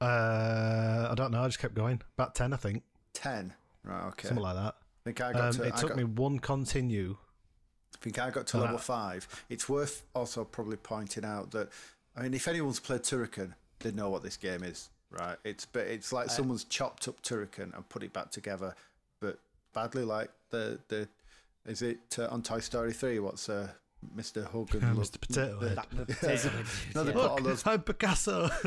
Uh, 0.02 1.08
I 1.10 1.14
don't 1.14 1.30
know. 1.30 1.42
I 1.42 1.46
just 1.46 1.58
kept 1.58 1.74
going. 1.74 2.00
About 2.18 2.34
ten, 2.34 2.52
I 2.52 2.56
think, 2.56 2.82
Ten. 3.12 3.54
Right. 3.84 4.06
Okay. 4.08 4.28
something 4.28 4.42
like 4.42 4.56
that. 4.56 4.74
I 4.74 5.02
think 5.04 5.20
I 5.20 5.32
got 5.32 5.42
Um, 5.42 5.52
to. 5.54 5.62
it 5.64 5.74
I 5.74 5.76
took 5.80 5.88
got- 5.90 5.96
me 5.98 6.04
one 6.04 6.38
continue. 6.38 7.16
I 7.94 7.98
think 8.02 8.18
I 8.18 8.30
got 8.30 8.46
to 8.48 8.58
level 8.58 8.76
I- 8.76 8.80
five. 8.80 9.44
It's 9.48 9.68
worth 9.68 10.04
also 10.14 10.44
probably 10.44 10.76
pointing 10.76 11.24
out 11.24 11.50
that 11.52 11.70
I 12.16 12.22
mean, 12.22 12.34
if 12.34 12.46
anyone's 12.48 12.80
played 12.80 13.02
Turrican, 13.02 13.54
they 13.80 13.90
know 13.92 14.10
what 14.10 14.22
this 14.22 14.36
game 14.36 14.62
is, 14.62 14.90
right? 15.10 15.36
It's 15.44 15.64
but 15.66 15.86
it's 15.86 16.12
like 16.12 16.30
someone's 16.30 16.64
chopped 16.64 17.08
up 17.08 17.22
Turrican 17.22 17.74
and 17.74 17.88
put 17.88 18.02
it 18.02 18.12
back 18.12 18.30
together, 18.30 18.74
but 19.20 19.38
badly. 19.72 20.04
Like 20.04 20.30
the 20.50 20.78
the 20.88 21.08
is 21.66 21.80
it 21.82 22.16
uh, 22.18 22.26
on 22.28 22.42
Toy 22.42 22.60
Story 22.60 22.92
three? 22.92 23.18
What's 23.18 23.48
uh, 23.48 23.68
Mr. 24.16 24.44
Hogan, 24.44 24.82
Uh, 24.84 24.94
Mr. 24.94 25.20
Potato 25.20 25.58
the- 25.60 25.68
Head. 25.70 25.78
The 25.92 26.06
potato 26.06 26.48
head. 26.48 26.66
No, 26.94 27.04
they 27.04 27.12
Yeah. 27.12 27.20
put 27.20 27.30
all 27.30 27.40
those 27.42 27.66
I'm 27.66 27.82
Picasso. 27.82 28.50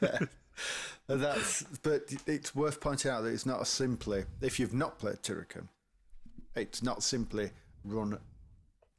And 0.00 0.28
that's 1.06 1.62
but 1.82 2.12
it's 2.26 2.54
worth 2.54 2.80
pointing 2.80 3.10
out 3.10 3.22
that 3.22 3.30
it's 3.30 3.46
not 3.46 3.66
simply 3.66 4.24
if 4.40 4.58
you've 4.58 4.74
not 4.74 4.98
played 4.98 5.22
Turrican, 5.22 5.68
it's 6.54 6.82
not 6.82 7.02
simply 7.02 7.50
run, 7.84 8.18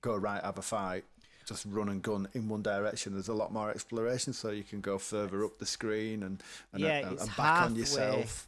go 0.02 0.16
right, 0.16 0.44
have 0.44 0.58
a 0.58 0.62
fight, 0.62 1.04
just 1.46 1.66
run 1.68 1.90
and 1.90 2.02
gun 2.02 2.28
in 2.34 2.48
one 2.50 2.62
direction. 2.62 3.14
There's 3.14 3.28
a 3.30 3.34
lot 3.34 3.52
more 3.52 3.70
exploration, 3.72 4.34
so 4.34 4.52
you 4.52 4.64
can 4.64 4.82
go 4.82 4.98
further 4.98 5.44
up 5.46 5.58
the 5.60 5.66
screen 5.66 6.24
and 6.24 6.42
and, 6.74 6.82
Yeah, 6.82 7.08
and, 7.08 7.20
and 7.20 7.30
back 7.36 7.64
on 7.64 7.76
halfway- 7.76 7.80
yourself. 7.80 8.48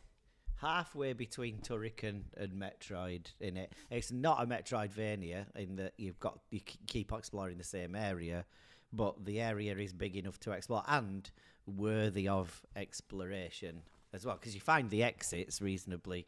halfway 0.61 1.13
between 1.13 1.57
Turrican 1.59 2.21
and 2.35 2.51
Metroid 2.53 3.27
in 3.39 3.57
it. 3.57 3.71
It's 3.89 4.11
not 4.11 4.41
a 4.43 4.47
Metroidvania 4.47 5.45
in 5.55 5.75
that 5.77 5.93
you've 5.97 6.19
got 6.19 6.39
you 6.51 6.59
keep 6.87 7.11
exploring 7.13 7.57
the 7.57 7.63
same 7.63 7.95
area, 7.95 8.45
but 8.93 9.25
the 9.25 9.39
area 9.41 9.75
is 9.77 9.93
big 9.93 10.15
enough 10.15 10.39
to 10.41 10.51
explore 10.51 10.83
and 10.87 11.29
worthy 11.67 12.27
of 12.27 12.65
exploration 12.75 13.81
as 14.13 14.25
well 14.25 14.35
because 14.35 14.55
you 14.55 14.61
find 14.61 14.89
the 14.89 15.03
exits 15.03 15.61
reasonably 15.61 16.25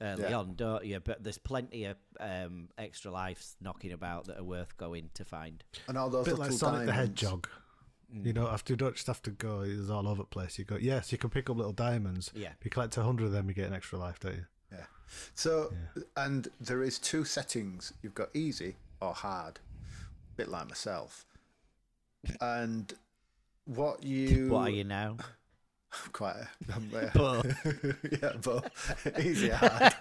early 0.00 0.22
Yeah. 0.22 0.38
on, 0.38 0.54
don't 0.54 0.84
you? 0.84 1.00
But 1.00 1.22
there's 1.24 1.38
plenty 1.38 1.84
of 1.84 1.96
um, 2.20 2.68
extra 2.78 3.10
lives 3.10 3.56
knocking 3.60 3.92
about 3.92 4.26
that 4.26 4.38
are 4.38 4.44
worth 4.44 4.76
going 4.76 5.10
to 5.14 5.24
find. 5.24 5.64
And 5.88 5.98
all 5.98 6.08
those 6.10 6.24
bit 6.26 6.32
little 6.34 6.44
like 6.50 6.52
Sonic 6.58 6.80
the 6.86 6.92
diamonds. 6.92 7.20
Hedgehog. 7.20 7.48
You 8.12 8.32
know, 8.32 8.46
after 8.46 8.72
you 8.72 8.76
don't 8.76 8.94
just 8.94 9.08
have 9.08 9.20
to 9.22 9.32
go, 9.32 9.62
it's 9.62 9.90
all 9.90 10.06
over 10.06 10.22
the 10.22 10.28
place. 10.28 10.58
You 10.60 10.64
go, 10.64 10.76
yes, 10.76 11.10
you 11.10 11.18
can 11.18 11.28
pick 11.28 11.50
up 11.50 11.56
little 11.56 11.72
diamonds. 11.72 12.30
Yeah. 12.36 12.52
If 12.58 12.64
you 12.64 12.70
collect 12.70 12.96
a 12.96 13.02
hundred 13.02 13.26
of 13.26 13.32
them, 13.32 13.48
you 13.48 13.54
get 13.54 13.66
an 13.66 13.74
extra 13.74 13.98
life, 13.98 14.20
don't 14.20 14.36
you? 14.36 14.44
Yeah. 14.70 14.84
So, 15.34 15.72
and 16.16 16.46
there 16.60 16.84
is 16.84 16.98
two 17.00 17.24
settings. 17.24 17.92
You've 18.02 18.14
got 18.14 18.28
easy 18.34 18.76
or 19.00 19.12
hard, 19.12 19.58
bit 20.36 20.48
like 20.48 20.68
myself. 20.68 21.26
And 22.40 22.92
what 23.66 24.02
you 24.02 24.48
What 24.48 24.68
are 24.68 24.70
you 24.70 24.84
now? 24.84 25.16
quite 26.12 26.36
a, 26.36 26.48
I'm, 26.74 26.90
uh, 26.94 27.08
Both. 27.14 28.20
yeah, 28.22 28.32
but 28.42 28.72
easy 29.24 29.50
hard. 29.50 29.94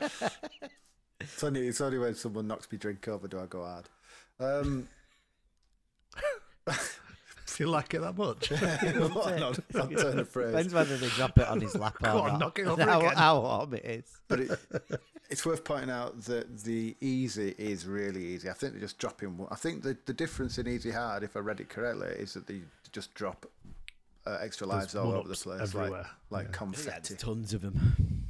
It's 1.20 1.44
only 1.44 1.68
it's 1.68 1.82
only 1.82 1.98
when 1.98 2.16
someone 2.16 2.48
knocks 2.48 2.72
me 2.72 2.78
drink 2.78 3.08
over 3.08 3.28
do 3.28 3.40
I 3.40 3.46
go 3.46 3.64
hard. 3.64 3.90
Um, 4.40 4.88
Do 7.58 7.64
you 7.64 7.70
like 7.70 7.94
it 7.94 8.02
that 8.02 8.18
much? 8.18 8.50
what? 8.50 9.40
No, 9.40 9.54
I'm 9.82 9.96
turning 9.96 10.18
the 10.18 10.26
phrase. 10.26 10.48
Depends 10.52 10.74
whether 10.74 10.98
they 10.98 11.08
drop 11.10 11.38
it 11.38 11.48
on 11.48 11.62
his 11.62 11.74
lap 11.76 11.96
or 12.02 12.06
Go 12.06 12.18
on, 12.20 12.28
not. 12.34 12.40
knock 12.40 12.60
it 12.60 12.68
over 12.68 12.84
how, 12.84 13.00
again. 13.00 13.16
how 13.16 13.40
warm 13.40 13.74
it 13.76 13.86
is. 13.86 14.12
But 14.28 14.40
it, 14.42 14.60
it's 15.30 15.46
worth 15.46 15.64
pointing 15.64 15.90
out 15.90 16.22
that 16.26 16.64
the 16.64 16.98
easy 17.00 17.56
is 17.58 17.86
really 17.86 18.26
easy. 18.26 18.50
I 18.50 18.54
think 18.54 18.74
they 18.74 18.80
just 18.82 18.98
drop 18.98 19.24
in. 19.24 19.48
I 19.50 19.56
think 19.56 19.84
the, 19.84 19.96
the 20.06 20.12
difference 20.14 20.58
in 20.58 20.68
easy 20.68 20.92
hard, 20.92 21.24
if 21.24 21.38
I 21.38 21.40
read 21.40 21.62
it 21.62 21.70
correctly, 21.70 22.08
is 22.10 22.34
that 22.34 22.46
they 22.48 22.62
just 22.92 23.14
drop 23.14 23.46
uh, 24.28 24.38
extra 24.42 24.68
lives 24.68 24.94
There's 24.94 25.06
all 25.06 25.12
over 25.14 25.28
the 25.30 25.36
place, 25.36 25.62
everywhere. 25.62 25.92
like 25.92 26.08
like 26.30 26.44
Yeah. 26.46 26.50
Yeah, 26.52 26.58
confetti. 26.58 27.14
there's 27.14 27.22
tons 27.22 27.54
of 27.54 27.62
them. 27.62 28.28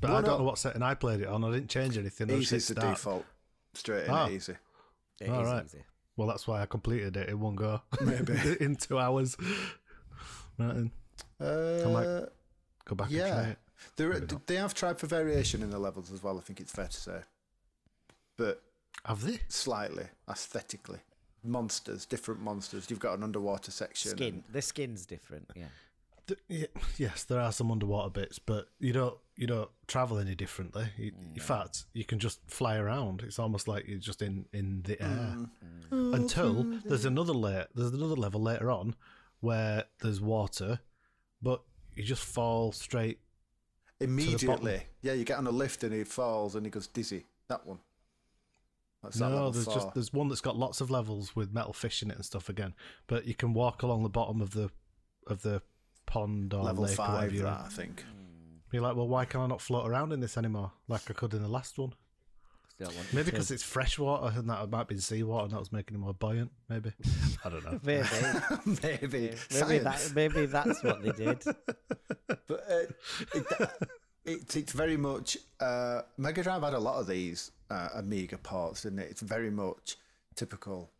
But 0.00 0.10
Why 0.10 0.16
I 0.16 0.20
don't 0.20 0.30
not? 0.30 0.38
know 0.38 0.44
what 0.44 0.58
setting 0.58 0.82
I 0.82 0.94
played 0.94 1.20
it 1.20 1.28
on. 1.28 1.44
I 1.44 1.50
didn't 1.52 1.70
change 1.70 1.96
anything. 1.96 2.30
I 2.30 2.34
Easy 2.34 2.56
hit 2.56 2.56
is 2.58 2.68
the 2.68 2.74
start. 2.74 2.96
default, 2.96 3.24
straight 3.74 4.04
in 4.04 4.10
Ah. 4.10 4.28
easy. 4.28 4.56
It 5.20 5.30
All 5.30 5.40
is 5.42 5.46
right. 5.48 5.64
easy. 5.64 5.84
Well, 6.16 6.28
that's 6.28 6.46
why 6.46 6.60
I 6.62 6.66
completed 6.66 7.16
it 7.16 7.28
in 7.28 7.40
one 7.40 7.54
go. 7.56 7.80
Maybe. 8.00 8.34
in 8.60 8.76
two 8.76 8.98
hours. 8.98 9.36
Right, 10.58 10.74
then 10.74 10.92
Uh, 11.40 11.88
might 11.88 12.28
go 12.84 12.94
back 12.94 13.08
and 13.10 13.16
try 13.18 13.26
yeah, 13.28 13.46
it. 13.48 13.58
There, 13.96 14.20
they 14.20 14.56
have 14.56 14.74
tried 14.74 14.98
for 14.98 15.06
variation 15.06 15.62
in 15.62 15.70
the 15.70 15.78
levels 15.78 16.12
as 16.12 16.22
well. 16.22 16.38
I 16.38 16.42
think 16.42 16.60
it's 16.60 16.72
fair 16.72 16.86
to 16.88 16.96
say, 16.96 17.20
but 18.36 18.62
Have 19.04 19.22
they? 19.22 19.40
slightly 19.48 20.06
aesthetically. 20.28 21.00
Monsters, 21.44 22.06
different 22.06 22.40
monsters. 22.40 22.88
You've 22.90 22.98
got 23.00 23.16
an 23.18 23.22
underwater 23.22 23.70
section. 23.70 24.10
Skin. 24.12 24.34
and- 24.34 24.44
The 24.52 24.62
skin's 24.62 25.06
different. 25.06 25.50
Yeah. 25.54 25.64
Th- 26.26 26.40
yeah, 26.48 26.66
yes, 26.96 27.24
there 27.24 27.38
are 27.38 27.52
some 27.52 27.70
underwater 27.70 28.08
bits, 28.08 28.38
but 28.38 28.68
you 28.78 28.94
don't 28.94 29.18
you 29.36 29.46
don't 29.46 29.68
travel 29.86 30.18
any 30.18 30.34
differently. 30.34 30.86
You, 30.96 31.12
mm. 31.12 31.34
In 31.34 31.40
fact, 31.42 31.84
you 31.92 32.04
can 32.04 32.18
just 32.18 32.40
fly 32.46 32.76
around. 32.78 33.20
It's 33.22 33.38
almost 33.38 33.68
like 33.68 33.86
you're 33.86 33.98
just 33.98 34.22
in 34.22 34.46
in 34.54 34.80
the 34.84 35.00
air. 35.02 35.36
Mm. 35.36 35.48
Oh, 35.92 36.12
Until 36.14 36.80
there's 36.86 37.04
another 37.04 37.34
layer. 37.34 37.66
There's 37.74 37.92
another 37.92 38.14
level 38.16 38.40
later 38.40 38.70
on 38.70 38.94
where 39.40 39.84
there's 40.00 40.18
water, 40.22 40.80
but 41.42 41.62
you 41.94 42.02
just 42.04 42.24
fall 42.24 42.72
straight. 42.72 43.18
Immediately, 44.00 44.84
yeah, 45.02 45.12
you 45.12 45.24
get 45.24 45.36
on 45.38 45.46
a 45.46 45.50
lift 45.50 45.84
and 45.84 45.92
he 45.92 46.04
falls 46.04 46.54
and 46.54 46.64
he 46.64 46.70
goes 46.70 46.86
dizzy. 46.86 47.26
That 47.48 47.66
one. 47.66 47.78
That's 49.04 49.18
no, 49.20 49.28
level 49.28 49.50
there's 49.52 49.64
four. 49.64 49.74
just 49.74 49.94
there's 49.94 50.12
one 50.12 50.28
that's 50.28 50.40
got 50.40 50.56
lots 50.56 50.80
of 50.80 50.90
levels 50.90 51.34
with 51.36 51.52
metal 51.52 51.72
fish 51.72 52.02
in 52.02 52.10
it 52.10 52.16
and 52.16 52.24
stuff 52.24 52.48
again. 52.48 52.74
But 53.06 53.26
you 53.26 53.34
can 53.34 53.52
walk 53.54 53.82
along 53.82 54.02
the 54.02 54.08
bottom 54.08 54.40
of 54.40 54.52
the 54.52 54.70
of 55.26 55.42
the 55.42 55.62
pond 56.06 56.52
or 56.52 56.62
level 56.64 56.84
lake 56.84 56.92
or 56.92 56.96
five. 56.96 57.14
whatever 57.14 57.34
you're 57.34 57.44
That 57.44 57.60
in. 57.60 57.66
I 57.66 57.68
think. 57.68 58.04
Be 58.70 58.80
like, 58.80 58.96
well, 58.96 59.06
why 59.08 59.24
can 59.24 59.40
I 59.40 59.46
not 59.46 59.60
float 59.60 59.88
around 59.88 60.12
in 60.12 60.18
this 60.20 60.36
anymore 60.36 60.72
like 60.88 61.02
I 61.08 61.12
could 61.14 61.32
in 61.32 61.42
the 61.42 61.48
last 61.48 61.78
one? 61.78 61.92
Don't 62.80 62.92
want 62.96 63.12
you 63.12 63.18
Maybe 63.18 63.30
because 63.30 63.52
it's 63.52 63.62
fresh 63.62 64.00
water 64.00 64.36
and 64.36 64.50
that 64.50 64.68
might 64.68 64.88
be 64.88 64.98
seawater 64.98 65.44
and 65.44 65.52
that 65.52 65.60
was 65.60 65.70
making 65.70 65.96
it 65.96 66.00
more 66.00 66.12
buoyant. 66.12 66.50
Maybe 66.68 66.92
I 67.44 67.48
don't 67.48 67.64
know. 67.64 67.78
maybe 67.84 68.08
maybe. 68.82 69.34
maybe 69.52 69.78
that 69.78 70.12
maybe 70.16 70.46
that's 70.46 70.82
what 70.82 71.02
they 71.02 71.12
did. 71.12 71.42
But 72.46 72.60
uh, 72.68 72.74
it, 73.34 73.70
it, 74.24 74.56
it's 74.56 74.72
very 74.72 74.96
much 74.96 75.36
uh, 75.60 76.02
Mega 76.16 76.42
Drive 76.42 76.62
had 76.62 76.74
a 76.74 76.78
lot 76.78 77.00
of 77.00 77.06
these 77.06 77.50
uh, 77.70 77.88
Amiga 77.94 78.38
ports, 78.38 78.82
didn't 78.82 78.98
it? 79.00 79.08
It's 79.10 79.20
very 79.22 79.50
much 79.50 79.96
typical 80.34 80.90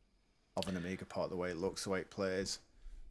of 0.56 0.68
an 0.68 0.76
Amiga 0.76 1.04
port, 1.04 1.30
the 1.30 1.36
way 1.36 1.50
it 1.50 1.56
looks, 1.56 1.84
the 1.84 1.90
way 1.90 2.00
it 2.00 2.10
plays. 2.10 2.58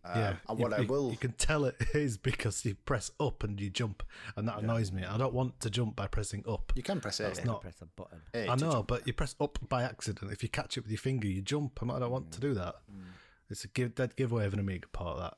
Um, 0.05 0.19
Yeah, 0.19 0.35
and 0.49 0.59
you- 0.59 0.63
what 0.63 0.73
I 0.73 0.81
will, 0.81 1.11
You 1.11 1.17
can 1.17 1.31
tell 1.33 1.65
it 1.65 1.75
is 1.93 2.17
because 2.17 2.63
you 2.65 2.75
press 2.75 3.11
up 3.19 3.43
and 3.43 3.59
you 3.59 3.69
jump, 3.69 4.03
and 4.35 4.47
that 4.47 4.59
annoys 4.59 4.91
me. 4.91 5.03
I 5.05 5.17
don't 5.17 5.33
want 5.33 5.59
to 5.61 5.69
jump 5.69 5.95
by 5.95 6.07
pressing 6.07 6.43
up. 6.47 6.71
you 6.75 6.83
can 6.83 6.99
press 7.01 7.19
A. 7.19 7.27
It's 7.27 7.43
not- 7.45 7.61
press 7.61 7.81
a 7.81 7.85
button. 7.85 8.21
A 8.33 8.49
I 8.49 8.55
know, 8.55 8.71
jump. 8.71 8.87
but 8.87 9.05
you 9.07 9.13
press 9.13 9.35
up 9.39 9.59
by 9.69 9.83
accident. 9.83 10.31
If 10.31 10.43
you 10.43 10.49
catch 10.49 10.77
it 10.77 10.81
with 10.83 10.91
your 10.91 10.97
finger, 10.99 11.27
you 11.27 11.41
jump. 11.41 11.79
I'm- 11.81 11.91
I 11.91 11.99
don't 11.99 12.11
want 12.11 12.31
to 12.31 12.39
do 12.39 12.53
that. 12.53 12.75
Mm. 12.91 13.03
It's 13.49 13.63
a 13.65 13.67
give, 13.67 13.93
dead 13.95 14.15
giveaway 14.15 14.45
of 14.45 14.53
an 14.53 14.59
Amiga 14.59 14.87
part. 14.89 15.17
That 15.19 15.37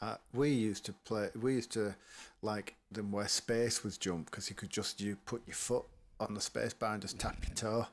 Uh, 0.00 0.16
we 0.32 0.50
used 0.50 0.84
to 0.84 0.92
play. 0.92 1.28
We 1.40 1.54
used 1.54 1.72
to 1.72 1.94
like 2.42 2.76
them 2.92 3.10
where 3.10 3.26
space 3.28 3.82
was 3.82 3.98
jump 3.98 4.26
because 4.30 4.48
you 4.48 4.54
could 4.56 4.70
just 4.70 5.00
you 5.00 5.16
put 5.26 5.42
your 5.46 5.56
foot 5.56 5.84
on 6.20 6.34
the 6.34 6.40
space 6.40 6.72
bar 6.72 6.92
and 6.92 7.02
just 7.02 7.18
tap 7.18 7.36
your 7.46 7.54
toe, 7.54 7.86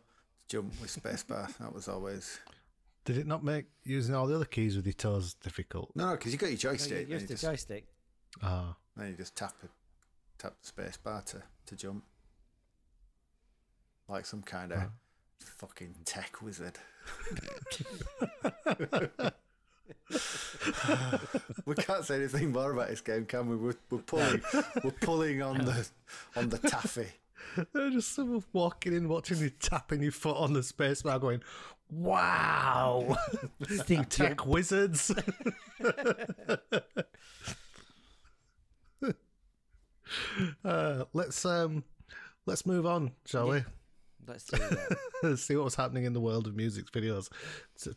jump 0.47 0.74
with 0.82 0.91
space 0.91 1.24
bar. 1.24 1.47
That 1.60 1.74
was 1.74 1.88
always 1.88 2.39
did 3.06 3.18
it 3.20 3.28
not 3.28 3.43
make 3.43 3.66
using 3.84 4.16
all 4.16 4.26
the 4.28 4.36
other 4.36 4.45
keys 4.45 4.76
with 4.76 4.86
your 4.86 4.93
toes 4.93 5.36
difficult? 5.36 5.91
no, 5.95 6.12
because 6.12 6.32
you 6.32 6.39
got 6.39 6.47
your 6.47 6.58
No, 6.64 6.72
you 6.72 6.78
joystick. 6.78 7.01
and 7.03 7.10
used 7.10 7.22
you 7.22 7.28
the 7.28 7.34
just, 7.34 7.43
joystick. 7.43 7.86
Ah, 8.41 8.76
then 8.97 9.10
you 9.10 9.16
just 9.16 9.36
tap 9.36 9.53
it, 9.64 9.70
tap 10.39 10.53
the 10.60 10.68
space 10.68 10.97
bar 10.97 11.22
to, 11.28 11.41
to 11.68 11.76
jump, 11.76 12.03
like 14.08 14.26
some 14.26 14.41
kind 14.41 14.74
of 14.74 14.89
fucking 15.39 15.93
tech 16.03 16.41
wizard. 16.41 16.80
we 21.65 21.75
can't 21.75 22.05
say 22.05 22.15
anything 22.15 22.51
more 22.51 22.71
about 22.71 22.89
this 22.89 23.01
game, 23.01 23.25
can 23.25 23.49
we? 23.49 23.55
We're, 23.55 23.75
we're 23.89 23.99
pulling, 23.99 24.41
we're 24.83 24.91
pulling 24.91 25.41
on 25.41 25.65
the 25.65 25.88
on 26.36 26.49
the 26.49 26.57
taffy. 26.57 27.07
They're 27.73 27.89
just 27.89 28.13
someone 28.13 28.43
walking 28.53 28.93
in, 28.93 29.07
watching 29.07 29.38
you 29.38 29.49
tapping 29.49 30.01
your 30.01 30.11
foot 30.11 30.38
on 30.38 30.53
the 30.53 30.63
space 30.63 31.01
bar, 31.01 31.19
going, 31.19 31.41
"Wow, 31.89 33.17
Think 33.63 34.09
tech 34.09 34.45
wizards." 34.45 35.11
uh, 40.63 41.05
let's 41.13 41.45
um, 41.45 41.83
let's 42.45 42.65
move 42.65 42.86
on, 42.86 43.11
shall 43.25 43.47
Let's 43.47 43.65
do 43.65 43.71
that. 44.26 44.97
we? 45.23 45.36
See 45.36 45.55
what 45.55 45.65
was 45.65 45.76
happening 45.76 46.05
in 46.05 46.13
the 46.13 46.21
world 46.21 46.47
of 46.47 46.55
music 46.55 46.91
videos, 46.91 47.30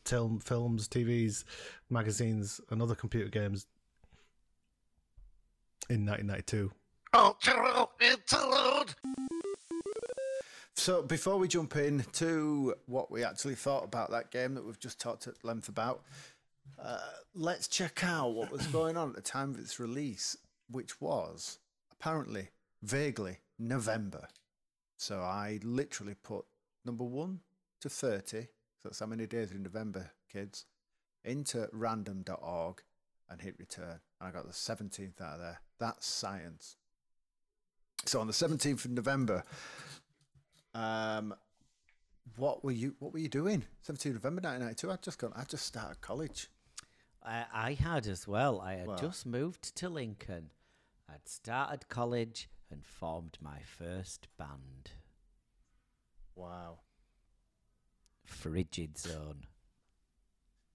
film, 0.04 0.40
films, 0.40 0.88
TVs, 0.88 1.44
magazines, 1.90 2.60
and 2.70 2.80
other 2.80 2.94
computer 2.94 3.28
games 3.28 3.66
in 5.88 6.06
1992. 6.06 6.70
So 10.74 11.02
before 11.02 11.38
we 11.38 11.48
jump 11.48 11.76
in 11.76 12.04
to 12.14 12.74
what 12.86 13.10
we 13.10 13.24
actually 13.24 13.56
thought 13.56 13.84
about 13.84 14.10
that 14.12 14.30
game 14.30 14.54
that 14.54 14.64
we've 14.64 14.78
just 14.78 15.00
talked 15.00 15.26
at 15.26 15.44
length 15.44 15.68
about, 15.68 16.02
uh, 16.80 16.98
let's 17.34 17.66
check 17.66 18.04
out 18.04 18.34
what 18.34 18.52
was 18.52 18.66
going 18.68 18.96
on 18.96 19.08
at 19.08 19.16
the 19.16 19.20
time 19.20 19.50
of 19.50 19.58
its 19.58 19.80
release, 19.80 20.36
which 20.70 21.00
was 21.00 21.58
apparently 21.90 22.48
vaguely 22.82 23.38
November. 23.58 24.28
So 24.98 25.20
I 25.20 25.60
literally 25.62 26.14
put 26.14 26.44
number 26.84 27.04
one 27.04 27.40
to 27.80 27.88
30, 27.88 28.42
so 28.42 28.48
that's 28.84 28.98
how 28.98 29.06
many 29.06 29.26
days 29.26 29.52
in 29.52 29.62
November, 29.62 30.10
kids, 30.30 30.66
into 31.24 31.68
random.org 31.72 32.82
and 33.30 33.40
hit 33.40 33.54
return. 33.58 34.00
And 34.20 34.28
I 34.28 34.30
got 34.32 34.46
the 34.46 34.52
17th 34.52 35.20
out 35.20 35.34
of 35.34 35.38
there. 35.40 35.60
That's 35.78 36.04
science. 36.06 36.76
So 38.06 38.20
on 38.20 38.26
the 38.26 38.32
17th 38.32 38.84
of 38.86 38.90
November, 38.90 39.44
um, 40.74 41.32
what 42.36 42.64
were 42.64 42.72
you 42.72 42.94
what 42.98 43.12
were 43.12 43.18
you 43.18 43.28
doing? 43.28 43.64
17th 43.88 44.14
November 44.14 44.40
1992. 44.42 44.90
I'd 44.92 45.02
just 45.02 45.18
gone. 45.18 45.32
I 45.36 45.44
just 45.44 45.64
started 45.66 46.00
college. 46.00 46.48
I, 47.24 47.44
I 47.52 47.72
had 47.74 48.06
as 48.06 48.26
well. 48.28 48.60
I 48.60 48.74
had 48.74 48.86
Wow. 48.88 48.96
just 48.96 49.26
moved 49.26 49.74
to 49.76 49.88
Lincoln. 49.88 50.50
I'd 51.08 51.26
started 51.28 51.88
college 51.88 52.48
and 52.70 52.84
formed 52.84 53.38
my 53.40 53.60
first 53.64 54.28
band, 54.38 54.90
Wow. 56.34 56.80
Frigid 58.24 58.98
Zone. 58.98 59.46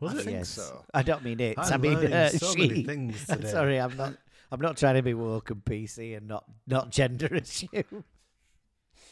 Was 0.00 0.14
I 0.14 0.18
it? 0.18 0.24
think 0.24 0.36
yes. 0.38 0.48
so. 0.50 0.84
I 0.92 1.02
don't 1.02 1.24
mean 1.24 1.40
it. 1.40 1.58
I'm 1.58 1.72
I 1.72 1.76
mean 1.78 1.94
learning 1.94 2.12
uh, 2.12 2.28
so 2.30 2.52
she. 2.52 2.68
many 2.68 2.82
things 2.84 3.26
today. 3.28 3.48
Sorry, 3.48 3.78
I'm 3.80 3.96
not. 3.96 4.14
I'm 4.52 4.60
not 4.60 4.76
trying 4.76 4.94
to 4.94 5.02
be 5.02 5.14
woke 5.14 5.50
and 5.50 5.64
PC 5.64 6.16
and 6.16 6.28
not 6.28 6.44
not 6.66 6.90
gender 6.90 7.26
assume. 7.34 8.04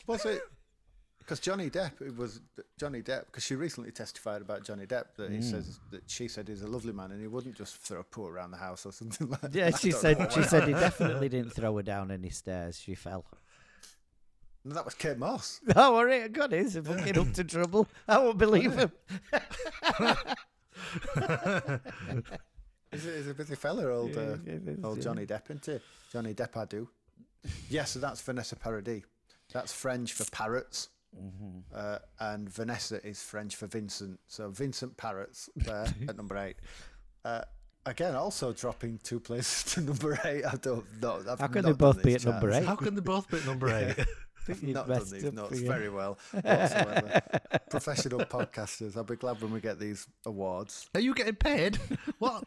Was 0.06 0.24
it? 0.26 0.42
Because 1.18 1.40
Johnny 1.40 1.70
Depp, 1.70 2.02
it 2.02 2.14
was 2.14 2.40
Johnny 2.78 3.00
Depp. 3.00 3.26
Because 3.26 3.42
she 3.44 3.54
recently 3.54 3.90
testified 3.90 4.42
about 4.42 4.62
Johnny 4.62 4.84
Depp 4.84 5.14
that 5.16 5.32
he 5.32 5.40
says 5.40 5.80
that 5.90 6.02
she 6.06 6.28
said 6.28 6.46
he's 6.48 6.60
a 6.60 6.66
lovely 6.66 6.92
man 6.92 7.12
and 7.12 7.20
he 7.20 7.26
wouldn't 7.28 7.56
just 7.56 7.78
throw 7.78 8.00
a 8.00 8.04
poo 8.04 8.26
around 8.26 8.50
the 8.50 8.58
house 8.58 8.84
or 8.84 8.92
something 8.92 9.30
like 9.30 9.40
that. 9.40 9.54
Yeah, 9.54 9.70
she 9.74 9.90
said 9.90 10.30
she 10.32 10.42
said 10.42 10.68
he 10.68 10.74
definitely 10.74 11.30
didn't 11.30 11.52
throw 11.54 11.74
her 11.78 11.82
down 11.82 12.10
any 12.10 12.28
stairs. 12.28 12.78
She 12.78 12.94
fell. 12.94 13.24
No, 14.64 14.74
that 14.74 14.84
was 14.84 14.94
Kate 14.94 15.18
Moss. 15.18 15.60
Oh, 15.76 15.96
all 15.96 16.04
right, 16.04 16.32
God, 16.32 16.52
he's 16.52 16.76
fucking 16.76 17.18
up 17.18 17.32
to 17.34 17.44
trouble. 17.54 17.86
I 18.08 18.18
won't 18.18 18.38
believe 18.38 18.72
him. 18.74 18.90
He's 22.92 23.06
a, 23.06 23.10
he's 23.16 23.28
a 23.28 23.34
busy 23.34 23.56
fella, 23.56 23.86
old, 23.92 24.16
uh, 24.16 24.36
Yeah, 24.46 24.54
yeah, 24.64 24.72
old 24.84 24.98
yeah. 24.98 25.02
Johnny 25.04 25.26
Depp, 25.26 25.44
isn't 25.50 25.66
he? 25.66 25.78
Johnny 26.12 26.32
Depp, 26.34 26.56
I 26.56 26.64
do. 26.64 26.88
yeah, 27.68 27.84
so 27.84 27.98
that's 27.98 28.20
Vanessa 28.20 28.54
Paradis. 28.56 29.02
That's 29.52 29.72
French 29.72 30.12
for 30.12 30.24
parrots. 30.30 30.88
Mm-hmm. 31.16 31.58
Uh, 31.74 31.98
and 32.20 32.48
Vanessa 32.48 33.04
is 33.06 33.22
French 33.22 33.56
for 33.56 33.66
Vincent. 33.66 34.18
So 34.28 34.48
Vincent 34.50 34.96
Parrots 34.96 35.48
there 35.56 35.86
at 36.08 36.16
number 36.16 36.36
eight. 36.38 36.56
Uh, 37.24 37.42
again, 37.86 38.14
also 38.14 38.52
dropping 38.52 38.98
two 39.02 39.20
places 39.20 39.72
to 39.74 39.80
number 39.80 40.18
eight. 40.24 40.44
I 40.44 40.56
don't 40.56 40.84
know. 41.02 41.20
I've 41.28 41.38
How 41.40 41.46
can 41.48 41.62
not 41.62 41.62
they 41.62 41.68
done 41.70 41.74
both 41.76 42.02
be 42.02 42.12
these 42.14 42.26
at 42.26 42.32
number 42.32 42.50
charts. 42.50 42.64
eight? 42.64 42.68
How 42.68 42.76
can 42.76 42.94
they 42.94 43.00
both 43.00 43.28
be 43.30 43.36
at 43.38 43.46
number 43.46 43.68
eight? 43.68 44.06
think 44.54 44.62
you've 44.62 44.74
not 44.74 44.88
done 44.88 45.08
these 45.10 45.32
notes 45.32 45.58
again. 45.58 45.66
very 45.70 45.88
well 45.88 46.18
whatsoever. 46.32 47.20
Professional 47.70 48.20
podcasters. 48.20 48.96
I'll 48.96 49.04
be 49.04 49.16
glad 49.16 49.40
when 49.40 49.52
we 49.52 49.60
get 49.60 49.78
these 49.78 50.06
awards. 50.26 50.88
Are 50.94 51.00
you 51.00 51.14
getting 51.14 51.34
paid? 51.36 51.76
what? 52.18 52.44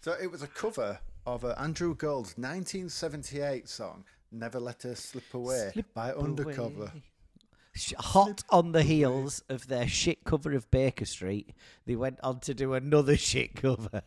So 0.00 0.12
it 0.20 0.30
was 0.30 0.42
a 0.42 0.46
cover 0.48 0.98
of 1.26 1.44
uh, 1.44 1.54
Andrew 1.58 1.94
Gold's 1.94 2.36
1978 2.38 3.68
song 3.68 4.04
"Never 4.30 4.60
Let 4.60 4.82
Her 4.84 4.94
Slip 4.94 5.32
Away" 5.34 5.70
Slip 5.72 5.92
by 5.94 6.12
Undercover. 6.12 6.84
away. 6.84 7.02
Sh- 7.74 7.94
Hot 7.98 8.42
on 8.50 8.72
the 8.72 8.82
heels 8.82 9.42
of 9.48 9.66
their 9.68 9.88
shit 9.88 10.24
cover 10.24 10.52
of 10.54 10.70
Baker 10.70 11.04
Street, 11.04 11.50
they 11.86 11.96
went 11.96 12.18
on 12.22 12.40
to 12.40 12.54
do 12.54 12.74
another 12.74 13.16
shit 13.16 13.54
cover. 13.56 14.02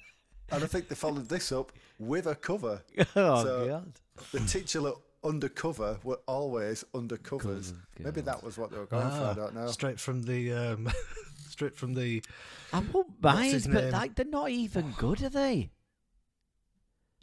And 0.52 0.64
I 0.64 0.68
think 0.68 0.88
they 0.88 0.96
followed 0.96 1.30
this 1.30 1.52
up 1.52 1.72
with 2.00 2.26
a 2.26 2.36
cover. 2.36 2.82
oh 3.16 3.44
So- 3.44 3.68
god! 3.68 3.94
The 4.32 4.40
titular 4.42 4.94
undercover 5.24 6.00
were 6.04 6.20
always 6.28 6.84
undercovers. 6.94 7.74
Maybe 8.00 8.22
that 8.22 8.44
was 8.44 8.58
what 8.58 8.72
they 8.72 8.78
were 8.78 8.86
going 8.86 9.10
for. 9.10 9.24
I 9.26 9.34
don't 9.34 9.54
know. 9.56 9.66
Ah, 9.68 9.72
Straight 9.72 10.00
from 10.00 10.24
the 10.24 10.54
um, 10.54 10.90
straight 11.50 11.76
from 11.76 11.94
the. 11.94 12.24
I 12.74 12.80
won't 12.80 13.22
mind, 13.22 13.64
but 13.72 13.84
name? 13.86 13.92
like 13.92 14.16
they're 14.16 14.26
not 14.26 14.50
even 14.50 14.94
good, 14.98 15.22
are 15.24 15.30
they? 15.30 15.72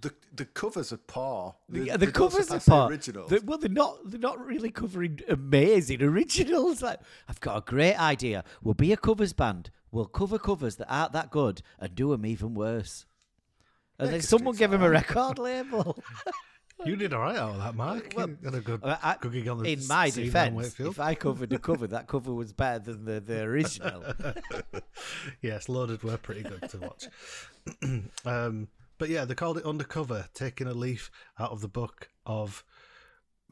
The 0.03 0.13
the 0.35 0.45
covers 0.45 0.93
are 0.93 0.99
poor. 0.99 1.55
The, 1.71 1.81
They- 1.91 1.97
the 1.97 2.13
covers 2.13 2.51
are 2.51 2.55
poor. 2.55 2.59
the 2.61 2.71
part. 2.71 2.91
originals. 2.93 3.31
They- 3.31 3.39
well, 3.39 3.59
they're 3.59 3.71
not. 3.71 3.99
They're 4.05 4.21
not 4.21 4.45
really 4.45 4.71
covering 4.71 5.21
amazing 5.29 6.03
originals. 6.13 6.83
Like, 6.83 7.01
I've 7.29 7.41
got 7.41 7.57
a 7.57 7.61
great 7.63 7.95
idea. 7.97 8.45
We'll 8.63 8.75
be 8.75 8.93
a 8.93 8.97
covers 8.99 9.33
band. 9.33 9.71
We'll 9.91 10.05
cover 10.07 10.39
covers 10.39 10.77
that 10.77 10.93
aren't 10.93 11.13
that 11.13 11.31
good 11.31 11.63
and 11.79 11.95
do 11.95 12.11
them 12.11 12.27
even 12.27 12.53
worse. 12.55 13.07
And 13.99 14.13
then 14.13 14.21
someone 14.21 14.55
give 14.57 14.71
him 14.75 14.83
a 14.83 14.91
record 14.91 15.39
label. 15.39 15.97
You 16.85 16.95
did 16.97 17.13
all 17.15 17.21
right 17.21 17.37
out 17.37 17.51
of 17.53 17.59
that, 17.59 17.75
Mark. 17.75 18.13
Well, 18.17 18.29
you 18.29 18.37
had 18.45 18.55
a 18.55 18.61
good, 18.61 18.85
I- 18.85 18.99
I- 19.03 19.17
good 19.21 19.33
gig 19.33 19.49
on 19.49 19.59
the 19.63 19.73
in 19.73 19.87
my 19.89 20.11
defence, 20.11 20.79
if 20.79 21.01
I 21.01 21.15
covered 21.15 21.51
the 21.51 21.59
cover, 21.59 21.87
that 21.87 22.07
cover 22.07 22.33
was 22.35 22.53
better 22.53 22.79
than 22.81 23.05
the, 23.05 23.21
the 23.21 23.43
original. 23.43 24.03
yes, 25.43 25.69
loaded 25.69 26.03
were 26.03 26.17
pretty 26.19 26.43
good 26.43 26.69
to 26.71 26.79
watch. 26.79 27.07
um, 28.25 28.69
but 28.99 29.09
yeah, 29.09 29.25
they 29.25 29.35
called 29.35 29.59
it 29.59 29.65
Undercover, 29.65 30.29
taking 30.35 30.67
a 30.67 30.75
leaf 30.75 31.11
out 31.39 31.51
of 31.51 31.61
the 31.61 31.69
book 31.69 32.11
of 32.27 32.63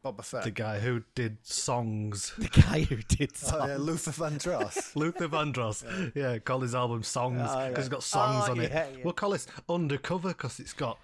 Boba 0.05 0.23
Fett. 0.25 0.45
the 0.45 0.51
guy 0.51 0.79
who 0.81 1.03
did 1.15 1.39
songs. 1.43 2.35
the 2.39 2.49
guy 2.49 2.83
who 2.83 2.97
did 2.97 3.33
oh, 3.45 3.49
songs. 3.49 3.69
yeah, 3.71 3.77
Luther 3.79 4.11
Vandross. 4.13 4.95
Luther 4.97 5.29
Vandross. 5.29 6.13
Yeah, 6.15 6.39
call 6.39 6.61
his 6.61 6.75
album 6.75 7.03
Songs 7.03 7.39
because 7.39 7.57
Oh, 7.57 7.61
yeah. 7.71 7.79
it's 7.79 7.89
got 7.89 8.03
songs 8.03 8.45
Oh, 8.49 8.53
on 8.53 8.61
it. 8.61 8.71
yeah, 8.71 8.87
yeah. 8.95 8.99
We'll 9.03 9.15
call 9.15 9.31
this 9.31 9.47
Undercover 9.69 10.29
because 10.29 10.61
it's 10.61 10.75
got 10.75 10.99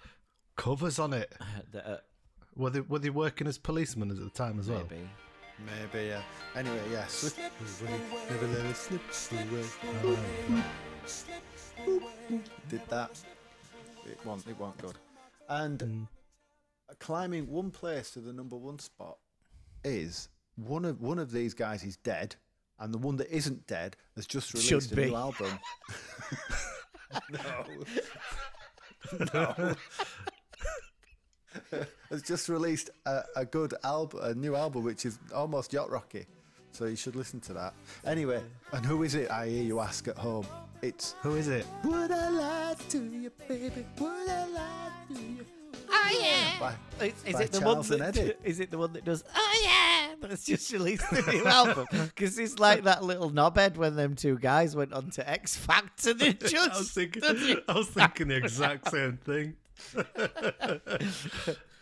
covers 0.55 0.99
on 0.99 1.13
it. 1.13 1.33
The, 1.71 1.87
uh, 1.93 1.97
Were 2.55 2.69
they, 2.69 2.81
were 2.81 2.99
they 2.99 3.09
working 3.09 3.47
as 3.47 3.57
policemen 3.57 4.11
at 4.11 4.17
the 4.17 4.29
time 4.29 4.59
as 4.59 4.69
well? 4.69 4.85
maybe. 4.89 5.09
Maybe, 5.93 6.07
yeah. 6.07 6.21
Anyway, 6.55 6.81
yeah. 6.91 7.05
Slip 7.07 7.37
away. 7.37 7.99
Never 8.29 8.47
let 8.47 8.65
it 8.65 8.75
slip 8.75 9.01
away. 9.53 9.65
Did 12.69 12.81
that. 12.89 13.19
It 14.05 14.17
wasn't, 14.25 14.51
it 14.51 14.59
wasn't 14.59 14.77
good. 14.81 14.95
And 15.49 16.07
climbing 16.99 17.47
one 17.47 17.71
place 17.71 18.11
to 18.11 18.19
the 18.19 18.33
number 18.33 18.55
one 18.57 18.79
spot 18.79 19.17
is 19.83 20.29
one 20.55 20.85
of 20.85 20.99
one 21.01 21.19
of 21.19 21.31
these 21.31 21.53
guys 21.53 21.83
is 21.83 21.97
dead, 21.97 22.35
and 22.79 22.93
the 22.93 22.97
one 22.97 23.17
that 23.17 23.29
isn't 23.35 23.67
dead 23.67 23.95
has 24.15 24.25
just 24.27 24.49
Should 24.51 24.71
released 24.71 24.91
a 24.91 24.95
be. 24.95 25.05
new 25.05 25.15
album. 25.15 25.59
no. 27.31 27.65
no. 29.33 29.75
Has 32.09 32.21
just 32.21 32.49
released 32.49 32.89
a, 33.05 33.21
a 33.35 33.45
good 33.45 33.73
album, 33.83 34.19
a 34.23 34.33
new 34.33 34.55
album, 34.55 34.83
which 34.83 35.05
is 35.05 35.19
almost 35.33 35.73
yacht 35.73 35.89
rocky. 35.89 36.25
So 36.73 36.85
you 36.85 36.95
should 36.95 37.15
listen 37.15 37.39
to 37.41 37.53
that. 37.53 37.73
Anyway, 38.05 38.41
and 38.71 38.85
who 38.85 39.03
is 39.03 39.15
it? 39.15 39.29
I 39.29 39.47
hear 39.47 39.63
you 39.63 39.79
ask 39.81 40.07
at 40.07 40.17
home. 40.17 40.45
It's 40.81 41.15
Who 41.21 41.35
is 41.35 41.47
it? 41.47 41.65
Would 41.83 42.11
I 42.11 42.29
lie 42.29 42.75
to 42.89 42.97
you, 43.03 43.29
baby? 43.47 43.85
Would 43.99 44.29
I 44.29 44.45
lie 44.47 44.91
to 45.13 45.21
you? 45.21 45.45
Oh 45.89 46.19
yeah. 46.19 46.59
By, 46.59 47.05
Is, 47.05 47.13
is 47.25 47.33
by 47.33 47.41
it 47.43 47.51
the 47.51 47.59
Charles 47.59 47.89
one 47.89 47.99
that 47.99 48.17
Eddie. 48.17 48.33
is 48.43 48.59
it 48.59 48.71
the 48.71 48.77
one 48.77 48.93
that 48.93 49.03
does? 49.05 49.23
Oh 49.35 49.61
yeah, 49.63 50.15
that's 50.27 50.45
just 50.45 50.71
released 50.71 51.09
the 51.11 51.21
new 51.31 51.45
album 51.45 51.85
because 51.91 52.39
it's 52.39 52.57
like 52.59 52.83
that 52.83 53.03
little 53.03 53.29
knobhead 53.29 53.75
when 53.77 53.95
them 53.95 54.15
two 54.15 54.37
guys 54.39 54.75
went 54.75 54.91
on 54.93 55.09
to 55.11 55.29
X 55.29 55.55
Factor. 55.55 56.13
They 56.13 56.29
I 56.29 56.33
was 56.41 56.51
just 56.51 56.91
thinking, 56.93 57.21
I 57.67 57.73
was 57.73 57.87
thinking 57.89 58.29
the 58.29 58.37
exact 58.37 58.89
same 58.91 59.17
thing. 59.17 59.55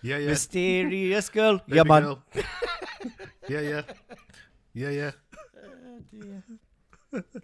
yeah, 0.01 0.17
yeah. 0.17 0.27
mysterious 0.27 1.29
girl. 1.29 1.57
baby 1.67 1.77
yeah, 1.77 1.83
man. 1.83 2.03
girl. 2.03 2.23
yeah, 3.47 3.59
yeah. 3.61 3.81
Yeah, 4.73 4.89
yeah. 4.89 5.11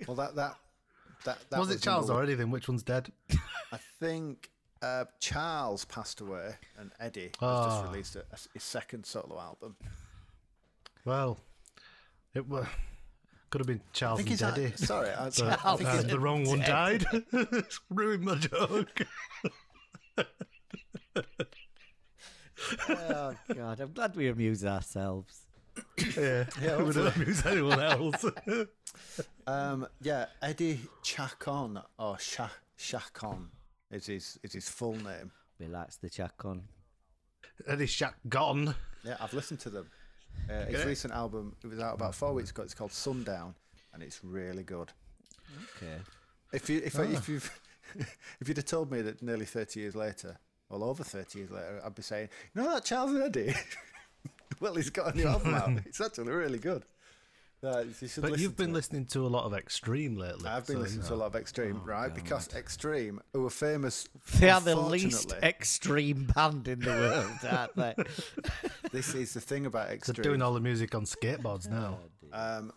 well, 0.08 0.16
that 0.16 0.36
that 0.36 0.56
that, 1.26 1.38
that 1.50 1.60
was, 1.60 1.72
it 1.72 1.82
Charles 1.82 2.04
number 2.08 2.14
one. 2.14 2.18
already 2.18 2.36
then? 2.36 2.52
Which 2.52 2.68
one's 2.68 2.84
dead? 2.84 3.12
I 3.72 3.78
think 4.00 4.52
uh, 4.82 5.06
Charles 5.20 5.86
passed 5.86 6.22
away, 6.22 6.56
and 6.78 6.92
Eddie 7.00 7.32
has 7.40 7.42
Ah. 7.42 7.70
just 7.82 7.92
released 7.92 8.16
a, 8.16 8.20
a, 8.32 8.38
his 8.54 8.64
second 8.64 9.06
solo 9.06 9.40
album. 9.40 9.76
Well, 11.04 11.40
it 12.36 12.48
were, 12.48 12.68
could 13.50 13.60
have 13.62 13.68
been 13.68 13.82
Charles 13.92 14.20
and 14.20 14.42
Eddie. 14.42 14.74
sorry, 14.76 15.10
I, 15.10 15.26
But, 15.26 15.42
I 15.42 15.56
Charles 15.56 15.80
think 15.80 15.90
uh, 15.90 15.94
he's, 15.96 16.06
the 16.06 16.20
wrong 16.20 16.46
one 16.46 16.62
Eddie. 16.62 17.06
died. 17.32 17.66
Ruined 17.90 18.24
my 18.24 18.36
joke. 18.36 19.02
Oh 22.90 23.36
god, 23.54 23.80
I'm 23.80 23.92
glad 23.94 24.16
we 24.16 24.28
amuse 24.30 24.66
ourselves. 24.66 25.42
yeah, 26.18 26.46
Yeah, 26.62 26.82
we 26.82 26.94
don't 26.94 27.16
amuse 27.16 27.46
anyone 27.46 27.80
else. 27.82 28.26
um, 29.48 29.88
yeah, 30.02 30.28
Eddie 30.42 30.80
Chacon 31.04 31.80
or 32.00 32.18
Sha- 32.18 32.50
Chacon 32.78 33.50
is 33.92 34.06
his 34.08 34.40
is 34.42 34.54
his 34.54 34.70
full 34.70 34.94
name. 34.96 35.32
Relax 35.60 35.98
the 35.98 36.10
check 36.10 36.44
on. 36.46 36.64
Eddie 37.68 37.86
Shack 37.86 38.16
gone. 38.30 38.74
Yeah, 39.04 39.18
I've 39.20 39.34
listened 39.34 39.60
to 39.62 39.70
them. 39.70 39.90
Uh, 40.50 40.66
his 40.66 40.76
Okay. 40.80 40.88
recent 40.90 41.14
album, 41.14 41.56
it 41.64 41.68
was 41.68 41.80
out 41.80 41.94
about 41.96 42.16
four 42.16 42.34
weeks 42.34 42.50
ago. 42.52 42.64
It's 42.64 42.74
called 42.74 42.92
Sundown, 42.92 43.56
and 43.94 44.02
it's 44.04 44.24
really 44.24 44.64
good. 44.64 44.92
Okay. 45.78 45.98
If 46.54 46.70
you 46.70 46.82
if, 46.84 46.98
if 46.98 47.30
you 47.30 47.40
if 48.40 48.48
you'd 48.48 48.58
have 48.58 48.66
told 48.66 48.92
me 48.92 49.02
that 49.02 49.22
nearly 49.22 49.46
thirty 49.46 49.80
years 49.80 49.96
later, 49.96 50.38
well 50.70 50.84
over 50.84 51.04
thirty 51.04 51.40
years 51.40 51.52
later, 51.52 51.82
I'd 51.84 51.96
be 51.96 52.02
saying, 52.02 52.30
you 52.54 52.62
know 52.62 52.74
that 52.74 52.86
Charles 52.86 53.12
and 53.12 53.24
Eddie. 53.24 53.54
well, 54.60 54.76
he's 54.76 54.90
got 54.90 55.14
a 55.14 55.18
new 55.18 55.28
album 55.28 55.54
out. 55.54 55.70
It's 55.86 56.02
actually 56.02 56.32
really 56.32 56.60
good. 56.60 56.86
Uh, 57.64 57.84
you 58.00 58.08
but 58.22 58.38
you've 58.38 58.56
been 58.56 58.68
to 58.68 58.74
listening 58.74 59.06
to 59.06 59.26
a 59.26 59.30
lot 59.30 59.46
of 59.46 59.54
Extreme 59.54 60.18
lately. 60.18 60.48
I've 60.48 60.68
been 60.68 60.76
so, 60.76 60.82
listening 60.82 61.02
you 61.02 61.08
to 61.08 61.14
a 61.16 61.16
lot 61.16 61.28
of 61.28 61.36
Extreme, 61.36 61.82
right? 61.84 62.14
Because 62.14 62.54
Extreme, 62.54 63.22
who 63.34 63.48
are 63.48 63.50
famous, 63.50 64.08
They 64.40 64.52
are 64.52 64.62
the 64.62 64.76
least 64.76 65.34
extreme 65.42 66.30
band 66.36 66.68
in 66.68 66.82
the 66.82 66.92
world, 66.92 67.32
aren't 67.50 67.76
they? 67.76 67.96
this 68.92 69.16
is 69.16 69.34
the 69.34 69.42
thing 69.42 69.66
about 69.66 69.90
Extreme. 69.90 70.16
They're 70.16 70.24
doing 70.24 70.42
all 70.44 70.54
the 70.54 70.60
music 70.60 70.94
on 70.94 71.06
skateboards 71.06 71.68
now. 71.68 71.98
Um, 72.34 72.72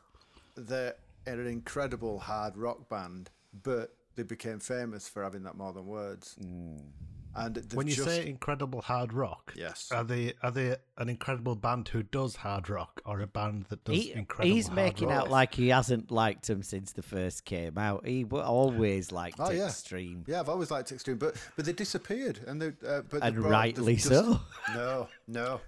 they're 0.56 0.94
an 1.26 1.46
incredible 1.46 2.18
hard 2.18 2.56
rock 2.56 2.88
band, 2.88 3.30
but 3.62 3.94
they 4.18 4.24
became 4.24 4.58
famous 4.58 5.08
for 5.08 5.22
having 5.22 5.44
that 5.44 5.56
more 5.56 5.72
than 5.72 5.86
words. 5.86 6.36
And 7.36 7.62
when 7.74 7.86
you 7.86 7.94
just, 7.94 8.08
say 8.08 8.26
incredible 8.26 8.80
hard 8.82 9.12
rock, 9.12 9.52
Yes. 9.54 9.92
are 9.92 10.02
they 10.02 10.32
are 10.42 10.50
they 10.50 10.74
an 10.96 11.08
incredible 11.08 11.54
band 11.54 11.86
who 11.88 12.02
does 12.02 12.34
hard 12.36 12.68
rock 12.68 13.00
or 13.04 13.20
a 13.20 13.28
band 13.28 13.66
that 13.68 13.84
does 13.84 13.94
He- 13.94 14.12
incredible? 14.12 14.56
he's 14.56 14.66
hard 14.66 14.76
making 14.76 15.08
rock? 15.10 15.18
out 15.26 15.30
like 15.30 15.54
he 15.54 15.68
hasn't 15.68 16.10
liked 16.10 16.48
them 16.48 16.64
since 16.64 16.90
the 16.92 17.02
first 17.02 17.44
came 17.44 17.78
out. 17.78 18.04
He 18.06 18.24
always 18.24 19.12
liked 19.12 19.36
Oh, 19.38 19.50
yeah. 19.50 19.66
extreme. 19.66 20.24
yeah, 20.26 20.40
I've 20.40 20.48
always 20.48 20.72
liked 20.72 20.90
Extreme, 20.90 21.18
but 21.18 21.36
but 21.54 21.64
they 21.64 21.72
disappeared, 21.72 22.40
and 22.44 22.60
they 22.60 22.68
uh, 22.84 23.02
but 23.08 23.22
And 23.22 23.36
brought- 23.36 23.50
rightly 23.52 23.96
just- 23.96 24.08
so. 24.08 24.40
No, 24.74 25.08
no, 25.28 25.60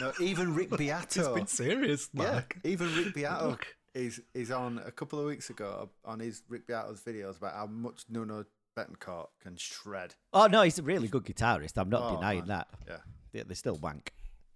no. 0.00 0.12
Even 0.18 0.54
Rick 0.54 0.68
It's 0.72 0.78
Beato. 0.78 1.34
been 1.34 1.46
serious, 1.46 2.08
Yeah, 2.14 2.22
Mark. 2.32 2.56
even 2.64 2.94
Rick 2.96 3.12
Beato 3.16 3.48
Look. 3.50 3.66
Is 3.92 4.20
is 4.34 4.50
on 4.52 4.80
a 4.86 4.92
couple 4.92 5.18
of 5.18 5.26
weeks 5.26 5.50
ago 5.50 5.90
on 6.04 6.20
his 6.20 6.42
Rick 6.48 6.68
Beato's 6.68 7.00
videos 7.00 7.38
about 7.38 7.54
how 7.54 7.66
much 7.66 8.04
Nuno 8.08 8.44
Bettencourt 8.76 9.26
can 9.42 9.56
shred. 9.56 10.14
Oh 10.32 10.46
no, 10.46 10.62
he's 10.62 10.78
a 10.78 10.82
really 10.84 11.08
good 11.08 11.24
guitarist. 11.24 11.76
I'm 11.76 11.90
not 11.90 12.02
Oh, 12.12 12.14
denying 12.16 12.38
man. 12.46 12.48
that. 12.48 12.68
Yeah, 12.86 12.96
They- 13.32 13.42
They're 13.42 13.56
still 13.56 13.74
wank. 13.76 14.12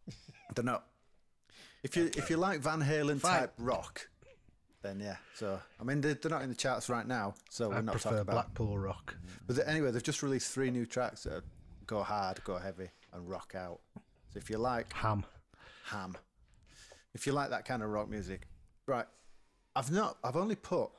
don't 0.55 0.67
know. 0.67 0.81
If 1.83 1.97
you 1.97 2.11
if 2.17 2.31
you 2.31 2.37
like 2.37 2.61
Van 2.61 2.81
Halen 2.81 3.19
Fine. 3.21 3.41
type 3.41 3.55
rock, 3.59 4.09
then 4.83 5.01
yeah. 5.01 5.17
So 5.35 5.61
I 5.81 5.83
mean 5.85 6.01
they're, 6.01 6.15
they're 6.15 6.31
not 6.31 6.43
in 6.43 6.49
the 6.49 6.55
charts 6.55 6.89
right 6.89 7.07
now, 7.07 7.35
so 7.51 7.71
we're 7.71 7.77
I 7.79 7.81
not 7.81 7.93
prefer 7.93 8.11
talking 8.11 8.21
about. 8.21 8.33
Blackpool 8.35 8.79
rock. 8.79 9.17
But 9.49 9.59
anyway, 9.67 9.91
they've 9.91 10.01
just 10.03 10.23
released 10.23 10.53
three 10.53 10.71
new 10.71 10.87
tracks 10.87 11.25
that 11.25 11.43
go 11.89 12.05
hard, 12.05 12.43
go 12.45 12.57
heavy, 12.57 12.89
and 13.13 13.29
rock 13.29 13.55
out. 13.57 13.81
So 14.33 14.39
if 14.39 14.49
you 14.49 14.59
like 14.59 14.93
Ham. 14.93 15.25
ham. 15.87 16.17
If 17.15 17.27
you 17.27 17.33
like 17.33 17.51
that 17.51 17.65
kind 17.65 17.83
of 17.83 17.91
rock 17.91 18.09
music, 18.09 18.47
right? 18.87 19.07
I've 19.77 19.91
not. 19.91 20.19
I've 20.23 20.37
only 20.37 20.57
put. 20.57 20.91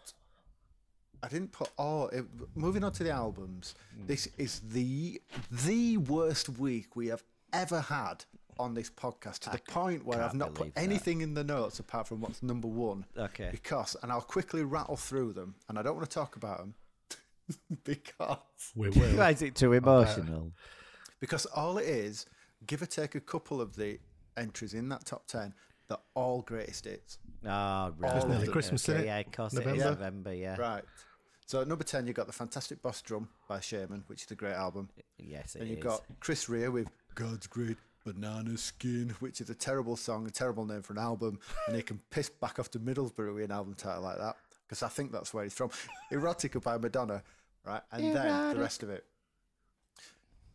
I 1.23 1.27
didn't 1.27 1.51
put 1.51 1.69
all. 1.77 2.09
It, 2.09 2.25
moving 2.55 2.83
on 2.83 2.91
to 2.93 3.03
the 3.03 3.11
albums. 3.11 3.75
Hmm. 3.97 4.05
This 4.07 4.27
is 4.37 4.59
the 4.61 5.21
the 5.51 5.97
worst 5.97 6.49
week 6.49 6.95
we 6.95 7.07
have 7.07 7.23
ever 7.53 7.81
had 7.81 8.25
on 8.57 8.73
this 8.73 8.89
podcast 8.89 9.39
to 9.39 9.49
the 9.49 9.59
point 9.67 10.05
where 10.05 10.21
I've 10.21 10.33
not 10.33 10.53
put 10.53 10.73
that. 10.75 10.81
anything 10.81 11.21
in 11.21 11.33
the 11.33 11.43
notes 11.43 11.79
apart 11.79 12.07
from 12.07 12.21
what's 12.21 12.41
number 12.41 12.67
one. 12.69 13.05
Okay. 13.17 13.49
Because, 13.51 13.97
and 14.01 14.11
I'll 14.11 14.21
quickly 14.21 14.63
rattle 14.63 14.95
through 14.95 15.33
them, 15.33 15.55
and 15.67 15.77
I 15.77 15.81
don't 15.81 15.95
want 15.95 16.09
to 16.09 16.13
talk 16.13 16.35
about 16.37 16.59
them 16.59 16.73
because 17.83 18.37
We 18.75 18.89
will. 18.91 19.17
Why 19.17 19.31
is 19.31 19.41
it 19.41 19.55
too 19.55 19.73
emotional? 19.73 20.51
because 21.19 21.45
all 21.47 21.77
it 21.77 21.85
is, 21.87 22.25
give 22.67 22.81
or 22.81 22.85
take 22.85 23.15
a 23.15 23.19
couple 23.19 23.59
of 23.61 23.75
the 23.75 23.99
entries 24.37 24.73
in 24.73 24.89
that 24.89 25.05
top 25.05 25.27
ten, 25.27 25.53
they're 25.87 25.97
all 26.13 26.41
greatest 26.41 26.85
hits. 26.85 27.17
Oh, 27.45 27.93
right. 27.97 28.15
It's 28.15 28.25
nearly 28.25 28.47
Christmas, 28.47 28.87
okay, 28.89 29.01
innit? 29.01 29.05
Yeah, 29.05 29.17
of 29.19 29.31
course 29.31 29.53
it 29.53 29.59
is 29.59 29.65
November. 29.65 29.89
November, 29.89 30.33
yeah. 30.33 30.55
Right. 30.57 30.83
So 31.45 31.61
at 31.61 31.67
number 31.67 31.83
ten, 31.83 32.07
you've 32.07 32.15
got 32.15 32.27
the 32.27 32.33
Fantastic 32.33 32.81
Boss 32.81 33.01
Drum 33.01 33.29
by 33.47 33.59
Shamen, 33.59 34.03
which 34.07 34.23
is 34.23 34.31
a 34.31 34.35
great 34.35 34.55
album. 34.55 34.89
Yes, 35.17 35.55
it 35.55 35.59
Then 35.59 35.67
you've 35.67 35.77
is. 35.79 35.83
got 35.83 36.01
Chris 36.19 36.49
Rea 36.49 36.69
with 36.69 36.87
God's 37.13 37.45
Great 37.45 37.77
Banana 38.03 38.57
Skin, 38.57 39.15
which 39.19 39.41
is 39.41 39.49
a 39.49 39.55
terrible 39.55 39.95
song, 39.95 40.25
a 40.27 40.31
terrible 40.31 40.65
name 40.65 40.81
for 40.81 40.93
an 40.93 40.99
album, 40.99 41.39
and 41.67 41.75
he 41.75 41.83
can 41.83 41.99
piss 42.09 42.29
back 42.29 42.57
off 42.57 42.71
to 42.71 42.79
Middlesbrough 42.79 43.35
with 43.35 43.43
an 43.43 43.51
album 43.51 43.75
title 43.75 44.01
like 44.01 44.17
that, 44.17 44.37
because 44.67 44.81
I 44.81 44.87
think 44.87 45.11
that's 45.11 45.33
where 45.33 45.43
he's 45.43 45.53
from. 45.53 45.69
Erotica 46.11 46.63
by 46.63 46.77
Madonna, 46.77 47.21
right? 47.63 47.81
And 47.91 48.15
then 48.15 48.55
the 48.55 48.61
rest 48.61 48.81
of 48.81 48.89
it. 48.89 49.05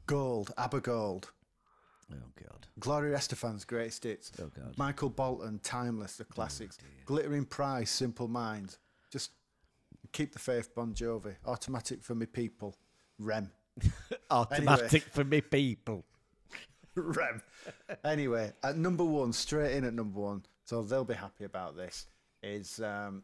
Gold, 0.06 0.52
ABBA 0.58 0.80
Gold, 0.80 1.30
Oh, 2.12 2.16
God. 2.42 2.66
Gloria 2.78 3.16
Estefan's 3.16 3.64
Greatest 3.64 4.04
Hits, 4.04 4.32
Oh, 4.40 4.50
God. 4.54 4.74
Michael 4.76 5.10
Bolton, 5.10 5.60
Timeless, 5.62 6.16
the 6.16 6.24
classics, 6.24 6.78
Glittering 7.04 7.44
Prize, 7.44 7.90
Simple 7.90 8.28
Minds, 8.28 8.78
just 9.10 9.30
keep 10.12 10.32
the 10.32 10.38
faith, 10.38 10.74
Bon 10.74 10.92
Jovi, 10.94 11.34
Automatic 11.46 12.02
for 12.02 12.14
Me 12.14 12.26
People, 12.26 12.76
Rem. 13.18 13.50
Automatic 14.30 15.02
for 15.04 15.24
me 15.24 15.40
people. 15.40 16.04
Rem. 16.94 17.42
Anyway, 18.04 18.52
at 18.62 18.76
number 18.76 19.04
one, 19.04 19.32
straight 19.32 19.76
in 19.76 19.84
at 19.84 19.94
number 19.94 20.20
one, 20.20 20.44
so 20.64 20.82
they'll 20.82 21.04
be 21.04 21.14
happy 21.14 21.44
about 21.44 21.76
this. 21.76 22.06
Is 22.42 22.80
um, 22.80 23.22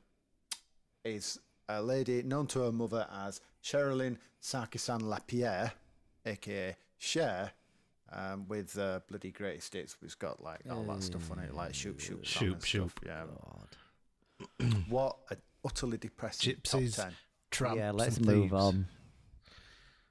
is 1.05 1.39
a 1.68 1.82
lady 1.82 2.22
known 2.22 2.47
to 2.49 2.61
her 2.61 2.72
mother 2.72 3.07
as 3.26 3.41
Cherilyn 3.62 4.18
Sarkisian 4.43 5.03
LaPierre, 5.03 5.72
aka 6.24 6.76
Cher, 6.99 7.51
um, 8.12 8.46
with 8.48 8.76
uh, 8.78 9.00
bloody 9.09 9.30
greatest 9.32 9.72
hits. 9.74 9.96
It's 10.02 10.14
got 10.14 10.42
like 10.42 10.61
all 10.70 10.84
that 10.84 11.02
stuff 11.02 11.30
on 11.30 11.38
it, 11.40 11.54
like 11.54 11.74
shoop 11.74 12.00
shoop 12.00 12.26
song 12.26 12.48
Shoop, 12.48 12.64
shoop. 12.64 12.90
stuff, 12.90 13.04
Yeah. 13.07 13.24
God. 14.61 14.74
What 14.88 15.16
an 15.30 15.38
utterly 15.64 15.98
depressing 15.98 16.54
Gypsies. 16.57 16.96
top 16.96 17.07
ten. 17.07 17.14
Tramps 17.50 17.78
yeah, 17.78 17.90
let's 17.92 18.16
and 18.18 18.26
move 18.26 18.50
thieves. 18.50 18.52
on. 18.52 18.86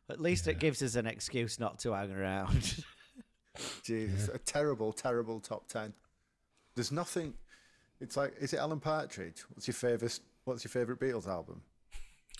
At 0.09 0.19
least 0.21 0.47
it 0.47 0.59
gives 0.59 0.81
us 0.83 0.95
an 0.95 1.05
excuse 1.07 1.59
not 1.59 1.79
to 1.79 1.93
hang 1.93 2.11
around. 2.11 2.75
Jesus, 3.83 4.29
a 4.29 4.37
terrible, 4.37 4.91
terrible 4.93 5.39
top 5.39 5.67
ten. 5.67 5.93
There's 6.75 6.91
nothing. 6.91 7.33
It's 8.01 8.17
like, 8.17 8.33
is 8.39 8.51
it 8.53 8.57
Alan 8.57 8.79
Partridge? 8.79 9.43
What's 9.53 9.67
your 9.67 9.73
favourite? 9.75 10.19
What's 10.43 10.63
your 10.63 10.69
favourite 10.71 10.99
Beatles 10.99 11.27
album? 11.27 11.61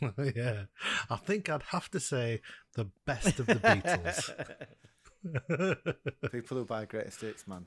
yeah. 0.36 0.64
I 1.10 1.16
think 1.16 1.50
I'd 1.50 1.64
have 1.64 1.90
to 1.92 2.00
say 2.00 2.42
the 2.74 2.86
best 3.06 3.40
of 3.40 3.46
the 3.48 3.56
Beatles. 3.56 4.30
People 6.32 6.58
who 6.58 6.66
buy 6.66 6.86
greatest 6.86 7.22
hits, 7.22 7.48
man, 7.48 7.66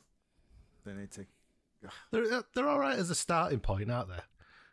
they 0.85 0.93
need 0.93 1.11
to. 1.13 1.27
they're, 2.11 2.43
they're 2.55 2.69
all 2.69 2.79
right 2.79 2.99
as 2.99 3.11
a 3.11 3.15
starting 3.15 3.61
point, 3.61 3.91
aren't 3.91 4.09
they? 4.09 4.23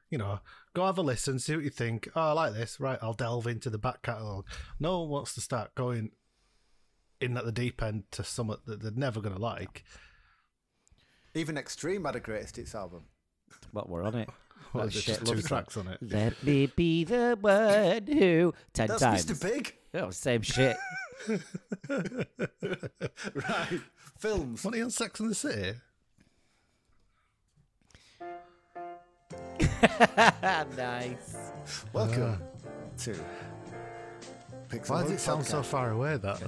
You 0.10 0.20
know, 0.20 0.40
go 0.74 0.86
have 0.86 0.98
a 0.98 1.02
listen, 1.02 1.40
see 1.40 1.56
what 1.56 1.64
you 1.64 1.72
think. 1.72 2.10
Oh, 2.16 2.30
I 2.30 2.32
like 2.32 2.54
this. 2.54 2.80
Right, 2.80 3.00
I'll 3.02 3.14
delve 3.14 3.48
into 3.48 3.70
the 3.70 3.78
back 3.78 4.02
catalogue. 4.04 4.46
No 4.80 5.02
one 5.02 5.10
wants 5.10 5.34
to 5.36 5.42
start 5.42 5.74
going 5.76 6.12
in 7.20 7.38
at 7.38 7.46
the 7.46 7.52
deep 7.52 7.82
end 7.82 8.04
to 8.12 8.24
something 8.24 8.58
that 8.66 8.82
they're 8.82 8.92
never 8.92 9.22
going 9.22 9.36
to 9.36 9.42
like. 9.42 9.84
Even 11.34 11.58
Extreme 11.58 12.06
had 12.06 12.16
a 12.16 12.20
greatest 12.20 12.56
hits 12.56 12.76
album. 12.76 13.04
what 13.72 13.90
we're 13.90 14.04
on 14.04 14.16
it. 14.16 14.30
Well, 14.76 14.86
That 14.86 14.94
there's 14.94 15.06
just 15.06 15.26
two 15.26 15.36
looks 15.36 15.48
tracks 15.48 15.78
on 15.78 15.88
it. 15.88 16.00
Let 16.02 16.44
me 16.44 16.68
be 16.68 17.06
the 17.06 17.38
one 17.40 18.08
who 18.08 18.54
ten 18.74 18.88
That's 18.88 19.02
times. 19.02 19.26
Mr. 19.26 19.42
Big, 19.42 19.76
Oh, 19.94 20.10
same 20.10 20.42
shit. 20.42 20.76
right? 23.34 23.80
Films. 24.20 24.66
What 24.66 24.74
are 24.74 24.78
you 24.78 24.84
on 24.84 24.92
Sex 24.92 25.20
and 25.22 25.30
the 25.30 25.36
City? 25.36 25.74
nice. 30.78 31.52
Welcome 31.94 32.38
ah. 32.38 32.98
to. 32.98 33.16
Pixel 34.68 34.90
Why 34.90 35.04
does 35.04 35.12
it 35.12 35.20
sound 35.22 35.46
so 35.46 35.64
far 35.64 35.92
away? 35.92 36.18
That 36.18 36.42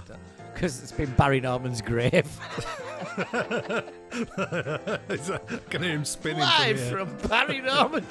Because 0.57 0.81
it's 0.81 0.91
been 0.91 1.11
Barry 1.11 1.39
Norman's 1.39 1.83
grave. 1.83 2.25
It's 5.07 5.29
like- 5.29 5.51
I 5.53 5.57
can 5.69 5.83
hear 5.83 5.91
him 5.91 6.03
spinning. 6.03 6.39
Live 6.39 6.79
here. 6.79 6.89
from 6.97 7.15
Barry 7.29 7.61
Norman's 7.61 8.07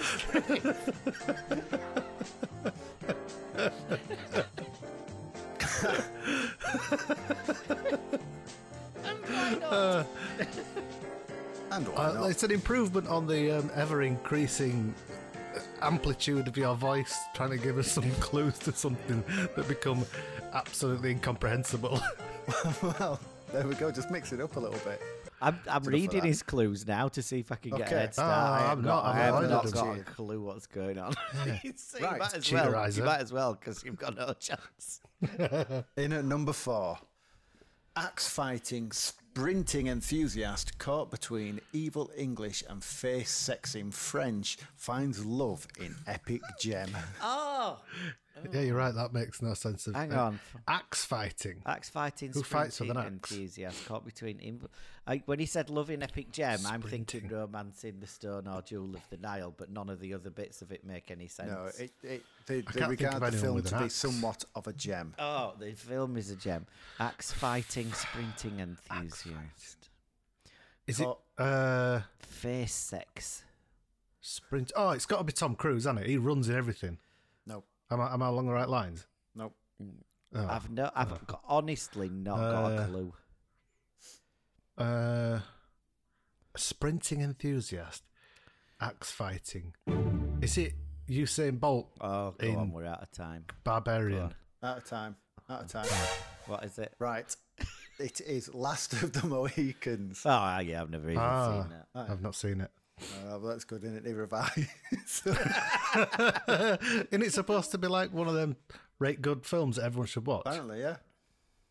And 11.71 11.89
why 11.89 12.07
Uh, 12.07 12.13
not? 12.15 12.31
it's 12.31 12.43
an 12.43 12.51
improvement 12.53 13.09
on 13.09 13.27
the 13.27 13.59
um, 13.59 13.71
ever 13.75 14.03
increasing 14.03 14.95
amplitude 15.83 16.49
of 16.49 16.57
your 16.57 16.75
voice, 16.75 17.17
trying 17.35 17.51
to 17.51 17.57
give 17.59 17.77
us 17.79 17.91
some 17.91 18.09
clues 18.21 18.59
to 18.61 18.73
something 18.73 19.23
that 19.57 19.69
become 19.69 20.07
absolutely 20.53 21.11
incomprehensible. 21.11 22.01
well, 22.83 23.21
there 23.53 23.67
we 23.67 23.75
go. 23.75 23.91
Just 23.91 24.11
mix 24.11 24.33
it 24.33 24.41
up 24.41 24.57
a 24.57 24.61
little 24.61 24.79
bit. 24.81 25.01
I'm, 25.43 25.59
I'm 25.69 25.83
reading 25.85 26.23
his 26.25 26.43
clues 26.43 26.87
now 26.87 27.09
to 27.09 27.23
see 27.23 27.41
if 27.41 27.53
I 27.53 27.57
can 27.57 27.73
get 27.73 27.83
Okay. 27.89 27.95
a 27.95 27.99
head 28.01 28.15
start. 28.15 28.33
Ah, 28.35 28.55
I 28.55 28.59
I'm 28.63 28.69
have 28.79 28.85
not- 28.85 29.05
I'm 29.05 29.11
I 29.17 29.19
have 29.19 29.51
not 29.51 29.73
got 29.73 29.99
a 29.99 30.03
clue 30.03 30.41
what's 30.41 30.67
going 30.67 30.99
on. 30.99 31.13
so 31.77 31.99
Right, 32.01 32.13
you 32.13 32.19
might 32.19 32.35
as 32.35 32.51
well. 32.53 32.91
You 32.91 33.03
might 33.05 33.21
as 33.21 33.33
well 33.33 33.55
because 33.55 33.85
you've 33.85 33.99
got 33.99 34.17
no 34.17 34.33
chance. 34.41 35.01
In 35.97 36.13
at 36.13 36.25
number 36.25 36.53
four, 36.55 36.99
axe 37.97 38.29
fighting, 38.29 38.93
sprinting 39.37 39.89
enthusiast 39.89 40.79
caught 40.79 41.11
between 41.11 41.61
evil 41.75 42.11
English 42.17 42.65
and 42.71 42.83
face 42.83 43.31
sexing 43.31 43.93
French 43.93 44.57
finds 44.77 45.27
love 45.27 45.67
in 45.79 45.95
epic 46.07 46.41
gem. 46.59 46.89
Oh, 47.23 47.79
yeah, 48.53 48.61
you're 48.61 48.77
right. 48.77 48.95
That 48.95 49.13
makes 49.15 49.41
no 49.41 49.55
sense. 49.55 49.87
Of, 49.87 49.95
hang 49.95 50.13
uh, 50.13 50.25
on. 50.25 50.41
Axe 50.69 51.05
fighting. 51.05 51.63
Axe 51.65 51.89
fighting, 51.89 52.33
Who 52.33 52.43
fights 52.43 52.81
with 52.81 52.91
an 52.91 52.99
axe? 52.99 53.33
enthusiast 53.33 53.87
caught 53.87 54.05
between. 54.05 54.39
Inv- 54.39 54.69
I, 55.09 55.23
when 55.27 55.39
he 55.39 55.47
said 55.47 55.71
loving 55.71 56.03
epic 56.03 56.33
gem, 56.33 56.59
I'm 56.67 56.83
thinking 56.83 57.29
Romancing 57.29 58.01
the 58.01 58.09
Stone 58.09 58.49
or 58.49 58.61
jewel 58.61 58.95
of 58.97 59.03
the 59.09 59.17
Nile, 59.19 59.55
but 59.57 59.71
none 59.71 59.89
of 59.89 60.01
the 60.01 60.13
other 60.15 60.31
bits 60.31 60.63
of 60.63 60.73
it 60.73 60.85
make 60.85 61.13
any 61.13 61.29
sense. 61.29 61.49
No, 61.51 61.67
it, 61.79 61.93
it, 62.03 62.23
they, 62.47 62.57
they 62.57 62.63
can't 62.63 62.73
think 62.75 62.81
of 62.81 62.91
regard 62.91 63.23
the 63.23 63.27
anyone 63.27 63.41
film 63.43 63.55
with 63.55 63.67
to 63.69 63.77
an 63.77 63.83
be 63.85 63.89
somewhat 63.89 64.45
of 64.57 64.67
a 64.67 64.73
gem. 64.73 65.15
Oh, 65.19 65.55
the 65.61 65.73
film 65.75 66.17
is 66.17 66.31
a 66.31 66.37
gem. 66.37 66.67
Axe 66.99 67.31
fighting, 67.31 67.93
sprinting 67.93 68.59
enthusiast. 68.59 69.91
Is 70.89 71.01
it 71.01 71.09
uh, 71.39 72.01
Face 72.19 72.75
sex. 72.75 73.45
sprint? 74.21 74.73
Oh, 74.77 74.91
it's 74.91 75.07
got 75.07 75.19
to 75.19 75.25
be 75.25 75.33
Tom 75.33 75.55
Cruise, 75.55 75.85
hasn't 75.85 76.01
it? 76.01 76.09
He 76.09 76.17
runs 76.17 76.49
in 76.49 76.57
everything. 76.57 76.99
No, 77.47 77.63
Am 77.91 78.01
I, 78.01 78.13
am 78.13 78.23
I 78.23 78.27
along 78.29 78.47
the 78.47 78.53
right 78.53 78.69
lines? 78.69 79.07
no. 79.35 79.53
Oh. 80.35 80.47
I've 80.49 80.69
no, 80.71 80.91
I've 80.95 81.25
got, 81.29 81.41
honestly 81.47 82.09
not 82.09 82.37
got 82.39 82.73
a 82.73 82.75
Uh, 82.83 82.87
clue. 82.89 83.13
Uh, 84.79 85.41
sprinting 86.57 87.21
enthusiast, 87.23 88.03
axe 88.81 89.11
fighting. 89.11 89.75
Is 90.41 90.59
it 90.59 90.75
Usain 91.09 91.59
Bolt, 91.59 91.89
Oh, 92.01 92.35
go 92.39 92.47
in- 92.47 92.57
on, 92.57 92.73
we're 92.73 92.85
out 92.87 93.03
of 93.03 93.11
time. 93.11 93.45
Barbarian? 93.65 94.35
Out 94.63 94.79
of 94.79 94.85
time. 94.85 95.17
Out 95.49 95.63
of 95.63 95.69
time. 95.69 95.87
What 96.47 96.63
is 96.65 96.79
it? 96.79 96.95
right. 97.01 97.35
It 97.99 98.21
is 98.21 98.55
Last 98.55 98.93
of 98.93 99.13
the 99.15 99.27
Mohicans. 99.27 100.21
Oh, 100.27 100.59
yeah, 100.59 100.83
I've 100.83 100.91
never 100.91 101.09
even 101.09 101.17
Ah, 101.23 101.63
seen 101.63 101.71
that. 101.71 101.87
I've 102.11 102.21
not 102.21 102.35
seen 102.35 102.61
it. 102.61 102.71
Oh, 103.27 103.39
that's 103.41 103.65
good, 103.65 103.83
isn't 103.85 103.97
it? 103.97 104.05
Neither 104.05 104.21
have 104.21 104.33
I. 104.35 104.69
So- 105.07 105.31
Isn't 107.11 107.23
it 107.23 107.33
supposed 107.33 107.71
to 107.73 107.79
be 107.79 107.89
like 107.89 108.13
one 108.13 108.29
of 108.29 108.35
them 108.35 108.57
rate 108.99 109.23
good 109.23 109.47
films 109.47 109.77
that 109.77 109.85
everyone 109.87 110.07
should 110.09 110.27
watch? 110.27 110.43
Apparently, 110.45 110.81
yeah. 110.81 110.97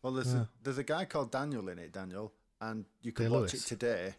Well, 0.02 0.14
there's 0.14 0.34
a, 0.34 0.48
there's 0.64 0.78
a 0.78 0.84
guy 0.84 1.04
called 1.04 1.30
Daniel 1.30 1.68
in 1.68 1.78
it, 1.78 1.92
Daniel, 1.92 2.32
and 2.60 2.84
you 3.02 3.12
can 3.12 3.26
Day 3.26 3.30
watch 3.30 3.52
Lewis. 3.52 3.54
it 3.54 3.66
today 3.66 4.14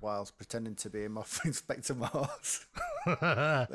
whilst 0.00 0.36
pretending 0.36 0.74
to 0.76 0.90
be 0.90 1.04
him 1.04 1.16
off 1.18 1.40
Inspector 1.44 1.94
Morse. 1.94 2.66
yeah, 3.06 3.66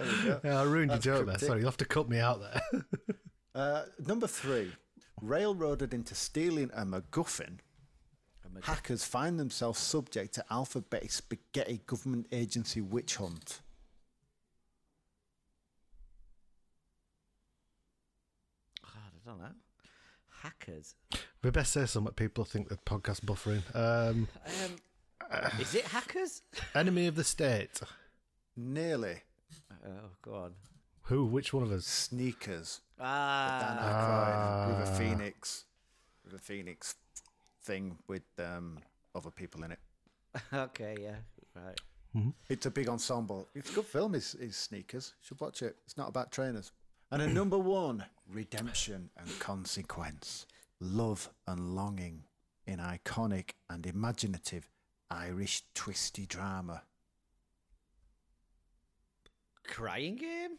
I 0.45 0.63
ruined 0.63 0.91
That's 0.91 1.05
your 1.05 1.17
joke 1.17 1.27
there. 1.27 1.37
Sorry, 1.39 1.59
you'll 1.59 1.69
have 1.69 1.77
to 1.77 1.85
cut 1.85 2.07
me 2.09 2.19
out 2.19 2.41
there. 2.41 2.83
Uh, 3.55 3.83
number 4.05 4.27
three, 4.27 4.71
railroaded 5.21 5.91
into 5.91 6.13
stealing 6.13 6.69
a 6.73 6.85
MacGuffin. 6.85 7.57
MacGuffin. 8.53 8.63
Hackers 8.63 9.03
find 9.03 9.39
themselves 9.39 9.79
subject 9.79 10.35
to 10.35 10.45
alphabet 10.51 11.11
spaghetti 11.11 11.81
government 11.87 12.27
agency 12.31 12.79
witch 12.79 13.15
hunt. 13.15 13.61
God, 18.83 18.91
I 19.25 19.29
don't 19.29 19.39
know. 19.39 19.55
Hackers. 20.43 20.95
We 21.41 21.51
best 21.51 21.71
say 21.73 21.85
something. 21.85 22.13
People 22.13 22.43
think 22.43 22.67
the 22.69 22.75
podcast 22.77 23.21
buffering. 23.21 23.63
Um, 23.75 24.27
Um, 25.31 25.43
is 25.59 25.75
it 25.75 25.85
hackers? 25.85 26.41
enemy 26.75 27.07
of 27.07 27.15
the 27.15 27.23
state. 27.23 27.79
Nearly. 28.57 29.21
Oh, 29.85 30.09
go 30.21 30.33
on. 30.33 30.53
Who? 31.03 31.25
Which 31.25 31.53
one 31.53 31.63
of 31.63 31.71
us? 31.71 31.85
Sneakers. 31.85 32.81
Dan 32.97 33.07
Ah, 33.07 34.65
with 34.67 34.89
a 34.89 34.91
Ah. 34.91 34.97
phoenix, 34.97 35.63
with 36.25 36.33
a 36.33 36.39
phoenix 36.39 36.95
thing 37.63 37.97
with 38.07 38.23
um, 38.39 38.79
other 39.15 39.31
people 39.31 39.63
in 39.63 39.71
it. 39.71 39.79
okay, 40.53 40.97
yeah, 41.01 41.15
right. 41.55 41.79
It's 42.49 42.65
a 42.65 42.71
big 42.71 42.89
ensemble. 42.89 43.47
It's 43.55 43.71
a 43.71 43.75
good 43.75 43.85
film. 43.85 44.15
Is 44.15 44.35
is 44.35 44.57
Sneakers? 44.57 45.13
You 45.21 45.27
should 45.27 45.39
watch 45.39 45.61
it. 45.61 45.77
It's 45.85 45.95
not 45.95 46.09
about 46.09 46.31
trainers. 46.31 46.71
And 47.11 47.21
a 47.21 47.27
number 47.27 47.57
one, 47.57 48.05
redemption 48.27 49.09
and 49.17 49.39
consequence, 49.39 50.45
love 50.79 51.29
and 51.47 51.75
longing 51.75 52.23
in 52.65 52.79
iconic 52.79 53.51
and 53.69 53.85
imaginative 53.85 54.69
Irish 55.11 55.63
twisty 55.73 56.25
drama. 56.25 56.83
Crying 59.67 60.15
game? 60.15 60.57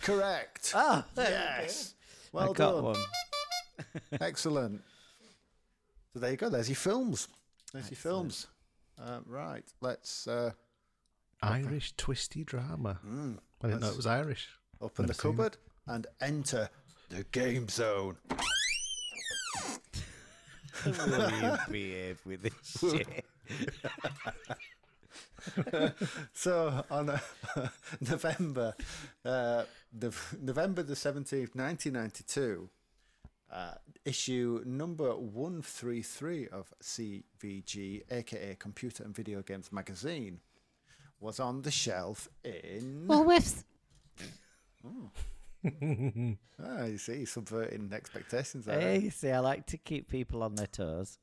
Correct. 0.00 0.72
Oh, 0.74 1.04
yes. 1.16 1.94
I 2.32 2.36
Well 2.36 2.52
got 2.54 2.72
done. 2.74 2.84
one. 2.84 2.96
Excellent. 4.20 4.82
So 6.12 6.20
there 6.20 6.30
you 6.32 6.36
go. 6.36 6.48
There's 6.48 6.68
your 6.68 6.76
films. 6.76 7.28
There's 7.72 7.90
your 7.90 7.96
films. 7.96 8.46
Uh, 9.00 9.20
right. 9.26 9.64
Let's 9.80 10.26
uh, 10.26 10.52
Irish 11.42 11.94
twisty 11.96 12.44
drama. 12.44 12.98
mm, 13.06 13.38
I 13.62 13.66
didn't 13.68 13.80
know 13.80 13.90
it 13.90 13.96
was 13.96 14.06
Irish. 14.06 14.48
open 14.80 15.06
the 15.06 15.12
Never 15.12 15.14
seen 15.20 15.30
it. 15.30 15.34
cupboard 15.36 15.56
and 15.86 16.06
enter 16.20 16.68
the 17.08 17.24
game 17.32 17.68
zone. 17.68 18.16
Will 20.84 21.30
you 21.30 21.56
behave 21.70 22.20
with 22.24 22.42
this 22.42 22.80
shit? 22.80 23.24
So 26.32 26.84
on 26.90 27.10
uh, 27.10 27.18
November, 28.00 28.74
uh, 29.24 29.64
the 29.92 30.14
November 30.40 30.82
the 30.82 30.96
seventeenth, 30.96 31.54
nineteen 31.54 31.94
ninety 31.94 32.24
two, 32.26 32.68
uh, 33.52 33.74
issue 34.04 34.62
number 34.66 35.10
one 35.16 35.62
three 35.62 36.02
three 36.02 36.48
of 36.48 36.72
CVG, 36.82 38.02
aka 38.10 38.54
Computer 38.58 39.02
and 39.04 39.14
Video 39.14 39.42
Games 39.42 39.72
Magazine, 39.72 40.40
was 41.20 41.40
on 41.40 41.62
the 41.62 41.70
shelf 41.70 42.28
in. 42.44 43.06
Woolworths. 43.06 43.64
Ah, 46.62 46.84
you 46.84 46.98
see, 46.98 47.24
subverting 47.24 47.90
expectations. 47.92 48.66
There. 48.66 48.78
Hey, 48.78 48.98
you 48.98 49.10
see, 49.10 49.30
I 49.30 49.38
like 49.38 49.66
to 49.68 49.78
keep 49.78 50.08
people 50.08 50.42
on 50.42 50.54
their 50.54 50.66
toes. 50.66 51.18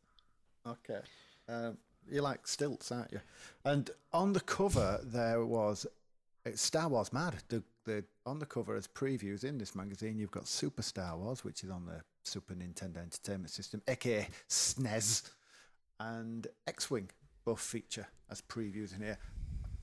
Okay. 0.65 0.99
Um, 1.47 1.77
you 2.09 2.21
like 2.21 2.47
stilts, 2.47 2.91
aren't 2.91 3.11
you? 3.11 3.21
And 3.65 3.89
on 4.13 4.33
the 4.33 4.39
cover 4.39 4.99
there 5.03 5.45
was 5.45 5.85
it's 6.45 6.61
Star 6.61 6.87
Wars 6.87 7.11
Mad. 7.11 7.35
The 7.49 7.63
the 7.85 8.03
on 8.25 8.39
the 8.39 8.45
cover 8.45 8.75
as 8.75 8.87
previews 8.87 9.43
in 9.43 9.57
this 9.57 9.75
magazine, 9.75 10.17
you've 10.17 10.31
got 10.31 10.47
Super 10.47 10.81
Star 10.81 11.17
Wars, 11.17 11.43
which 11.43 11.63
is 11.63 11.69
on 11.69 11.85
the 11.85 12.01
Super 12.23 12.53
Nintendo 12.53 12.97
Entertainment 12.97 13.49
System, 13.49 13.81
aka 13.87 14.27
SNES, 14.49 15.29
and 15.99 16.47
X-wing 16.67 17.09
both 17.45 17.61
feature 17.61 18.07
as 18.29 18.41
previews 18.41 18.95
in 18.95 19.01
here. 19.01 19.17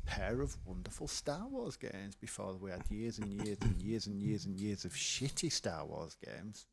A 0.06 0.10
pair 0.10 0.40
of 0.42 0.56
wonderful 0.66 1.08
Star 1.08 1.46
Wars 1.48 1.76
games. 1.76 2.14
Before 2.14 2.54
we 2.54 2.70
had 2.70 2.82
years 2.90 3.18
and 3.18 3.32
years 3.32 3.58
and 3.62 3.80
years 3.80 4.06
and 4.06 4.20
years 4.22 4.44
and 4.46 4.58
years 4.60 4.84
of 4.84 4.92
shitty 4.92 5.50
Star 5.50 5.84
Wars 5.86 6.16
games. 6.24 6.66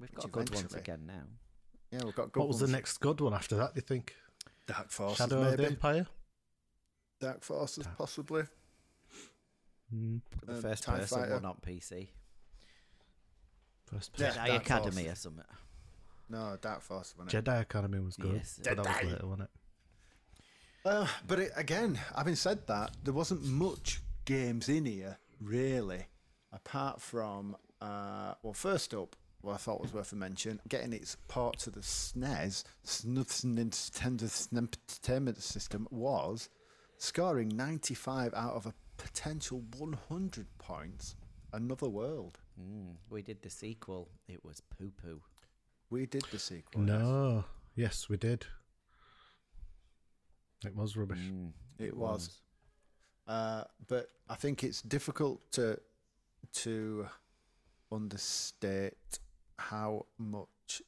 We've 0.00 0.14
got 0.14 0.30
good 0.32 0.54
ones 0.54 0.74
again 0.74 1.02
now. 1.06 1.22
Yeah, 1.90 2.04
we've 2.04 2.14
got 2.14 2.32
good 2.32 2.40
What 2.40 2.48
was 2.48 2.60
the 2.60 2.66
next 2.68 2.98
good 2.98 3.20
one 3.20 3.32
after 3.34 3.56
that? 3.56 3.74
Do 3.74 3.78
you 3.78 3.82
think? 3.82 4.14
Dark 4.66 4.90
Forces, 4.90 5.18
Shadow 5.18 5.42
of 5.42 5.50
the 5.52 5.56
maybe. 5.58 5.66
Empire. 5.66 6.06
Dark 7.20 7.42
Forces, 7.44 7.86
possibly. 7.96 8.42
Mm, 9.94 10.20
The 10.44 10.54
Um, 10.54 10.62
first 10.62 10.82
TIE 10.82 10.98
person 10.98 11.18
Fighter. 11.20 11.34
one 11.34 11.44
on 11.44 11.56
PC. 11.60 12.08
first 13.86 14.12
person. 14.12 14.32
Jedi 14.42 14.46
Dark 14.48 14.62
Academy 14.62 14.90
Forces. 15.04 15.12
or 15.12 15.14
something. 15.16 15.44
No, 16.28 16.58
Dark 16.60 16.82
Forces. 16.82 17.16
wasn't 17.16 17.34
it? 17.34 17.44
Jedi 17.44 17.60
Academy 17.60 18.00
was 18.00 18.16
good. 18.16 18.34
Yes. 18.34 18.58
but 18.62 18.76
that 18.82 19.02
was 19.04 19.12
later, 19.12 19.26
wasn't 19.28 19.42
it? 19.42 19.50
Uh, 20.86 21.08
but 21.26 21.40
it, 21.40 21.52
again, 21.56 21.98
having 22.16 22.36
said 22.36 22.64
that, 22.68 22.92
there 23.02 23.12
wasn't 23.12 23.42
much 23.42 24.00
games 24.24 24.68
in 24.68 24.84
here 24.84 25.18
really, 25.40 26.06
apart 26.52 27.00
from 27.00 27.56
uh, 27.80 28.34
well, 28.42 28.52
first 28.52 28.94
up, 28.94 29.16
what 29.40 29.54
I 29.54 29.56
thought 29.56 29.80
was 29.80 29.92
worth 29.92 30.12
a 30.12 30.16
mention, 30.16 30.60
getting 30.68 30.92
its 30.92 31.16
port 31.26 31.58
to 31.60 31.70
the 31.70 31.80
SNES, 31.80 32.62
SNES 32.84 33.44
Nintendo 33.44 34.56
Entertainment 34.56 35.42
System, 35.42 35.88
was 35.90 36.48
scoring 36.98 37.48
95 37.48 38.32
out 38.34 38.54
of 38.54 38.66
a 38.66 38.74
potential 38.96 39.64
100 39.78 40.46
points. 40.58 41.16
Another 41.52 41.88
World. 41.88 42.38
Mm, 42.60 42.94
we 43.10 43.22
did 43.22 43.42
the 43.42 43.50
sequel. 43.50 44.08
It 44.28 44.44
was 44.44 44.60
poo 44.60 44.92
poo. 45.02 45.20
We 45.90 46.06
did 46.06 46.24
the 46.30 46.38
sequel. 46.38 46.82
No. 46.82 47.44
Yes, 47.74 48.08
we 48.08 48.16
did. 48.16 48.46
It 50.66 50.76
was 50.76 50.96
rubbish. 50.96 51.18
Mm, 51.18 51.52
It 51.78 51.96
was. 51.96 52.40
Uh, 53.26 53.64
but 53.88 54.10
I 54.28 54.34
think 54.34 54.62
it's 54.64 54.82
difficult 54.82 55.40
to 55.52 55.80
to 56.64 57.06
understate 57.90 59.18
how 59.58 60.06
much, 60.18 60.82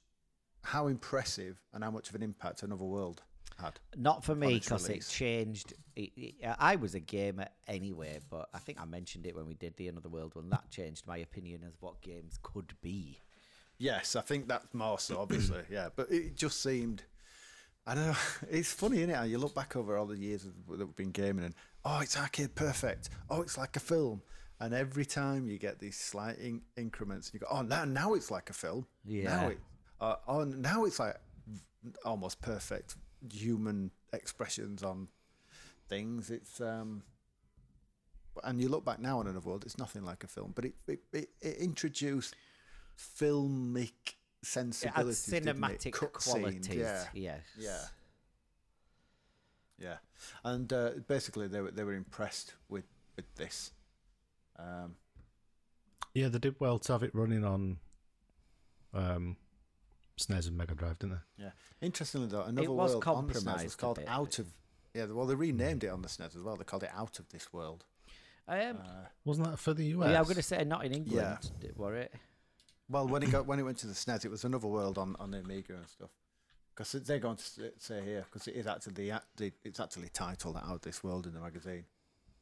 how 0.63 0.87
impressive, 0.89 1.59
and 1.73 1.83
how 1.83 1.91
much 1.91 2.09
of 2.09 2.15
an 2.15 2.23
impact 2.23 2.63
Another 2.63 2.85
World 2.85 3.23
had. 3.59 3.79
Not 3.97 4.25
for 4.25 4.35
me 4.35 4.55
because 4.59 4.89
it 4.89 5.07
changed. 5.09 5.75
It, 5.97 6.13
it, 6.17 6.35
I 6.59 6.77
was 6.77 6.95
a 6.95 7.01
gamer 7.01 7.49
anyway, 7.67 8.21
but 8.31 8.49
I 8.55 8.59
think 8.59 8.81
I 8.81 8.85
mentioned 8.85 9.27
it 9.27 9.35
when 9.35 9.47
we 9.47 9.55
did 9.55 9.77
the 9.77 9.89
Another 9.89 10.09
World 10.09 10.35
one. 10.35 10.49
That 10.51 10.71
changed 10.71 11.07
my 11.07 11.19
opinion 11.19 11.63
as 11.67 11.75
what 11.81 12.01
games 12.03 12.39
could 12.43 12.73
be. 12.81 13.19
Yes, 13.79 14.17
I 14.17 14.23
think 14.23 14.49
that's 14.49 14.73
more 14.75 14.99
so, 14.99 15.19
obviously. 15.21 15.63
yeah, 15.71 15.89
but 15.95 16.11
it 16.11 16.37
just 16.37 16.63
seemed. 16.63 17.03
I 17.89 17.95
don't 17.95 18.07
know. 18.07 18.17
It's 18.51 18.73
funny, 18.73 18.99
isn't 18.99 19.11
it? 19.11 19.17
How 19.17 19.23
you 19.25 19.39
look 19.39 19.55
back 19.55 19.75
over 19.77 19.97
all 19.97 20.07
the 20.07 20.17
years 20.19 20.43
that 20.45 20.53
we've 20.69 20.95
been 20.97 21.11
gaming, 21.11 21.45
and 21.47 21.55
oh, 21.85 22.01
it's 22.03 22.17
arcade 22.19 22.55
perfect. 22.55 23.09
Oh, 23.31 23.41
it's 23.43 23.57
like 23.57 23.77
a 23.77 23.81
film. 23.81 24.21
And 24.61 24.75
every 24.75 25.07
time 25.07 25.47
you 25.47 25.57
get 25.59 25.79
these 25.79 25.97
slight 25.97 26.39
in- 26.39 26.63
increments, 26.77 27.29
and 27.29 27.35
you 27.35 27.41
go, 27.41 27.47
oh, 27.51 27.63
now 27.63 27.85
now 27.85 28.15
it's 28.15 28.31
like 28.31 28.51
a 28.51 28.53
film. 28.53 28.87
Now 29.05 29.13
Yeah. 29.23 29.49
it, 29.49 29.59
uh, 30.01 30.17
oh, 30.27 30.45
now 30.45 30.85
it's 30.85 30.99
like 30.99 31.17
almost 32.05 32.43
perfect 32.43 32.97
human 33.33 33.91
expressions 34.13 34.83
on 34.83 35.09
things. 35.89 36.31
It's 36.31 36.61
um, 36.61 37.03
and 38.45 38.61
you 38.61 38.69
look 38.69 38.85
back 38.85 38.99
now 39.01 39.19
on 39.21 39.27
another 39.29 39.49
world, 39.49 39.65
it's 39.65 39.79
nothing 39.79 40.05
like 40.05 40.25
a 40.25 40.29
film, 40.29 40.53
but 40.55 40.65
it 40.67 40.75
it, 40.87 41.01
it, 41.13 41.29
it 41.41 41.57
introduced 41.57 42.35
filmic 42.99 44.17
sensibilities, 44.43 45.27
didn't 45.27 45.49
it? 45.49 45.57
cinematic 45.57 45.93
Cutscenes, 45.93 46.31
qualities. 46.31 46.75
Yeah, 46.77 47.05
Yes. 47.15 47.41
yeah, 47.57 47.79
yeah. 49.79 49.97
And 50.45 50.73
uh, 50.73 50.91
basically, 51.07 51.47
they 51.49 51.61
were 51.61 51.71
they 51.71 51.85
were 51.85 51.95
impressed 51.95 52.55
with 52.69 52.85
with 53.17 53.33
this. 53.37 53.73
Um, 54.59 54.97
Yeah, 56.15 56.29
they 56.29 56.39
did 56.39 56.57
well 56.59 56.79
to 56.81 56.93
have 56.93 57.03
it 57.03 57.15
running 57.15 57.45
on 57.45 57.79
um, 58.93 59.37
SNES 60.19 60.49
and 60.49 60.57
Mega 60.57 60.75
Drive, 60.75 60.99
didn't 60.99 61.21
they? 61.37 61.45
yeah. 61.45 61.51
Interestingly, 61.81 62.27
though, 62.29 62.43
another 62.43 62.71
was 62.73 62.93
world 62.93 63.05
on 63.07 63.27
the 63.29 63.35
SNES 63.35 63.35
was 63.35 63.45
compromised 63.45 63.75
a 63.75 63.81
called 63.81 63.97
bit, 63.99 64.09
Out 64.09 64.39
of. 64.41 64.47
Yeah, 64.95 65.05
well, 65.07 65.27
they 65.27 65.35
renamed 65.37 65.85
it 65.85 65.89
on 65.89 66.03
the 66.03 66.09
SNES 66.09 66.35
as 66.37 66.43
well. 66.43 66.57
They 66.57 66.65
called 66.65 66.83
it 66.83 66.91
Out 66.97 67.19
of 67.21 67.29
This 67.29 67.53
World. 67.53 67.85
Um, 68.49 68.79
Uh, 68.79 69.07
Wasn't 69.25 69.47
that 69.49 69.59
for 69.59 69.75
the 69.75 69.85
US? 69.97 70.11
yeah, 70.11 70.19
I'm 70.19 70.25
going 70.25 70.37
to 70.37 70.43
say 70.43 70.65
not 70.65 70.85
in 70.85 70.93
England, 70.93 71.39
Yeah. 71.43 71.51
did- 71.61 71.77
were 71.77 71.95
it? 71.95 72.13
Well, 72.91 73.07
when 73.07 73.23
it 73.23 73.31
got 73.31 73.47
when 73.47 73.59
it 73.59 73.65
went 73.65 73.79
to 73.79 73.87
the 73.87 73.93
SNES, 73.93 74.25
it 74.25 74.31
was 74.31 74.45
another 74.45 74.67
world 74.67 74.97
on, 74.97 75.15
on 75.19 75.31
the 75.31 75.39
Amiga 75.39 75.75
and 75.75 75.89
stuff. 75.89 76.11
Because 76.75 76.93
they're 76.93 77.19
going 77.19 77.37
to 77.37 77.73
say 77.79 78.03
here 78.05 78.25
because 78.25 78.49
it 78.49 78.55
is 78.55 78.67
actually 78.67 79.13
it's 79.65 79.81
actually 79.81 80.09
titled 80.09 80.57
"Out 80.57 80.77
of 80.77 80.81
This 80.83 81.05
World" 81.05 81.27
in 81.27 81.35
the 81.35 81.41
magazine. 81.41 81.85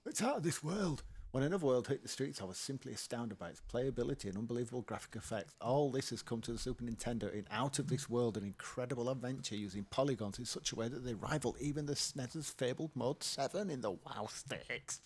It's 0.05 0.22
out 0.22 0.36
of 0.36 0.42
this 0.42 0.62
world. 0.62 1.03
When 1.32 1.42
another 1.42 1.66
world 1.66 1.88
hit 1.88 2.03
the 2.03 2.09
streets, 2.09 2.40
I 2.40 2.44
was 2.44 2.57
simply 2.57 2.92
astounded 2.92 3.38
by 3.38 3.49
its 3.49 3.61
playability 3.61 4.26
and 4.26 4.38
unbelievable 4.38 4.82
graphic 4.82 5.16
effects. 5.16 5.55
All 5.61 5.90
this 5.90 6.11
has 6.11 6.22
come 6.22 6.40
to 6.42 6.53
the 6.53 6.59
Super 6.59 6.84
Nintendo 6.84 7.30
in 7.30 7.44
Out 7.51 7.78
of 7.78 7.88
This 7.88 8.09
World, 8.09 8.36
an 8.36 8.44
incredible 8.44 9.11
adventure 9.11 9.57
using 9.57 9.84
polygons 9.90 10.38
in 10.38 10.44
such 10.47 10.72
a 10.72 10.76
way 10.76 10.88
that 10.88 11.05
they 11.05 11.12
rival 11.12 11.57
even 11.61 11.84
the 11.84 11.94
SNES's 11.94 12.51
fabled 12.51 12.92
Mode 12.94 13.22
7 13.22 13.68
in 13.68 13.80
the 13.80 13.90
WoW 13.90 14.28
sticks. 14.30 15.03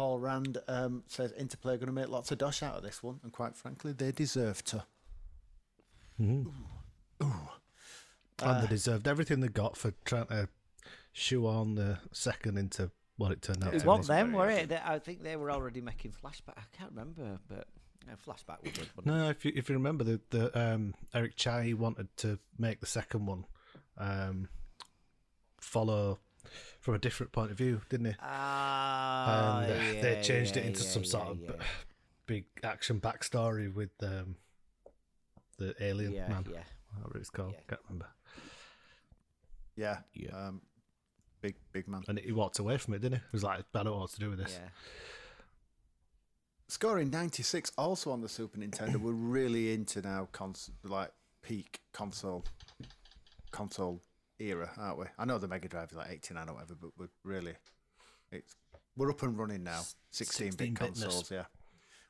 Paul 0.00 0.18
Rand 0.18 0.56
um, 0.66 1.02
says 1.08 1.30
Interplay 1.32 1.74
are 1.74 1.76
going 1.76 1.88
to 1.88 1.92
make 1.92 2.08
lots 2.08 2.30
of 2.32 2.38
dosh 2.38 2.62
out 2.62 2.74
of 2.74 2.82
this 2.82 3.02
one, 3.02 3.20
and 3.22 3.30
quite 3.30 3.54
frankly, 3.54 3.92
they 3.92 4.12
deserve 4.12 4.64
to. 4.64 4.82
and 6.18 6.46
they 8.40 8.66
deserved 8.66 9.06
everything 9.06 9.40
they 9.40 9.48
got 9.48 9.76
for 9.76 9.92
trying 10.06 10.24
to 10.28 10.48
shoehorn 11.12 11.74
the 11.74 11.98
second 12.12 12.56
into 12.56 12.90
what 13.18 13.30
it 13.30 13.42
turned 13.42 13.62
out 13.62 13.74
It 13.74 13.80
to 13.80 13.86
wasn't 13.86 14.06
them, 14.06 14.32
were 14.32 14.48
it? 14.48 14.70
They, 14.70 14.80
I 14.82 14.98
think 15.00 15.22
they 15.22 15.36
were 15.36 15.50
already 15.50 15.82
making 15.82 16.12
flashback. 16.12 16.56
I 16.56 16.62
can't 16.72 16.92
remember, 16.92 17.38
but 17.46 17.68
Yeah, 18.06 18.14
flashback 18.26 18.62
would 18.62 18.72
be 18.72 18.78
good. 18.78 18.88
No, 19.04 19.28
if 19.28 19.44
you 19.44 19.52
if 19.54 19.68
you 19.68 19.74
remember 19.74 20.02
the 20.04 20.20
the 20.30 20.58
um, 20.58 20.94
Eric 21.12 21.36
Chahi 21.36 21.74
wanted 21.74 22.08
to 22.18 22.38
make 22.58 22.80
the 22.80 22.86
second 22.86 23.26
one 23.26 23.44
um, 23.98 24.48
follow 25.60 26.20
from 26.80 26.94
a 26.94 26.98
different 26.98 27.32
point 27.32 27.50
of 27.50 27.58
view, 27.58 27.80
didn't 27.88 28.06
he? 28.06 28.14
Ah, 28.20 29.62
and 29.62 29.72
uh, 29.72 29.74
yeah, 29.74 30.02
they 30.02 30.22
changed 30.22 30.56
yeah, 30.56 30.62
it 30.62 30.66
into 30.66 30.82
yeah, 30.82 30.88
some 30.88 31.04
sort 31.04 31.24
yeah, 31.26 31.30
of 31.30 31.40
yeah. 31.40 31.50
b- 31.50 31.64
big 32.26 32.44
action 32.62 33.00
backstory 33.00 33.72
with 33.72 33.90
um, 34.02 34.36
the 35.58 35.74
alien 35.80 36.12
yeah, 36.12 36.28
man, 36.28 36.46
yeah. 36.50 36.62
whatever 36.96 37.18
it's 37.18 37.30
called. 37.30 37.52
Yeah. 37.52 37.60
Can't 37.68 37.80
remember. 37.88 38.06
Yeah. 39.76 39.98
Yeah. 40.14 40.30
Um, 40.48 40.60
big 41.40 41.56
big 41.72 41.88
man. 41.88 42.02
And 42.08 42.18
he 42.18 42.32
walked 42.32 42.58
away 42.58 42.76
from 42.78 42.94
it, 42.94 43.02
didn't 43.02 43.18
he? 43.18 43.24
He 43.30 43.32
was 43.32 43.44
like, 43.44 43.60
"I 43.60 43.62
don't 43.72 43.84
know 43.86 43.98
what 43.98 44.10
to 44.10 44.18
do 44.20 44.30
with 44.30 44.38
this." 44.38 44.58
yeah. 44.60 44.68
Scoring 46.68 47.10
96 47.10 47.72
also 47.76 48.12
on 48.12 48.20
the 48.20 48.28
Super 48.28 48.56
Nintendo. 48.58 48.94
We're 48.94 49.10
really 49.10 49.72
into 49.74 50.00
now 50.02 50.28
cons- 50.30 50.70
like 50.84 51.10
peak 51.42 51.80
console 51.92 52.44
console 53.50 54.00
era, 54.40 54.70
aren't 54.78 54.98
we? 54.98 55.06
I 55.18 55.24
know 55.24 55.38
the 55.38 55.48
Mega 55.48 55.68
Drive 55.68 55.90
is 55.90 55.96
like 55.96 56.10
89 56.10 56.48
or 56.48 56.54
whatever, 56.54 56.74
but 56.80 56.90
we're 56.98 57.08
really 57.24 57.54
it's 58.32 58.56
we're 58.96 59.10
up 59.10 59.22
and 59.22 59.38
running 59.38 59.64
now. 59.64 59.82
16 60.10 60.52
bit 60.56 60.74
16-bitness. 60.74 60.76
consoles, 60.76 61.30
yeah. 61.30 61.44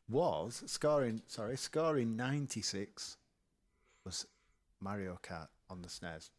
Was 0.08 0.62
scoring 0.66 1.22
sorry, 1.26 1.56
scoring 1.56 2.16
96 2.16 3.16
was 4.04 4.26
Mario 4.80 5.18
Kart 5.22 5.48
on 5.68 5.82
the 5.82 5.88
SNES. 5.88 6.30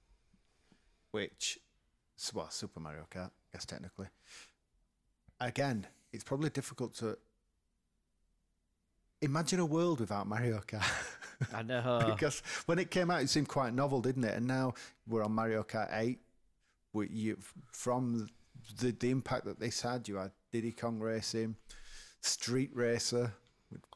Which 1.12 1.60
well, 2.34 2.50
Super 2.50 2.80
Mario 2.80 3.08
Kart, 3.10 3.28
I 3.30 3.54
guess 3.54 3.66
technically. 3.66 4.08
Again, 5.40 5.88
it's 6.14 6.24
probably 6.24 6.50
difficult 6.50 6.94
to 6.96 7.18
imagine 9.22 9.60
a 9.60 9.66
world 9.66 10.00
without 10.00 10.28
Mario 10.28 10.62
Kart. 10.66 10.84
I 11.54 11.62
know. 11.64 12.04
because 12.06 12.42
when 12.66 12.80
it 12.80 12.92
came 12.92 13.10
out, 13.12 13.22
it 13.22 13.30
seemed 13.30 13.48
quite 13.48 13.74
novel, 13.74 14.02
didn't 14.02 14.24
it? 14.24 14.36
And 14.36 14.48
now 14.48 14.74
we're 15.08 15.24
on 15.24 15.32
Mario 15.34 15.64
Kart 15.64 15.90
8. 15.92 16.20
We, 16.94 17.08
you, 17.10 17.38
from 17.72 18.28
the, 18.80 18.92
the 18.92 19.10
impact 19.10 19.46
that 19.46 19.60
this 19.60 19.82
had, 19.82 20.08
you 20.08 20.16
had 20.18 20.32
Diddy 20.52 20.72
Kong 20.72 21.00
Racing, 21.00 21.56
Street 22.22 22.70
Racer, 22.74 23.34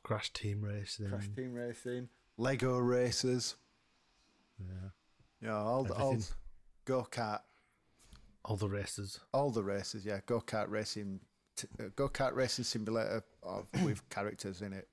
Crash 0.03 0.31
Team 0.31 0.61
Racing. 0.61 1.09
Crash 1.09 1.27
Team 1.35 1.53
Racing, 1.53 2.07
Lego 2.37 2.77
Racers. 2.79 3.55
Yeah. 4.59 4.89
You 5.41 5.47
know, 5.49 5.57
all 5.57 5.91
all 5.93 6.17
go 6.85 7.05
kart, 7.11 7.41
All 8.45 8.55
the 8.55 8.69
races. 8.69 9.19
all 9.33 9.51
the 9.51 9.63
races. 9.63 10.05
Yeah, 10.05 10.19
go 10.25 10.39
kart 10.39 10.69
racing, 10.69 11.19
t- 11.57 11.67
uh, 11.79 11.85
go 11.95 12.07
kart 12.07 12.33
racing 12.33 12.63
simulator 12.63 13.23
of, 13.43 13.65
with 13.83 14.07
characters 14.09 14.61
in 14.61 14.71
it. 14.71 14.87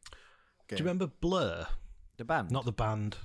Do 0.69 0.77
you 0.77 0.79
remember 0.85 1.07
Blur? 1.21 1.67
The 2.23 2.27
band. 2.27 2.51
Not 2.51 2.65
the 2.65 2.73
band. 2.73 3.17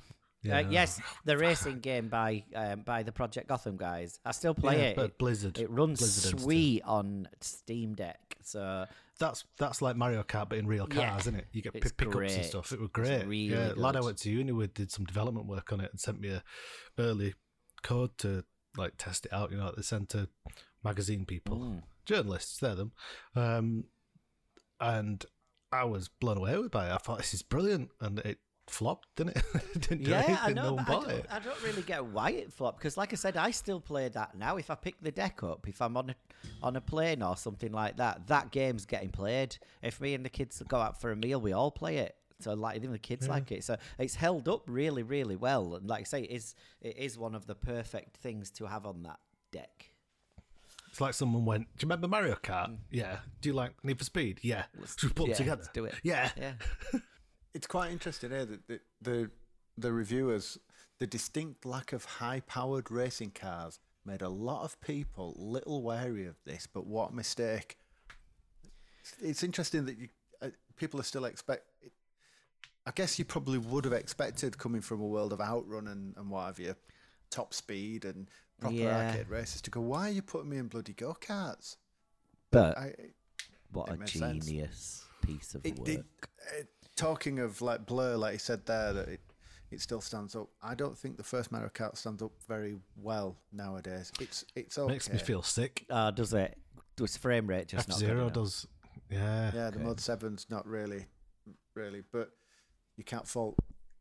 Uh, 0.50 0.60
yes, 0.70 1.02
the 1.26 1.38
racing 1.38 1.80
game 1.80 2.08
by 2.08 2.44
um, 2.56 2.82
by 2.82 3.04
the 3.04 3.12
Project 3.12 3.48
Gotham 3.50 3.76
guys. 3.76 4.20
I 4.24 4.32
still 4.32 4.54
play 4.54 4.78
Yeah, 4.78 4.84
it. 4.90 4.96
but 4.96 5.06
It- 5.06 5.18
Blizzard. 5.18 5.58
It 5.60 5.70
runs 5.70 6.00
Blizzard 6.00 6.40
sweet 6.40 6.82
on 6.84 7.28
Steam 7.42 7.96
Deck. 7.96 8.38
So 8.44 8.86
That's 9.20 9.44
that's 9.58 9.82
like 9.82 9.98
Mario 9.98 10.24
Kart, 10.24 10.48
but 10.50 10.58
in 10.60 10.68
real 10.68 10.88
cars, 10.88 10.98
Yeah. 11.02 11.18
isn't 11.18 11.36
it? 11.36 11.48
You 11.52 11.62
get 11.62 11.74
pick- 11.74 11.98
pickups 11.98 12.16
great. 12.16 12.32
and 12.32 12.46
stuff. 12.46 12.72
It 12.72 12.80
was 12.80 12.90
great. 12.94 13.26
really 13.26 13.52
yeah, 13.52 13.74
lad 13.76 13.96
I 13.98 14.02
went 14.02 14.20
to 14.20 14.30
uni 14.30 14.52
with 14.54 14.74
did 14.74 14.90
some 14.92 15.04
development 15.06 15.48
work 15.48 15.74
on 15.74 15.82
it 15.82 15.92
and 15.92 16.00
sent 16.00 16.22
me 16.22 16.30
a 16.30 16.44
early 16.98 17.34
code 17.84 18.18
to 18.20 18.46
like 18.78 18.94
test 18.98 19.26
it 19.26 19.34
out. 19.34 19.52
You 19.52 19.58
know, 19.58 19.74
they 19.76 19.82
sent 19.82 20.10
to 20.10 20.30
magazine 20.84 21.26
people, 21.26 21.58
Mm. 21.60 21.84
journalists, 22.06 22.58
they're 22.60 22.76
them, 22.76 22.92
um, 23.36 23.86
and 24.80 25.26
I 25.72 25.84
was 25.84 26.08
blown 26.08 26.38
away 26.38 26.56
by 26.70 26.88
it. 26.90 26.94
I 26.94 26.98
thought 26.98 27.18
this 27.18 27.34
is 27.34 27.42
brilliant, 27.42 27.90
and 28.00 28.20
it 28.20 28.40
flopped, 28.70 29.08
didn't 29.16 29.38
it? 29.38 29.44
didn't 29.80 30.02
yeah. 30.08 30.38
I 30.42 30.54
know. 30.54 30.76
no 30.76 30.84
but 30.88 31.08
I 31.08 31.12
don't. 31.12 31.26
I 31.32 31.40
don't 31.40 31.64
really 31.64 31.82
get 31.82 32.06
why 32.06 32.32
it 32.32 32.52
flopped 32.52 32.80
because, 32.80 32.98
like 32.98 33.14
I 33.14 33.16
said, 33.16 33.38
I 33.38 33.52
still 33.52 33.80
play 33.80 34.08
that 34.10 34.38
now. 34.38 34.58
If 34.58 34.70
I 34.70 34.76
pick 34.76 34.96
the 35.02 35.12
deck 35.12 35.44
up, 35.44 35.68
if 35.68 35.82
I'm 35.82 35.98
on 35.98 36.10
a 36.12 36.16
on 36.62 36.76
a 36.76 36.82
plane 36.82 37.22
or 37.22 37.36
something 37.38 37.72
like 37.72 37.98
that, 37.98 38.28
that 38.28 38.52
game's 38.52 38.86
getting 38.86 39.10
played. 39.10 39.58
If 39.82 40.00
me 40.02 40.14
and 40.14 40.24
the 40.26 40.30
kids 40.30 40.62
go 40.68 40.78
out 40.78 41.00
for 41.02 41.12
a 41.12 41.16
meal, 41.16 41.40
we 41.42 41.54
all 41.54 41.72
play 41.72 41.98
it. 41.98 42.16
So 42.40 42.54
like 42.54 42.76
even 42.76 42.92
the 42.92 43.00
kids 43.00 43.28
like 43.28 43.52
it. 43.52 43.64
So 43.64 43.78
it's 43.98 44.14
held 44.16 44.48
up 44.48 44.62
really, 44.68 45.02
really 45.02 45.36
well. 45.36 45.76
And 45.76 45.88
like 45.88 46.02
I 46.02 46.04
say, 46.04 46.22
it 46.24 46.32
is 46.32 46.54
it 46.82 46.96
is 46.98 47.18
one 47.18 47.34
of 47.34 47.48
the 47.48 47.56
perfect 47.56 48.18
things 48.18 48.52
to 48.52 48.68
have 48.68 48.86
on 48.86 49.04
that 49.04 49.20
deck. 49.52 49.92
It's 50.90 51.02
like 51.02 51.14
someone 51.14 51.46
went. 51.46 51.64
Do 51.78 51.86
you 51.86 51.90
remember 51.90 52.08
Mario 52.08 52.36
Kart? 52.36 52.76
Yeah. 52.92 53.18
Do 53.42 53.50
you 53.50 53.54
like 53.56 53.72
Need 53.84 53.98
for 53.98 54.04
Speed? 54.06 54.40
Yeah. 54.44 54.64
Let's 54.80 54.96
put 54.96 55.16
Mm. 55.16 55.28
yeah, 55.30 55.34
together. 55.36 55.62
let's 55.64 55.74
do 55.74 55.86
it. 55.86 55.96
Yeah. 56.04 56.30
Yeah. 56.38 56.54
It's 57.54 57.68
quite 57.68 57.92
interesting 57.92 58.32
here 58.32 58.46
that 58.46 58.68
the, 58.68 58.80
the 59.02 59.32
the 59.80 59.92
reviewers, 59.92 60.58
the 61.00 61.06
distinct 61.08 61.66
lack 61.66 61.94
of 61.94 62.04
high-powered 62.06 62.90
racing 62.90 63.32
cars 63.32 63.80
made 64.06 64.22
a 64.22 64.30
lot 64.30 64.64
of 64.64 64.80
people 64.82 65.36
little 65.38 65.84
wary 65.84 66.26
of 66.26 66.36
this. 66.46 66.68
But 66.72 66.88
what 66.88 67.12
a 67.12 67.14
mistake! 67.14 67.78
It's, 69.02 69.14
it's 69.22 69.44
interesting 69.44 69.86
that 69.86 69.98
you, 69.98 70.08
uh, 70.42 70.50
people 70.76 71.00
are 71.00 71.04
still 71.04 71.26
expect. 71.26 71.64
I 72.86 72.92
guess 72.96 73.20
you 73.20 73.26
probably 73.26 73.58
would 73.58 73.84
have 73.84 73.94
expected 73.94 74.58
coming 74.58 74.82
from 74.82 75.02
a 75.02 75.06
world 75.06 75.34
of 75.34 75.42
outrun 75.42 75.88
and, 75.88 76.16
and 76.16 76.30
what 76.30 76.46
have 76.46 76.58
you, 76.60 76.74
top 77.30 77.54
speed 77.54 78.06
and 78.06 78.30
proper 78.62 78.76
Yeah. 78.76 79.10
arcade 79.10 79.30
races 79.30 79.62
to 79.64 79.70
go. 79.72 79.82
Why 79.82 80.08
are 80.08 80.12
you 80.12 80.22
putting 80.22 80.50
me 80.50 80.58
in 80.58 80.68
bloody 80.68 80.94
go 80.94 81.16
karts? 81.20 81.76
But 82.50 82.78
I, 82.78 82.94
what 83.74 83.90
a 83.90 83.98
makes 83.98 84.14
sense. 84.14 84.46
genius 84.46 85.04
piece 85.22 85.54
of 85.54 85.66
it 85.66 85.78
work. 85.78 85.86
did. 85.86 86.00
Uh, 86.00 86.64
talking 86.98 87.40
of 87.40 87.62
like 87.62 87.86
Blur, 87.86 88.18
like 88.18 88.34
you 88.34 88.40
said 88.40 88.66
there, 88.66 88.92
that 88.92 89.08
it, 89.08 89.22
it 89.72 89.80
still 89.82 90.02
stands 90.02 90.36
up. 90.36 90.50
I 90.62 90.76
don't 90.76 90.98
think 90.98 91.16
the 91.16 91.24
first 91.24 91.52
Mario 91.52 91.70
Kart 91.70 91.96
stands 91.98 92.22
up 92.22 92.32
very 92.48 92.76
well 92.98 93.38
nowadays. 93.54 94.12
It's 94.20 94.44
it's 94.56 94.78
okay. 94.78 94.92
Makes 94.94 95.10
me 95.10 95.18
feel 95.20 95.42
sick. 95.42 95.86
Uh, 95.90 96.12
does 96.12 96.34
it? 96.34 96.58
Does 96.98 97.16
frame 97.16 97.48
rate 97.48 97.68
just 97.70 97.88
F 97.88 97.90
not 97.90 98.00
Zero 98.00 98.30
does. 98.30 98.68
Yeah. 99.10 99.52
Yeah, 99.54 99.70
the 99.70 99.78
Okay. 99.78 99.84
Mode 99.84 100.00
Seven's 100.02 100.48
not 100.50 100.68
really, 100.68 101.06
really, 101.76 102.04
but 102.12 102.32
you 102.98 103.04
can't 103.06 103.28
fault. 103.28 103.56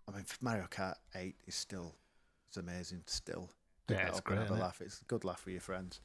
I 0.08 0.12
mean, 0.16 0.24
Mario 0.40 0.66
Kart 0.70 0.94
Eight 1.14 1.36
is 1.46 1.54
still 1.54 1.94
it's 2.48 2.56
amazing. 2.56 3.02
Still, 3.06 3.50
Pick 3.86 3.98
Yeah, 3.98 4.08
it's 4.08 4.18
up 4.18 4.24
great, 4.24 4.38
Have 4.38 4.42
a 4.42 4.46
isn't 4.46 4.58
it? 4.58 4.62
laugh. 4.62 4.80
It's 4.80 5.00
a 5.00 5.04
good 5.04 5.24
laugh 5.24 5.44
with 5.44 5.52
your 5.52 5.60
friends. 5.60 6.00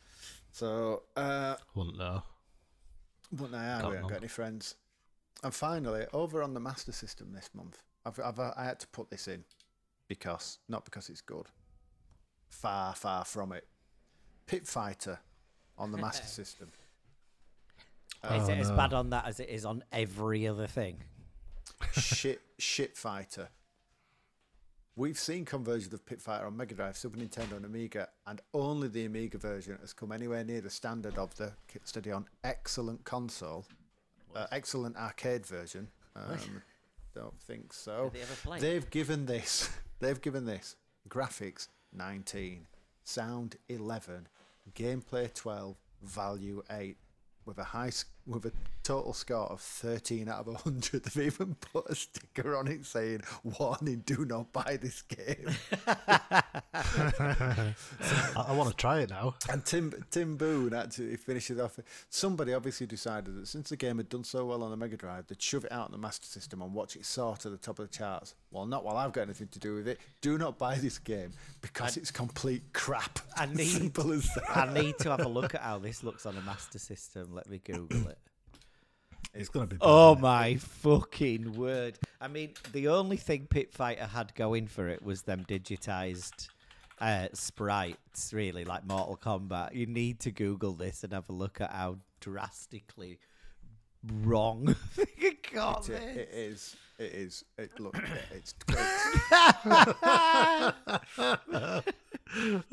So, 0.52 1.03
uh, 1.15 1.56
Wouldn't 1.76 1.98
know. 1.98 2.24
But 3.32 3.52
now 3.52 3.80
Got 3.82 3.90
we 3.90 3.95
haven't 3.95 4.10
got 4.10 4.18
any 4.20 4.28
friends. 4.28 4.76
And 5.44 5.53
finally, 5.53 6.06
over 6.14 6.44
on 6.44 6.53
the 6.53 6.60
Master 6.60 6.91
System 6.91 7.34
this 7.34 7.49
month, 7.53 7.82
I've, 8.06 8.20
I've 8.20 8.40
uh, 8.40 8.53
I 8.56 8.66
had 8.66 8.80
to 8.82 8.88
put 8.88 9.10
this 9.10 9.28
in 9.28 9.44
because 10.08 10.60
not 10.70 10.86
because 10.86 11.10
it's 11.10 11.22
good. 11.22 11.48
Far, 12.49 12.94
far 12.95 13.26
from 13.26 13.52
it. 13.53 13.68
Pit 14.45 14.68
Fighter 14.68 15.20
on 15.78 15.91
the 15.91 15.98
Master 15.98 16.28
System. 16.28 16.70
Is 18.24 18.48
Oh, 18.48 18.52
it 18.52 18.60
as 18.60 18.70
no. 18.70 18.76
bad 18.76 18.94
on 18.94 19.10
that 19.12 19.26
as 19.26 19.40
it 19.40 19.49
is 19.49 19.66
on 19.66 19.84
every 19.91 20.48
other 20.48 20.68
thing? 20.68 20.98
shit, 21.94 22.41
shit 22.60 22.95
fighter. 22.95 23.49
We've 24.95 25.18
seen 25.18 25.45
conversions 25.45 25.94
of 25.94 26.06
Pit 26.06 26.22
Fighter 26.22 26.45
on 26.45 26.56
Mega 26.58 26.76
Drive, 26.76 26.98
Super 26.98 27.18
Nintendo, 27.18 27.53
and 27.56 27.66
Amiga, 27.66 28.10
and 28.28 28.41
only 28.53 28.90
the 28.90 29.06
Amiga 29.06 29.38
version 29.40 29.78
has 29.82 29.94
come 29.94 30.12
anywhere 30.12 30.44
near 30.44 30.62
the 30.62 30.70
standard 30.70 31.18
of 31.18 31.34
the 31.38 31.53
Kit 31.68 31.88
Study 31.88 32.12
on 32.12 32.28
excellent 32.44 33.03
console, 33.06 33.66
uh, 34.36 34.48
excellent 34.52 34.98
arcade 34.98 35.45
version. 35.45 35.88
Um, 36.16 36.62
don't 37.14 37.40
think 37.41 37.74
so. 37.74 38.12
They 38.14 38.22
ever 38.22 38.36
play? 38.44 38.60
They've 38.60 38.90
given 38.90 39.26
this. 39.26 39.70
They've 39.99 40.20
given 40.22 40.45
this 40.45 40.76
graphics 41.10 41.68
19, 41.94 42.66
sound 43.03 43.58
11, 43.70 44.28
gameplay 44.74 45.34
12, 45.34 45.76
value 46.02 46.64
8, 46.72 46.98
with 47.45 47.58
a 47.58 47.64
high 47.64 47.91
with 48.26 48.45
a 48.45 48.52
total 48.91 49.13
score 49.13 49.47
of 49.47 49.61
13 49.61 50.27
out 50.27 50.39
of 50.41 50.47
100. 50.47 51.03
They've 51.15 51.27
even 51.27 51.55
put 51.55 51.89
a 51.89 51.95
sticker 51.95 52.57
on 52.57 52.68
it 52.68 52.85
saying, 52.85 53.22
"Warning: 53.43 54.03
Do 54.05 54.26
not 54.26 54.51
buy 54.51 54.77
this 54.81 55.01
game." 55.03 55.55
I, 56.73 57.73
I 58.35 58.51
want 58.53 58.69
to 58.69 58.76
try 58.76 58.99
it 58.99 59.09
now. 59.09 59.35
And 59.49 59.63
Tim 59.63 59.93
Tim 60.11 60.35
Boone 60.35 60.73
actually 60.73 61.15
finishes 61.15 61.57
off. 61.59 61.80
Somebody 62.09 62.53
obviously 62.53 62.85
decided 62.88 63.35
that 63.35 63.47
since 63.47 63.69
the 63.69 63.77
game 63.77 63.97
had 63.97 64.09
done 64.09 64.26
so 64.26 64.45
well 64.45 64.61
on 64.63 64.72
the 64.72 64.77
Mega 64.77 64.97
Drive, 64.97 65.27
they'd 65.27 65.41
shove 65.41 65.63
it 65.65 65.72
out 65.72 65.85
on 65.85 65.91
the 65.91 65.97
Master 65.97 66.27
System 66.27 66.61
and 66.61 66.73
watch 66.73 66.95
it 66.97 67.05
soar 67.05 67.38
to 67.38 67.49
the 67.49 67.57
top 67.57 67.80
of 67.80 67.89
the 67.89 67.97
charts. 67.97 68.35
Well, 68.51 68.65
not 68.65 68.84
while 68.84 68.97
I've 68.97 69.13
got 69.13 69.22
anything 69.22 69.47
to 69.49 69.59
do 69.59 69.76
with 69.76 69.88
it. 69.88 69.99
Do 70.19 70.38
not 70.38 70.57
buy 70.57 70.76
this 70.76 70.97
game 70.99 71.31
because 71.61 71.95
it's 71.95 72.11
complete 72.11 72.63
crap. 72.73 73.19
I 73.38 73.45
need- 73.45 73.61
Simple 73.81 74.11
as 74.11 74.30
that. 74.35 74.57
I 74.57 74.73
need 74.73 74.97
to 74.99 75.11
have 75.11 75.22
a 75.22 75.30
look 75.30 75.55
at 75.55 75.61
how 75.61 75.77
this 75.80 76.03
looks 76.03 76.26
on 76.26 76.35
a 76.35 76.41
Master 76.41 76.77
System. 76.80 77.34
Let 77.34 77.49
me 77.49 77.61
Google 77.63 78.09
it. 78.09 78.18
It's 79.34 79.49
gonna 79.49 79.68
be. 79.68 79.78
Oh 79.82 80.16
my 80.16 80.56
fucking 80.58 81.53
word! 81.53 81.98
I 82.20 82.28
mean, 82.28 82.53
the 82.74 82.90
only 82.90 83.18
thing 83.18 83.48
Pit 83.49 83.72
Fighter 83.74 84.06
had 84.06 84.36
going 84.36 84.68
for 84.68 84.90
it 84.90 85.02
was 85.03 85.22
them 85.22 85.45
digitized 85.48 86.49
uh, 86.99 87.28
sprites, 87.34 88.34
really, 88.34 88.66
like 88.66 88.86
Mortal 88.86 89.18
Kombat. 89.18 89.74
You 89.74 89.86
need 89.86 90.20
to 90.22 90.32
Google 90.32 90.74
this 90.74 91.03
and 91.06 91.14
have 91.14 91.30
a 91.30 91.34
look 91.34 91.62
at 91.62 91.72
how 91.72 91.98
drastically 92.20 93.20
wrong 94.24 94.76
got 95.53 95.88
It, 95.88 95.94
this. 95.94 96.16
it 96.18 96.30
is. 96.34 96.76
It 96.99 97.14
is. 97.14 97.44
It 97.58 97.80
look. 97.80 97.98
it- 97.98 98.03
It's 98.36 98.53
great. 98.68 98.86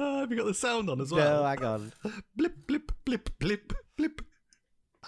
Ah, 0.01 0.21
have 0.21 0.31
you 0.31 0.37
got 0.37 0.47
the 0.47 0.55
sound 0.55 0.89
on 0.89 1.01
as 1.01 1.11
well? 1.11 1.21
No, 1.37 1.43
well? 1.43 1.45
hang 1.49 1.65
on. 1.65 1.93
blip, 2.37 2.67
blip, 2.67 2.93
blip, 3.05 3.31
blip, 3.41 3.73
blip. 3.97 4.23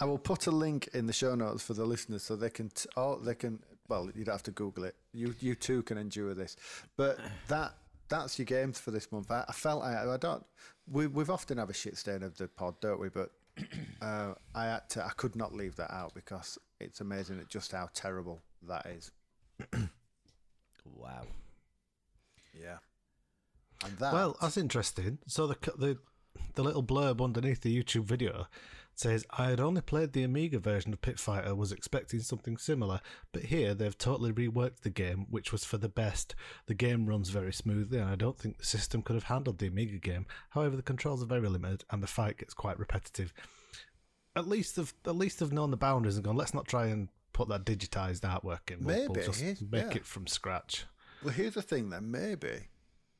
I 0.01 0.05
will 0.06 0.18
put 0.18 0.47
a 0.47 0.51
link 0.51 0.89
in 0.94 1.06
the 1.06 1.12
show 1.12 1.35
notes 1.35 1.62
for 1.62 1.74
the 1.74 1.85
listeners 1.85 2.22
so 2.22 2.35
they 2.35 2.51
can. 2.51 2.70
T- 2.70 2.89
oh, 2.97 3.18
they 3.18 3.35
can. 3.35 3.60
Well, 3.89 4.10
you 4.14 4.24
don't 4.24 4.35
have 4.35 4.43
to 4.44 4.51
Google 4.51 4.85
it. 4.85 4.97
You 5.12 5.35
you 5.40 5.55
too 5.55 5.82
can 5.82 5.98
endure 5.98 6.35
this. 6.35 6.56
But 6.97 7.18
that 7.48 7.74
that's 8.09 8.39
your 8.39 8.47
games 8.47 8.78
for 8.78 8.90
this 8.90 9.12
month. 9.12 9.31
I, 9.31 9.44
I 9.48 9.52
felt 9.52 9.85
I, 9.85 10.14
I 10.14 10.16
don't. 10.16 10.44
We 10.90 11.06
we've 11.06 11.31
often 11.31 11.59
have 11.59 11.70
a 11.70 11.74
shit 11.74 11.97
stain 11.98 12.22
of 12.22 12.36
the 12.36 12.48
pod, 12.48 12.81
don't 12.81 12.98
we? 12.98 13.10
But 13.10 13.31
uh, 14.01 14.35
I 14.55 14.64
had 14.64 14.89
to. 14.90 15.05
I 15.05 15.10
could 15.16 15.36
not 15.36 15.55
leave 15.55 15.77
that 15.77 15.93
out 15.93 16.14
because 16.14 16.59
it's 16.81 17.01
amazing 17.01 17.39
at 17.39 17.48
just 17.48 17.72
how 17.72 17.89
terrible 17.94 18.40
that 18.66 18.86
is. 18.86 19.10
Wow. 20.97 21.22
Yeah. 22.59 22.78
And 23.85 23.97
that. 23.98 24.12
Well, 24.12 24.36
that's 24.40 24.56
interesting. 24.56 25.18
So 25.27 25.47
the 25.47 25.56
c- 25.62 25.72
the 25.78 25.98
the 26.55 26.62
little 26.62 26.82
blurb 26.82 27.22
underneath 27.22 27.60
the 27.60 27.82
YouTube 27.82 28.05
video 28.05 28.47
says, 29.01 29.24
"I 29.31 29.51
had 29.51 29.59
only 29.60 29.81
played 29.81 30.12
the 30.12 30.22
Amiga 30.22 30.59
version 30.59 30.93
of 30.93 31.01
Pit 31.01 31.18
Fighter, 31.18 31.55
was 31.55 31.72
expecting 31.72 32.20
something 32.20 32.56
similar, 32.56 33.01
but 33.32 33.44
here 33.44 33.74
they've 33.74 33.97
totally 33.97 34.32
reworked 34.32 34.81
the 34.82 34.90
game, 34.90 35.27
which 35.31 35.51
was 35.52 35.64
for 35.64 35.78
the 35.78 35.89
best. 35.89 36.35
The 36.66 36.74
game 36.74 37.06
runs 37.06 37.31
very 37.31 37.52
smoothly, 37.52 37.98
and 37.98 38.09
I 38.10 38.14
don't 38.16 38.39
think 38.39 38.59
the 38.59 38.64
system 38.64 39.02
could 39.02 39.14
have 39.14 39.24
handled 39.24 39.59
the 39.59 39.66
Amiga 39.68 39.98
game. 39.98 40.27
However, 40.51 40.77
the 40.77 40.82
controls 40.82 41.22
are 41.22 41.27
very 41.27 41.48
limited, 41.48 41.85
and 41.90 42.02
the 42.02 42.06
fight 42.06 42.39
gets 42.39 42.55
quite 42.55 42.78
repetitive. 42.78 43.32
At 44.36 44.47
least 44.47 44.77
they've 44.77 44.94
at 45.05 45.16
least 45.16 45.40
they've 45.40 45.52
known 45.52 45.70
the 45.72 45.77
boundaries 45.77 46.16
and 46.16 46.24
gone. 46.24 46.36
Let's 46.36 46.55
not 46.55 46.68
try 46.68 46.86
and 46.86 47.09
put 47.32 47.48
that 47.48 47.64
digitized 47.64 48.20
artwork 48.20 48.70
in. 48.70 48.85
We'll, 48.85 48.97
we'll 48.97 49.09
Maybe, 49.14 49.27
just 49.27 49.40
here's- 49.40 49.60
make 49.62 49.90
yeah. 49.90 49.97
it 49.97 50.06
from 50.06 50.27
scratch." 50.27 50.85
Well, 51.24 51.35
here's 51.35 51.55
the 51.55 51.62
thing 51.62 51.90
then. 51.90 52.10
Maybe 52.10 52.68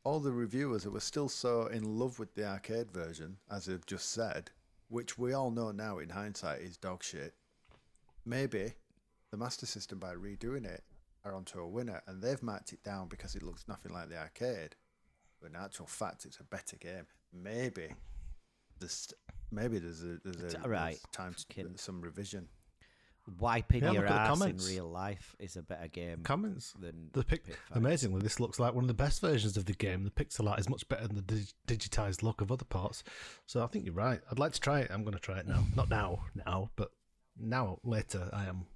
all 0.05 0.21
the 0.21 0.33
reviewers 0.33 0.85
that 0.85 0.91
were 0.91 1.01
still 1.01 1.29
so 1.29 1.67
in 1.67 1.99
love 1.99 2.19
with 2.19 2.35
the 2.35 2.47
arcade 2.49 2.91
version, 2.91 3.37
as 3.51 3.67
they've 3.67 3.85
just 3.87 4.11
said, 4.11 4.51
which 4.91 5.17
we 5.17 5.33
all 5.33 5.51
know 5.51 5.71
now 5.71 5.99
in 5.99 6.11
hindsight 6.11 6.61
is 6.61 6.77
dog 6.77 7.03
shit, 7.03 7.33
maybe 8.27 8.75
the 9.31 9.37
Master 9.37 9.65
System, 9.65 9.99
by 9.99 10.15
redoing 10.15 10.67
it, 10.67 10.83
are 11.25 11.35
onto 11.35 11.61
a 11.61 11.69
winner 11.69 12.03
and 12.07 12.21
they've 12.21 12.43
marked 12.43 12.73
it 12.73 12.83
down 12.83 13.09
because 13.09 13.37
it 13.37 13.43
looks 13.43 13.69
nothing 13.69 13.93
like 13.93 14.09
the 14.09 14.19
arcade. 14.19 14.75
But 15.41 15.51
in 15.51 15.57
actual 15.57 15.87
fact, 15.87 16.25
it's 16.25 16.41
a 16.41 16.45
better 16.45 16.77
game. 16.77 17.07
Maybe 17.33 17.95
there's, 18.81 19.13
maybe 19.53 19.79
there's, 19.79 20.03
a, 20.03 20.19
there's, 20.25 20.43
a, 20.43 20.47
It's 20.93 21.03
there's 21.03 21.13
time 21.13 21.35
to 21.39 21.47
some 21.79 22.01
revision. 22.01 22.49
Wiping 23.39 23.85
Yeah, 23.85 23.93
your 23.93 24.03
look 24.03 24.11
at 24.11 24.39
the 24.39 24.45
ass 24.47 24.69
in 24.69 24.75
real 24.75 24.89
life 24.89 25.37
is 25.39 25.57
a 25.57 25.63
better 25.63 25.87
game 25.89 26.23
Comments. 26.23 26.73
than 26.81 27.11
The 27.13 27.23
pic- 27.23 27.57
amazingly, 27.71 28.21
this 28.23 28.41
looks 28.41 28.59
like 28.59 28.75
one 28.75 28.83
of 28.85 28.89
the 28.89 28.95
best 28.95 29.21
versions 29.21 29.57
of 29.57 29.67
the 29.67 29.73
game. 29.75 30.03
The 30.05 30.11
pixel 30.11 30.49
art 30.51 30.59
is 30.59 30.69
much 30.69 30.89
better 30.89 31.07
than 31.07 31.17
the 31.17 31.23
dig- 31.23 31.53
digitized 31.67 32.23
look 32.23 32.41
of 32.41 32.51
other 32.51 32.65
parts. 32.65 33.05
So 33.47 33.63
I 33.63 33.67
think 33.69 33.85
you're 33.85 33.95
right. 33.95 34.21
I'd 34.31 34.39
like 34.39 34.53
to 34.53 34.61
try 34.61 34.81
it. 34.81 34.91
I'm 34.91 35.03
going 35.05 35.15
to 35.15 35.21
try 35.21 35.39
it 35.39 35.47
now. 35.47 35.65
Not 35.77 35.89
now, 35.91 36.25
now, 36.35 36.71
but 36.77 36.91
now 37.39 37.79
later. 37.85 38.29
I 38.33 38.47
am 38.47 38.67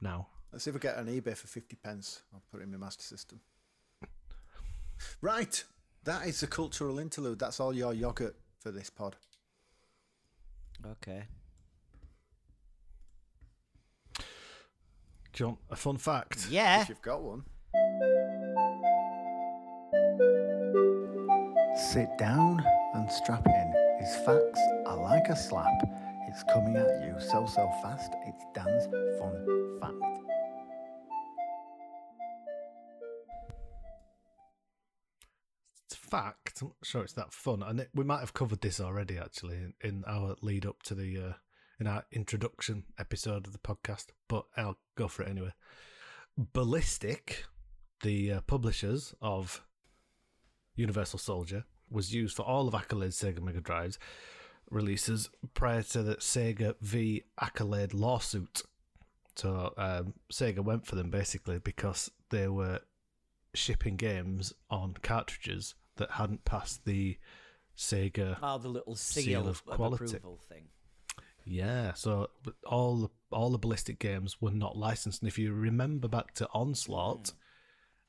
now. 0.00 0.28
Let's 0.50 0.64
see 0.64 0.70
if 0.70 0.74
we 0.74 0.80
get 0.80 0.96
an 0.96 1.06
eBay 1.06 1.36
for 1.36 1.46
50 1.46 1.76
pence. 1.76 2.22
I'll 2.32 2.42
put 2.50 2.60
it 2.60 2.64
in 2.64 2.72
my 2.72 2.78
master 2.78 3.04
system. 3.04 3.40
Right. 5.20 5.62
That 6.04 6.26
is 6.26 6.40
the 6.40 6.46
cultural 6.46 6.98
interlude. 6.98 7.38
That's 7.38 7.60
all 7.60 7.74
your 7.74 7.92
yogurt 7.94 8.36
for 8.60 8.70
this 8.70 8.90
pod. 8.90 9.16
Okay. 10.86 11.24
Do 15.34 15.42
you 15.42 15.48
want 15.48 15.58
a 15.68 15.74
fun 15.74 15.96
fact? 15.96 16.46
Yeah. 16.48 16.82
If 16.82 16.88
you've 16.88 17.02
got 17.02 17.20
one. 17.20 17.42
Sit 21.92 22.08
down 22.18 22.64
and 22.94 23.10
strap 23.10 23.44
in. 23.44 23.74
His 23.98 24.14
facts 24.24 24.60
are 24.86 24.96
like 24.96 25.26
a 25.28 25.34
slap. 25.34 25.72
It's 26.28 26.44
coming 26.52 26.76
at 26.76 27.02
you 27.02 27.16
so, 27.18 27.46
so 27.46 27.68
fast. 27.82 28.12
It's 28.28 28.44
Dan's 28.54 28.84
fun 29.18 29.80
fact. 29.80 30.20
It's 35.86 35.94
a 35.94 35.96
fact. 35.96 36.62
I'm 36.62 36.68
not 36.68 36.76
sure 36.84 37.02
it's 37.02 37.12
that 37.14 37.32
fun. 37.32 37.64
And 37.64 37.80
it, 37.80 37.90
we 37.92 38.04
might 38.04 38.20
have 38.20 38.34
covered 38.34 38.60
this 38.60 38.80
already, 38.80 39.18
actually, 39.18 39.56
in, 39.56 39.74
in 39.82 40.04
our 40.06 40.36
lead 40.42 40.64
up 40.64 40.84
to 40.84 40.94
the 40.94 41.18
uh, 41.18 41.32
in 41.80 41.86
our 41.86 42.04
introduction 42.12 42.84
episode 42.98 43.46
of 43.46 43.52
the 43.52 43.58
podcast. 43.58 44.06
But 44.28 44.46
I'll 44.56 44.78
go 44.96 45.08
for 45.08 45.22
it 45.22 45.28
anyway. 45.28 45.52
Ballistic, 46.36 47.44
the 48.02 48.32
uh, 48.32 48.40
publishers 48.42 49.14
of 49.20 49.64
Universal 50.76 51.20
Soldier, 51.20 51.64
was 51.90 52.12
used 52.12 52.36
for 52.36 52.42
all 52.42 52.66
of 52.66 52.74
Accolade's 52.74 53.18
Sega 53.20 53.40
Mega 53.40 53.60
Drives 53.60 53.98
releases 54.70 55.30
prior 55.52 55.82
to 55.82 56.02
the 56.02 56.16
Sega 56.16 56.74
v 56.80 57.22
Accolade 57.40 57.94
lawsuit. 57.94 58.62
So 59.36 59.74
um, 59.76 60.14
Sega 60.32 60.60
went 60.60 60.86
for 60.86 60.96
them 60.96 61.10
basically 61.10 61.58
because 61.58 62.10
they 62.30 62.48
were 62.48 62.80
shipping 63.54 63.96
games 63.96 64.52
on 64.70 64.94
cartridges 65.02 65.74
that 65.96 66.12
hadn't 66.12 66.44
passed 66.44 66.84
the 66.84 67.18
Sega. 67.76 68.38
Oh, 68.42 68.58
the 68.58 68.68
little 68.68 68.96
seal, 68.96 69.22
Seal 69.22 69.40
of, 69.40 69.46
of 69.46 69.62
of 69.68 69.76
quality. 69.76 70.04
approval 70.04 70.40
thing. 70.48 70.68
Yeah, 71.44 71.92
so 71.94 72.30
all 72.66 72.96
the, 72.96 73.10
all 73.30 73.50
the 73.50 73.58
ballistic 73.58 73.98
games 73.98 74.40
were 74.40 74.50
not 74.50 74.76
licensed. 74.76 75.20
And 75.22 75.28
if 75.28 75.38
you 75.38 75.52
remember 75.52 76.08
back 76.08 76.34
to 76.34 76.48
Onslaught, 76.54 77.32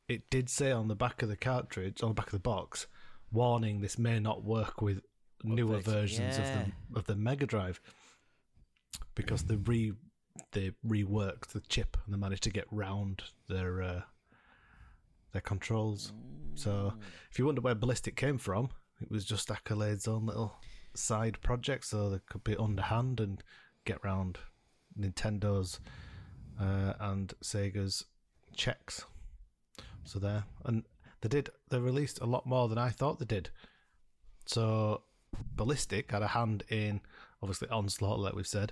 it 0.07 0.30
did 0.30 0.49
say 0.49 0.72
on 0.72 0.88
the 0.88 0.95
back 0.95 1.22
of 1.22 1.30
the 1.30 1.36
cartridge, 1.36 2.02
on 2.02 2.10
the 2.10 2.16
back 2.16 2.28
of 2.28 2.32
the 2.34 2.40
box, 2.40 2.88
warning 3.32 3.82
this 3.82 3.98
may 3.98 4.20
not 4.20 4.44
work 4.44 4.82
with 4.82 5.02
newer 5.44 5.80
version? 5.80 5.94
versions 6.26 6.38
Yeah. 6.38 6.44
of 6.44 6.66
the 6.94 6.99
of 6.99 7.06
the 7.07 7.16
Mega 7.16 7.45
Drive 7.45 7.82
because 9.16 9.44
they 9.44 9.56
re 9.57 9.94
they 10.52 10.72
reworked 10.86 11.48
the 11.48 11.62
chip 11.62 11.98
and 12.06 12.14
they 12.14 12.18
managed 12.18 12.44
to 12.44 12.49
get 12.49 12.68
round 12.72 13.24
their 13.49 13.82
uh, 13.82 14.02
their 15.34 15.41
controls. 15.41 16.14
So 16.56 16.94
if 17.32 17.38
you 17.38 17.45
wonder 17.45 17.62
where 17.62 17.76
Ballistic 17.76 18.16
came 18.16 18.38
from, 18.38 18.70
it 19.02 19.12
was 19.12 19.26
just 19.26 19.49
Accolade's 19.49 20.07
own 20.07 20.26
little 20.26 20.56
side 20.97 21.39
projects 21.41 21.89
so 21.89 22.09
they 22.09 22.19
could 22.30 22.43
be 22.43 22.55
underhand 22.57 23.19
and 23.19 23.43
get 23.85 24.03
round 24.03 24.38
Nintendo's 24.99 25.80
uh, 26.59 26.93
and 26.99 27.34
Sega's 27.43 28.05
checks. 28.55 29.05
So 30.03 30.19
there, 30.19 30.45
and 30.63 30.84
they 31.22 31.30
did. 31.30 31.49
They 31.69 31.80
released 31.80 32.19
a 32.22 32.26
lot 32.26 32.45
more 32.45 32.67
than 32.69 32.77
I 32.77 32.89
thought 32.89 33.19
they 33.19 33.26
did. 33.26 33.49
So 34.45 35.01
Ballistic 35.55 36.11
had 36.11 36.22
a 36.22 36.27
hand 36.27 36.63
in 36.69 37.01
obviously 37.41 37.67
Onslaught, 37.69 38.19
like 38.19 38.35
we've 38.35 38.47
said. 38.47 38.72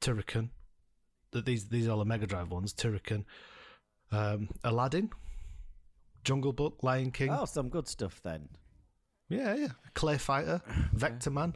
Turrican. 0.00 0.50
Th- 1.32 1.44
These 1.44 1.68
these 1.68 1.86
are 1.88 1.92
all 1.92 1.98
the 1.98 2.04
Mega 2.04 2.26
Drive 2.26 2.50
ones. 2.50 2.74
Turrican, 2.74 3.24
um, 4.12 4.48
Aladdin, 4.64 5.10
Jungle 6.24 6.52
Book, 6.52 6.78
Lion 6.82 7.10
King. 7.10 7.30
Oh, 7.30 7.44
some 7.44 7.68
good 7.68 7.88
stuff 7.88 8.20
then. 8.22 8.48
Yeah, 9.28 9.54
yeah. 9.54 9.68
Clay 9.94 10.18
Fighter, 10.18 10.60
Vectorman. 10.94 11.54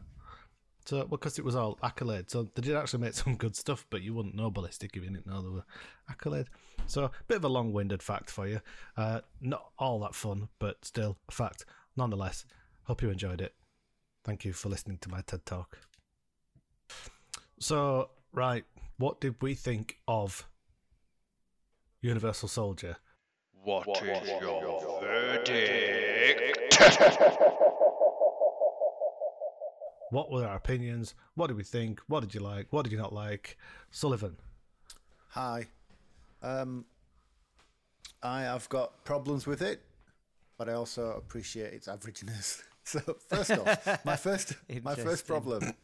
So, 0.86 1.04
because 1.04 1.38
it 1.38 1.44
was 1.44 1.54
all 1.54 1.78
accolade, 1.82 2.30
so 2.30 2.48
they 2.54 2.62
did 2.62 2.74
actually 2.74 3.00
make 3.00 3.12
some 3.12 3.36
good 3.36 3.54
stuff, 3.54 3.84
but 3.90 4.00
you 4.00 4.14
wouldn't 4.14 4.34
know 4.34 4.50
Ballistic 4.50 4.96
if 4.96 5.02
you 5.02 5.10
didn't 5.10 5.26
know 5.26 5.42
they 5.42 5.50
were 5.50 5.64
accolade. 6.08 6.46
So, 6.86 7.04
a 7.04 7.10
bit 7.26 7.36
of 7.36 7.44
a 7.44 7.48
long-winded 7.48 8.02
fact 8.02 8.30
for 8.30 8.48
you. 8.48 8.62
Uh, 8.96 9.20
not 9.42 9.70
all 9.78 10.00
that 10.00 10.14
fun, 10.14 10.48
but 10.58 10.82
still 10.84 11.18
a 11.28 11.32
fact. 11.32 11.66
Nonetheless, 11.94 12.46
hope 12.84 13.02
you 13.02 13.10
enjoyed 13.10 13.42
it. 13.42 13.54
Thank 14.24 14.46
you 14.46 14.54
for 14.54 14.70
listening 14.70 14.96
to 15.02 15.10
my 15.10 15.20
TED 15.20 15.44
talk. 15.44 15.78
So, 17.60 18.10
right, 18.32 18.64
what 18.96 19.20
did 19.20 19.34
we 19.42 19.54
think 19.54 19.98
of 20.08 20.48
Universal 22.00 22.48
Soldier? 22.48 22.96
What 23.62 23.86
is 24.02 24.28
your 24.40 25.00
verdict? 25.02 26.47
What 30.10 30.30
were 30.30 30.46
our 30.46 30.56
opinions? 30.56 31.14
What 31.34 31.48
did 31.48 31.56
we 31.56 31.64
think? 31.64 32.00
What 32.06 32.20
did 32.20 32.34
you 32.34 32.40
like? 32.40 32.68
What 32.70 32.82
did 32.84 32.92
you 32.92 32.98
not 32.98 33.12
like? 33.12 33.58
Sullivan. 33.90 34.36
Hi. 35.30 35.66
Um, 36.42 36.86
I 38.22 38.42
have 38.42 38.66
got 38.70 39.04
problems 39.04 39.46
with 39.46 39.60
it, 39.60 39.82
but 40.56 40.68
I 40.68 40.72
also 40.72 41.10
appreciate 41.12 41.72
its 41.72 41.88
averageness. 41.88 42.62
So 42.84 43.00
first 43.28 43.50
off, 43.50 44.02
my 44.06 44.16
first 44.16 44.54
my 44.82 44.94
first 44.94 45.26
problem: 45.26 45.74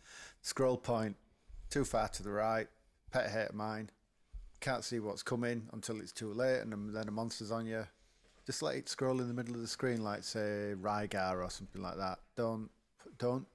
scroll 0.41 0.79
point 0.79 1.17
too 1.69 1.85
far 1.85 2.09
to 2.09 2.23
the 2.23 2.31
right. 2.31 2.67
Pet 3.13 3.29
hate 3.31 3.51
of 3.51 3.55
mine. 3.55 3.91
Can't 4.61 4.83
see 4.83 5.01
what's 5.01 5.23
coming 5.23 5.69
until 5.75 6.01
it's 6.01 6.13
too 6.13 6.33
late, 6.33 6.61
and 6.61 6.73
then- 6.73 6.95
then 6.95 7.07
a 7.09 7.11
monster's 7.11 7.51
on 7.51 7.67
you. 7.67 7.87
Just 8.47 8.63
let 8.63 8.77
it 8.77 8.89
scroll 8.89 9.21
in 9.21 9.29
the 9.29 9.35
middle 9.35 9.55
of 9.55 9.61
the 9.61 9.67
screen, 9.67 10.03
like 10.05 10.23
say 10.25 10.75
Rygar 10.81 11.43
or 11.43 11.49
something 11.51 11.81
like 11.83 11.97
that. 11.97 12.19
Don't 12.37 12.71
don't 13.19 13.47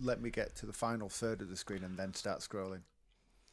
let 0.00 0.20
me 0.20 0.30
get 0.30 0.56
to 0.56 0.66
the 0.66 0.72
final 0.72 1.08
third 1.08 1.42
of 1.42 1.48
the 1.48 1.56
screen 1.56 1.84
and 1.84 1.96
then 1.96 2.12
start 2.14 2.40
scrolling. 2.40 2.80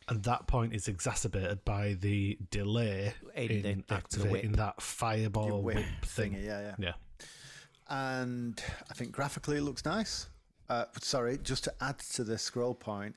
and 0.08 0.24
that 0.24 0.48
point 0.48 0.74
is 0.74 0.88
exacerbated 0.88 1.64
by 1.66 1.94
the 1.94 2.38
delay 2.50 3.14
In 3.36 3.52
in, 3.52 3.62
the- 3.62 3.74
the- 3.76 3.84
the 3.88 3.94
activating 3.94 4.52
whip. 4.52 4.58
that 4.58 4.82
fireball 4.82 5.62
whip, 5.62 5.76
whip 5.76 5.86
thing. 6.06 6.34
thingy, 6.34 6.46
yeah, 6.46 6.62
yeah. 6.62 6.76
Yeah. 6.80 6.94
and 7.90 8.62
I 8.90 8.94
think 8.94 9.12
graphically 9.12 9.58
it 9.58 9.62
looks 9.62 9.86
nice. 9.86 10.28
Uh, 10.70 10.86
sorry, 11.02 11.38
just 11.38 11.64
to 11.66 11.74
add 11.82 12.00
to 12.00 12.24
the 12.24 12.38
scroll 12.38 12.74
point, 12.76 13.16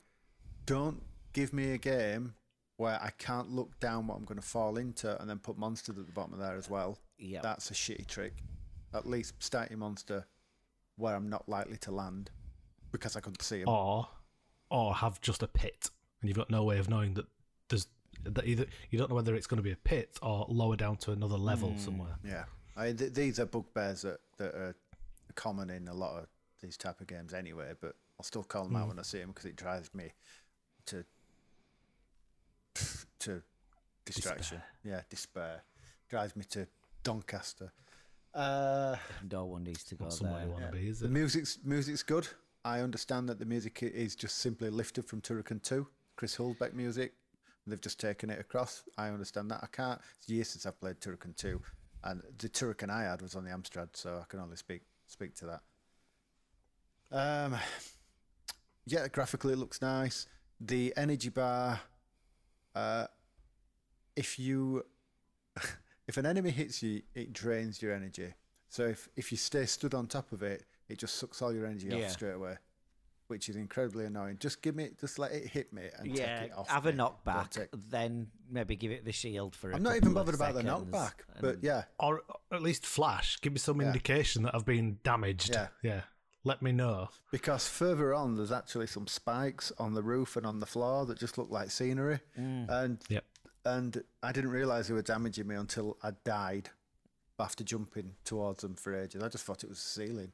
don't 0.65 1.01
give 1.33 1.53
me 1.53 1.71
a 1.71 1.77
game 1.77 2.33
where 2.77 2.99
I 3.01 3.11
can't 3.17 3.49
look 3.49 3.79
down 3.79 4.07
what 4.07 4.15
I'm 4.17 4.25
going 4.25 4.39
to 4.39 4.45
fall 4.45 4.77
into 4.77 5.19
and 5.21 5.29
then 5.29 5.37
put 5.39 5.57
monsters 5.57 5.97
at 5.97 6.05
the 6.07 6.11
bottom 6.11 6.33
of 6.33 6.39
there 6.39 6.55
as 6.55 6.69
well. 6.69 6.97
Yeah. 7.23 7.41
That's 7.41 7.71
a 7.71 7.73
shitty 7.73 8.07
trick. 8.07 8.43
At 8.93 9.07
least 9.07 9.41
start 9.41 9.69
your 9.71 9.79
monster 9.79 10.25
where 10.97 11.15
I'm 11.15 11.29
not 11.29 11.47
likely 11.49 11.77
to 11.77 11.91
land 11.91 12.29
because 12.91 13.15
I 13.15 13.19
couldn't 13.21 13.41
see 13.41 13.61
him. 13.61 13.69
Or, 13.69 14.07
or 14.69 14.93
have 14.93 15.19
just 15.21 15.41
a 15.41 15.47
pit, 15.47 15.89
and 16.21 16.29
you've 16.29 16.37
got 16.37 16.49
no 16.51 16.63
way 16.63 16.77
of 16.79 16.89
knowing 16.89 17.13
that 17.15 17.25
there's 17.69 17.87
that 18.25 18.45
either 18.45 18.65
you 18.91 18.97
don't 18.99 19.09
know 19.09 19.15
whether 19.15 19.35
it's 19.35 19.47
going 19.47 19.57
to 19.57 19.63
be 19.63 19.71
a 19.71 19.75
pit 19.75 20.17
or 20.21 20.45
lower 20.47 20.75
down 20.75 20.95
to 20.97 21.11
another 21.11 21.37
level 21.37 21.71
Hmm. 21.71 21.77
somewhere. 21.79 22.15
Yeah, 22.23 22.45
I 22.77 22.87
mean, 22.87 22.97
th- 22.97 23.13
these 23.13 23.39
are 23.39 23.45
bugbears 23.45 24.03
that, 24.03 24.19
that 24.37 24.53
are 24.53 24.75
common 25.35 25.69
in 25.71 25.87
a 25.87 25.93
lot 25.93 26.19
of 26.19 26.27
these 26.61 26.77
type 26.77 27.01
of 27.01 27.07
games 27.07 27.33
anyway. 27.33 27.73
But 27.81 27.95
I'll 28.19 28.23
still 28.23 28.43
call 28.43 28.65
them 28.65 28.75
out 28.75 28.87
when 28.89 28.99
I 28.99 29.01
see 29.01 29.17
them 29.19 29.29
because 29.29 29.45
it 29.45 29.55
drives 29.55 29.93
me 29.95 30.11
to 30.87 31.03
to 33.19 33.41
distraction. 34.05 34.61
Yeah, 34.83 35.01
despair 35.09 35.63
drives 36.09 36.35
me 36.35 36.43
to 36.51 36.67
Doncaster. 37.03 37.71
Uh, 38.33 38.95
No 39.29 39.45
one 39.45 39.63
needs 39.63 39.83
to 39.85 39.95
go 39.95 40.05
Not 40.05 40.13
somewhere 40.13 40.39
there. 40.39 40.47
you 40.47 40.53
want 40.53 40.65
to 40.65 40.71
be, 40.71 40.87
is 40.89 40.99
the 41.01 41.05
it? 41.05 41.11
music's 41.11 41.59
music's 41.63 42.03
good. 42.03 42.27
I 42.65 42.79
understand 42.79 43.27
that 43.29 43.39
the 43.39 43.45
music 43.45 43.79
i- 43.83 43.87
is 43.87 44.15
just 44.15 44.37
simply 44.37 44.69
lifted 44.69 45.05
from 45.05 45.21
Turrican 45.21 45.61
Two, 45.61 45.87
Chris 46.15 46.37
Hülsbeck 46.37 46.73
music. 46.73 47.13
They've 47.67 47.79
just 47.79 47.99
taken 47.99 48.29
it 48.29 48.39
across. 48.39 48.83
I 48.97 49.09
understand 49.09 49.51
that. 49.51 49.59
I 49.63 49.67
can't. 49.67 50.01
It's 50.17 50.29
years 50.29 50.49
since 50.49 50.65
I've 50.65 50.79
played 50.79 50.99
Turrican 50.99 51.35
Two, 51.35 51.61
and 52.03 52.21
the 52.39 52.49
Turrican 52.49 52.89
I 52.89 53.03
had 53.03 53.21
was 53.21 53.35
on 53.35 53.43
the 53.43 53.51
Amstrad, 53.51 53.89
so 53.95 54.17
I 54.21 54.25
can 54.27 54.39
only 54.39 54.55
speak 54.57 54.81
speak 55.07 55.35
to 55.35 55.45
that. 55.45 55.61
Um, 57.11 57.55
yeah, 58.85 59.07
graphically 59.07 59.53
it 59.53 59.57
looks 59.57 59.81
nice. 59.81 60.27
The 60.59 60.93
energy 60.97 61.29
bar. 61.29 61.81
Uh, 62.73 63.05
if 64.15 64.39
you 64.39 64.85
if 66.07 66.17
an 66.17 66.25
enemy 66.25 66.51
hits 66.51 66.83
you, 66.83 67.01
it 67.15 67.33
drains 67.33 67.81
your 67.81 67.93
energy. 67.93 68.33
So 68.69 68.83
if, 68.85 69.07
if 69.15 69.31
you 69.31 69.37
stay 69.37 69.65
stood 69.65 69.93
on 69.93 70.07
top 70.07 70.31
of 70.31 70.41
it, 70.43 70.63
it 70.89 70.97
just 70.97 71.15
sucks 71.15 71.41
all 71.41 71.53
your 71.53 71.65
energy 71.65 71.87
Yeah. 71.87 72.05
off 72.05 72.11
straight 72.11 72.33
away, 72.33 72.57
which 73.27 73.47
is 73.49 73.55
incredibly 73.55 74.05
annoying. 74.05 74.37
Just 74.39 74.61
give 74.61 74.75
me, 74.75 74.89
just 74.99 75.17
let 75.19 75.31
it 75.31 75.47
hit 75.47 75.71
me 75.71 75.83
and 75.97 76.07
Yeah, 76.17 76.39
take 76.41 76.49
it 76.51 76.57
off. 76.57 76.67
have 76.69 76.85
a 76.85 76.91
me. 76.91 76.97
Don't 76.97 77.23
knockback, 77.23 77.49
take- 77.51 77.69
then 77.89 78.27
maybe 78.49 78.75
give 78.75 78.91
it 78.91 79.05
the 79.05 79.11
shield 79.11 79.55
for. 79.55 79.71
i 79.71 79.75
I'm 79.75 79.83
not 79.83 79.95
even 79.95 80.13
bothered 80.13 80.35
about 80.35 80.55
the 80.55 80.63
knockback, 80.63 81.13
but 81.39 81.63
yeah, 81.63 81.83
Or 81.99 82.23
at 82.51 82.61
least 82.61 82.85
flash. 82.85 83.39
Give 83.41 83.53
me 83.53 83.59
some 83.59 83.79
Yeah. 83.79 83.87
indication 83.87 84.43
that 84.43 84.55
I've 84.55 84.65
been 84.65 84.97
damaged. 85.03 85.51
Yeah. 85.53 85.67
Yeah. 85.83 86.01
Let 86.45 86.61
me 86.61 86.73
know. 86.73 87.07
because 87.31 87.69
further 87.69 88.13
on 88.13 88.35
there's 88.35 88.51
actually 88.51 88.87
some 88.87 89.07
spikes 89.07 89.71
on 89.77 89.93
the 89.93 90.03
roof 90.03 90.35
and 90.35 90.45
on 90.45 90.59
the 90.59 90.65
floor 90.65 91.05
that 91.05 91.17
just 91.17 91.37
look 91.37 91.49
like 91.49 91.71
scenery, 91.71 92.19
mm. 92.37 92.67
and 92.69 93.01
Yep. 93.07 93.23
And 93.65 94.03
I 94.21 94.31
didn't 94.31 94.51
realise 94.51 94.87
they 94.87 94.93
were 94.93 95.01
damaging 95.01 95.47
me 95.47 95.55
until 95.55 95.97
I 96.03 96.11
died 96.23 96.69
after 97.39 97.63
jumping 97.63 98.13
towards 98.23 98.61
them 98.61 98.75
for 98.75 98.95
ages. 98.95 99.23
I 99.23 99.27
just 99.27 99.43
thought 99.43 99.63
it 99.63 99.69
was 99.69 99.79
the 99.79 100.01
ceiling. 100.05 100.31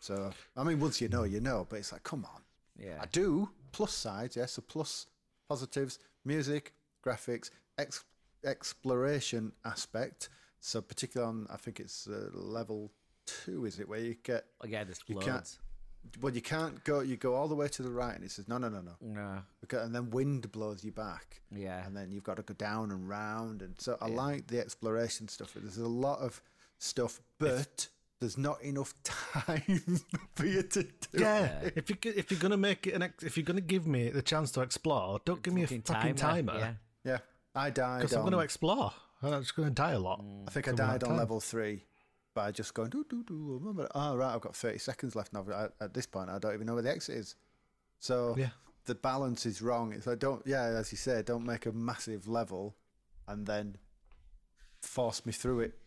So 0.00 0.32
I 0.56 0.64
mean, 0.64 0.80
once 0.80 1.00
you 1.00 1.08
know, 1.08 1.24
you 1.24 1.40
know. 1.40 1.66
But 1.68 1.80
it's 1.80 1.92
like, 1.92 2.02
come 2.04 2.24
on. 2.24 2.42
Yeah. 2.78 2.98
I 3.00 3.06
do 3.06 3.50
plus 3.72 3.92
sides, 3.92 4.36
yes. 4.36 4.52
So 4.52 4.62
plus 4.62 5.06
positives, 5.48 5.98
music, 6.24 6.72
graphics, 7.04 7.50
ex- 7.78 8.04
exploration 8.44 9.52
aspect. 9.64 10.30
So 10.60 10.80
particularly 10.80 11.28
on, 11.28 11.46
I 11.50 11.56
think 11.56 11.80
it's 11.80 12.06
uh, 12.06 12.28
level 12.32 12.92
two, 13.26 13.64
is 13.66 13.78
it, 13.78 13.88
where 13.88 14.00
you 14.00 14.16
get 14.22 14.44
yeah, 14.66 14.84
there's 14.84 15.00
you 15.06 15.16
loads. 15.16 15.58
Can't. 16.02 16.22
Well, 16.22 16.34
you 16.34 16.42
can't 16.42 16.84
go. 16.84 17.00
You 17.00 17.16
go 17.16 17.34
all 17.34 17.48
the 17.48 17.54
way 17.54 17.68
to 17.68 17.82
the 17.82 17.90
right, 17.90 18.14
and 18.14 18.24
it 18.24 18.30
says 18.30 18.48
no, 18.48 18.58
no, 18.58 18.68
no, 18.68 18.80
no. 18.80 18.92
No. 19.00 19.38
Okay, 19.64 19.78
and 19.82 19.94
then 19.94 20.10
wind 20.10 20.50
blows 20.52 20.84
you 20.84 20.92
back. 20.92 21.40
Yeah. 21.54 21.84
And 21.86 21.96
then 21.96 22.10
you've 22.10 22.24
got 22.24 22.36
to 22.36 22.42
go 22.42 22.54
down 22.54 22.90
and 22.90 23.08
round, 23.08 23.62
and 23.62 23.74
so 23.78 23.96
I 24.00 24.08
like 24.08 24.46
the 24.48 24.60
exploration 24.60 25.28
stuff. 25.28 25.52
There's 25.54 25.78
a 25.78 25.86
lot 25.88 26.18
of 26.20 26.40
stuff, 26.78 27.20
but 27.38 27.88
there's 28.20 28.38
not 28.38 28.62
enough 28.62 28.94
time 29.04 29.82
for 30.34 30.46
you 30.46 30.62
to 30.62 30.82
do. 30.82 30.90
Yeah. 31.14 31.70
If 31.76 31.90
you 31.90 31.96
if 32.04 32.30
you're 32.30 32.40
gonna 32.40 32.56
make 32.56 32.86
it 32.86 32.94
an 32.94 33.02
ex- 33.02 33.24
if 33.24 33.36
you're 33.36 33.44
gonna 33.44 33.60
give 33.60 33.86
me 33.86 34.08
the 34.10 34.22
chance 34.22 34.50
to 34.52 34.60
explore, 34.60 35.20
don't 35.24 35.42
give 35.42 35.54
me 35.54 35.62
a 35.62 35.66
Fucking 35.66 35.82
fucking 35.82 36.14
timer. 36.16 36.58
Yeah. 36.58 36.72
Yeah, 37.04 37.18
I 37.54 37.70
died. 37.70 37.98
Because 37.98 38.12
I'm 38.14 38.20
going 38.22 38.32
to 38.32 38.38
explore. 38.38 38.92
and 39.22 39.34
I'm 39.34 39.42
just 39.42 39.56
going 39.56 39.68
to 39.68 39.74
die 39.74 39.90
a 39.90 39.98
lot. 39.98 40.22
Mm. 40.24 40.44
I 40.46 40.50
think 40.52 40.68
I 40.68 40.70
So 40.70 40.74
we're 40.74 40.88
died 40.88 41.02
on 41.04 41.10
of 41.10 41.16
level 41.18 41.40
three 41.40 41.84
by 42.34 42.50
just 42.52 42.74
going 42.74 42.90
do 42.90 43.04
do 43.08 43.22
do. 43.24 43.58
Remember? 43.60 43.88
Oh 43.94 44.16
right, 44.16 44.34
I've 44.34 44.40
got 44.40 44.56
30 44.56 44.78
seconds 44.78 45.14
left 45.16 45.32
now. 45.32 45.44
At, 45.54 45.72
at 45.80 45.94
this 45.94 46.06
point, 46.06 46.30
I 46.30 46.38
don't 46.38 46.54
even 46.54 46.66
know 46.66 46.74
where 46.74 46.82
the 46.82 46.90
exit 46.90 47.16
is. 47.16 47.34
So 47.98 48.34
Yeah. 48.38 48.50
the 48.86 48.94
balance 48.94 49.46
is 49.46 49.60
wrong. 49.62 49.92
It's 49.92 50.06
like 50.06 50.18
don't 50.18 50.42
yeah, 50.46 50.64
as 50.64 50.90
you 50.92 50.98
said, 50.98 51.24
don't 51.26 51.44
make 51.46 51.66
a 51.66 51.72
massive 51.72 52.26
level 52.28 52.74
and 53.28 53.46
then 53.46 53.76
force 54.80 55.24
me 55.26 55.32
through 55.32 55.60
it. 55.60 55.78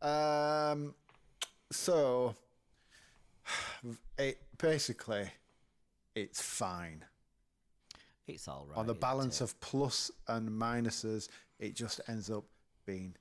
Um, 0.00 0.94
so 1.70 2.34
it 4.18 4.38
basically 4.58 5.30
it's 6.14 6.40
fine 6.42 7.04
It's 8.26 8.46
all 8.48 8.66
right. 8.68 8.76
on 8.78 8.86
the 8.86 8.94
balance 8.94 9.40
of 9.40 9.58
plus 9.60 10.10
and 10.28 10.48
minuses. 10.50 11.28
It 11.58 11.74
just 11.74 12.00
ends 12.08 12.30
up 12.30 12.44
being 12.86 13.16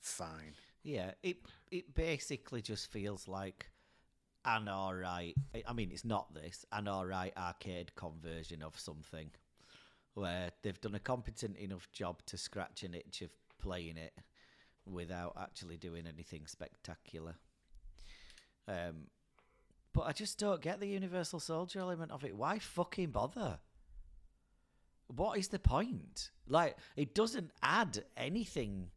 fine. 0.00 0.54
Yeah, 0.82 1.12
it 1.22 1.38
it 1.70 1.94
basically 1.94 2.62
just 2.62 2.90
feels 2.90 3.28
like 3.28 3.70
an 4.44 4.68
alright. 4.68 5.34
I 5.66 5.72
mean, 5.72 5.90
it's 5.92 6.04
not 6.04 6.34
this 6.34 6.64
an 6.72 6.88
alright 6.88 7.36
arcade 7.36 7.94
conversion 7.94 8.62
of 8.62 8.78
something, 8.78 9.30
where 10.14 10.50
they've 10.62 10.80
done 10.80 10.94
a 10.94 11.00
competent 11.00 11.56
enough 11.56 11.90
job 11.92 12.22
to 12.26 12.38
scratch 12.38 12.82
an 12.82 12.94
itch 12.94 13.22
of 13.22 13.30
playing 13.60 13.96
it 13.96 14.14
without 14.86 15.36
actually 15.38 15.76
doing 15.76 16.06
anything 16.06 16.46
spectacular. 16.46 17.34
Um, 18.66 19.08
but 19.92 20.02
I 20.02 20.12
just 20.12 20.38
don't 20.38 20.62
get 20.62 20.80
the 20.80 20.88
Universal 20.88 21.40
Soldier 21.40 21.80
element 21.80 22.12
of 22.12 22.24
it. 22.24 22.36
Why 22.36 22.58
fucking 22.58 23.10
bother? 23.10 23.58
What 25.08 25.38
is 25.38 25.48
the 25.48 25.58
point? 25.58 26.30
Like, 26.46 26.76
it 26.96 27.14
doesn't 27.14 27.50
add 27.62 28.04
anything 28.16 28.90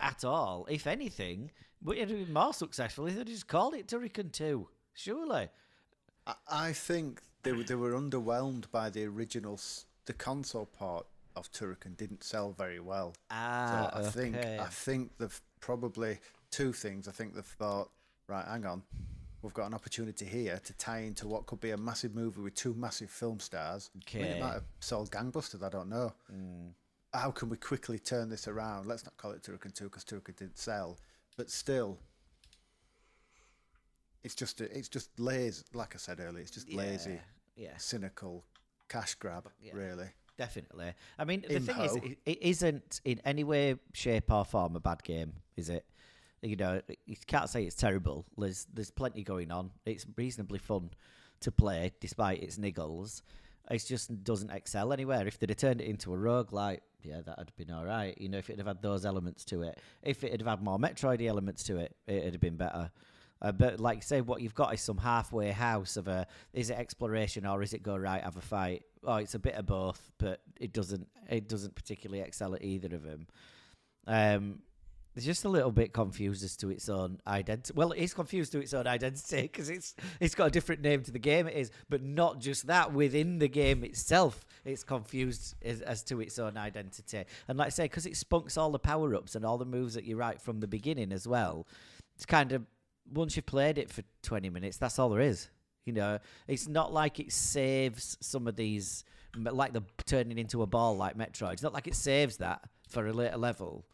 at 0.00 0.24
all. 0.24 0.66
If 0.70 0.86
anything, 0.86 1.50
but 1.82 1.96
it'd 1.96 2.26
be 2.26 2.32
more 2.32 2.52
successful 2.52 3.06
if 3.06 3.16
they 3.16 3.24
just 3.24 3.46
called 3.48 3.74
it 3.74 3.86
Turrican 3.86 4.32
2. 4.32 4.68
Surely. 4.94 5.48
I, 6.26 6.34
I 6.50 6.72
think 6.72 7.20
they 7.42 7.52
were 7.52 7.64
they 7.64 7.74
were 7.74 7.92
underwhelmed 7.92 8.70
by 8.70 8.90
the 8.90 9.04
original. 9.04 9.60
The 10.06 10.12
console 10.12 10.66
part 10.66 11.06
of 11.36 11.50
Turrican 11.50 11.96
didn't 11.96 12.22
sell 12.22 12.52
very 12.52 12.80
well. 12.80 13.14
Ah, 13.30 13.90
so 13.92 13.98
I 14.00 14.02
think. 14.10 14.36
I 14.36 14.66
think 14.66 15.12
they've 15.18 15.40
probably 15.60 16.18
two 16.50 16.72
things. 16.72 17.08
I 17.08 17.12
think 17.12 17.34
they've 17.34 17.44
thought, 17.44 17.90
right, 18.28 18.46
hang 18.46 18.64
on, 18.66 18.82
we've 19.42 19.54
got 19.54 19.66
an 19.66 19.74
opportunity 19.74 20.24
here 20.24 20.58
to 20.64 20.72
tie 20.74 21.00
into 21.00 21.28
what 21.28 21.46
could 21.46 21.60
be 21.60 21.70
a 21.72 21.76
massive 21.76 22.14
movie 22.14 22.40
with 22.40 22.54
two 22.54 22.74
massive 22.74 23.10
film 23.10 23.40
stars. 23.40 23.90
I 23.94 24.18
mean, 24.18 24.26
it 24.26 24.40
might 24.40 24.52
have 24.54 24.64
sold 24.80 25.10
gangbusters. 25.10 25.62
I 25.62 25.68
don't 25.68 25.88
know. 25.88 26.12
How 27.14 27.30
can 27.30 27.48
we 27.48 27.56
quickly 27.56 27.98
turn 27.98 28.28
this 28.28 28.48
around? 28.48 28.86
Let's 28.86 29.04
not 29.04 29.16
call 29.16 29.30
it 29.30 29.42
Turrican 29.42 29.72
Two 29.72 29.84
because 29.84 30.04
Turrican 30.04 30.36
didn't 30.36 30.58
sell, 30.58 30.98
but 31.36 31.48
still. 31.50 31.98
It's 34.24 34.34
just 34.34 34.60
it's 34.60 34.88
just 34.88 35.10
lazy. 35.20 35.62
Like 35.74 35.94
I 35.94 35.98
said 35.98 36.18
earlier, 36.18 36.40
it's 36.40 36.50
just 36.50 36.72
lazy, 36.72 37.20
Yeah, 37.56 37.76
cynical, 37.76 38.44
cash 38.88 39.14
grab. 39.14 39.48
Really, 39.72 40.08
definitely. 40.38 40.92
I 41.18 41.24
mean, 41.24 41.42
the 41.46 41.56
In 41.56 41.62
thing 41.62 41.78
is, 41.80 41.96
it 42.24 42.38
isn't 42.42 43.00
in 43.04 43.20
any 43.24 43.44
way, 43.44 43.76
shape, 43.92 44.32
or 44.32 44.44
form 44.44 44.76
a 44.76 44.80
bad 44.80 45.04
game, 45.04 45.34
is 45.56 45.68
it? 45.68 45.84
You 46.42 46.56
know, 46.56 46.80
you 47.06 47.16
can't 47.26 47.48
say 47.48 47.64
it's 47.64 47.76
terrible. 47.76 48.26
There's 48.36 48.66
there's 48.72 48.90
plenty 48.90 49.22
going 49.22 49.52
on. 49.52 49.70
It's 49.86 50.06
reasonably 50.16 50.58
fun 50.58 50.90
to 51.40 51.52
play, 51.52 51.92
despite 52.00 52.42
its 52.42 52.58
niggles. 52.58 53.22
It 53.70 53.84
just 53.86 54.24
doesn't 54.24 54.50
excel 54.50 54.92
anywhere. 54.92 55.26
If 55.26 55.38
they'd 55.38 55.48
have 55.48 55.56
turned 55.56 55.80
it 55.80 55.86
into 55.86 56.12
a 56.12 56.16
roguelike, 56.16 56.80
yeah, 57.02 57.20
that'd 57.24 57.48
have 57.48 57.56
been 57.56 57.74
all 57.74 57.84
right. 57.84 58.16
You 58.20 58.28
know, 58.28 58.38
if 58.38 58.50
it'd 58.50 58.58
have 58.58 58.66
had 58.66 58.82
those 58.82 59.06
elements 59.06 59.44
to 59.46 59.62
it, 59.62 59.80
if 60.02 60.22
it'd 60.22 60.40
have 60.40 60.48
had 60.48 60.62
more 60.62 60.78
Metroid 60.78 61.26
elements 61.26 61.62
to 61.64 61.78
it, 61.78 61.94
it'd 62.06 62.34
have 62.34 62.40
been 62.40 62.56
better. 62.56 62.90
Uh, 63.42 63.52
but 63.52 63.78
like 63.80 64.02
say, 64.02 64.20
what 64.20 64.40
you've 64.40 64.54
got 64.54 64.72
is 64.72 64.80
some 64.80 64.96
halfway 64.96 65.50
house 65.50 65.96
of 65.96 66.08
a 66.08 66.26
is 66.52 66.70
it 66.70 66.78
exploration 66.78 67.44
or 67.44 67.62
is 67.62 67.74
it 67.74 67.82
go 67.82 67.96
right 67.96 68.22
have 68.22 68.36
a 68.36 68.40
fight? 68.40 68.84
Oh, 69.02 69.16
it's 69.16 69.34
a 69.34 69.38
bit 69.38 69.54
of 69.54 69.66
both, 69.66 70.10
but 70.18 70.40
it 70.58 70.72
doesn't 70.72 71.06
it 71.28 71.48
doesn't 71.48 71.74
particularly 71.74 72.22
excel 72.22 72.54
at 72.54 72.62
either 72.64 72.94
of 72.94 73.02
them. 73.02 73.26
Um, 74.06 74.60
it's 75.16 75.24
just 75.24 75.44
a 75.44 75.48
little 75.48 75.70
bit 75.70 75.92
confused 75.92 76.42
as 76.42 76.56
to 76.56 76.70
its 76.70 76.88
own 76.88 77.20
identity. 77.26 77.72
Well, 77.76 77.92
it's 77.92 78.14
confused 78.14 78.52
to 78.52 78.60
its 78.60 78.74
own 78.74 78.86
identity 78.86 79.42
because 79.42 79.70
it's 79.70 79.94
it's 80.18 80.34
got 80.34 80.46
a 80.46 80.50
different 80.50 80.82
name 80.82 81.02
to 81.04 81.12
the 81.12 81.20
game 81.20 81.46
it 81.46 81.54
is, 81.54 81.70
but 81.88 82.02
not 82.02 82.40
just 82.40 82.66
that. 82.66 82.92
Within 82.92 83.38
the 83.38 83.48
game 83.48 83.84
itself, 83.84 84.44
it's 84.64 84.82
confused 84.82 85.54
as, 85.62 85.80
as 85.82 86.02
to 86.04 86.20
its 86.20 86.38
own 86.38 86.56
identity. 86.56 87.24
And 87.46 87.58
like 87.58 87.66
I 87.66 87.70
say, 87.70 87.84
because 87.84 88.06
it 88.06 88.16
spunks 88.16 88.58
all 88.58 88.70
the 88.70 88.78
power 88.78 89.14
ups 89.14 89.36
and 89.36 89.44
all 89.44 89.56
the 89.56 89.64
moves 89.64 89.94
that 89.94 90.04
you 90.04 90.16
write 90.16 90.40
from 90.40 90.60
the 90.60 90.66
beginning 90.66 91.12
as 91.12 91.28
well. 91.28 91.66
It's 92.16 92.26
kind 92.26 92.50
of 92.52 92.66
once 93.12 93.36
you've 93.36 93.46
played 93.46 93.78
it 93.78 93.90
for 93.90 94.02
twenty 94.22 94.50
minutes, 94.50 94.78
that's 94.78 94.98
all 94.98 95.10
there 95.10 95.20
is. 95.20 95.48
You 95.84 95.92
know, 95.92 96.18
it's 96.48 96.66
not 96.66 96.92
like 96.92 97.20
it 97.20 97.30
saves 97.30 98.16
some 98.20 98.48
of 98.48 98.56
these, 98.56 99.04
like 99.36 99.74
the 99.74 99.82
turning 100.06 100.38
into 100.38 100.62
a 100.62 100.66
ball 100.66 100.96
like 100.96 101.16
Metroid. 101.16 101.52
It's 101.52 101.62
not 101.62 101.74
like 101.74 101.86
it 101.86 101.94
saves 101.94 102.38
that 102.38 102.62
for 102.88 103.06
a 103.06 103.12
later 103.12 103.36
level 103.36 103.84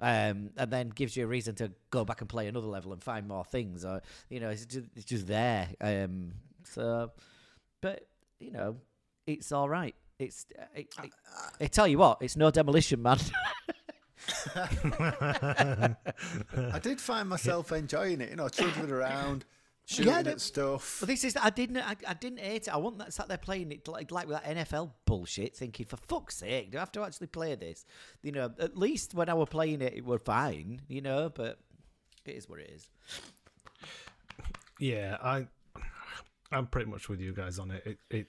um, 0.00 0.50
and 0.56 0.70
then 0.70 0.88
gives 0.90 1.16
you 1.16 1.24
a 1.24 1.26
reason 1.26 1.54
to 1.56 1.72
go 1.90 2.04
back 2.04 2.20
and 2.20 2.28
play 2.28 2.46
another 2.46 2.66
level 2.66 2.92
and 2.92 3.02
find 3.02 3.26
more 3.28 3.44
things. 3.44 3.84
Or 3.84 4.02
you 4.28 4.40
know, 4.40 4.50
it's 4.50 4.66
just, 4.66 4.86
it's 4.94 5.04
just 5.04 5.26
there. 5.26 5.68
Um, 5.80 6.32
so, 6.64 7.12
but 7.80 8.06
you 8.40 8.50
know, 8.50 8.76
it's 9.26 9.52
all 9.52 9.68
right. 9.68 9.94
It's 10.18 10.46
it, 10.74 10.88
it, 11.02 11.12
I 11.60 11.66
tell 11.66 11.88
you 11.88 11.98
what, 11.98 12.18
it's 12.20 12.36
no 12.36 12.50
demolition 12.50 13.02
man. 13.02 13.18
I 14.54 15.96
did 16.82 17.00
find 17.00 17.28
myself 17.28 17.72
enjoying 17.72 18.20
it, 18.20 18.30
you 18.30 18.36
know, 18.36 18.48
trundling 18.50 18.90
around, 18.90 19.44
shooting 19.84 20.12
Yeah, 20.12 20.18
at 20.20 20.40
stuff. 20.40 20.98
But 21.00 21.08
this 21.08 21.24
is 21.24 21.36
I 21.40 21.50
didn't 21.50 21.78
I, 21.78 21.96
I 22.06 22.14
didn't 22.14 22.40
hate 22.40 22.68
it. 22.68 22.74
I 22.74 22.76
wasn't 22.76 22.98
that 23.00 23.12
sat 23.12 23.28
there 23.28 23.38
playing 23.38 23.72
it 23.72 23.86
like 23.88 24.10
like 24.10 24.26
with 24.28 24.42
that 24.42 24.56
NFL 24.56 24.92
bullshit, 25.06 25.56
thinking 25.56 25.86
for 25.86 25.96
fuck's 25.96 26.36
sake, 26.36 26.70
do 26.70 26.78
I 26.78 26.80
have 26.80 26.92
to 26.92 27.02
actually 27.02 27.28
play 27.28 27.54
this? 27.54 27.84
You 28.22 28.32
know, 28.32 28.52
at 28.58 28.76
least 28.76 29.14
when 29.14 29.28
I 29.28 29.34
were 29.34 29.46
playing 29.46 29.82
it, 29.82 29.94
it 29.94 30.04
were 30.04 30.18
fine. 30.18 30.80
You 30.88 31.00
know, 31.00 31.30
but 31.34 31.58
it 32.24 32.32
is 32.32 32.48
what 32.48 32.60
it 32.60 32.70
is. 32.74 32.88
Yeah, 34.80 35.16
I 35.22 35.46
I'm 36.50 36.66
pretty 36.66 36.90
much 36.90 37.08
with 37.08 37.20
you 37.20 37.32
guys 37.32 37.58
on 37.58 37.70
it. 37.70 37.82
It 37.86 37.98
it 38.10 38.26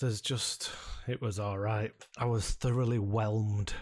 there's 0.00 0.20
just 0.20 0.70
it 1.06 1.20
was 1.20 1.38
all 1.38 1.58
right. 1.58 1.92
I 2.18 2.26
was 2.26 2.50
thoroughly 2.52 2.98
whelmed. 2.98 3.74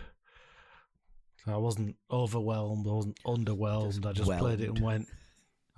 I 1.46 1.56
wasn't 1.56 1.96
overwhelmed. 2.10 2.86
I 2.86 2.90
wasn't 2.90 3.18
underwhelmed. 3.24 4.06
I 4.06 4.12
just 4.12 4.30
played 4.30 4.60
it 4.60 4.68
and 4.68 4.80
went, 4.80 5.08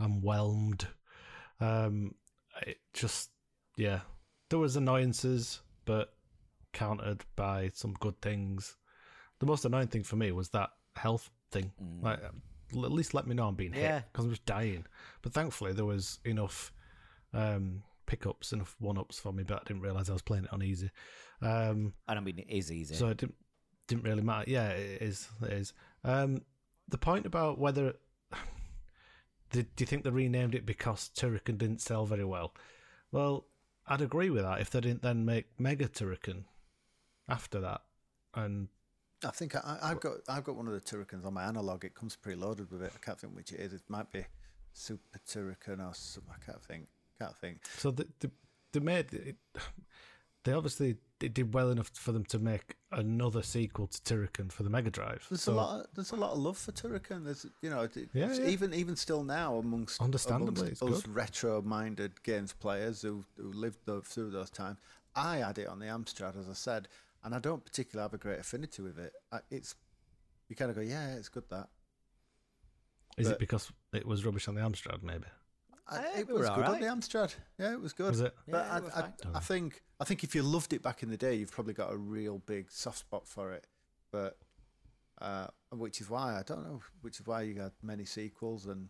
I'm 0.02 0.20
whelmed. 0.22 0.86
Um, 1.60 2.14
it 2.66 2.78
just 2.92 3.30
yeah, 3.76 4.00
there 4.50 4.58
was 4.58 4.76
annoyances, 4.76 5.60
but 5.84 6.12
countered 6.72 7.24
by 7.36 7.70
some 7.74 7.94
good 8.00 8.20
things. 8.20 8.76
The 9.38 9.46
most 9.46 9.64
annoying 9.64 9.88
thing 9.88 10.02
for 10.02 10.16
me 10.16 10.32
was 10.32 10.48
that 10.50 10.70
health 10.96 11.30
thing. 11.50 11.72
Like, 12.00 12.20
at 12.84 12.92
least 12.92 13.12
let 13.14 13.26
me 13.26 13.34
know 13.34 13.46
I'm 13.48 13.54
being 13.54 13.72
hit 13.72 13.82
because 14.12 14.24
I'm 14.24 14.30
just 14.30 14.46
dying. 14.46 14.86
But 15.22 15.32
thankfully, 15.32 15.72
there 15.72 15.84
was 15.84 16.18
enough 16.24 16.72
um, 17.34 17.82
pickups, 18.06 18.52
enough 18.52 18.76
one 18.78 18.98
ups 18.98 19.18
for 19.18 19.32
me. 19.32 19.42
But 19.42 19.60
I 19.60 19.64
didn't 19.66 19.82
realize 19.82 20.08
I 20.10 20.14
was 20.14 20.22
playing 20.22 20.44
it 20.44 20.52
on 20.52 20.62
easy. 20.62 20.90
Um, 21.40 21.92
And 22.08 22.18
I 22.18 22.20
mean, 22.20 22.38
it 22.38 22.48
is 22.48 22.70
easy. 22.70 22.94
so 22.94 23.08
it 23.08 23.18
didn't 23.18 23.34
didn't 23.88 24.04
really 24.04 24.22
matter. 24.22 24.50
Yeah, 24.50 24.68
it 24.68 25.02
is. 25.02 25.28
It 25.42 25.52
is. 25.52 25.72
Um, 26.04 26.42
the 26.88 26.98
point 26.98 27.26
about 27.26 27.58
whether 27.58 27.94
do 29.52 29.66
you 29.78 29.86
think 29.86 30.04
they 30.04 30.10
renamed 30.10 30.54
it 30.54 30.66
because 30.66 31.10
Turrican 31.14 31.58
didn't 31.58 31.80
sell 31.80 32.06
very 32.06 32.24
well? 32.24 32.54
Well, 33.10 33.46
I'd 33.86 34.00
agree 34.00 34.30
with 34.30 34.42
that 34.42 34.60
if 34.60 34.70
they 34.70 34.80
didn't 34.80 35.02
then 35.02 35.24
make 35.24 35.46
Mega 35.58 35.88
Turrican 35.88 36.44
after 37.28 37.60
that. 37.60 37.82
And 38.34 38.68
I 39.24 39.30
think 39.30 39.54
I, 39.54 39.78
I've 39.82 40.00
got 40.00 40.14
I've 40.28 40.44
got 40.44 40.56
one 40.56 40.66
of 40.66 40.72
the 40.74 40.80
Turricans 40.80 41.24
on 41.24 41.34
my 41.34 41.44
analog. 41.44 41.84
It 41.84 41.94
comes 41.94 42.16
preloaded 42.16 42.70
with 42.70 42.82
it. 42.82 42.92
I 42.94 43.04
can't 43.04 43.18
think 43.18 43.34
which 43.34 43.52
it 43.52 43.60
is. 43.60 43.72
It 43.72 43.82
might 43.88 44.10
be 44.10 44.24
Super 44.72 45.20
Turrican 45.28 45.86
or 45.86 45.94
some. 45.94 46.24
I 46.30 46.44
can't 46.44 46.62
think. 46.64 46.86
Can't 47.18 47.36
think. 47.36 47.58
so 47.76 47.90
the 47.90 48.06
the, 48.20 48.30
they 48.72 48.80
made 48.80 49.12
it. 49.12 49.36
They 50.44 50.52
obviously 50.52 50.96
it 51.20 51.34
did 51.34 51.54
well 51.54 51.70
enough 51.70 51.88
for 51.94 52.10
them 52.10 52.24
to 52.24 52.38
make 52.40 52.74
another 52.90 53.42
sequel 53.42 53.86
to 53.86 54.00
Turrican 54.02 54.50
for 54.50 54.64
the 54.64 54.70
Mega 54.70 54.90
Drive. 54.90 55.24
There's 55.30 55.42
So- 55.42 55.52
a 55.52 55.54
lot. 55.54 55.80
Of, 55.80 55.86
there's 55.94 56.10
a 56.10 56.16
lot 56.16 56.32
of 56.32 56.38
love 56.38 56.58
for 56.58 56.72
Turrican. 56.72 57.24
There's 57.24 57.46
you 57.60 57.70
know 57.70 57.82
it- 57.82 57.96
Yeah, 58.12 58.32
yeah. 58.32 58.46
even 58.48 58.74
even 58.74 58.96
still 58.96 59.22
now 59.22 59.56
amongst 59.58 60.00
Understandably, 60.00 60.62
amongst 60.80 60.82
it's 60.82 60.82
us 60.82 61.06
retro-minded 61.06 62.22
games 62.24 62.52
players 62.52 63.02
who 63.02 63.24
who 63.36 63.52
lived 63.52 63.78
tho- 63.84 64.00
through 64.00 64.30
those 64.30 64.50
times. 64.50 64.78
I 65.14 65.36
had 65.38 65.58
it 65.58 65.68
on 65.68 65.78
the 65.78 65.86
Amstrad, 65.86 66.36
as 66.36 66.48
I 66.48 66.54
said, 66.54 66.88
and 67.22 67.34
I 67.34 67.38
don't 67.38 67.64
particularly 67.64 68.04
have 68.04 68.14
a 68.14 68.18
great 68.18 68.40
affinity 68.40 68.82
with 68.82 68.98
it. 68.98 69.12
I, 69.30 69.40
it's 69.50 69.76
you 70.48 70.56
kind 70.56 70.70
of 70.70 70.76
go, 70.76 70.82
yeah, 70.82 71.14
it's 71.14 71.28
good 71.28 71.48
that. 71.50 71.68
Is 73.16 73.26
but- 73.28 73.34
it 73.34 73.38
because 73.38 73.70
it 73.92 74.06
was 74.06 74.24
rubbish 74.24 74.48
on 74.48 74.54
the 74.56 74.60
Amstrad? 74.62 75.02
Maybe 75.02 75.24
I, 75.86 75.98
Eh, 75.98 76.20
it 76.20 76.28
was 76.28 76.48
good 76.48 76.64
on 76.64 76.80
the 76.80 76.86
Amstrad. 76.86 77.34
Yeah, 77.58 77.72
it 77.72 77.80
was 77.80 77.92
good. 77.92 78.10
was 78.10 78.20
it? 78.20 78.34
But 78.48 78.64
Yeah, 78.66 78.72
I, 78.72 78.76
it 78.78 78.82
was 78.84 78.92
I, 78.94 79.00
fine. 79.02 79.12
I 79.34 79.40
think 79.40 79.82
I 80.02 80.04
think 80.04 80.24
if 80.24 80.34
you 80.34 80.42
loved 80.42 80.72
it 80.72 80.82
back 80.82 81.04
in 81.04 81.10
the 81.10 81.16
day, 81.16 81.36
you've 81.36 81.52
probably 81.52 81.74
got 81.74 81.92
a 81.92 81.96
real 81.96 82.38
big 82.44 82.72
soft 82.72 82.98
spot 82.98 83.24
for 83.24 83.52
it. 83.52 83.68
But 84.10 84.36
uh, 85.20 85.46
which 85.70 86.00
is 86.00 86.10
why 86.10 86.36
I 86.36 86.42
don't 86.42 86.64
know, 86.64 86.80
which 87.02 87.20
is 87.20 87.26
why 87.26 87.42
you 87.42 87.54
got 87.54 87.72
many 87.82 88.04
sequels 88.04 88.66
and. 88.66 88.88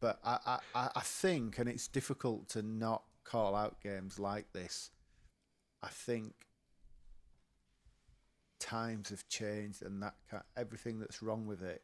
But 0.00 0.18
I, 0.24 0.58
I, 0.74 0.90
I 0.96 1.00
think, 1.00 1.58
and 1.58 1.68
it's 1.68 1.86
difficult 1.86 2.48
to 2.50 2.62
not 2.62 3.04
call 3.24 3.54
out 3.54 3.80
games 3.80 4.18
like 4.18 4.52
this. 4.52 4.90
I 5.80 5.88
think 5.88 6.34
times 8.58 9.08
have 9.10 9.26
changed, 9.28 9.82
and 9.82 10.02
that 10.02 10.14
ca 10.30 10.42
everything 10.56 10.98
that's 10.98 11.22
wrong 11.22 11.46
with 11.46 11.62
it, 11.62 11.82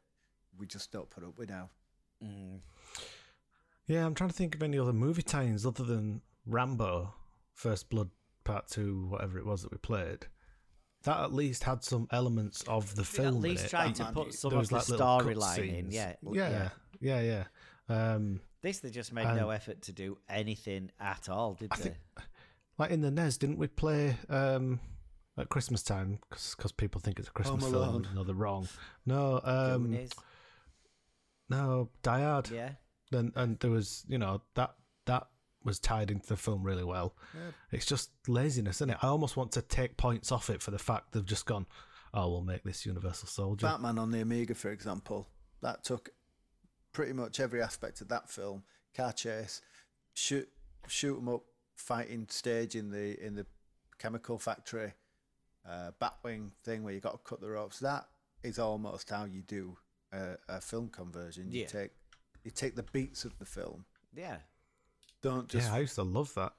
we 0.59 0.67
just 0.67 0.93
don't 0.93 1.09
put 1.09 1.25
up 1.25 1.39
with 1.39 1.49
now. 1.49 1.71
Mm. 2.23 2.59
Yeah, 3.87 4.05
I'm 4.05 4.15
trying 4.15 4.31
to 4.31 4.37
think 4.37 4.55
of 4.55 4.63
any 4.63 4.79
other 4.79 4.93
movie 4.93 5.23
tie-ins 5.23 5.65
other 5.65 5.85
than 5.85 6.21
Rambo, 6.45 7.15
First 7.55 7.89
Blood 7.89 8.11
Part 8.49 8.69
Two, 8.69 9.07
whatever 9.09 9.39
it 9.39 9.47
was 9.47 9.63
that 9.63 9.71
we 9.73 9.79
played. 9.79 10.27
That 11.05 11.21
at 11.21 11.33
least 11.33 11.63
had 11.65 11.85
some 11.85 12.09
elements 12.11 12.65
of 12.67 12.95
the 12.97 13.05
film. 13.05 13.37
At 13.37 13.43
least 13.43 13.67
it. 13.67 13.71
tried 13.71 13.95
to 13.97 14.07
put 14.07 14.35
some 14.35 14.53
of 14.55 14.69
the 14.69 14.75
like 14.75 14.89
little 14.89 15.07
storyline 15.07 15.59
in. 15.79 15.87
cutscenes. 15.87 15.93
Yeah, 15.93 16.15
yeah, 16.33 16.69
yeah, 17.01 17.21
yeah. 17.21 17.45
Um, 18.15 18.41
This 18.63 18.81
they 18.81 18.91
just 18.91 19.13
made 19.13 19.25
no 19.37 19.51
effort 19.51 19.83
to 19.83 19.93
do 19.93 20.19
anything 20.29 20.91
at 20.99 21.29
all, 21.29 21.55
did 21.55 21.69
I 21.73 21.77
they? 21.77 21.83
think- 21.83 21.97
like 22.79 22.91
in 22.91 23.01
the 23.01 23.11
NES, 23.11 23.37
didn't 23.39 23.59
we 23.59 23.67
play 23.69 24.17
um, 24.29 24.81
at 25.37 25.49
Christmas 25.49 25.83
time? 25.83 26.19
Because 26.31 26.73
people 26.73 27.01
think 27.01 27.19
it's 27.19 27.29
a 27.29 27.33
Christmas 27.33 27.63
Home 27.65 27.73
film. 27.73 28.07
No, 28.15 28.25
they're 28.25 28.35
wrong. 28.35 28.69
No, 29.07 29.41
um, 29.45 29.97
no, 31.49 31.89
Die 32.03 32.21
Hard. 32.23 32.51
yeah. 32.51 32.71
and 33.13 33.33
and 33.37 33.59
there 33.61 33.71
was 33.71 34.05
you 34.09 34.19
know 34.19 34.43
that 34.55 34.75
that 35.07 35.27
was 35.65 35.79
tied 35.79 36.11
into 36.11 36.27
the 36.27 36.37
film 36.37 36.63
really 36.63 36.85
well. 36.85 37.15
It's 37.73 37.87
just 37.87 38.11
laziness, 38.27 38.77
isn't 38.77 38.91
it? 38.91 38.99
I 39.03 39.09
almost 39.09 39.37
want 39.37 39.53
to 39.53 39.63
take 39.63 39.97
points 39.97 40.31
off 40.33 40.51
it 40.51 40.63
for 40.63 40.71
the 40.71 40.79
fact 40.79 41.13
they've 41.13 41.25
just 41.25 41.47
gone, 41.47 41.67
oh, 42.15 42.29
we'll 42.31 42.43
make 42.43 42.63
this 42.65 42.87
Universal 42.87 43.29
Soldier. 43.29 43.67
Batman 43.67 43.99
on 43.99 44.11
the 44.11 44.21
Amiga, 44.21 44.55
for 44.55 44.71
example, 44.71 45.29
that 45.63 45.85
took 45.85 46.11
pretty 46.93 47.13
much 47.13 47.41
every 47.41 47.61
aspect 47.63 48.01
of 48.01 48.09
that 48.09 48.29
film: 48.31 48.63
car 48.97 49.13
chase, 49.13 49.61
shoot, 50.15 50.49
shoot 50.87 51.17
'em 51.19 51.29
up, 51.29 51.43
fighting 51.75 52.27
stage 52.29 52.75
in 52.75 52.91
the 52.91 53.23
in 53.25 53.35
the 53.35 53.47
chemical 53.99 54.39
factory, 54.39 54.95
uh, 55.69 55.91
Batwing 56.01 56.53
thing 56.65 56.83
where 56.85 56.95
you 56.95 57.01
got 57.01 57.13
to 57.13 57.19
cut 57.29 57.41
the 57.41 57.49
ropes. 57.51 57.81
That 57.81 58.09
is 58.43 58.59
almost 58.59 59.11
how 59.11 59.25
you 59.25 59.43
do 59.43 59.77
a, 60.13 60.37
a 60.49 60.61
film 60.61 60.89
conversion. 60.89 61.51
You 61.51 61.63
Yeah. 61.63 61.67
take 61.67 61.91
you 62.45 62.51
take 62.53 62.77
the 62.77 62.85
beats 62.85 63.25
of 63.25 63.37
the 63.39 63.45
film. 63.45 63.85
Yeah. 64.15 64.39
Don't 65.23 65.49
just 65.49 65.69
yeah, 65.69 65.75
I 65.75 65.79
used 65.81 65.97
to 65.97 66.03
love 66.03 66.33
that. 66.35 66.53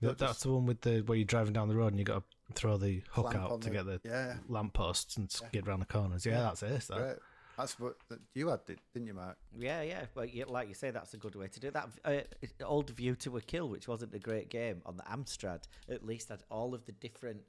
That- 0.00 0.18
that's 0.18 0.42
the 0.42 0.52
one 0.52 0.66
with 0.66 0.80
the 0.80 1.00
where 1.00 1.16
you're 1.16 1.24
driving 1.24 1.52
down 1.52 1.68
the 1.68 1.76
road 1.76 1.88
and 1.92 1.98
you 1.98 2.04
got 2.04 2.24
to 2.48 2.52
throw 2.54 2.76
the 2.76 3.02
hook 3.10 3.30
clamp 3.30 3.46
on 3.46 3.52
out 3.52 3.60
to 3.62 3.70
the- 3.70 3.74
get 3.74 3.86
the 3.86 4.00
yeah. 4.04 4.36
lampposts 4.48 5.16
and 5.16 5.30
skid 5.30 5.66
around 5.68 5.80
the 5.80 5.86
corners. 5.86 6.26
Yeah, 6.26 6.40
that's 6.42 6.62
it. 6.62 6.80
That. 6.88 7.00
Right. 7.00 7.16
That's 7.56 7.78
what 7.78 7.96
that 8.08 8.18
you 8.34 8.48
had, 8.48 8.64
did- 8.64 8.80
didn't 8.92 9.06
you, 9.06 9.14
Mark? 9.14 9.36
Yeah, 9.56 9.82
yeah. 9.82 10.06
But 10.14 10.34
yeah, 10.34 10.44
like 10.48 10.68
you 10.68 10.74
say, 10.74 10.90
that's 10.90 11.14
a 11.14 11.18
good 11.18 11.36
way 11.36 11.46
to 11.48 11.60
do 11.60 11.68
it. 11.68 11.74
that. 11.74 11.88
Uh, 12.04 12.64
old 12.64 12.90
View 12.90 13.14
to 13.16 13.36
a 13.36 13.40
Kill, 13.40 13.68
which 13.68 13.86
wasn't 13.86 14.14
a 14.14 14.18
great 14.18 14.48
game 14.48 14.82
on 14.86 14.96
the 14.96 15.04
Amstrad, 15.04 15.68
at 15.88 16.04
least 16.04 16.30
had 16.30 16.42
all 16.50 16.74
of 16.74 16.84
the 16.86 16.92
different 16.92 17.42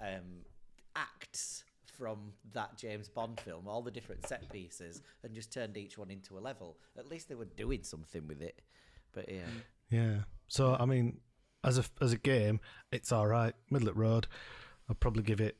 um, 0.00 0.44
acts 0.96 1.64
from 1.84 2.32
that 2.52 2.78
James 2.78 3.08
Bond 3.08 3.40
film, 3.40 3.66
all 3.66 3.82
the 3.82 3.90
different 3.90 4.26
set 4.26 4.48
pieces, 4.50 5.02
and 5.24 5.34
just 5.34 5.52
turned 5.52 5.76
each 5.76 5.98
one 5.98 6.10
into 6.10 6.38
a 6.38 6.40
level. 6.40 6.78
At 6.96 7.08
least 7.08 7.28
they 7.28 7.34
were 7.34 7.44
doing 7.44 7.82
something 7.82 8.26
with 8.28 8.40
it. 8.40 8.62
But 9.12 9.30
yeah, 9.30 9.46
Yeah. 9.90 10.16
So 10.48 10.76
I 10.78 10.84
mean, 10.84 11.20
as 11.64 11.78
a 11.78 11.84
as 12.00 12.12
a 12.12 12.18
game, 12.18 12.60
it's 12.92 13.12
all 13.12 13.26
right. 13.26 13.54
Middle 13.70 13.88
of 13.88 13.94
the 13.94 14.00
road. 14.00 14.26
I'd 14.88 15.00
probably 15.00 15.22
give 15.22 15.40
it 15.40 15.56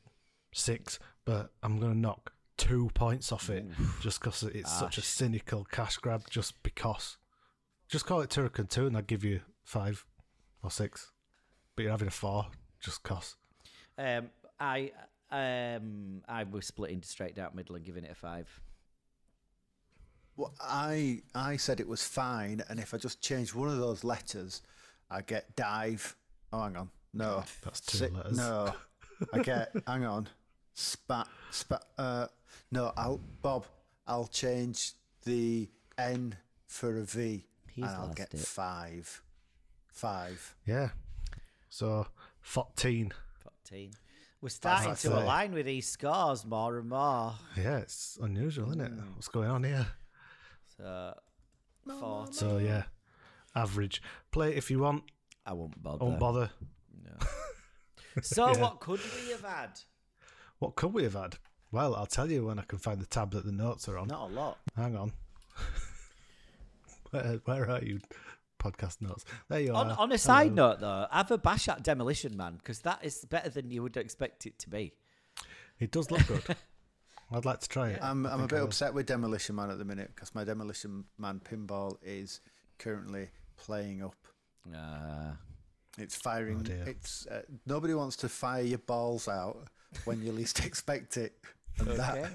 six, 0.53 0.99
but 1.25 1.51
I'm 1.61 1.79
gonna 1.79 1.95
knock 1.95 2.33
two 2.57 2.89
points 2.93 3.31
off 3.31 3.49
it 3.49 3.65
just 4.01 4.19
because 4.19 4.43
it's 4.43 4.71
such 4.71 4.97
a 4.97 5.01
cynical 5.01 5.65
cash 5.65 5.97
grab. 5.97 6.23
Just 6.29 6.61
because. 6.63 7.17
Just 7.87 8.05
call 8.05 8.21
it 8.21 8.29
Turrican 8.29 8.69
two, 8.69 8.87
and 8.87 8.95
I'd 8.97 9.07
give 9.07 9.23
you 9.23 9.41
five 9.63 10.05
or 10.63 10.71
six. 10.71 11.11
But 11.75 11.83
you're 11.83 11.91
having 11.91 12.07
a 12.07 12.11
four 12.11 12.47
just 12.81 13.03
cause. 13.03 13.35
um, 13.97 14.29
I 14.59 14.91
Um, 15.31 16.21
I 16.27 16.43
was 16.43 16.65
splitting 16.65 17.03
straight 17.03 17.35
down 17.35 17.51
middle 17.53 17.75
and 17.75 17.85
giving 17.85 18.03
it 18.03 18.11
a 18.11 18.15
five. 18.15 18.47
Well, 20.39 20.53
I 20.61 21.21
I 21.35 21.57
said 21.57 21.81
it 21.81 21.87
was 21.87 22.01
fine, 22.01 22.63
and 22.69 22.79
if 22.79 22.93
I 22.93 22.97
just 22.97 23.21
change 23.21 23.53
one 23.53 23.67
of 23.67 23.77
those 23.77 24.05
letters, 24.05 24.61
I 25.11 25.19
get 25.21 25.53
dive. 25.57 26.15
Oh, 26.53 26.63
hang 26.63 26.77
on, 26.77 26.89
no, 27.13 27.43
That's 27.61 27.81
two 27.81 27.97
Si- 27.97 28.07
letters. 28.07 28.37
No, 28.37 28.73
I 29.33 29.39
get. 29.39 29.73
hang 29.87 30.05
on, 30.05 30.29
spat 30.75 31.27
spat. 31.51 31.83
Uh, 31.97 32.27
no, 32.71 32.93
I'll 32.95 33.19
Bob. 33.41 33.65
I'll 34.07 34.27
change 34.27 34.93
the 35.25 35.67
N 35.97 36.37
for 36.67 36.99
a 36.99 37.03
V, 37.03 37.43
He's 37.69 37.83
and 37.83 37.93
I'll 37.93 38.13
get 38.13 38.33
it. 38.33 38.39
five. 38.39 39.21
Five. 39.91 40.55
Yeah. 40.65 40.91
So, 41.69 42.07
14. 42.39 43.11
14. 43.65 43.91
We're 44.41 44.47
starting 44.47 44.95
to 44.95 45.19
align 45.21 45.51
with 45.51 45.65
these 45.65 45.89
scores 45.89 46.45
more 46.45 46.77
and 46.77 46.87
more. 46.87 47.33
Yeah, 47.57 47.79
it's 47.79 48.17
unusual, 48.21 48.69
isn't 48.69 48.79
it? 48.79 48.91
What's 49.15 49.27
going 49.27 49.49
on 49.49 49.65
here? 49.65 49.85
Uh, 50.83 51.13
so, 51.85 51.99
14. 51.99 52.33
So, 52.33 52.57
yeah, 52.57 52.83
average. 53.55 54.01
Play 54.31 54.51
it 54.51 54.57
if 54.57 54.71
you 54.71 54.79
want. 54.79 55.03
I 55.45 55.53
won't 55.53 55.81
bother. 55.81 55.99
Don't 55.99 56.19
bother. 56.19 56.49
No. 57.03 57.27
so, 58.21 58.53
what 58.59 58.79
could 58.79 58.99
we 58.99 59.31
have 59.31 59.43
had? 59.43 59.79
What 60.59 60.75
could 60.75 60.93
we 60.93 61.03
have 61.03 61.13
had? 61.13 61.37
Well, 61.71 61.95
I'll 61.95 62.05
tell 62.05 62.29
you 62.29 62.45
when 62.47 62.59
I 62.59 62.63
can 62.63 62.79
find 62.79 62.99
the 62.99 63.05
tab 63.05 63.31
that 63.31 63.45
the 63.45 63.51
notes 63.51 63.87
are 63.87 63.97
on. 63.97 64.07
Not 64.07 64.29
a 64.29 64.33
lot. 64.33 64.57
Hang 64.75 64.95
on. 64.95 65.11
where, 67.11 67.39
where 67.45 67.69
are 67.69 67.83
you? 67.83 67.99
Podcast 68.59 69.01
notes. 69.01 69.23
There 69.47 69.61
you 69.61 69.73
On, 69.73 69.91
are. 69.91 69.97
on 69.97 70.11
a 70.11 70.17
side 70.17 70.49
Hello. 70.49 70.71
note, 70.71 70.79
though, 70.81 71.05
have 71.11 71.31
a 71.31 71.37
bash 71.37 71.69
at 71.69 71.81
Demolition 71.81 72.35
Man 72.35 72.55
because 72.57 72.79
that 72.81 72.99
is 73.03 73.23
better 73.23 73.49
than 73.49 73.71
you 73.71 73.81
would 73.81 73.95
expect 73.95 74.45
it 74.45 74.59
to 74.59 74.69
be. 74.69 74.93
It 75.79 75.91
does 75.91 76.11
look 76.11 76.27
good. 76.27 76.43
I'd 77.31 77.45
like 77.45 77.59
to 77.61 77.69
try 77.69 77.89
it. 77.89 77.99
I'm 78.01 78.25
I'm 78.25 78.41
a 78.41 78.47
bit 78.47 78.61
upset 78.61 78.93
with 78.93 79.05
Demolition 79.05 79.55
Man 79.55 79.69
at 79.69 79.77
the 79.77 79.85
minute 79.85 80.11
because 80.15 80.33
my 80.33 80.43
Demolition 80.43 81.05
Man 81.17 81.39
pinball 81.39 81.97
is 82.03 82.41
currently 82.79 83.29
playing 83.57 84.03
up. 84.03 84.15
Uh, 84.73 85.33
It's 85.97 86.15
firing. 86.15 86.63
dear. 86.63 86.83
it's 86.87 87.27
uh, 87.27 87.41
nobody 87.65 87.93
wants 87.93 88.15
to 88.17 88.29
fire 88.29 88.63
your 88.63 88.79
balls 88.79 89.27
out 89.27 89.57
when 90.05 90.21
you 90.23 90.31
least 90.31 90.65
expect 90.65 91.17
it. 91.17 91.33
And 91.77 91.87
Okay. 91.89 91.97
that, 91.97 92.21
that's 92.21 92.33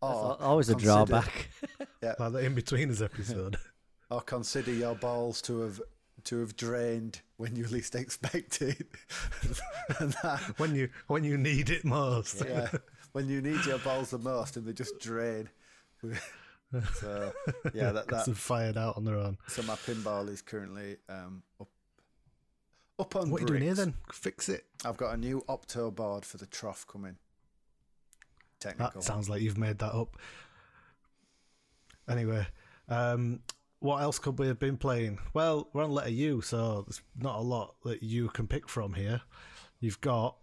or 0.00 0.08
al- 0.10 0.38
always 0.40 0.68
a 0.68 0.74
drawback. 0.74 1.48
Yeah, 2.02 2.14
Like 2.18 2.32
the 2.32 2.40
Inbetweeners 2.42 3.02
episode. 3.02 3.56
or 4.10 4.20
consider 4.20 4.72
your 4.72 4.96
balls 4.96 5.40
to 5.42 5.60
have 5.60 5.80
to 6.24 6.40
have 6.40 6.56
drained 6.56 7.20
when 7.36 7.54
you 7.56 7.66
least 7.66 7.94
expect 7.94 8.60
it. 8.62 8.86
and 10.00 10.12
that, 10.22 10.40
when 10.58 10.74
you 10.74 10.88
when 11.06 11.24
you 11.24 11.38
need 11.38 11.70
it 11.70 11.84
most. 11.84 12.42
yeah, 12.44 12.68
when 13.12 13.28
you 13.28 13.40
need 13.40 13.64
your 13.64 13.78
balls 13.78 14.10
the 14.10 14.18
most, 14.18 14.56
and 14.56 14.66
they 14.66 14.72
just 14.72 14.98
drain. 14.98 15.48
so 16.94 17.32
yeah, 17.74 17.92
that, 17.92 18.06
Because 18.06 18.26
that 18.26 18.36
fired 18.36 18.76
out 18.76 18.96
on 18.96 19.04
their 19.04 19.16
own. 19.16 19.38
so 19.46 19.62
my 19.62 19.74
pinball 19.74 20.28
is 20.28 20.42
currently 20.42 20.96
um, 21.08 21.42
up 21.60 21.68
up 22.98 23.16
on. 23.16 23.30
What 23.30 23.40
are 23.40 23.42
you 23.42 23.48
doing 23.48 23.62
here 23.62 23.74
then? 23.74 23.94
Fix 24.12 24.48
it. 24.48 24.64
I've 24.84 24.96
got 24.96 25.14
a 25.14 25.16
new 25.16 25.44
opto 25.48 25.94
board 25.94 26.24
for 26.24 26.38
the 26.38 26.46
trough 26.46 26.86
coming. 26.86 27.16
Technical. 28.60 29.00
That 29.00 29.06
sounds 29.06 29.28
like 29.28 29.42
you've 29.42 29.58
made 29.58 29.78
that 29.78 29.92
up. 29.92 30.16
Anyway, 32.08 32.46
um, 32.88 33.40
what 33.80 34.02
else 34.02 34.18
could 34.18 34.38
we 34.38 34.46
have 34.46 34.58
been 34.58 34.76
playing? 34.76 35.18
Well, 35.34 35.68
we're 35.72 35.84
on 35.84 35.90
letter 35.90 36.10
U, 36.10 36.40
so 36.40 36.84
there's 36.86 37.02
not 37.18 37.38
a 37.38 37.42
lot 37.42 37.74
that 37.84 38.02
you 38.02 38.28
can 38.28 38.46
pick 38.46 38.68
from 38.68 38.94
here. 38.94 39.20
You've 39.80 40.00
got 40.00 40.36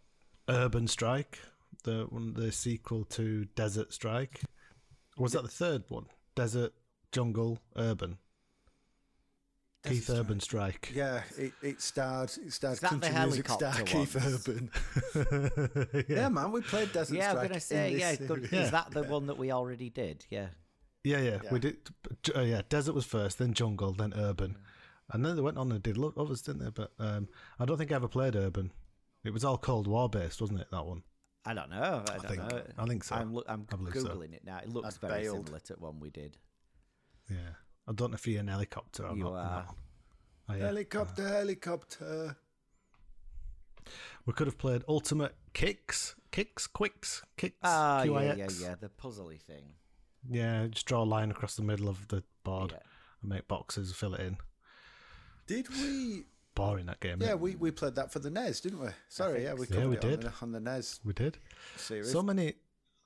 Urban 0.49 0.87
Strike, 0.87 1.39
the 1.83 2.05
one, 2.09 2.33
the 2.33 2.51
sequel 2.51 3.05
to 3.05 3.45
Desert 3.55 3.93
Strike. 3.93 4.41
Was 5.17 5.33
that 5.33 5.43
the 5.43 5.47
third 5.49 5.83
one? 5.89 6.05
Desert, 6.35 6.73
Jungle, 7.11 7.59
Urban. 7.75 8.17
Keith 9.85 10.07
Desert 10.07 10.19
Urban 10.19 10.39
Strike. 10.41 10.91
Yeah, 10.93 11.21
it, 11.37 11.53
it 11.61 11.81
starred 11.81 12.31
it 12.45 12.51
starred 12.51 12.73
Is 12.73 12.79
that 12.81 12.91
the 12.91 13.09
country 13.09 13.21
music 13.25 13.49
star 13.49 13.71
helicopter 13.71 14.19
Keith? 14.19 14.47
Urban. 14.47 14.71
yeah. 16.09 16.15
Yeah, 16.23 16.29
man, 16.29 16.51
we 16.51 16.61
played 16.61 16.91
Desert 16.91 17.15
yeah, 17.15 17.29
I'm 17.31 17.35
Strike. 17.37 17.47
gonna 17.49 17.59
say, 17.61 17.95
yeah, 17.95 18.15
good. 18.15 18.49
Yeah. 18.51 18.61
Is 18.63 18.71
that 18.71 18.91
the 18.91 19.03
one 19.03 19.27
that 19.27 19.37
we 19.37 19.51
already 19.51 19.89
did? 19.89 20.25
Yeah. 20.29 20.47
Yeah, 21.05 21.19
yeah, 21.21 21.39
Yeah. 21.45 21.51
we 21.53 21.59
did. 21.59 21.77
Uh, 22.35 22.41
yeah, 22.41 22.61
desert 22.67 22.93
was 22.93 23.05
first, 23.05 23.37
then 23.39 23.53
jungle, 23.53 23.93
then 23.93 24.13
urban, 24.17 24.57
and 25.11 25.25
then 25.25 25.37
they 25.37 25.41
went 25.41 25.57
on 25.57 25.71
and 25.71 25.81
did 25.81 25.97
lo- 25.97 26.13
others, 26.17 26.41
didn't 26.41 26.61
they? 26.65 26.71
But 26.71 26.91
um, 26.99 27.29
I 27.57 27.63
don't 27.63 27.77
think 27.77 27.93
I 27.93 27.95
ever 27.95 28.09
played 28.09 28.35
urban. 28.35 28.73
It 29.23 29.31
was 29.31 29.45
all 29.45 29.57
Cold 29.57 29.87
War 29.87 30.09
based, 30.09 30.41
wasn't 30.41 30.59
it? 30.59 30.67
That 30.71 30.85
one. 30.85 31.03
I 31.49 31.53
don't 31.55 31.69
know. 31.71 32.03
I, 32.07 32.17
don't 32.17 32.27
think- 32.27 32.51
know. 32.51 32.61
I 32.77 32.85
think 32.85 33.03
so. 33.03 33.15
I'm, 33.15 33.35
I'm 33.47 33.65
I 33.71 33.75
believe 33.75 33.93
so. 33.95 34.07
googling 34.09 34.33
it 34.33 34.43
now. 34.45 34.57
It 34.59 34.69
looks 34.69 34.99
I 35.03 35.07
very 35.07 35.23
bailed. 35.23 35.45
similar 35.47 35.59
to 35.61 35.73
one 35.75 35.99
we 35.99 36.09
did. 36.11 36.37
Yeah, 37.29 37.37
I 37.87 37.93
don't 37.93 38.11
know 38.11 38.15
if 38.15 38.27
you're 38.27 38.39
an 38.41 38.47
helicopter 38.47 39.05
or 39.07 39.15
You 39.17 39.23
not. 39.23 39.33
are. 39.33 39.65
one. 39.65 39.75
Oh, 40.49 40.53
yeah. 40.55 40.65
Helicopter, 40.65 41.27
helicopter. 41.27 42.35
We 44.25 44.33
could 44.33 44.47
have 44.47 44.57
played 44.57 44.83
Ultimate 44.87 45.35
Kicks, 45.53 46.15
Kicks, 46.31 46.67
Quicks, 46.67 47.23
Kicks, 47.37 47.57
Ah, 47.63 48.03
yeah, 48.03 48.33
yeah, 48.35 48.47
yeah. 48.61 48.75
The 48.79 48.89
puzzly 48.89 49.41
thing. 49.41 49.63
Yeah, 50.29 50.67
just 50.67 50.85
draw 50.85 51.01
a 51.01 51.05
line 51.05 51.31
across 51.31 51.55
the 51.55 51.63
middle 51.63 51.87
of 51.89 52.07
the 52.09 52.23
board 52.43 52.71
Yeah. 52.73 52.79
and 53.21 53.29
make 53.29 53.47
boxes, 53.47 53.93
fill 53.93 54.13
it 54.15 54.21
in. 54.21 54.37
Did 55.47 55.69
we? 55.69 56.25
Boring 56.55 56.87
that 56.87 56.99
game. 56.99 57.19
Yeah, 57.21 57.35
we, 57.35 57.55
we 57.55 57.71
played 57.71 57.95
that 57.95 58.11
for 58.11 58.19
the 58.19 58.29
NES, 58.29 58.59
didn't 58.61 58.79
we? 58.81 58.89
Sorry, 59.07 59.43
yeah, 59.43 59.53
we 59.53 59.65
covered 59.65 59.79
Yeah, 59.81 59.87
we 59.87 59.95
it 59.97 60.03
on 60.03 60.09
did. 60.11 60.21
the, 60.21 60.33
on 60.41 60.51
the 60.51 60.59
NES 60.59 60.99
we 61.05 61.13
did. 61.13 61.37
series. 61.77 62.11
So 62.11 62.21
many. 62.21 62.47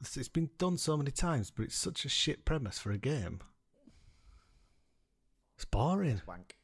it's- 0.02 0.18
It's 0.18 0.28
been 0.30 0.50
done 0.58 0.78
so 0.78 0.98
many 0.98 1.12
times, 1.12 1.52
but 1.52 1.64
it's 1.66 1.76
such 1.76 2.04
a 2.06 2.10
shit 2.10 2.46
premise 2.46 2.80
for 2.80 2.92
a 2.92 2.98
game. 2.98 3.42
It's 5.56 5.66
boring. 5.66 6.22
Wank. 6.28 6.56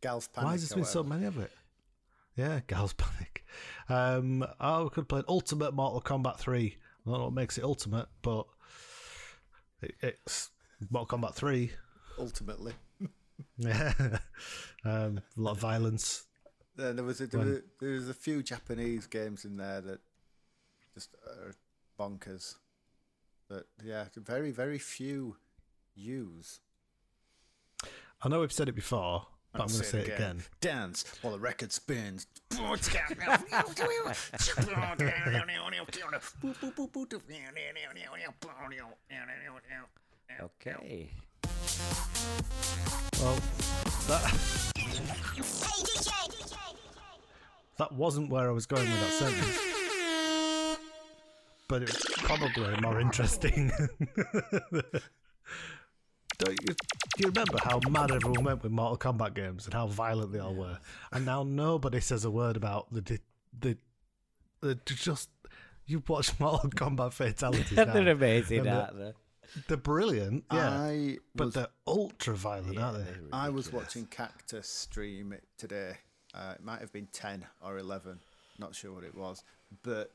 Gals 0.00 0.28
Panic. 0.28 0.46
Why 0.46 0.52
has 0.52 0.68
there 0.68 0.76
been 0.76 0.84
so 0.84 1.02
many 1.02 1.26
of 1.26 1.38
it? 1.38 1.50
Yeah, 2.36 2.60
Gal's 2.66 2.92
Panic. 2.92 3.44
Um, 3.88 4.46
oh, 4.60 4.84
we 4.84 4.88
could 4.90 5.00
have 5.02 5.08
played 5.08 5.24
Ultimate 5.28 5.74
Mortal 5.74 6.00
Kombat 6.00 6.38
3. 6.38 6.76
I 7.06 7.10
don't 7.10 7.18
know 7.18 7.24
what 7.24 7.32
makes 7.32 7.58
it 7.58 7.64
Ultimate, 7.64 8.06
but 8.22 8.46
it, 9.82 9.94
it's 10.00 10.50
Mortal 10.90 11.18
Kombat 11.18 11.34
3. 11.34 11.72
Ultimately, 12.18 12.72
Yeah. 13.58 13.92
um, 14.84 15.20
a 15.36 15.40
lot 15.40 15.52
of 15.52 15.58
violence. 15.58 16.24
then 16.76 16.96
there 16.96 17.04
was 17.04 17.20
a, 17.20 17.26
there, 17.26 17.40
When- 17.40 17.50
was, 17.50 17.60
there 17.80 17.90
was 17.90 18.08
a 18.08 18.14
few 18.14 18.42
Japanese 18.42 19.06
games 19.06 19.44
in 19.44 19.56
there 19.56 19.80
that 19.80 20.00
just 20.94 21.14
are 21.26 21.54
bonkers. 21.98 22.54
But 23.48 23.66
yeah, 23.84 24.06
very 24.16 24.50
very 24.50 24.78
few 24.78 25.36
use. 25.94 26.60
I 28.22 28.28
know 28.28 28.40
we've 28.40 28.52
said 28.52 28.68
it 28.68 28.74
before, 28.74 29.26
but 29.52 29.62
I'm 29.62 29.68
going 29.68 29.80
to 29.80 29.84
say 29.84 30.00
it 30.00 30.08
again. 30.08 30.42
Dance 30.60 31.04
while 31.22 31.32
the 31.32 31.38
record 31.38 31.72
spins. 31.72 32.26
Okay. 40.40 41.10
Well, 43.20 43.38
that, 44.08 44.22
that 47.78 47.92
wasn't 47.92 48.30
where 48.30 48.48
I 48.48 48.52
was 48.52 48.66
going 48.66 48.88
with 48.90 49.00
that 49.00 49.12
sentence. 49.12 50.78
But 51.68 51.82
it 51.82 51.92
was 51.92 52.04
probably 52.18 52.80
more 52.80 53.00
interesting. 53.00 53.72
Don't 56.38 56.50
you, 56.50 56.66
do 56.66 56.74
you 57.18 57.28
remember 57.28 57.58
how 57.62 57.80
mad 57.88 58.10
everyone 58.10 58.44
went 58.44 58.62
with 58.62 58.70
Mortal 58.70 58.98
Kombat 58.98 59.34
games 59.34 59.64
and 59.64 59.72
how 59.72 59.86
violent 59.86 60.32
they 60.32 60.38
all 60.38 60.54
were? 60.54 60.78
And 61.10 61.24
now 61.24 61.42
nobody 61.42 62.00
says 62.00 62.24
a 62.26 62.30
word 62.30 62.56
about 62.56 62.92
the 62.92 63.00
the 63.00 63.18
the, 63.58 63.78
the 64.60 64.74
just 64.84 65.30
you 65.86 66.02
watch 66.06 66.38
Mortal 66.40 66.70
Kombat 66.70 67.14
fatalities. 67.14 67.70
They're 67.74 68.08
amazing, 68.08 68.68
aren't 68.68 68.98
they? 68.98 69.12
They're 69.68 69.76
brilliant, 69.76 70.44
yeah, 70.52 70.70
I 70.70 71.18
but 71.34 71.46
was, 71.46 71.54
they're 71.54 71.68
ultra 71.86 72.34
violent, 72.34 72.78
aren't 72.78 73.04
they? 73.04 73.12
I 73.32 73.48
was 73.48 73.72
watching 73.72 74.06
Cactus 74.06 74.68
stream 74.68 75.32
it 75.32 75.44
today. 75.58 75.98
Uh, 76.34 76.52
it 76.54 76.62
might 76.62 76.80
have 76.80 76.92
been 76.92 77.08
ten 77.12 77.46
or 77.60 77.78
eleven, 77.78 78.18
not 78.58 78.74
sure 78.74 78.92
what 78.92 79.04
it 79.04 79.14
was, 79.14 79.42
but 79.82 80.12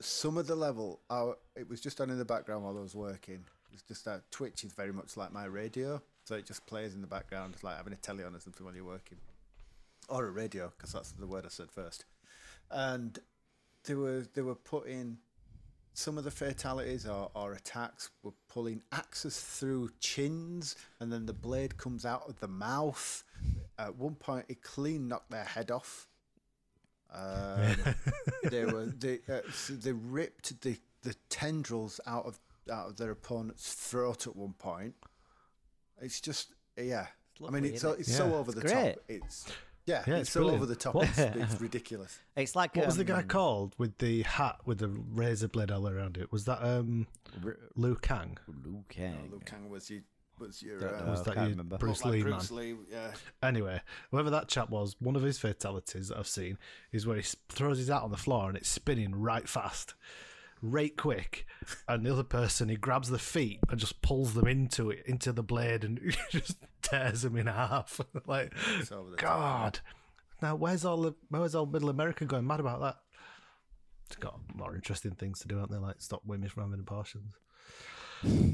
some 0.00 0.36
of 0.36 0.46
the 0.46 0.56
level, 0.56 1.00
I, 1.08 1.32
it 1.54 1.68
was 1.68 1.80
just 1.80 2.00
on 2.00 2.10
in 2.10 2.18
the 2.18 2.24
background 2.24 2.64
while 2.64 2.76
I 2.76 2.80
was 2.80 2.94
working. 2.94 3.44
It's 3.72 3.82
just 3.82 4.04
that 4.04 4.30
Twitch 4.30 4.64
is 4.64 4.72
very 4.72 4.92
much 4.92 5.16
like 5.16 5.32
my 5.32 5.44
radio, 5.44 6.02
so 6.24 6.34
it 6.34 6.46
just 6.46 6.66
plays 6.66 6.94
in 6.94 7.00
the 7.00 7.06
background. 7.06 7.54
It's 7.54 7.64
like 7.64 7.76
having 7.76 7.92
a 7.92 7.96
telly 7.96 8.24
on 8.24 8.34
or 8.34 8.40
something 8.40 8.64
while 8.64 8.74
you're 8.74 8.84
working, 8.84 9.18
or 10.08 10.26
a 10.26 10.30
radio, 10.30 10.72
because 10.76 10.92
that's 10.92 11.12
the 11.12 11.26
word 11.26 11.44
I 11.44 11.48
said 11.48 11.70
first. 11.70 12.04
And 12.70 13.18
they 13.84 13.94
were 13.94 14.26
they 14.34 14.42
were 14.42 14.54
putting 14.54 15.18
some 15.96 16.18
of 16.18 16.24
the 16.24 16.30
fatalities 16.30 17.06
or, 17.06 17.30
or 17.34 17.54
attacks 17.54 18.10
were 18.22 18.34
pulling 18.48 18.82
axes 18.92 19.40
through 19.40 19.88
chins, 19.98 20.76
and 21.00 21.10
then 21.10 21.24
the 21.24 21.32
blade 21.32 21.78
comes 21.78 22.04
out 22.04 22.28
of 22.28 22.38
the 22.40 22.48
mouth. 22.48 23.24
At 23.78 23.96
one 23.96 24.14
point, 24.14 24.44
it 24.50 24.60
clean 24.62 25.08
knocked 25.08 25.30
their 25.30 25.44
head 25.44 25.70
off. 25.70 26.06
Um, 27.10 27.76
they 28.50 28.66
were 28.66 28.84
they 28.86 29.20
uh, 29.26 29.40
so 29.54 29.72
they 29.72 29.92
ripped 29.92 30.60
the, 30.60 30.76
the 31.02 31.14
tendrils 31.30 31.98
out 32.06 32.26
of 32.26 32.38
out 32.70 32.88
of 32.90 32.96
their 32.98 33.12
opponent's 33.12 33.72
throat 33.72 34.26
at 34.26 34.36
one 34.36 34.52
point. 34.52 34.94
It's 36.02 36.20
just 36.20 36.52
yeah. 36.76 37.06
I 37.46 37.50
mean, 37.50 37.64
it's 37.64 37.80
so, 37.80 37.92
it? 37.92 38.00
it's 38.00 38.14
so 38.14 38.28
Yeah. 38.28 38.34
over 38.34 38.52
the 38.52 38.60
great. 38.60 38.94
top. 38.96 39.04
It's 39.08 39.46
yeah, 39.86 40.02
Yeah, 40.06 40.14
it's, 40.16 40.22
it's 40.22 40.30
so 40.32 40.40
brilliant. 40.40 40.62
over 40.62 40.66
the 40.66 40.76
top. 40.76 40.94
What- 40.94 41.08
It's, 41.08 41.18
it's 41.18 41.60
ridiculous. 41.60 42.18
It's 42.36 42.54
like 42.54 42.76
What 42.76 42.86
was 42.86 42.96
the 42.96 43.04
guy 43.04 43.20
um, 43.20 43.28
called 43.28 43.74
with 43.78 43.96
the 43.98 44.22
hat 44.22 44.56
with 44.66 44.78
the 44.78 44.88
razor 44.88 45.48
blade 45.48 45.70
all 45.70 45.88
around 45.88 46.16
it? 46.18 46.30
Was 46.32 46.44
that 46.44 46.62
um 46.62 47.06
R- 47.44 47.56
Liu 47.76 47.94
Kang? 47.96 48.36
Liu 48.64 48.84
Kang. 48.88 49.28
Luke 49.32 49.44
Kang 49.46 49.68
was 49.70 49.88
your 49.90 50.00
was 50.38 50.62
your 50.62 50.78
Don't 50.78 50.94
uh, 50.94 51.04
know. 51.04 51.10
Was 51.12 51.20
I 51.20 51.24
that 51.24 51.34
can't 51.34 51.46
you, 51.46 51.50
remember. 51.52 51.78
Bruce 51.78 52.04
like 52.04 52.12
Lee 52.12 52.22
man? 52.24 52.40
Lee, 52.50 52.74
yeah. 52.90 53.10
Anyway, 53.42 53.80
whoever 54.10 54.28
that 54.30 54.48
chap 54.48 54.68
was, 54.68 54.94
one 55.00 55.16
of 55.16 55.22
his 55.22 55.38
fatalities 55.38 56.08
that 56.08 56.18
I've 56.18 56.26
seen 56.26 56.58
is 56.92 57.06
where 57.06 57.16
he 57.16 57.22
throws 57.48 57.78
his 57.78 57.88
hat 57.88 58.02
on 58.02 58.10
the 58.10 58.18
floor 58.18 58.48
and 58.48 58.56
it's 58.58 58.68
spinning 58.68 59.14
right 59.14 59.48
fast, 59.48 59.94
right 60.62 60.96
quick, 60.96 61.46
and 61.88 62.04
the 62.04 62.12
other 62.12 62.22
person 62.22 62.68
he 62.68 62.76
grabs 62.76 63.08
the 63.10 63.18
feet 63.18 63.60
and 63.68 63.78
just 63.78 64.02
pulls 64.02 64.34
them 64.34 64.46
into 64.46 64.90
it, 64.90 65.02
into 65.06 65.32
the 65.32 65.42
blade, 65.42 65.84
and 65.84 66.16
just 66.30 66.56
tears 66.82 67.22
them 67.22 67.36
in 67.36 67.46
half. 67.46 68.00
like, 68.26 68.52
It's 68.78 68.92
over 68.92 69.10
the 69.10 69.16
top. 69.16 69.38
God. 69.38 69.80
Now, 70.42 70.54
where's 70.56 70.84
all 70.84 71.00
the 71.00 71.14
where's 71.28 71.54
all 71.54 71.66
Middle 71.66 71.88
America 71.88 72.24
going 72.24 72.46
mad 72.46 72.60
about 72.60 72.80
that? 72.80 72.96
It's 74.06 74.16
got 74.16 74.38
more 74.54 74.74
interesting 74.74 75.12
things 75.12 75.40
to 75.40 75.48
do, 75.48 75.58
aren't 75.58 75.70
they? 75.70 75.78
Like 75.78 75.96
stop 75.98 76.22
women 76.24 76.48
from 76.48 76.64
having 76.64 76.80
abortions. 76.80 77.34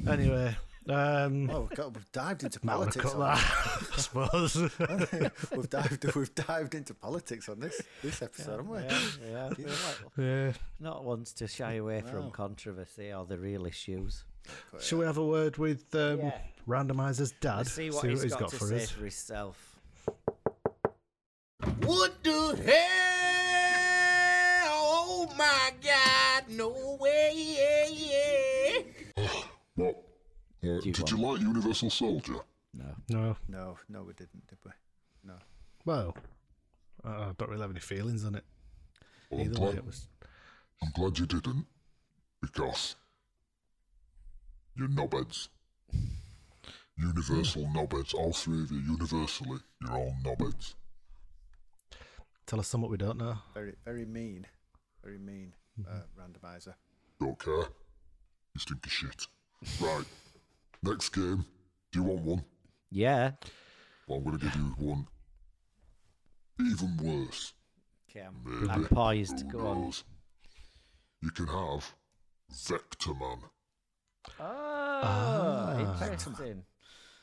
Anyway, 0.09 0.57
um, 0.89 1.49
Oh, 1.51 1.61
we've, 1.63 1.71
got, 1.77 1.95
we've 1.95 2.13
dived 2.13 2.43
into 2.45 2.59
might 2.65 2.77
want 2.77 2.93
to 2.93 2.99
politics. 3.03 3.15
cut 3.15 3.23
on 3.23 3.37
that, 3.37 3.89
I 3.93 3.97
suppose. 4.01 4.53
this. 4.55 5.51
we've 5.57 5.71
dived 5.71 6.15
we've 6.15 6.35
dived 6.35 6.75
into 6.75 6.93
politics 6.95 7.49
on 7.49 7.61
this 7.61 7.81
this 8.03 8.21
episode, 8.21 8.59
haven't 8.59 8.69
we? 8.69 8.83
Yeah, 9.31 9.51
yeah. 9.59 9.67
Like 9.67 10.11
yeah. 10.19 10.53
not 10.81 11.05
ones 11.05 11.33
to 11.35 11.47
shy 11.47 11.75
away 11.75 12.01
from 12.03 12.31
controversy 12.31 13.13
or 13.13 13.25
the 13.25 13.39
real 13.39 13.65
issues. 13.67 14.25
Shall 14.81 14.99
we 14.99 15.05
have 15.07 15.19
a 15.19 15.25
word 15.25 15.57
with 15.59 15.95
um, 15.95 16.19
Yeah. 16.21 16.39
Randomizer's 16.69 17.33
dad? 17.41 17.59
Let's 17.59 17.73
see 17.73 17.91
what 17.91 18.05
he's 18.05 18.25
got, 18.35 18.49
to 18.51 18.57
for 18.57 18.67
say 18.67 18.83
us. 18.83 18.91
for 18.91 19.01
himself. 19.03 19.77
What 21.85 22.13
the 22.25 22.61
hell? 22.67 22.73
Oh 24.75 25.33
my 25.39 25.71
God, 25.83 26.45
no 26.51 26.99
way, 27.01 27.33
yeah, 27.35 27.87
yeah. 29.17 29.33
What? 29.77 30.03
Uh, 30.65 30.81
you 30.83 30.93
did 30.93 31.11
you 31.11 31.17
like 31.17 31.41
Universal 31.41 31.91
Soldier? 31.91 32.37
No. 32.75 32.85
No. 33.09 33.37
No, 33.49 33.77
no, 33.89 34.03
we 34.03 34.13
didn't, 34.13 34.47
did 34.47 34.59
we? 34.65 34.71
No. 35.25 35.35
Well, 35.85 36.17
I 37.05 37.33
don't 37.37 37.51
really 37.51 37.61
have 37.63 37.71
any 37.71 37.81
feelings 37.81 38.25
on 38.25 38.37
it. 38.37 38.45
Well, 39.31 39.41
I'm 39.41 39.47
Either 39.47 39.61
way, 39.61 39.67
glad, 39.67 39.79
it 39.79 39.87
was. 39.87 40.09
I'm 40.83 40.91
glad 40.95 41.19
you 41.19 41.27
didn't, 41.27 41.67
because 42.41 42.97
you're 44.77 44.89
knobheads. 44.89 45.49
Universal 46.97 47.69
knobheads. 47.75 48.15
All 48.15 48.33
three 48.33 48.63
of 48.63 48.71
you, 48.71 48.79
universally, 48.79 49.59
you're 49.81 49.93
all 49.93 50.15
knobheads. 50.25 50.75
Tell 52.47 52.61
us 52.61 52.69
something 52.69 52.91
we 52.91 52.97
don't 52.97 53.19
know. 53.19 53.39
Very, 53.55 53.75
very 53.85 54.05
mean. 54.05 54.47
Very 55.03 55.19
mean 55.19 55.55
uh, 55.89 56.01
randomizer. 56.19 56.75
Don't 57.19 57.39
care. 57.39 57.65
You 58.55 58.59
stink 58.59 58.85
of 58.87 58.93
shit. 58.93 59.27
Right. 59.81 60.05
Next 60.83 61.11
game. 61.11 61.45
Do 61.93 61.99
you 62.01 62.03
want 62.05 62.21
one? 62.23 62.45
Yeah. 62.91 63.33
Well, 64.07 64.19
I'm 64.19 64.25
going 64.25 64.39
to 64.39 64.45
give 64.45 64.55
you 64.57 64.75
one 64.79 65.07
even 66.61 66.97
worse. 67.03 67.53
Okay, 68.11 68.27
I'm, 68.27 68.37
Maybe. 68.45 68.71
I'm 68.71 68.85
poised. 68.87 69.41
Who 69.41 69.59
Go 69.59 69.67
on. 69.67 69.93
You 71.23 71.31
can 71.31 71.47
have 71.47 71.95
Vectorman. 72.53 73.41
Oh, 74.39 75.01
Ah. 75.05 75.79
interesting. 76.11 76.65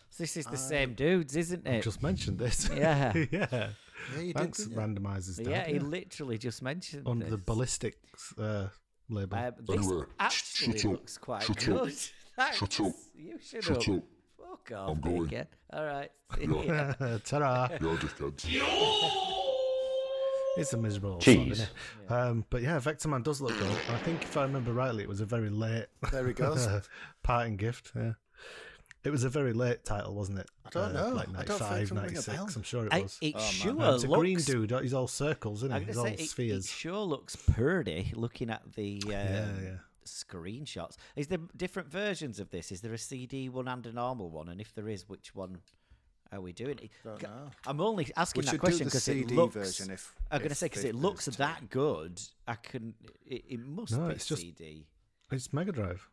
So 0.09 0.23
this 0.23 0.37
is 0.37 0.45
the 0.45 0.57
same 0.57 0.93
dudes, 0.95 1.35
isn't 1.35 1.67
I 1.67 1.71
it? 1.75 1.83
just 1.83 2.01
mentioned 2.01 2.39
this. 2.39 2.69
Yeah. 2.75 3.13
yeah. 3.31 3.69
Yeah, 4.15 4.21
you 4.21 4.33
Thanks, 4.33 4.59
did. 4.59 4.69
didn't 4.75 4.95
you? 4.95 5.01
Randomizer's 5.01 5.37
dad. 5.37 5.47
yeah, 5.47 5.67
he 5.67 5.79
literally 5.79 6.37
just 6.37 6.61
mentioned 6.63 7.05
Under 7.07 7.29
the 7.29 7.37
ballistics 7.37 8.33
uh, 8.37 8.69
label. 9.09 9.37
Uh, 9.37 9.51
this 9.59 9.77
Anyway, 9.77 10.05
actually 10.19 10.81
looks 10.91 11.17
quite 11.17 11.45
good. 11.57 11.93
Thanks. 12.39 12.57
Shut 12.57 12.79
up. 12.81 12.93
You 13.15 13.37
should 13.43 13.63
Shut 13.63 13.87
up. 13.89 13.95
up. 13.95 14.03
Fuck 14.37 14.71
off, 14.77 14.89
I'm 14.91 15.01
going. 15.01 15.27
dickhead. 15.29 15.47
All 15.73 15.85
right. 15.85 16.11
Yeah. 16.39 16.93
Yeah. 16.99 17.17
Ta-ra. 17.25 17.69
You're 17.81 17.97
dickheads. 17.97 18.45
It's 20.57 20.73
a 20.73 20.77
miserable 20.77 21.11
old 21.11 21.21
Cheese. 21.21 21.35
song, 21.37 21.47
isn't 21.51 21.69
it? 22.09 22.11
Um, 22.11 22.45
but 22.49 22.61
yeah, 22.63 22.79
Vectorman 22.79 23.23
does 23.23 23.39
look 23.39 23.57
good. 23.57 23.77
I 23.91 23.97
think 23.99 24.23
if 24.23 24.35
I 24.35 24.41
remember 24.43 24.73
rightly, 24.73 25.03
it 25.03 25.07
was 25.09 25.21
a 25.21 25.25
very 25.25 25.49
late 25.49 25.85
There 26.11 26.27
he 26.27 26.33
goes. 26.33 26.67
parting 27.23 27.55
gift. 27.55 27.91
Yeah. 27.95 28.13
It 29.05 29.11
was 29.11 29.23
a 29.23 29.29
very 29.29 29.53
late 29.53 29.85
title, 29.85 30.15
wasn't 30.15 30.39
it? 30.39 30.47
Uh, 30.65 30.67
I 30.67 30.69
don't 30.71 30.93
know. 30.95 31.09
Like 31.15 31.29
I 31.29 31.43
don't 31.43 31.59
think 31.59 31.61
95, 31.61 31.81
it'll 31.83 31.97
a 31.97 32.01
96. 32.01 32.35
bell. 32.35 32.49
I'm 32.57 32.63
sure 32.63 32.85
it 32.87 32.93
I, 32.93 33.01
was. 33.03 33.17
it 33.21 33.35
Oh, 33.35 33.39
man. 33.39 33.47
sure 33.51 33.81
Uh, 33.81 33.95
it's 33.95 34.03
a 34.03 34.07
looks. 34.07 34.19
green 34.19 34.39
dude. 34.39 34.71
He's 34.81 34.93
all 34.93 35.07
circles, 35.07 35.59
isn't 35.59 35.71
I'm 35.71 35.81
he? 35.81 35.85
He's 35.87 35.95
gonna 35.95 36.09
all 36.09 36.17
say 36.17 36.21
it, 36.23 36.25
it 36.25 36.29
spheres. 36.29 36.67
sure 36.69 36.99
looks 37.03 37.35
pretty 37.37 38.11
looking 38.15 38.49
at 38.49 38.61
the 38.75 39.01
um, 39.05 39.11
yeah. 39.11 39.47
Screenshots. 40.05 40.95
Is 41.15 41.27
there 41.27 41.39
different 41.55 41.89
versions 41.89 42.39
of 42.39 42.49
this? 42.51 42.71
Is 42.71 42.81
there 42.81 42.93
a 42.93 42.97
CD 42.97 43.49
one 43.49 43.67
and 43.67 43.85
a 43.85 43.91
normal 43.93 44.29
one? 44.29 44.49
And 44.49 44.59
if 44.61 44.73
there 44.75 44.87
is, 44.89 45.07
which 45.09 45.33
one 45.35 45.59
are 46.31 46.41
we 46.41 46.51
doing? 46.53 46.77
Don't 47.03 47.21
know. 47.23 47.49
I'm 47.65 47.81
only 47.81 48.07
asking 48.15 48.41
We 48.41 48.45
that 48.51 48.59
question 48.59 48.85
because 48.85 49.07
it 49.07 49.31
looks. 49.31 49.53
version 49.55 49.91
if- 49.91 50.13
I'm 50.31 50.39
going 50.39 50.49
to 50.49 50.55
say 50.55 50.67
because 50.67 50.83
it- 50.83 50.89
it 50.89 50.95
looks 50.95 51.25
there's 51.25 51.37
that 51.37 51.69
good. 51.69 52.21
I 52.47 52.55
can. 52.55 52.93
It, 53.25 53.45
it 53.49 53.59
must 53.59 53.93
No, 53.97 54.07
be 54.07 54.13
it's 54.15 54.25
just- 54.27 54.41
CD. 54.41 54.85
It's 55.31 55.51
Mega 55.53 55.71
Drive. 55.71 56.07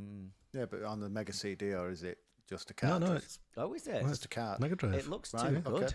Mm. 0.00 0.28
Yeah, 0.52 0.64
but 0.66 0.82
on 0.84 1.00
the 1.00 1.08
Mega 1.08 1.32
CD, 1.32 1.72
or 1.74 1.90
is 1.90 2.02
it 2.04 2.18
just 2.48 2.70
a 2.70 2.74
No, 2.84 2.90
card? 2.90 3.02
no, 3.02 3.12
it's 3.14 3.38
Oh, 3.56 3.72
is 3.74 3.86
it? 3.86 4.00
well, 4.02 4.10
just 4.10 4.24
a 4.24 4.28
card. 4.28 4.60
Mega 4.60 4.76
Drive. 4.76 4.94
It 4.94 5.08
looks 5.08 5.32
Right, 5.34 5.50
too 5.50 5.62
okay. 5.70 5.80
good. 5.86 5.94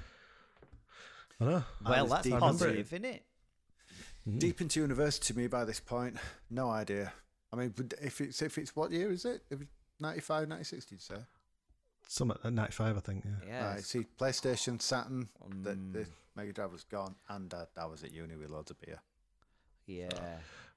I 1.40 1.44
know. 1.46 1.64
Well, 1.86 2.04
was 2.04 2.12
that's 2.12 2.24
deep 2.24 2.34
into 2.34 2.46
positive, 2.46 2.94
isn't 2.94 3.06
it? 3.06 3.26
Mm. 4.28 4.40
Deep 4.40 4.62
into 4.62 4.80
university 4.82 5.34
to 5.34 5.38
me 5.40 5.48
by 5.48 5.66
this 5.66 5.80
point. 5.80 6.18
No 6.50 6.70
idea. 6.70 7.14
I 7.56 7.62
mean, 7.62 7.74
if 8.02 8.20
it's 8.22 8.42
if 8.42 8.58
it's 8.58 8.76
what 8.76 8.92
year 8.92 9.12
is 9.12 9.24
it? 9.26 9.42
If 9.50 9.62
it's 9.62 9.72
95, 10.00 10.50
96, 10.50 10.86
did 10.86 10.96
you 10.96 11.00
say? 11.00 11.16
Some 12.08 12.32
at 12.32 12.44
95, 12.44 12.98
I 12.98 13.00
think. 13.00 13.24
Yeah. 13.26 13.32
Yeah. 13.48 13.68
Right, 13.74 13.84
see, 13.84 14.06
PlayStation, 14.20 14.82
Saturn, 14.82 15.30
the, 15.62 15.70
the 15.72 15.76
Mm. 16.00 16.06
Mega 16.36 16.52
Drive 16.54 16.72
was 16.74 16.84
gone, 16.84 17.16
and 17.30 17.54
uh, 17.54 17.66
I 17.78 17.86
was 17.86 18.04
at 18.04 18.12
uni 18.12 18.36
with 18.36 18.50
loads 18.50 18.70
of 18.72 18.80
beer. 18.82 19.00
Yeah. 19.88 20.10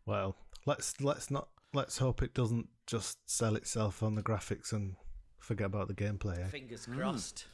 Well, 0.06 0.36
let's 0.66 1.00
let's 1.00 1.30
not 1.30 1.48
let's 1.74 1.98
hope 1.98 2.22
it 2.22 2.32
doesn't 2.32 2.68
just 2.86 3.18
sell 3.28 3.56
itself 3.56 4.02
on 4.02 4.14
the 4.14 4.22
graphics 4.22 4.72
and 4.72 4.94
forget 5.40 5.66
about 5.66 5.88
the 5.88 5.94
gameplay. 5.94 6.38
eh? 6.42 6.46
Fingers 6.46 6.86
crossed. 6.86 7.46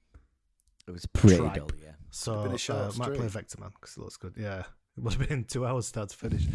It 0.88 0.92
was 0.92 1.06
pretty 1.08 1.38
Tripe. 1.38 1.56
dull, 1.56 1.70
yeah. 1.82 1.92
So 2.12 2.44
been 2.44 2.54
a 2.54 2.58
short 2.58 2.80
uh, 2.80 2.92
might 2.98 3.14
play. 3.14 3.28
Vectorman 3.28 3.72
because 3.80 3.98
it 3.98 4.02
looks 4.02 4.18
good. 4.18 4.34
Yeah, 4.38 4.60
it 4.98 5.04
would 5.04 5.14
have 5.14 5.28
been 5.28 5.44
two 5.46 5.66
hours 5.66 5.86
to 5.86 5.90
start 5.90 6.10
to 6.10 6.18
finish. 6.18 6.46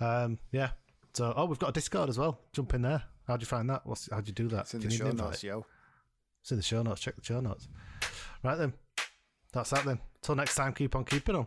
Um, 0.00 0.38
yeah. 0.50 0.70
So 1.14 1.32
oh, 1.36 1.44
we've 1.46 1.58
got 1.58 1.70
a 1.70 1.72
Discord 1.72 2.08
as 2.08 2.18
well. 2.18 2.40
Jump 2.52 2.74
in 2.74 2.82
there. 2.82 3.02
How'd 3.26 3.40
you 3.40 3.46
find 3.46 3.68
that? 3.70 3.86
What's 3.86 4.08
how'd 4.10 4.26
you 4.26 4.34
do 4.34 4.48
that? 4.48 4.60
It's 4.62 4.74
in 4.74 4.80
Do 4.80 4.88
the 4.88 4.92
you 4.94 4.98
show 4.98 5.10
notes, 5.10 5.42
yo. 5.42 5.64
It's 6.40 6.50
in 6.50 6.56
the 6.56 6.62
show 6.62 6.82
notes. 6.82 7.00
Check 7.00 7.16
the 7.16 7.24
show 7.24 7.40
notes. 7.40 7.68
Right 8.42 8.58
then. 8.58 8.72
That's 9.52 9.70
that 9.70 9.84
then. 9.84 10.00
Till 10.22 10.34
next 10.34 10.54
time, 10.54 10.72
keep 10.72 10.96
on 10.96 11.04
keeping 11.04 11.36
on. 11.36 11.46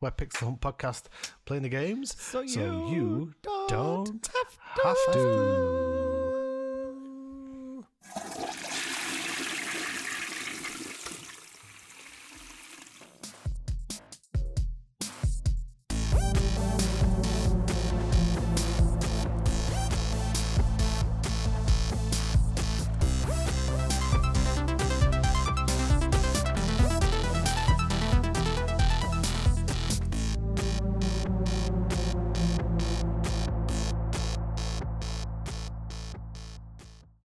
Web 0.00 0.16
Pixel 0.16 0.44
Hunt 0.44 0.60
podcast, 0.60 1.04
playing 1.46 1.62
the 1.62 1.68
games 1.68 2.14
So 2.20 2.44
so 2.46 2.60
you 2.60 2.88
you 2.94 3.34
don't 3.42 3.68
don't 3.68 4.30
have 4.34 4.84
have 4.84 5.14
to. 5.14 6.03